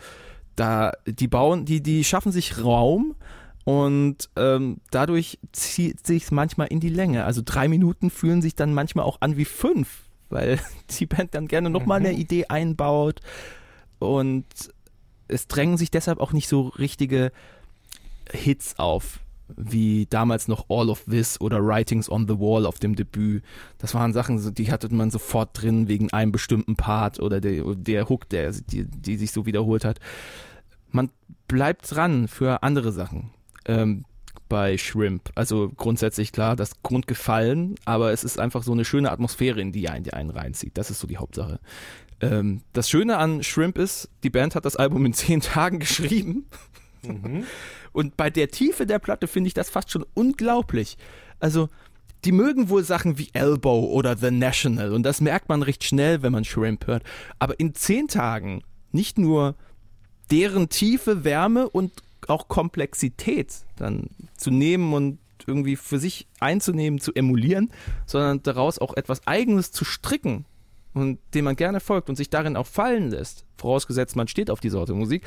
Da 0.56 0.92
die 1.06 1.28
bauen, 1.28 1.64
die 1.64 1.82
die 1.82 2.04
schaffen 2.04 2.32
sich 2.32 2.62
Raum 2.64 3.14
und 3.64 4.28
ähm, 4.36 4.78
dadurch 4.90 5.38
zieht 5.52 6.06
sich 6.06 6.30
manchmal 6.30 6.68
in 6.68 6.80
die 6.80 6.88
Länge. 6.88 7.24
Also 7.24 7.42
drei 7.44 7.68
Minuten 7.68 8.10
fühlen 8.10 8.42
sich 8.42 8.54
dann 8.54 8.74
manchmal 8.74 9.04
auch 9.04 9.18
an 9.20 9.36
wie 9.36 9.44
fünf, 9.44 10.02
weil 10.30 10.58
die 10.98 11.06
Band 11.06 11.34
dann 11.34 11.48
gerne 11.48 11.70
nochmal 11.70 12.00
eine 12.00 12.12
Idee 12.12 12.46
einbaut 12.46 13.20
und 13.98 14.46
es 15.28 15.46
drängen 15.46 15.76
sich 15.76 15.90
deshalb 15.90 16.20
auch 16.20 16.32
nicht 16.32 16.48
so 16.48 16.68
richtige 16.68 17.32
Hits 18.30 18.78
auf, 18.78 19.20
wie 19.56 20.06
damals 20.06 20.48
noch 20.48 20.66
All 20.68 20.90
of 20.90 21.04
This 21.04 21.40
oder 21.40 21.64
Writings 21.64 22.10
on 22.10 22.26
the 22.26 22.38
Wall 22.38 22.66
auf 22.66 22.78
dem 22.78 22.96
Debüt. 22.96 23.44
Das 23.78 23.94
waren 23.94 24.12
Sachen, 24.12 24.54
die 24.54 24.72
hatte 24.72 24.92
man 24.92 25.10
sofort 25.10 25.50
drin 25.54 25.88
wegen 25.88 26.12
einem 26.12 26.32
bestimmten 26.32 26.76
Part 26.76 27.20
oder 27.20 27.40
der, 27.40 27.62
der 27.74 28.08
Hook, 28.08 28.28
der 28.28 28.52
die, 28.52 28.84
die 28.84 29.16
sich 29.16 29.32
so 29.32 29.46
wiederholt 29.46 29.84
hat. 29.84 30.00
Man 30.90 31.10
bleibt 31.48 31.94
dran 31.94 32.28
für 32.28 32.62
andere 32.62 32.92
Sachen. 32.92 33.30
Ähm, 33.66 34.04
bei 34.48 34.76
Shrimp. 34.76 35.30
Also 35.34 35.72
grundsätzlich 35.74 36.30
klar, 36.30 36.56
das 36.56 36.82
Grundgefallen, 36.82 37.76
aber 37.86 38.12
es 38.12 38.22
ist 38.22 38.38
einfach 38.38 38.62
so 38.62 38.72
eine 38.72 38.84
schöne 38.84 39.10
Atmosphäre, 39.10 39.62
in 39.62 39.72
die 39.72 39.88
einen, 39.88 40.04
die 40.04 40.12
einen 40.12 40.28
reinzieht. 40.28 40.76
Das 40.76 40.90
ist 40.90 41.00
so 41.00 41.06
die 41.06 41.16
Hauptsache. 41.16 41.58
Ähm, 42.20 42.60
das 42.74 42.90
Schöne 42.90 43.16
an 43.16 43.42
Shrimp 43.42 43.78
ist, 43.78 44.10
die 44.22 44.28
Band 44.28 44.54
hat 44.54 44.66
das 44.66 44.76
Album 44.76 45.06
in 45.06 45.12
zehn 45.14 45.40
Tagen 45.40 45.78
geschrieben. 45.78 46.44
Und 47.92 48.16
bei 48.18 48.28
der 48.28 48.50
Tiefe 48.50 48.84
der 48.84 48.98
Platte 48.98 49.26
finde 49.26 49.48
ich 49.48 49.54
das 49.54 49.70
fast 49.70 49.90
schon 49.90 50.04
unglaublich. 50.12 50.98
Also, 51.40 51.70
die 52.26 52.32
mögen 52.32 52.68
wohl 52.68 52.84
Sachen 52.84 53.18
wie 53.18 53.30
Elbow 53.32 53.86
oder 53.86 54.16
The 54.18 54.30
National 54.30 54.92
und 54.92 55.02
das 55.02 55.20
merkt 55.20 55.48
man 55.48 55.62
recht 55.62 55.82
schnell, 55.82 56.22
wenn 56.22 56.30
man 56.30 56.44
Shrimp 56.44 56.86
hört. 56.86 57.02
Aber 57.38 57.58
in 57.58 57.74
zehn 57.74 58.06
Tagen 58.06 58.62
nicht 58.92 59.18
nur 59.18 59.56
deren 60.30 60.68
tiefe 60.68 61.24
Wärme 61.24 61.68
und 61.68 61.90
auch 62.28 62.48
Komplexität 62.48 63.64
dann 63.76 64.08
zu 64.36 64.50
nehmen 64.50 64.92
und 64.92 65.18
irgendwie 65.46 65.76
für 65.76 65.98
sich 65.98 66.28
einzunehmen, 66.40 67.00
zu 67.00 67.12
emulieren, 67.14 67.70
sondern 68.06 68.42
daraus 68.42 68.78
auch 68.78 68.96
etwas 68.96 69.26
Eigenes 69.26 69.72
zu 69.72 69.84
stricken 69.84 70.44
und 70.94 71.18
dem 71.34 71.44
man 71.44 71.56
gerne 71.56 71.80
folgt 71.80 72.08
und 72.08 72.16
sich 72.16 72.30
darin 72.30 72.56
auch 72.56 72.66
fallen 72.66 73.10
lässt, 73.10 73.44
vorausgesetzt 73.56 74.16
man 74.16 74.28
steht 74.28 74.50
auf 74.50 74.60
die 74.60 74.68
Sorte 74.68 74.94
Musik, 74.94 75.22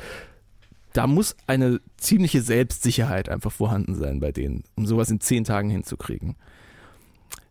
da 0.92 1.06
muss 1.06 1.36
eine 1.46 1.80
ziemliche 1.98 2.40
Selbstsicherheit 2.40 3.28
einfach 3.28 3.52
vorhanden 3.52 3.94
sein 3.94 4.20
bei 4.20 4.32
denen, 4.32 4.64
um 4.76 4.86
sowas 4.86 5.10
in 5.10 5.20
zehn 5.20 5.44
Tagen 5.44 5.68
hinzukriegen. 5.68 6.36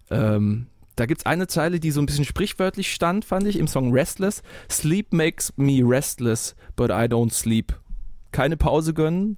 Ähm, 0.09 0.67
da 0.95 1.05
gibt's 1.05 1.25
eine 1.25 1.47
Zeile, 1.47 1.79
die 1.79 1.91
so 1.91 2.01
ein 2.01 2.05
bisschen 2.05 2.25
sprichwörtlich 2.25 2.91
stand, 2.91 3.25
fand 3.25 3.45
ich, 3.47 3.59
im 3.59 3.67
Song 3.67 3.91
Restless. 3.91 4.41
Sleep 4.69 5.11
makes 5.13 5.53
me 5.57 5.81
restless, 5.83 6.55
but 6.75 6.89
I 6.89 7.05
don't 7.05 7.31
sleep. 7.31 7.73
Keine 8.35 8.57
Pause 8.57 8.93
gönnen, 8.93 9.37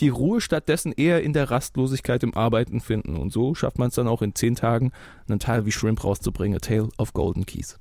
die 0.00 0.08
Ruhe 0.08 0.40
stattdessen 0.40 0.90
eher 0.90 1.22
in 1.22 1.34
der 1.34 1.52
Rastlosigkeit 1.52 2.24
im 2.24 2.34
Arbeiten 2.34 2.80
finden. 2.80 3.16
Und 3.16 3.32
so 3.32 3.54
schafft 3.54 3.78
man 3.78 3.90
es 3.90 3.94
dann 3.94 4.08
auch 4.08 4.22
in 4.22 4.34
zehn 4.34 4.56
Tagen, 4.56 4.90
einen 5.28 5.38
Teil 5.38 5.66
wie 5.66 5.70
Shrimp 5.70 6.02
rauszubringen, 6.02 6.56
A 6.56 6.58
Tale 6.58 6.88
of 6.98 7.12
Golden 7.12 7.46
Keys. 7.46 7.78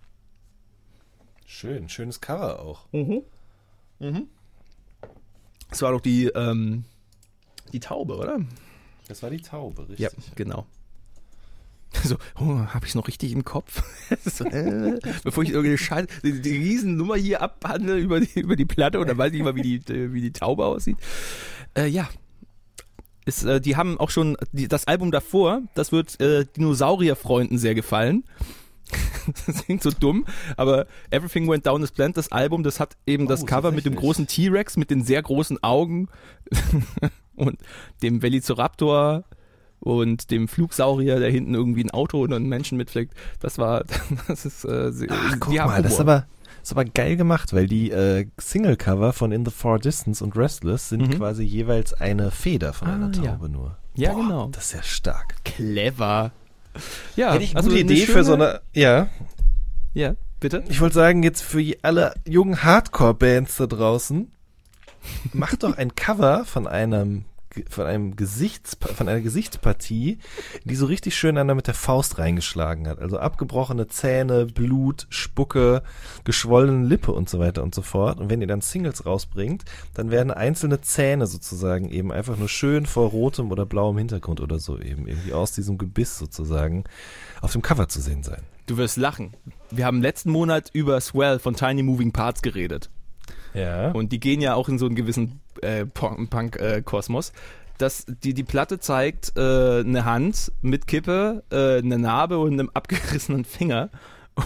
Schön, 1.48 1.90
schönes 1.90 2.22
Cover 2.22 2.60
auch. 2.60 2.86
Das 5.72 5.82
war 5.82 5.92
doch 5.92 6.02
die, 6.02 6.28
ähm, 6.28 6.86
die 7.72 7.80
Taube, 7.80 8.16
oder? 8.16 8.40
Das 9.08 9.24
war 9.24 9.32
die 9.32 9.42
Taube, 9.42 9.90
richtig. 9.90 10.02
Ja, 10.02 10.10
genau. 10.36 10.68
So, 12.04 12.18
oh, 12.40 12.58
habe 12.58 12.86
ich 12.86 12.90
es 12.92 12.96
noch 12.96 13.08
richtig 13.08 13.32
im 13.32 13.46
Kopf? 13.46 13.84
so, 14.26 14.46
äh, 14.46 15.00
bevor 15.24 15.44
ich 15.44 15.50
irgendeine 15.50 15.78
Scheiße, 15.78 16.08
die, 16.24 16.42
die 16.42 16.58
Riesennummer 16.58 17.16
hier 17.16 17.42
abhandle 17.42 17.98
über 17.98 18.20
die, 18.20 18.40
über 18.40 18.56
die 18.56 18.66
Platte 18.66 19.00
und 19.00 19.08
dann 19.08 19.18
weiß 19.18 19.28
ich 19.28 19.34
nicht 19.34 19.44
mal, 19.44 19.56
wie 19.56 19.80
die, 19.80 19.94
äh, 19.94 20.14
wie 20.14 20.22
die 20.22 20.32
Taube 20.32 20.66
aussieht. 20.66 20.98
Äh, 21.78 21.88
ja. 21.88 22.10
Ist, 23.26 23.46
äh, 23.46 23.62
die 23.62 23.78
haben 23.78 24.00
auch 24.00 24.10
schon 24.10 24.36
die, 24.52 24.68
das 24.68 24.86
Album 24.86 25.12
davor, 25.12 25.62
das 25.76 25.92
wird 25.94 26.20
äh, 26.20 26.46
Dinosaurierfreunden 26.58 27.58
sehr 27.58 27.74
gefallen. 27.74 28.24
das 29.46 29.64
klingt 29.64 29.82
so 29.82 29.92
dumm, 29.92 30.26
aber 30.58 30.88
Everything 31.10 31.48
Went 31.48 31.66
Down 31.66 31.84
as 31.84 31.92
Planned, 31.92 32.18
das 32.18 32.34
Album, 32.34 32.64
das 32.64 32.82
hat 32.82 32.98
eben 33.08 33.28
das 33.28 33.44
Oh, 33.44 33.46
Cover 33.46 33.72
mit 33.72 33.86
dem 33.86 33.96
großen 33.96 34.28
T-Rex, 34.28 34.76
mit 34.76 34.92
den 34.92 35.04
sehr 35.04 35.22
großen 35.22 35.64
Augen 35.64 36.10
und 37.36 37.58
dem 38.02 38.22
Velociraptor 38.22 39.24
und 39.84 40.32
dem 40.32 40.48
Flugsaurier, 40.48 41.20
der 41.20 41.30
hinten 41.30 41.54
irgendwie 41.54 41.84
ein 41.84 41.92
Auto 41.92 42.18
oder 42.20 42.36
einen 42.38 42.48
Menschen 42.50 42.78
mitfliegt. 42.78 43.14
Das 43.40 43.58
war, 43.58 43.84
das 44.28 44.46
ist, 44.46 44.64
äh, 44.66 44.92
sie- 44.92 45.08
Ach, 45.10 45.36
guck 45.40 45.54
mal, 45.56 45.82
das 45.84 45.94
ist 45.94 46.00
Humor. 46.00 46.14
aber, 46.14 46.28
ist 46.62 46.72
aber 46.72 46.86
geil 46.86 47.18
gemacht, 47.18 47.54
weil 47.54 47.68
die 47.68 47.92
äh, 47.92 48.26
Single-Cover 48.40 49.12
von 49.14 49.32
In 49.34 49.46
the 49.46 49.52
Far 49.52 49.80
Distance 49.80 50.24
und 50.24 50.36
Restless 50.38 50.90
sind 50.90 51.02
Mhm. 51.08 51.12
quasi 51.18 51.44
jeweils 51.44 51.94
eine 51.94 52.32
Feder 52.32 52.72
von 52.74 52.88
Ah, 52.88 52.96
einer 52.96 53.12
ja. 53.16 53.32
Taube 53.34 53.50
nur. 53.50 53.78
Ja, 53.96 54.14
genau. 54.14 54.48
Das 54.52 54.66
ist 54.68 54.74
ja 54.74 54.84
stark. 54.84 55.36
clever. 55.44 56.32
Ja, 57.16 57.34
Hätte 57.34 57.44
ich 57.44 57.52
eine 57.52 57.58
also 57.58 57.70
gute 57.70 57.82
eine 57.82 57.92
Idee 57.92 58.06
für 58.06 58.12
schöne- 58.14 58.24
so 58.24 58.34
eine, 58.34 58.62
ja, 58.74 59.08
Ja, 59.94 60.16
bitte? 60.40 60.64
ich 60.70 60.82
wollte 60.82 60.96
sagen, 60.96 61.22
jetzt 61.22 61.44
für 61.44 61.62
alle 61.84 62.14
jungen 62.28 62.64
Hardcore-Bands 62.64 63.58
da 63.58 63.68
draußen, 63.68 64.32
macht 65.34 65.64
doch 65.64 65.78
ein 65.78 65.94
Cover 65.96 66.46
von 66.46 66.66
einem 66.66 67.26
von 67.70 67.86
einem 67.86 68.16
Gesichts 68.16 68.78
von 68.96 69.08
einer 69.08 69.22
Gesichtspartie, 69.22 70.20
die 70.64 70.76
so 70.76 70.86
richtig 70.86 71.16
schön 71.16 71.38
einer 71.38 71.56
mit 71.56 71.68
der 71.68 71.74
Faust 71.74 72.18
reingeschlagen 72.18 72.88
hat. 72.88 73.00
Also 73.00 73.18
abgebrochene 73.18 73.88
Zähne, 73.88 74.46
Blut, 74.46 75.08
Spucke, 75.10 75.84
geschwollene 76.24 76.88
Lippe 76.88 77.12
und 77.12 77.30
so 77.30 77.40
weiter 77.40 77.64
und 77.64 77.76
so 77.76 77.82
fort. 77.82 78.20
Und 78.20 78.30
wenn 78.30 78.42
ihr 78.42 78.48
dann 78.48 78.62
Singles 78.62 79.06
rausbringt, 79.06 79.64
dann 79.94 80.12
werden 80.12 80.32
einzelne 80.32 80.82
Zähne 80.82 81.28
sozusagen 81.28 81.90
eben 81.90 82.12
einfach 82.12 82.38
nur 82.38 82.50
schön 82.50 82.86
vor 82.86 83.10
rotem 83.10 83.52
oder 83.52 83.66
blauem 83.66 83.98
Hintergrund 83.98 84.42
oder 84.42 84.60
so 84.60 84.80
eben 84.80 85.08
irgendwie 85.08 85.34
aus 85.34 85.54
diesem 85.54 85.78
Gebiss 85.78 86.18
sozusagen 86.18 86.84
auf 87.42 87.52
dem 87.52 87.62
Cover 87.62 87.88
zu 87.88 88.02
sehen 88.02 88.24
sein. 88.24 88.42
Du 88.66 88.78
wirst 88.78 88.98
lachen. 88.98 89.34
Wir 89.72 89.86
haben 89.86 90.02
letzten 90.02 90.32
Monat 90.32 90.70
über 90.72 91.00
Swell 91.02 91.40
von 91.40 91.56
Tiny 91.56 91.84
Moving 91.84 92.14
Parts 92.14 92.42
geredet. 92.42 92.90
Ja. 93.54 93.92
Und 93.92 94.12
die 94.12 94.20
gehen 94.20 94.42
ja 94.42 94.56
auch 94.56 94.70
in 94.70 94.80
so 94.80 94.86
einen 94.86 94.96
gewissen 94.96 95.42
äh, 95.64 95.86
Punk- 95.86 96.30
Punk-Kosmos. 96.30 97.34
dass 97.78 98.06
die, 98.06 98.34
die 98.34 98.44
Platte 98.44 98.80
zeigt 98.80 99.34
äh, 99.36 99.80
eine 99.80 100.06
Hand 100.06 100.52
mit 100.62 100.88
Kippe, 100.88 101.44
äh, 101.52 101.80
eine 101.80 101.98
Narbe 101.98 102.38
und 102.38 102.54
einem 102.54 102.70
abgerissenen 102.74 103.46
Finger. 103.46 103.90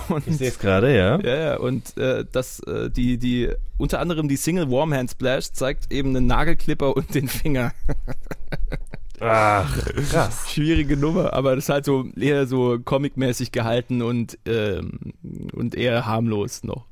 Und, 0.09 0.27
ich 0.27 0.37
sehe 0.37 0.49
es 0.49 0.59
gerade, 0.59 0.93
ja. 0.93 1.17
ja, 1.21 1.35
ja, 1.37 1.57
und 1.57 1.97
äh, 1.97 2.25
das, 2.29 2.59
äh, 2.61 2.89
die, 2.89 3.17
die, 3.17 3.49
unter 3.77 3.99
anderem 3.99 4.27
die 4.27 4.35
Single 4.35 4.69
Warm 4.69 4.93
Hand 4.93 5.11
Splash 5.11 5.53
zeigt 5.53 5.93
eben 5.93 6.15
einen 6.15 6.27
Nagelklipper 6.27 6.93
und 6.95 7.15
den 7.15 7.29
Finger. 7.29 7.71
Ach, 9.19 9.77
krass. 10.09 10.51
Schwierige 10.51 10.97
Nummer, 10.97 11.33
aber 11.33 11.55
das 11.55 11.65
ist 11.65 11.69
halt 11.69 11.85
so 11.85 12.05
eher 12.19 12.47
so 12.47 12.77
comicmäßig 12.79 13.51
gehalten 13.51 14.01
und, 14.01 14.37
ähm, 14.45 15.13
und 15.53 15.73
eher 15.73 16.05
harmlos 16.05 16.63
noch. 16.63 16.85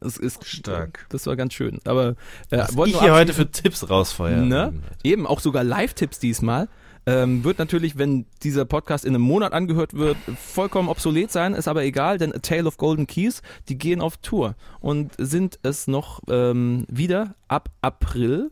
Das 0.00 0.16
ist 0.16 0.44
Stark. 0.46 1.06
Das 1.10 1.26
war 1.26 1.36
ganz 1.36 1.54
schön. 1.54 1.80
Aber 1.84 2.16
äh, 2.50 2.58
Was 2.72 2.88
ich 2.88 3.00
hier 3.00 3.12
heute 3.12 3.32
für 3.32 3.50
Tipps 3.50 3.88
rausfeuern. 3.88 4.48
Ne? 4.48 4.72
Eben 5.02 5.26
auch 5.26 5.40
sogar 5.40 5.64
Live-Tipps 5.64 6.18
diesmal. 6.18 6.68
Ähm, 7.06 7.44
wird 7.44 7.58
natürlich, 7.58 7.98
wenn 7.98 8.24
dieser 8.42 8.64
Podcast 8.64 9.04
in 9.04 9.14
einem 9.14 9.24
Monat 9.24 9.52
angehört 9.52 9.92
wird, 9.92 10.16
vollkommen 10.38 10.88
obsolet 10.88 11.30
sein, 11.30 11.52
ist 11.52 11.68
aber 11.68 11.84
egal, 11.84 12.16
denn 12.16 12.34
A 12.34 12.38
Tale 12.38 12.64
of 12.64 12.78
Golden 12.78 13.06
Keys, 13.06 13.42
die 13.68 13.76
gehen 13.76 14.00
auf 14.00 14.16
Tour 14.16 14.54
und 14.80 15.12
sind 15.18 15.58
es 15.62 15.86
noch 15.86 16.20
ähm, 16.30 16.86
wieder 16.88 17.34
ab 17.46 17.68
April, 17.82 18.50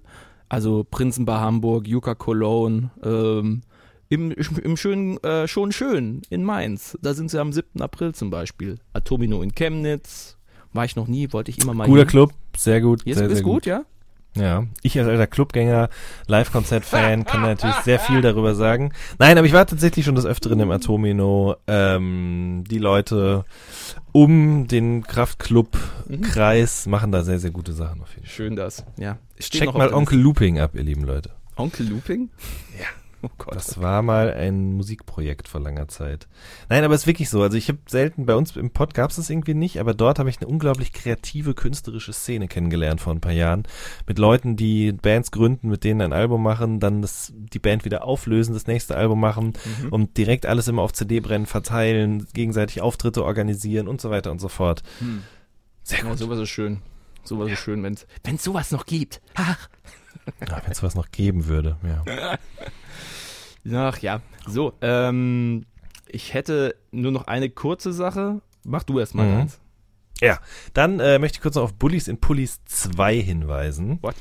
also 0.51 0.85
Prinzenbar 0.85 1.41
Hamburg, 1.41 1.89
Yucca 1.89 2.15
Cologne, 2.15 2.91
ähm, 3.03 3.63
im, 4.11 4.33
im 4.33 4.77
schönen, 4.77 5.17
äh, 5.25 5.49
schon 5.49 5.73
schön 5.73 6.21
in 6.29 6.45
Mainz. 6.45 6.99
Da 7.01 7.15
sind 7.15 7.31
sie 7.31 7.41
am 7.41 7.55
7. 7.55 7.81
April 7.81 8.15
zum 8.15 8.29
Beispiel. 8.29 8.79
Atomino 8.93 9.41
in 9.41 9.55
Chemnitz, 9.55 10.37
war 10.73 10.85
ich 10.85 10.97
noch 10.97 11.07
nie, 11.07 11.33
wollte 11.33 11.51
ich 11.51 11.59
immer 11.59 11.75
mal 11.75 11.87
Guter 11.87 12.01
hin. 12.01 12.09
Club, 12.09 12.33
sehr 12.57 12.81
gut. 12.81 13.03
Ist, 13.03 13.19
sehr, 13.19 13.27
ist 13.29 13.35
sehr 13.35 13.43
gut, 13.43 13.67
ja? 13.67 13.85
Ja, 14.35 14.65
ich 14.81 14.99
als 14.99 15.09
alter 15.09 15.27
Clubgänger, 15.27 15.91
Live-Konzert-Fan 16.27 17.27
kann 17.27 17.43
natürlich 17.43 17.77
sehr 17.77 17.99
viel 17.99 18.23
darüber 18.23 18.55
sagen. 18.55 18.93
Nein, 19.19 19.37
aber 19.37 19.47
ich 19.47 19.53
war 19.53 19.67
tatsächlich 19.67 20.07
schon 20.07 20.15
des 20.15 20.25
Öfteren 20.25 20.59
im 20.61 20.71
Atomino. 20.71 21.57
Ähm, 21.67 22.65
die 22.71 22.79
Leute 22.79 23.45
um 24.13 24.69
den 24.69 25.03
Kraftclub-Kreis 25.07 26.87
machen 26.87 27.13
da 27.13 27.25
sehr, 27.25 27.41
sehr 27.41 27.51
gute 27.51 27.75
Sachen 27.75 28.01
auf 28.01 28.15
jeden 28.15 28.25
Fall. 28.25 28.35
Schön 28.35 28.57
das, 28.57 28.87
ja. 28.97 29.19
Checkt 29.39 29.75
mal 29.75 29.93
Onkel 29.93 30.19
Looping 30.19 30.59
ab, 30.61 30.71
ihr 30.75 30.83
lieben 30.83 31.05
Leute. 31.05 31.31
Onkel 31.57 31.87
Looping? 31.89 32.31
Oh 33.29 33.31
Gott. 33.39 33.55
Das 33.55 33.81
war 33.81 34.03
mal 34.03 34.35
ein 34.35 34.73
Musikprojekt 34.73 35.47
vor 35.47 35.61
langer 35.61 35.87
Zeit. 35.87 36.27
Nein, 36.69 36.83
aber 36.83 36.95
es 36.95 37.03
ist 37.03 37.07
wirklich 37.07 37.31
so. 37.31 37.41
Also 37.41 37.57
ich 37.57 37.69
habe 37.69 37.79
selten, 37.87 38.27
bei 38.27 38.35
uns 38.35 38.57
im 38.57 38.71
Pod 38.73 38.95
gab 38.95 39.11
es 39.11 39.17
das 39.17 39.31
irgendwie 39.31 39.55
nicht, 39.55 39.79
aber 39.79 39.95
dort 39.95 40.19
habe 40.19 40.29
ich 40.29 40.39
eine 40.41 40.49
unglaublich 40.49 40.93
kreative, 40.93 41.55
künstlerische 41.55 42.13
Szene 42.13 42.49
kennengelernt 42.49 43.01
vor 43.01 43.13
ein 43.15 43.21
paar 43.21 43.31
Jahren. 43.33 43.63
Mit 44.09 44.19
Leuten, 44.19 44.57
die 44.57 44.91
Bands 44.91 45.31
gründen, 45.31 45.69
mit 45.69 45.85
denen 45.85 46.01
ein 46.01 46.13
Album 46.13 46.43
machen, 46.43 46.81
dann 46.81 47.01
das, 47.01 47.33
die 47.37 47.61
Band 47.61 47.85
wieder 47.85 48.05
auflösen, 48.05 48.55
das 48.55 48.67
nächste 48.67 48.97
Album 48.97 49.21
machen 49.21 49.53
Mhm. 49.83 49.89
und 49.91 50.17
direkt 50.17 50.45
alles 50.45 50.67
immer 50.67 50.83
auf 50.83 50.93
CD 50.93 51.21
brennen, 51.21 51.47
verteilen, 51.47 52.27
gegenseitig 52.35 52.81
Auftritte 52.81 53.25
organisieren 53.25 53.87
und 53.87 54.01
so 54.01 54.11
weiter 54.11 54.33
und 54.33 54.41
so 54.41 54.49
fort. 54.49 54.83
Sehr 55.85 55.99
Ja, 56.01 56.09
gut. 56.09 56.19
sowas 56.19 56.41
ist 56.41 56.49
schön. 56.49 56.83
Sowas 57.23 57.53
ist 57.53 57.61
schön, 57.61 57.85
wenn 57.85 57.95
es 57.95 58.43
sowas 58.43 58.73
noch 58.73 58.85
gibt. 58.85 59.21
Ach. 59.35 59.69
Ja, 60.49 60.61
Wenn 60.63 60.73
es 60.73 60.79
sowas 60.79 60.95
noch 60.95 61.11
geben 61.11 61.47
würde, 61.47 61.77
ja. 61.85 62.37
Ach 63.71 63.99
ja. 63.99 64.21
So, 64.47 64.73
ähm, 64.81 65.65
ich 66.09 66.35
hätte 66.35 66.75
nur 66.91 67.13
noch 67.13 67.27
eine 67.27 67.49
kurze 67.51 67.93
Sache. 67.93 68.41
Mach 68.65 68.83
du 68.83 68.99
erst 68.99 69.15
mal 69.15 69.27
Mhm. 69.27 69.33
deins. 69.39 69.59
Ja, 70.21 70.39
dann 70.73 71.01
äh, 71.01 71.19
möchte 71.19 71.37
ich 71.39 71.43
kurz 71.43 71.57
noch 71.57 71.65
auf 71.65 71.75
Bullies 71.75 72.07
in 72.09 72.19
Pullis 72.19 72.61
2 72.67 73.17
hinweisen. 73.21 73.99
What? 74.03 74.15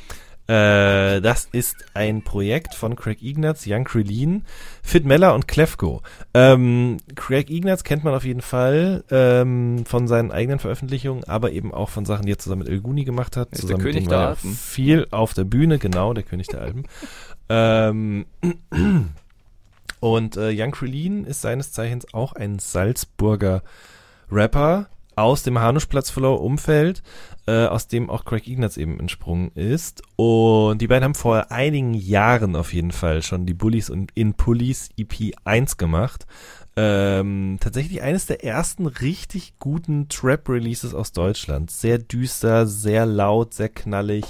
Äh, 0.48 1.22
das 1.22 1.48
ist 1.52 1.76
ein 1.94 2.24
Projekt 2.24 2.74
von 2.74 2.96
Craig 2.96 3.22
Ignatz, 3.22 3.66
Young 3.68 3.84
Krillin, 3.84 4.44
Fit 4.82 5.06
Meller 5.06 5.36
und 5.36 5.48
Klefko. 5.48 6.02
Ähm, 6.34 6.98
Craig 7.16 7.50
Ignatz 7.52 7.84
kennt 7.84 8.04
man 8.04 8.16
auf 8.16 8.26
jeden 8.26 8.42
Fall 8.42 9.04
ähm, 9.12 9.86
von 9.86 10.08
seinen 10.08 10.32
eigenen 10.32 10.58
Veröffentlichungen, 10.60 11.24
aber 11.26 11.52
eben 11.52 11.72
auch 11.74 11.90
von 11.90 12.06
Sachen, 12.06 12.26
die 12.26 12.32
er 12.32 12.40
zusammen 12.40 12.64
mit 12.64 12.70
El 12.70 12.82
Guni 12.82 13.06
gemacht 13.06 13.38
hat. 13.38 13.52
Ist 13.52 13.62
zusammen 13.62 13.80
der 13.84 13.86
mit 13.86 13.94
König 13.94 14.04
dem 14.06 14.10
der 14.10 14.20
er 14.20 14.28
Alpen. 14.30 14.54
Viel 14.56 15.08
auf 15.12 15.34
der 15.36 15.44
Bühne, 15.46 15.78
genau, 15.78 16.14
der 16.14 16.24
König 16.24 16.48
der 16.48 16.62
Alpen. 16.62 16.84
ähm, 17.50 18.26
und 20.02 20.36
äh, 20.36 20.52
Young 20.54 20.72
Krillin 20.72 21.24
ist 21.24 21.42
seines 21.42 21.72
Zeichens 21.72 22.12
auch 22.14 22.34
ein 22.34 22.60
Salzburger 22.60 23.62
Rapper 24.30 24.90
aus 25.16 25.44
dem 25.44 25.60
Hanuschplatz-Flow-Umfeld, 25.60 27.04
äh, 27.46 27.66
aus 27.68 27.88
dem 27.88 28.10
auch 28.10 28.26
Craig 28.26 28.48
Ignatz 28.48 28.78
eben 28.78 29.00
entsprungen 29.00 29.52
ist. 29.54 30.02
Und 30.16 30.82
die 30.82 30.88
beiden 30.88 31.04
haben 31.04 31.16
vor 31.16 31.52
einigen 31.52 31.94
Jahren 31.94 32.56
auf 32.56 32.74
jeden 32.74 32.92
Fall 32.92 33.22
schon 33.22 33.46
die 33.46 33.54
Bullies 33.54 33.90
und 33.92 34.12
in 34.16 34.34
Pullis 34.34 34.90
EP 34.98 35.34
1 35.44 35.78
gemacht. 35.78 36.26
Ähm, 36.78 37.58
tatsächlich 37.60 38.02
eines 38.02 38.28
der 38.28 38.46
ersten 38.46 38.88
richtig 38.88 39.60
guten 39.60 40.08
Trap-Releases 40.08 40.94
aus 40.94 41.12
Deutschland. 41.12 41.70
Sehr 41.70 41.98
düster, 41.98 42.66
sehr 42.66 43.06
laut, 43.06 43.54
sehr 43.54 43.68
knallig, 43.68 44.24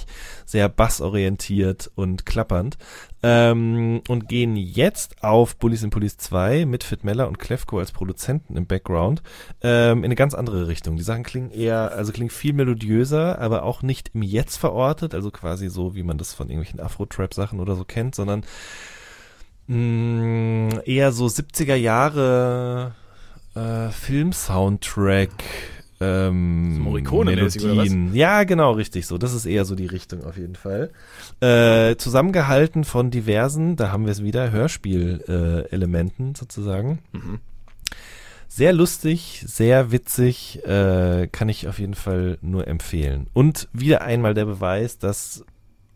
sehr 0.45 0.67
bassorientiert 0.67 1.91
und 1.93 2.25
klappernd. 2.25 2.79
Ähm, 3.21 4.01
und 4.07 4.27
gehen 4.27 4.55
jetzt 4.55 5.23
auf 5.23 5.55
Bullies 5.57 5.83
in 5.83 5.91
Police 5.91 6.17
2 6.17 6.65
mit 6.65 6.83
Fit 6.83 7.03
Meller 7.03 7.27
und 7.27 7.37
Klefko 7.37 7.77
als 7.77 7.91
Produzenten 7.91 8.57
im 8.57 8.65
Background 8.65 9.21
ähm, 9.61 9.99
in 9.99 10.05
eine 10.05 10.15
ganz 10.15 10.33
andere 10.33 10.67
Richtung. 10.67 10.95
Die 10.95 11.03
Sachen 11.03 11.21
klingen 11.21 11.51
eher, 11.51 11.91
also 11.91 12.11
klingen 12.11 12.31
viel 12.31 12.53
melodiöser, 12.53 13.37
aber 13.37 13.61
auch 13.61 13.83
nicht 13.83 14.09
im 14.15 14.23
Jetzt 14.23 14.57
verortet, 14.57 15.13
also 15.13 15.29
quasi 15.29 15.69
so, 15.69 15.93
wie 15.93 16.01
man 16.01 16.17
das 16.17 16.33
von 16.33 16.49
irgendwelchen 16.49 16.79
Afro-Trap-Sachen 16.79 17.59
oder 17.59 17.75
so 17.75 17.85
kennt, 17.85 18.15
sondern 18.15 18.43
mh, 19.67 20.81
eher 20.85 21.11
so 21.11 21.25
70er 21.25 21.75
Jahre 21.75 22.93
äh, 23.55 23.89
Film-Soundtrack. 23.89 25.31
Ähm, 26.01 26.79
was? 26.83 27.55
Melodien. 27.55 28.15
Ja, 28.15 28.43
genau, 28.43 28.71
richtig 28.71 29.05
so. 29.05 29.19
Das 29.19 29.33
ist 29.33 29.45
eher 29.45 29.65
so 29.65 29.75
die 29.75 29.85
Richtung 29.85 30.23
auf 30.23 30.35
jeden 30.35 30.55
Fall. 30.55 30.89
Äh, 31.41 31.95
zusammengehalten 31.97 32.83
von 32.85 33.11
diversen, 33.11 33.75
da 33.75 33.91
haben 33.91 34.05
wir 34.05 34.11
es 34.11 34.23
wieder, 34.23 34.51
Hörspiel-Elementen 34.51 35.65
äh, 35.65 35.73
Elementen 35.73 36.35
sozusagen. 36.35 36.99
Mhm. 37.11 37.39
Sehr 38.47 38.73
lustig, 38.73 39.45
sehr 39.47 39.91
witzig, 39.91 40.65
äh, 40.65 41.27
kann 41.31 41.47
ich 41.47 41.67
auf 41.67 41.79
jeden 41.79 41.93
Fall 41.93 42.37
nur 42.41 42.67
empfehlen. 42.67 43.27
Und 43.31 43.69
wieder 43.71 44.01
einmal 44.01 44.33
der 44.33 44.45
Beweis, 44.45 44.97
dass 44.97 45.45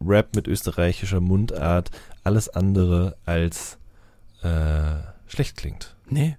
Rap 0.02 0.36
mit 0.36 0.48
österreichischer 0.48 1.22
Mundart 1.22 1.92
alles 2.24 2.50
andere 2.50 3.16
als 3.26 3.78
äh, 4.44 4.96
schlecht 5.28 5.58
klingt. 5.58 5.96
Nee. 6.10 6.38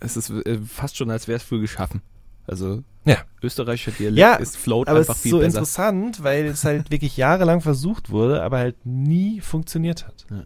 Es 0.00 0.16
ist 0.16 0.30
äh, 0.30 0.58
fast 0.66 0.96
schon, 0.96 1.10
als 1.10 1.28
wäre 1.28 1.36
es 1.36 1.42
früh 1.42 1.60
geschaffen. 1.60 2.02
Also, 2.46 2.82
Ja. 3.04 3.18
österreichischer 3.42 3.92
Dialekt 3.92 4.18
Ja, 4.18 4.34
ist 4.34 4.56
float 4.56 4.88
Aber 4.88 4.98
es 5.00 5.08
einfach 5.08 5.16
ist 5.16 5.22
viel 5.22 5.30
so 5.30 5.38
besser. 5.38 5.58
interessant, 5.58 6.22
weil 6.22 6.44
es 6.46 6.64
halt 6.64 6.90
wirklich 6.90 7.16
jahrelang 7.16 7.60
versucht 7.60 8.10
wurde, 8.10 8.42
aber 8.42 8.58
halt 8.58 8.84
nie 8.84 9.40
funktioniert 9.40 10.06
hat. 10.06 10.26
Ja. 10.30 10.44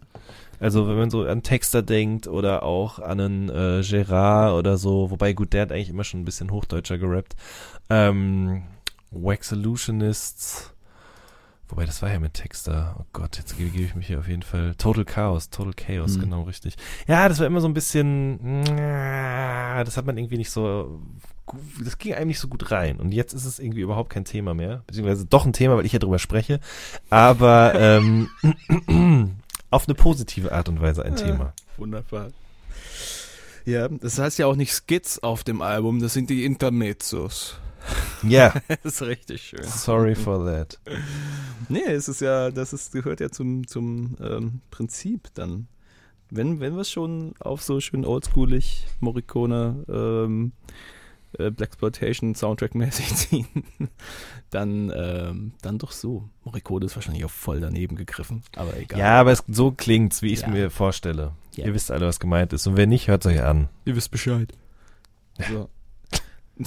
Also 0.61 0.87
wenn 0.87 0.97
man 0.97 1.09
so 1.09 1.23
an 1.23 1.41
Texter 1.43 1.81
denkt 1.81 2.27
oder 2.27 2.63
auch 2.63 2.99
an 2.99 3.19
einen 3.19 3.49
äh, 3.49 3.81
Gerard 3.81 4.53
oder 4.53 4.77
so, 4.77 5.09
wobei 5.09 5.31
gut, 5.33 5.53
der 5.53 5.61
hat 5.63 5.71
eigentlich 5.71 5.89
immer 5.89 6.03
schon 6.03 6.21
ein 6.21 6.25
bisschen 6.25 6.51
Hochdeutscher 6.51 6.97
gerappt. 6.97 7.35
Ähm, 7.89 8.63
Wax 9.11 9.49
Solutionists, 9.49 10.73
wobei 11.69 11.85
das 11.85 12.01
war 12.01 12.11
ja 12.11 12.19
mit 12.19 12.33
Texter. 12.33 12.95
Oh 12.99 13.05
Gott, 13.13 13.37
jetzt 13.37 13.57
gebe 13.57 13.69
gebe 13.69 13.83
ich 13.85 13.95
mich 13.95 14.07
hier 14.07 14.19
auf 14.19 14.27
jeden 14.27 14.41
Fall. 14.43 14.75
Total 14.75 15.05
Chaos, 15.05 15.49
Total 15.49 15.73
Chaos, 15.73 16.17
Mhm. 16.17 16.21
genau 16.21 16.41
richtig. 16.43 16.75
Ja, 17.07 17.29
das 17.29 17.39
war 17.39 17.47
immer 17.47 17.61
so 17.61 17.67
ein 17.67 17.73
bisschen, 17.73 18.63
das 18.65 19.95
hat 19.97 20.05
man 20.05 20.17
irgendwie 20.17 20.37
nicht 20.37 20.49
so, 20.51 20.99
das 21.83 21.97
ging 21.97 22.13
einem 22.13 22.27
nicht 22.27 22.39
so 22.39 22.47
gut 22.47 22.71
rein. 22.71 22.97
Und 22.99 23.11
jetzt 23.13 23.33
ist 23.33 23.45
es 23.45 23.59
irgendwie 23.59 23.81
überhaupt 23.81 24.09
kein 24.09 24.25
Thema 24.25 24.53
mehr, 24.53 24.83
beziehungsweise 24.87 25.25
doch 25.25 25.45
ein 25.45 25.53
Thema, 25.53 25.77
weil 25.77 25.85
ich 25.85 25.93
ja 25.93 25.99
drüber 25.99 26.19
spreche, 26.19 26.59
aber 27.09 27.73
ähm, 27.75 28.29
auf 29.71 29.87
eine 29.87 29.95
positive 29.95 30.51
Art 30.51 30.67
und 30.69 30.81
Weise 30.81 31.03
ein 31.05 31.15
Thema. 31.15 31.53
Wunderbar. 31.77 32.29
Ja, 33.65 33.87
das 33.87 34.17
heißt 34.17 34.39
ja 34.39 34.47
auch 34.47 34.55
nicht 34.55 34.73
Skits 34.73 35.19
auf 35.19 35.43
dem 35.43 35.61
Album, 35.61 35.99
das 36.01 36.13
sind 36.13 36.29
die 36.31 36.43
Intermezzos. 36.45 37.57
Ja, 38.23 38.53
Das 38.83 38.93
ist 38.95 39.01
richtig 39.01 39.41
schön. 39.41 39.63
sorry 39.63 40.15
for 40.15 40.45
that. 40.45 40.79
Nee, 41.69 41.83
es 41.87 42.07
ist 42.09 42.21
ja, 42.21 42.51
das 42.51 42.73
ist, 42.73 42.91
gehört 42.91 43.19
ja 43.19 43.29
zum, 43.29 43.65
zum 43.67 44.17
ähm, 44.21 44.61
Prinzip 44.71 45.29
dann. 45.33 45.67
Wenn, 46.31 46.59
wenn 46.59 46.73
wir 46.75 46.81
es 46.81 46.91
schon 46.91 47.33
auf 47.39 47.61
so 47.63 47.79
schön 47.79 48.05
oldschoolig 48.05 48.85
Morricone 48.99 49.83
ähm, 49.89 50.51
äh, 51.37 51.49
Blaxploitation 51.49 52.35
Soundtrack-mäßig 52.35 53.15
ziehen, 53.15 53.47
dann, 54.51 54.91
ähm, 54.95 55.53
dann 55.61 55.77
doch 55.79 55.91
so. 55.91 56.29
Morricone 56.43 56.85
ist 56.85 56.95
wahrscheinlich 56.95 57.25
auch 57.25 57.31
voll 57.31 57.61
daneben 57.61 57.95
gegriffen, 57.95 58.43
aber 58.55 58.77
egal. 58.77 58.99
Ja, 58.99 59.19
aber 59.19 59.31
es, 59.31 59.43
so 59.47 59.71
klingt's, 59.71 60.21
wie 60.21 60.27
ich 60.27 60.39
es 60.39 60.41
Ja. 60.41 60.49
mir 60.49 60.69
vorstelle. 60.69 61.33
Ja. 61.55 61.65
Ihr 61.65 61.73
wisst 61.73 61.89
alle, 61.91 62.05
was 62.05 62.19
gemeint 62.19 62.53
ist. 62.53 62.67
Und 62.67 62.77
wenn 62.77 62.89
nicht, 62.89 63.07
hört 63.07 63.25
euch 63.25 63.41
an. 63.41 63.69
Ihr 63.85 63.95
wisst 63.95 64.11
Bescheid. 64.11 64.53
So. 65.51 65.69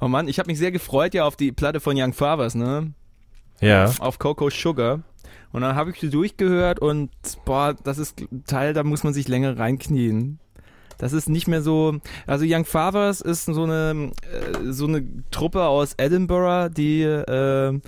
oh 0.00 0.08
Mann, 0.08 0.28
ich 0.28 0.38
habe 0.38 0.48
mich 0.48 0.58
sehr 0.58 0.72
gefreut 0.72 1.14
ja 1.14 1.24
auf 1.24 1.36
die 1.36 1.52
Platte 1.52 1.80
von 1.80 1.96
Young 1.96 2.12
Fathers, 2.12 2.54
ne? 2.54 2.92
Ja. 3.60 3.92
Auf 3.98 4.18
Coco 4.18 4.50
Sugar. 4.50 5.02
Und 5.52 5.62
dann 5.62 5.76
habe 5.76 5.90
ich 5.90 6.00
sie 6.00 6.10
durchgehört 6.10 6.80
und 6.80 7.10
boah, 7.44 7.74
das 7.84 7.98
ist 7.98 8.24
Teil, 8.46 8.74
da 8.74 8.82
muss 8.82 9.04
man 9.04 9.14
sich 9.14 9.28
länger 9.28 9.56
reinknien. 9.56 10.40
Das 10.98 11.12
ist 11.12 11.28
nicht 11.28 11.46
mehr 11.46 11.62
so. 11.62 12.00
Also 12.26 12.44
Young 12.48 12.64
Fathers 12.64 13.20
ist 13.20 13.46
so 13.46 13.64
eine 13.64 14.12
äh, 14.22 14.72
so 14.72 14.86
eine 14.86 15.04
Truppe 15.30 15.64
aus 15.64 15.94
Edinburgh, 15.96 16.70
die 16.70 17.02
äh, 17.02 17.80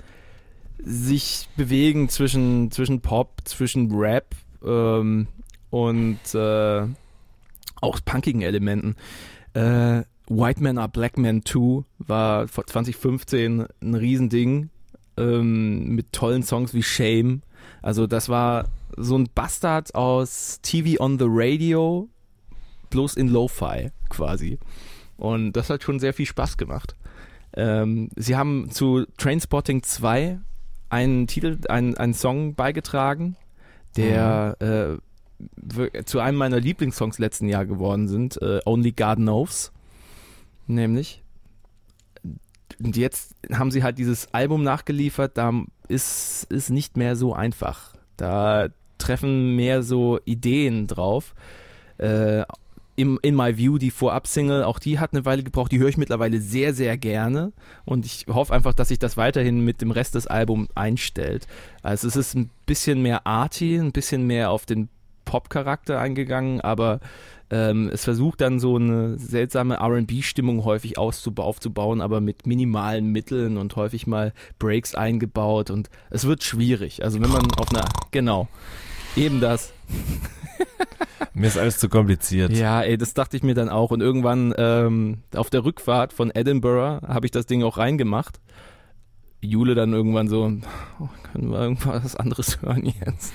sich 0.83 1.49
bewegen 1.55 2.09
zwischen 2.09 2.71
zwischen 2.71 3.01
Pop, 3.01 3.41
zwischen 3.45 3.93
Rap 3.93 4.35
ähm, 4.63 5.27
und 5.69 6.35
äh, 6.35 6.87
auch 7.81 7.99
punkigen 8.05 8.41
Elementen. 8.41 8.95
Äh, 9.57 10.03
White 10.29 10.61
Men 10.61 10.77
Are 10.77 10.89
Black 10.89 11.17
Men 11.17 11.43
2 11.45 11.83
war 11.99 12.47
vor 12.47 12.65
2015 12.67 13.65
ein 13.81 13.93
Riesending 13.95 14.69
ähm, 15.17 15.95
mit 15.95 16.11
tollen 16.11 16.43
Songs 16.43 16.73
wie 16.73 16.83
Shame. 16.83 17.41
Also 17.81 18.07
das 18.07 18.27
war 18.29 18.65
so 18.97 19.17
ein 19.17 19.29
Bastard 19.33 19.95
aus 19.95 20.59
TV 20.61 21.01
on 21.01 21.17
the 21.17 21.25
Radio, 21.27 22.09
bloß 22.89 23.15
in 23.15 23.29
Lo-Fi 23.29 23.91
quasi. 24.09 24.59
Und 25.17 25.53
das 25.53 25.69
hat 25.69 25.83
schon 25.83 25.99
sehr 25.99 26.13
viel 26.13 26.25
Spaß 26.25 26.57
gemacht. 26.57 26.95
Ähm, 27.55 28.09
sie 28.15 28.35
haben 28.35 28.69
zu 28.69 29.05
Trainspotting 29.17 29.81
2 29.81 30.39
einen 30.89 31.27
Titel, 31.27 31.57
einen, 31.69 31.95
einen 31.97 32.13
Song 32.13 32.53
beigetragen, 32.55 33.35
der 33.95 34.55
äh, 34.59 34.65
wir- 34.65 34.99
zu 36.05 36.19
einem 36.19 36.37
meiner 36.37 36.59
Lieblingssongs 36.59 37.19
letzten 37.19 37.47
Jahr 37.47 37.65
geworden 37.65 38.07
sind, 38.07 38.41
äh, 38.41 38.59
Only 38.65 38.91
God 38.91 39.17
Knows. 39.17 39.71
Nämlich. 40.65 41.23
Und 42.79 42.97
jetzt 42.97 43.35
haben 43.51 43.71
sie 43.71 43.83
halt 43.83 43.97
dieses 43.97 44.33
Album 44.33 44.63
nachgeliefert, 44.63 45.37
da 45.37 45.53
ist 45.87 46.47
es 46.51 46.69
nicht 46.69 46.97
mehr 46.97 47.15
so 47.15 47.33
einfach. 47.33 47.95
Da 48.17 48.69
treffen 48.97 49.55
mehr 49.55 49.83
so 49.83 50.19
Ideen 50.25 50.87
drauf. 50.87 51.33
Äh, 51.97 52.43
in, 52.95 53.17
in 53.21 53.35
My 53.35 53.57
View, 53.57 53.77
die 53.77 53.91
Vorab-Single, 53.91 54.63
auch 54.63 54.79
die 54.79 54.97
hat 54.97 55.13
eine 55.13 55.23
Weile 55.23 55.43
gebraucht. 55.43 55.71
Die 55.71 55.77
höre 55.77 55.87
ich 55.87 55.97
mittlerweile 55.97 56.41
sehr, 56.41 56.73
sehr 56.73 56.97
gerne. 56.97 57.53
Und 57.85 58.07
ich 58.07 58.25
hoffe 58.27 58.53
einfach, 58.53 58.73
dass 58.73 58.87
sich 58.87 58.97
das 58.97 59.17
weiterhin 59.17 59.59
mit 59.59 59.81
dem 59.81 59.91
Rest 59.91 60.15
des 60.15 60.25
Albums 60.25 60.69
einstellt. 60.73 61.45
Also 61.83 62.07
es 62.07 62.15
ist 62.15 62.33
ein 62.33 62.49
bisschen 62.65 63.03
mehr 63.03 63.27
arty, 63.27 63.77
ein 63.77 63.91
bisschen 63.91 64.25
mehr 64.25 64.49
auf 64.49 64.65
den 64.65 64.89
Pop-Charakter 65.27 65.99
eingegangen, 65.99 66.61
aber 66.61 66.99
ähm, 67.49 67.89
es 67.93 68.03
versucht 68.03 68.41
dann 68.41 68.59
so 68.59 68.77
eine 68.77 69.19
seltsame 69.19 69.79
RB-Stimmung 69.79 70.63
häufig 70.65 70.97
aufzubauen, 70.97 72.01
aber 72.01 72.19
mit 72.19 72.47
minimalen 72.47 73.11
Mitteln 73.11 73.57
und 73.57 73.75
häufig 73.75 74.07
mal 74.07 74.33
Breaks 74.57 74.95
eingebaut 74.95 75.69
und 75.69 75.89
es 76.09 76.25
wird 76.25 76.43
schwierig. 76.43 77.03
Also 77.03 77.21
wenn 77.21 77.29
man 77.29 77.45
auf 77.57 77.71
einer, 77.71 77.85
genau, 78.11 78.47
eben 79.15 79.39
das. 79.39 79.71
Mir 81.33 81.47
ist 81.47 81.57
alles 81.57 81.77
zu 81.77 81.87
kompliziert. 81.87 82.51
Ja, 82.51 82.81
ey, 82.81 82.97
das 82.97 83.13
dachte 83.13 83.37
ich 83.37 83.43
mir 83.43 83.53
dann 83.53 83.69
auch. 83.69 83.91
Und 83.91 84.01
irgendwann 84.01 84.55
ähm, 84.57 85.19
auf 85.35 85.51
der 85.51 85.63
Rückfahrt 85.63 86.11
von 86.11 86.31
Edinburgh 86.31 87.05
habe 87.07 87.27
ich 87.27 87.31
das 87.31 87.45
Ding 87.45 87.63
auch 87.63 87.77
reingemacht. 87.77 88.39
Jule 89.41 89.75
dann 89.75 89.93
irgendwann 89.93 90.27
so, 90.27 90.51
oh, 90.99 91.09
können 91.31 91.51
wir 91.51 91.59
irgendwas 91.59 92.15
anderes 92.15 92.61
hören 92.61 92.85
jetzt? 92.85 93.33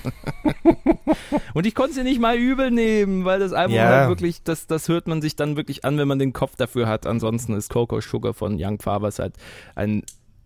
und 1.53 1.65
ich 1.65 1.75
konnte 1.75 1.93
sie 1.93 2.03
nicht 2.03 2.19
mal 2.19 2.37
übel 2.37 2.71
nehmen, 2.71 3.23
weil 3.25 3.39
das 3.39 3.53
Album 3.53 3.75
Ja. 3.75 3.87
halt 3.89 4.09
wirklich, 4.09 4.43
das, 4.43 4.67
das 4.67 4.89
hört 4.89 5.07
man 5.07 5.21
sich 5.21 5.35
dann 5.35 5.55
wirklich 5.55 5.85
an, 5.85 5.97
wenn 5.97 6.07
man 6.07 6.19
den 6.19 6.33
Kopf 6.33 6.55
dafür 6.55 6.87
hat. 6.87 7.07
Ansonsten 7.07 7.53
ist 7.53 7.69
Coco 7.69 8.01
Sugar 8.01 8.33
von 8.33 8.57
Young 8.59 8.79
Fabers 8.81 9.19
halt 9.19 9.35
ein, 9.75 10.03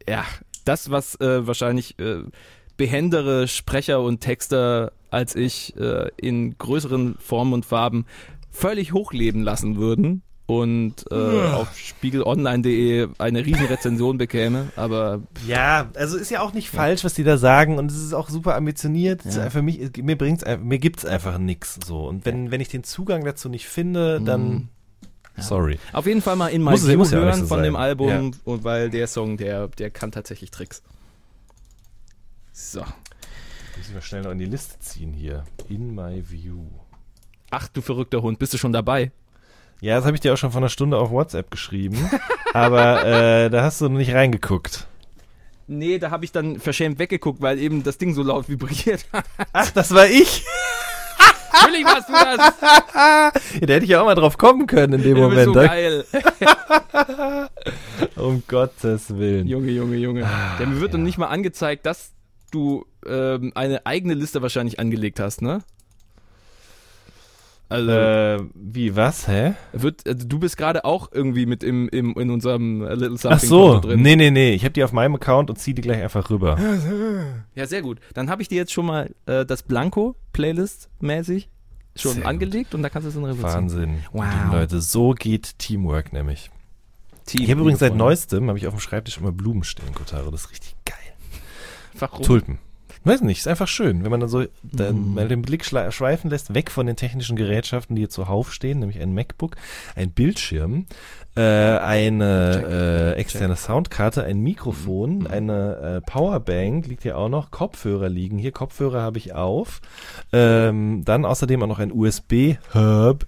ja, 0.08 0.24
das, 0.66 0.92
was 0.92 1.20
äh, 1.22 1.48
wahrscheinlich 1.48 1.98
äh, 2.00 2.22
behendere 2.78 3.48
Sprecher 3.48 4.02
und 4.02 4.22
Texter 4.22 4.92
als 5.10 5.36
ich 5.36 5.76
äh, 5.78 6.10
in 6.18 6.58
größeren 6.58 7.16
Formen 7.18 7.54
und 7.54 7.66
Farben 7.66 8.06
völlig 8.52 8.94
hochleben 8.94 9.42
lassen 9.42 9.78
würden 9.78 10.22
und 10.48 11.06
äh, 11.12 11.16
auf 11.16 11.78
spiegelonline.de 11.78 13.10
eine 13.18 13.46
riesen 13.46 13.66
Rezension 13.66 14.18
bekäme, 14.18 14.70
aber 14.78 15.22
Ja, 15.46 15.90
also 15.96 16.18
ist 16.18 16.32
ja 16.32 16.42
auch 16.42 16.54
nicht 16.54 16.70
falsch, 16.70 17.04
was 17.04 17.14
die 17.14 17.24
da 17.26 17.38
sagen 17.38 17.78
und 17.78 17.92
es 17.92 17.98
ist 17.98 18.14
auch 18.14 18.30
super 18.30 18.56
ambitioniert. 18.56 19.24
Ja. 19.26 19.50
Für 19.50 19.62
mich, 19.62 19.92
mir 19.98 20.18
bringt's, 20.18 20.44
mir 20.62 20.80
gibt's 20.80 21.04
einfach 21.06 21.38
nix 21.38 21.78
so. 21.86 22.08
Und 22.08 22.26
wenn, 22.26 22.50
wenn 22.50 22.62
ich 22.62 22.70
den 22.70 22.84
Zugang 22.86 23.26
dazu 23.26 23.50
nicht 23.50 23.68
finde, 23.68 24.22
dann, 24.22 24.70
sorry. 25.38 25.80
auf 25.92 26.08
jeden 26.08 26.22
Fall 26.22 26.38
mal 26.38 26.48
in 26.48 26.64
My 26.64 26.72
Muss 26.72 26.88
View 26.88 26.98
muss 26.98 27.12
ja 27.12 27.20
hören 27.20 27.34
so 27.42 27.48
von 27.48 27.58
sein. 27.58 27.64
dem 27.66 27.76
Album, 27.76 28.10
Ja. 28.10 28.20
und 28.46 28.64
weil 28.64 28.90
der 28.90 29.08
Song, 29.08 29.36
der, 29.36 29.68
der 29.68 29.90
kann 29.90 30.14
tatsächlich 30.14 30.50
Tricks. 30.50 30.82
So. 32.54 32.80
Muss 32.80 33.88
ich 33.90 33.94
mal 33.94 34.02
schnell 34.02 34.22
noch 34.24 34.32
in 34.32 34.40
die 34.40 34.46
Liste 34.46 34.80
ziehen 34.80 35.12
hier. 35.14 35.44
In 35.70 35.94
my 35.94 36.24
view. 36.28 36.64
Ach 37.52 37.68
du 37.68 37.82
verrückter 37.82 38.22
Hund, 38.22 38.40
bist 38.40 38.54
du 38.54 38.58
schon 38.58 38.74
dabei? 38.74 39.12
Ja, 39.82 39.96
das 39.96 40.06
habe 40.06 40.16
ich 40.16 40.22
dir 40.22 40.34
auch 40.34 40.38
schon 40.38 40.52
vor 40.52 40.60
einer 40.62 40.70
Stunde 40.70 40.98
auf 40.98 41.12
WhatsApp 41.12 41.52
geschrieben. 41.52 42.10
aber 42.54 43.06
äh, 43.06 43.50
da 43.50 43.64
hast 43.64 43.82
du 43.82 43.90
noch 43.90 43.98
nicht 43.98 44.14
reingeguckt. 44.14 44.88
Nee, 45.68 46.00
da 46.00 46.12
habe 46.12 46.24
ich 46.26 46.32
dann 46.32 46.60
verschämt 46.60 46.98
weggeguckt, 46.98 47.42
weil 47.42 47.60
eben 47.60 47.84
das 47.84 47.98
Ding 47.98 48.14
so 48.14 48.24
laut 48.24 48.48
vibriert. 48.50 49.06
Ach, 49.54 49.70
das 49.72 49.94
war 49.94 50.08
ich. 50.08 50.46
Natürlich 51.52 51.86
warst 51.86 52.10
du 52.10 52.14
das. 52.14 52.54
Ja, 53.60 53.66
da 53.68 53.74
hätte 53.74 53.84
ich 53.84 53.90
ja 53.90 54.02
auch 54.02 54.06
mal 54.06 54.16
drauf 54.16 54.38
kommen 54.38 54.68
können 54.68 54.94
in 54.94 55.04
dem 55.04 55.16
bist 55.16 55.30
Moment. 55.30 55.46
so 55.46 55.54
geil. 55.54 56.06
um 58.16 58.44
Gottes 58.48 59.18
Willen. 59.18 59.48
Junge, 59.48 59.72
Junge, 59.72 59.98
Junge. 59.98 60.22
ja, 60.22 60.66
mir 60.66 60.80
wird 60.80 60.94
dann 60.94 61.04
nicht 61.04 61.18
mal 61.18 61.28
angezeigt, 61.28 61.86
dass 61.86 62.12
du 62.52 62.86
ähm, 63.06 63.52
eine 63.56 63.86
eigene 63.86 64.14
Liste 64.14 64.42
wahrscheinlich 64.42 64.80
angelegt 64.80 65.20
hast, 65.20 65.42
ne? 65.42 65.64
Also, 67.70 67.92
Äh, 67.92 68.40
wie, 68.54 68.96
was, 68.96 69.28
hä? 69.28 69.54
wird, 69.74 70.08
also 70.08 70.26
du 70.26 70.40
bist 70.40 70.56
gerade 70.56 70.86
auch 70.86 71.10
irgendwie 71.12 71.46
mit 71.46 71.64
im, 71.64 71.90
im, 71.90 72.14
in 72.16 72.30
unserem 72.32 72.82
äh, 72.82 72.94
Little 72.96 73.16
Ach 73.16 73.20
Something 73.40 73.50
so, 73.50 73.72
Konto 73.74 73.88
drin. 73.90 74.02
nee, 74.02 74.16
nee, 74.16 74.32
nee. 74.32 74.54
Ich 74.54 74.64
habe 74.64 74.72
die 74.72 74.84
auf 74.86 74.94
meinem 74.94 75.16
Account 75.16 75.50
und 75.50 75.58
zieh 75.58 75.74
die 75.74 75.82
gleich 75.82 76.02
einfach 76.02 76.30
rüber. 76.30 76.58
Ja, 77.56 77.66
sehr 77.68 77.82
gut. 77.82 78.00
Dann 78.14 78.30
habe 78.30 78.42
ich 78.42 78.48
dir 78.48 78.56
jetzt 78.56 78.72
schon 78.72 78.86
mal 78.86 79.14
äh, 79.26 79.46
das 79.46 79.64
Blanko-Playlist-mäßig 79.64 81.50
schon 81.96 82.14
Sehr 82.14 82.22
gut. 82.22 82.30
angelegt 82.30 82.76
und 82.76 82.84
da 82.84 82.90
kannst 82.90 83.06
du 83.06 83.10
es 83.10 83.16
dann 83.16 83.26
revolutionieren. 83.26 83.64
Wahnsinn. 83.64 84.04
Wow. 84.14 84.26
Leute, 84.54 84.82
so 84.82 85.12
geht 85.12 85.58
Teamwork 85.60 86.14
nämlich. 86.14 86.52
Team 87.26 87.42
Ich 87.44 87.50
habe 87.52 87.62
übrigens 87.62 87.80
seit 87.80 87.96
neuestem, 87.96 88.48
habe 88.48 88.58
ich 88.58 88.68
auf 88.68 88.74
dem 88.76 88.80
Schreibtisch 88.80 89.18
immer 89.18 89.32
Blumen 89.32 89.64
stehen, 89.64 89.94
Kotaro. 89.94 90.30
Das 90.32 90.46
ist 90.46 90.52
richtig 90.52 90.76
geil. 90.86 90.96
Warum? 92.00 92.22
Tulpen. 92.24 92.60
Weiß 93.04 93.22
nicht, 93.22 93.38
ist 93.40 93.48
einfach 93.48 93.68
schön, 93.68 94.04
wenn 94.04 94.12
man 94.12 94.20
dann 94.20 94.30
so 94.30 94.46
dann 94.64 95.12
Mm. 95.12 95.14
mal 95.14 95.28
den 95.28 95.42
Blick 95.42 95.64
schweifen 95.66 96.30
lässt, 96.30 96.54
weg 96.54 96.72
von 96.72 96.86
den 96.88 96.96
technischen 96.96 97.36
Gerätschaften, 97.36 97.96
die 97.96 98.02
hier 98.04 98.10
zuhauf 98.10 98.52
stehen, 98.54 98.80
nämlich 98.80 99.00
ein 99.00 99.14
MacBook, 99.14 99.56
ein 99.96 100.12
Bildschirm, 100.12 100.86
äh, 101.36 101.42
eine 101.42 103.14
äh, 103.16 103.20
externe 103.20 103.56
Soundkarte, 103.56 104.24
ein 104.24 104.40
Mikrofon, 104.40 105.20
Mhm. 105.20 105.28
eine 105.28 106.02
äh, 106.04 106.10
Powerbank 106.10 106.88
liegt 106.88 107.04
hier 107.04 107.18
auch 107.18 107.30
noch, 107.30 107.52
Kopfhörer 107.52 108.10
liegen 108.10 108.38
hier, 108.40 108.52
Kopfhörer 108.52 109.02
habe 109.02 109.20
ich 109.20 109.34
auf, 109.34 109.80
ähm, 110.34 111.04
dann 111.06 111.26
außerdem 111.26 111.62
auch 111.64 111.68
noch 111.68 111.80
ein 111.80 111.92
USB-Hub, 111.92 113.26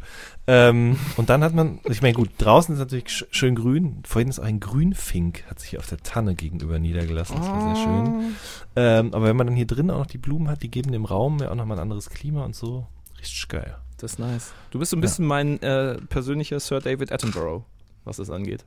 ähm, 0.52 0.98
und 1.16 1.30
dann 1.30 1.44
hat 1.44 1.54
man, 1.54 1.80
ich 1.88 2.02
meine, 2.02 2.16
gut, 2.16 2.32
draußen 2.40 2.74
ist 2.74 2.80
natürlich 2.80 3.08
sch 3.10 3.26
schön 3.30 3.54
grün. 3.54 4.02
Vorhin 4.04 4.30
ist 4.30 4.40
auch 4.40 4.46
ein 4.46 4.60
Grünfink, 4.60 5.44
hat 5.48 5.60
sich 5.60 5.78
auf 5.78 5.86
der 5.86 6.00
Tanne 6.00 6.34
gegenüber 6.34 6.80
niedergelassen. 6.80 7.38
Das 7.38 7.48
war 7.48 7.76
sehr 7.76 7.84
schön. 7.84 8.36
Ähm, 8.76 9.14
aber 9.14 9.28
wenn 9.28 9.36
man 9.36 9.46
dann 9.46 9.56
hier 9.56 9.68
drin 9.68 9.92
auch 9.92 10.00
noch 10.00 10.08
die 10.08 10.18
Blumen 10.18 10.50
hat, 10.50 10.64
die 10.64 10.72
geben 10.72 10.92
dem 10.92 11.06
Raum 11.06 11.38
ja 11.38 11.52
auch 11.52 11.56
nochmal 11.56 11.78
ein 11.78 11.84
anderes 11.84 12.10
Klima 12.10 12.46
und 12.46 12.56
so. 12.56 12.88
Richtig 13.20 13.48
geil. 13.48 13.78
Das 13.98 14.14
ist 14.14 14.18
nice. 14.18 14.52
Du 14.72 14.80
bist 14.80 14.90
so 14.90 14.98
ein 14.98 15.02
bisschen 15.02 15.28
mein 15.28 15.62
äh, 15.62 16.00
persönlicher 16.10 16.60
Sir 16.60 16.80
David 16.80 17.12
Attenborough, 17.12 17.64
was 18.04 18.18
das 18.18 18.32
angeht. 18.32 18.66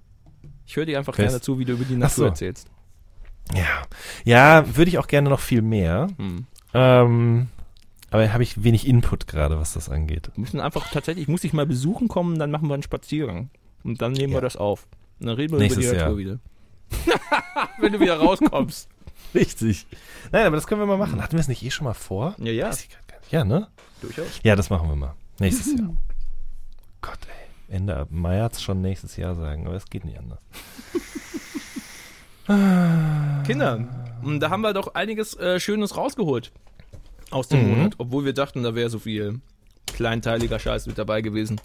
Ich 0.64 0.76
höre 0.76 0.86
dir 0.86 0.98
einfach 0.98 1.18
Wer 1.18 1.26
gerne 1.26 1.40
zu, 1.40 1.58
wie 1.58 1.64
du 1.64 1.72
über 1.72 1.84
die 1.84 1.96
Natur 1.96 2.10
so. 2.14 2.24
erzählst. 2.26 2.68
Ja. 3.56 3.82
Ja, 4.24 4.76
würde 4.76 4.88
ich 4.88 4.98
auch 4.98 5.08
gerne 5.08 5.30
noch 5.30 5.40
viel 5.40 5.62
mehr. 5.62 6.06
Hm. 6.16 6.46
Ähm, 6.74 7.48
aber 8.12 8.32
habe 8.32 8.42
ich 8.42 8.62
wenig 8.62 8.86
Input 8.86 9.26
gerade, 9.26 9.58
was 9.58 9.72
das 9.72 9.88
angeht. 9.88 10.30
Wir 10.34 10.42
müssen 10.42 10.60
einfach 10.60 10.90
tatsächlich, 10.90 11.22
ich 11.22 11.28
muss 11.28 11.40
dich 11.40 11.54
mal 11.54 11.66
besuchen 11.66 12.08
kommen, 12.08 12.38
dann 12.38 12.50
machen 12.50 12.68
wir 12.68 12.74
einen 12.74 12.82
Spaziergang. 12.82 13.48
Und 13.82 14.02
dann 14.02 14.12
nehmen 14.12 14.32
Ja. 14.32 14.36
wir 14.38 14.42
das 14.42 14.56
auf. 14.56 14.86
Und 15.18 15.26
dann 15.26 15.36
reden 15.36 15.52
wir 15.52 15.58
Nächstes 15.58 15.84
über 15.84 15.94
die 15.94 15.98
Natur 16.00 16.18
wieder. 16.18 16.38
Wenn 17.78 17.92
du 17.94 18.00
wieder 18.00 18.18
rauskommst. 18.18 18.88
Richtig. 19.34 19.86
Nein, 20.30 20.46
aber 20.46 20.56
das 20.56 20.66
können 20.66 20.80
wir 20.82 20.86
mal 20.86 20.98
machen. 20.98 21.22
Hatten 21.22 21.32
wir 21.32 21.40
es 21.40 21.48
nicht 21.48 21.62
eh 21.62 21.70
schon 21.70 21.84
mal 21.86 21.94
vor? 21.94 22.36
Ja, 22.38 22.52
ja. 22.52 22.70
Ja, 23.30 23.44
ne? 23.44 23.68
durchaus. 24.02 24.40
Ja, 24.42 24.56
das 24.56 24.68
machen 24.68 24.88
wir 24.88 24.96
mal. 24.96 25.14
Nächstes 25.40 25.78
Jahr. 25.78 25.96
Gott, 27.00 27.18
ey. 27.26 27.74
Ende 27.76 28.06
Mai 28.10 28.40
hat 28.40 28.52
es 28.52 28.62
schon 28.62 28.82
nächstes 28.82 29.16
Jahr 29.16 29.34
sagen, 29.34 29.66
aber 29.66 29.76
es 29.76 29.86
geht 29.86 30.04
nicht 30.04 30.18
anders. 30.18 30.38
Kinder, 33.46 33.88
da 34.40 34.50
haben 34.50 34.60
wir 34.60 34.74
doch 34.74 34.94
einiges 34.94 35.34
äh, 35.38 35.58
Schönes 35.58 35.96
rausgeholt 35.96 36.52
aus 37.32 37.48
dem 37.48 37.62
Mhm. 37.62 37.70
Monat, 37.76 37.94
obwohl 37.98 38.24
wir 38.24 38.32
dachten, 38.32 38.62
da 38.62 38.74
wäre 38.74 38.90
so 38.90 38.98
viel 38.98 39.40
kleinteiliger 39.86 40.58
Scheiß 40.58 40.86
mit 40.86 40.98
dabei 40.98 41.20
gewesen. 41.20 41.60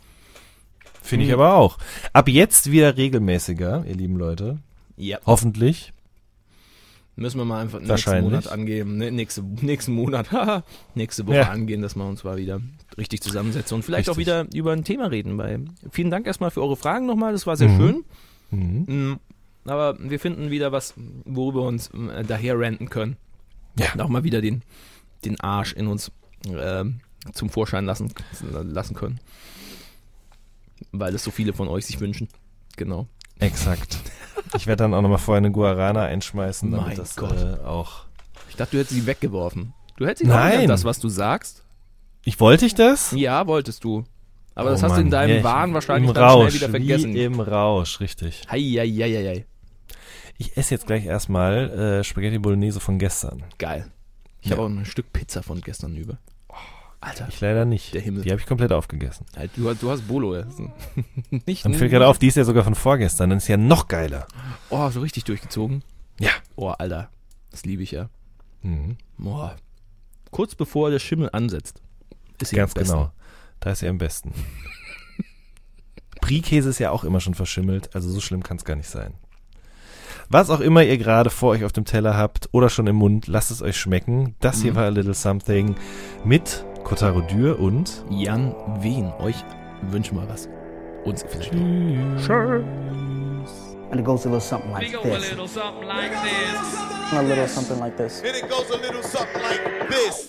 Finde 1.01 1.25
ich 1.25 1.29
Mhm. 1.31 1.35
aber 1.39 1.53
auch. 1.55 1.77
Ab 2.13 2.27
jetzt 2.27 2.71
wieder 2.71 2.97
regelmäßiger, 2.97 3.85
ihr 3.87 3.95
lieben 3.95 4.17
Leute. 4.17 4.59
Ja. 4.97 5.19
Hoffentlich. 5.25 5.93
Müssen 7.15 7.39
wir 7.39 7.45
mal 7.45 7.61
einfach 7.61 7.79
nächsten. 7.79 8.21
Monat 8.21 8.47
angeben. 8.47 8.97
Ne, 8.97 9.09
nächste, 9.11 9.41
nächsten 9.41 9.93
Monat, 9.93 10.27
nächste 10.95 11.25
Woche 11.25 11.37
Ja. 11.37 11.49
angehen, 11.49 11.81
dass 11.81 11.95
wir 11.95 12.05
uns 12.05 12.23
mal 12.23 12.37
wieder 12.37 12.61
richtig 12.97 13.21
zusammensetzen 13.21 13.75
und 13.75 13.83
vielleicht 13.83 14.09
auch 14.09 14.17
Richtig. 14.17 14.33
wieder 14.35 14.47
über 14.53 14.71
ein 14.73 14.83
Thema 14.83 15.07
reden. 15.07 15.35
Weil 15.37 15.61
vielen 15.89 16.11
Dank 16.11 16.27
erstmal 16.27 16.51
für 16.51 16.61
eure 16.61 16.75
Fragen 16.77 17.07
nochmal, 17.07 17.31
das 17.31 17.47
war 17.47 17.57
sehr 17.57 17.69
Mhm. 17.69 17.77
schön. 17.79 18.03
Mhm. 18.51 19.11
Mm, 19.11 19.19
Aber 19.65 19.97
wir 19.99 20.19
finden 20.19 20.49
wieder 20.49 20.71
was, 20.71 20.93
worüber 21.25 21.61
wir 21.63 21.67
uns 21.67 21.89
äh, 21.89 22.23
daher 22.23 22.57
ranten 22.59 22.87
können. 22.89 23.17
Ja. 23.77 23.91
Und 23.93 24.01
auch 24.01 24.07
mal 24.09 24.23
wieder 24.23 24.39
den, 24.41 24.61
den 25.25 25.39
Arsch 25.39 25.73
in 25.73 25.87
uns 25.87 26.11
ähm, 26.45 26.99
zum 27.33 27.49
Vorschein 27.49 27.85
lassen, 27.85 28.13
lassen 28.51 28.95
können. 28.95 29.19
Weil 30.91 31.15
es 31.15 31.23
so 31.23 31.31
viele 31.31 31.53
von 31.53 31.67
euch 31.67 31.85
sich 31.85 31.99
wünschen. 31.99 32.27
Genau. 32.75 33.07
Exakt. 33.39 33.97
Ich 34.55 34.67
werde 34.67 34.83
dann 34.83 34.93
auch 34.93 35.01
nochmal 35.01 35.17
vorher 35.17 35.39
eine 35.39 35.51
Guarana 35.51 36.03
einschmeißen, 36.03 36.71
damit 36.71 36.87
Mein 36.87 36.97
das 36.97 37.15
Gott. 37.15 37.35
äh, 37.37 37.63
auch. 37.65 38.05
Ich 38.49 38.55
dachte, 38.55 38.71
du 38.71 38.77
hättest 38.79 38.95
sie 38.95 39.05
weggeworfen. 39.05 39.73
Du 39.97 40.05
hättest 40.05 40.23
sie 40.23 40.27
Nein. 40.29 40.59
Nein. 40.59 40.67
das, 40.67 40.83
was 40.85 40.99
du 40.99 41.09
sagst. 41.09 41.63
Ich 42.23 42.39
wollte 42.39 42.65
ich 42.65 42.75
das? 42.75 43.11
Ja, 43.11 43.47
wolltest 43.47 43.83
du. 43.83 44.03
Aber 44.55 44.69
Oh 44.69 44.71
das 44.73 44.83
hast 44.83 44.93
du 44.95 45.01
in 45.01 45.07
Mann. 45.07 45.11
deinem 45.11 45.37
Ja, 45.37 45.43
Wahn 45.43 45.73
wahrscheinlich 45.73 46.11
dann 46.13 46.23
Rausch, 46.23 46.55
schnell 46.55 46.61
wieder 46.61 46.69
vergessen. 46.69 47.13
Wie 47.13 47.23
im 47.23 47.39
Rausch, 47.39 47.99
richtig. 47.99 48.41
Heieieiei. 48.49 49.45
Ich 50.39 50.55
esse 50.57 50.73
jetzt 50.75 50.87
gleich 50.87 51.05
erstmal 51.05 51.69
äh, 51.99 52.03
Spaghetti 52.03 52.37
Bolognese 52.39 52.79
von 52.79 52.99
gestern. 52.99 53.43
Geil. 53.57 53.91
Ich 54.47 54.51
Ja. 54.51 54.57
habe 54.57 54.65
auch 54.65 54.69
ein 54.69 54.85
Stück 54.85 55.11
Pizza 55.11 55.43
von 55.43 55.59
gestern 55.59 55.97
über. 55.97 56.17
Alter, 57.01 57.27
Ich 57.29 57.41
leider 57.41 57.65
nicht. 57.65 57.93
Der 57.93 57.99
Himmel. 58.01 58.23
Die 58.23 58.31
habe 58.31 58.39
ich 58.39 58.47
komplett 58.47 58.71
aufgegessen. 58.71 59.25
Du, 59.57 59.73
du 59.73 59.91
hast 59.91 60.07
Bolo 60.07 60.33
essen. 60.35 60.71
nicht, 61.45 61.65
Dann 61.65 61.73
fällt 61.73 61.91
gerade 61.91 62.07
auf, 62.07 62.17
die 62.17 62.27
ist 62.27 62.37
ja 62.37 62.45
sogar 62.45 62.63
von 62.63 62.73
vorgestern. 62.75 63.29
Dann 63.29 63.37
ist 63.39 63.47
ja 63.49 63.57
noch 63.57 63.89
geiler. 63.89 64.25
Oh, 64.69 64.89
so 64.89 65.01
richtig 65.01 65.25
durchgezogen. 65.25 65.83
Ja. 66.19 66.31
Oh, 66.55 66.69
Alter. 66.69 67.09
Das 67.51 67.65
liebe 67.65 67.83
ich 67.83 67.91
ja. 67.91 68.09
Mhm. 68.63 68.97
Boah. 69.17 69.57
Kurz 70.31 70.55
bevor 70.55 70.89
der 70.89 70.99
Schimmel 70.99 71.29
ansetzt. 71.33 71.81
Ist 72.41 72.49
sie 72.51 72.55
Ganz 72.55 72.71
am 72.71 72.79
besten. 72.81 72.93
genau. 72.97 73.11
Da 73.59 73.71
ist 73.71 73.79
sie 73.79 73.87
am 73.89 73.97
besten. 73.97 74.33
Brie-Käse 76.21 76.69
ist 76.69 76.79
ja 76.79 76.91
auch 76.91 77.03
immer 77.03 77.19
schon 77.19 77.35
verschimmelt, 77.35 77.93
also 77.95 78.09
so 78.09 78.19
schlimm 78.21 78.43
kann 78.43 78.57
es 78.57 78.65
gar 78.65 78.75
nicht 78.75 78.89
sein. 78.89 79.13
Was 80.29 80.49
auch 80.49 80.59
immer 80.59 80.83
ihr 80.83 80.97
gerade 80.97 81.29
vor 81.29 81.51
euch 81.51 81.63
auf 81.63 81.71
dem 81.71 81.85
Teller 81.85 82.17
habt 82.17 82.49
oder 82.51 82.69
schon 82.69 82.85
im 82.87 82.97
Mund, 82.97 83.27
lasst 83.27 83.49
es 83.49 83.61
euch 83.61 83.77
schmecken. 83.77 84.35
Das 84.41 84.61
hier 84.61 84.75
war 84.75 84.83
A 84.83 84.89
Little 84.89 85.13
Something 85.13 85.75
mit 86.25 86.65
Kotaro 86.83 87.21
Dürr 87.21 87.57
und 87.59 88.03
Jan 88.09 88.53
Wien, 88.81 89.13
euch 89.19 89.37
wünschen 89.89 90.17
wir 90.17 90.27
was. 90.27 90.49
Uns 91.05 91.23
vielleicht 91.29 91.53
auch. 91.53 91.59
And 93.89 94.01
it 94.01 94.05
goes 94.05 94.25
a 94.25 94.29
little 94.29 94.41
something 94.41 94.69
like 94.73 94.91
go 94.91 94.99
a 94.99 95.03
this. 95.03 95.29
little 95.29 95.47
something 95.47 95.87
like 95.87 96.11
this. 96.11 97.13
A 97.13 97.21
little 97.21 97.47
something 97.47 97.79
like 97.79 97.95
this. 97.95 98.21
And 98.21 98.35
it 98.35 98.49
goes 98.49 98.69
a 98.69 98.75
little 98.81 99.01
something 99.01 99.41
like 99.41 99.87
this. 99.87 100.27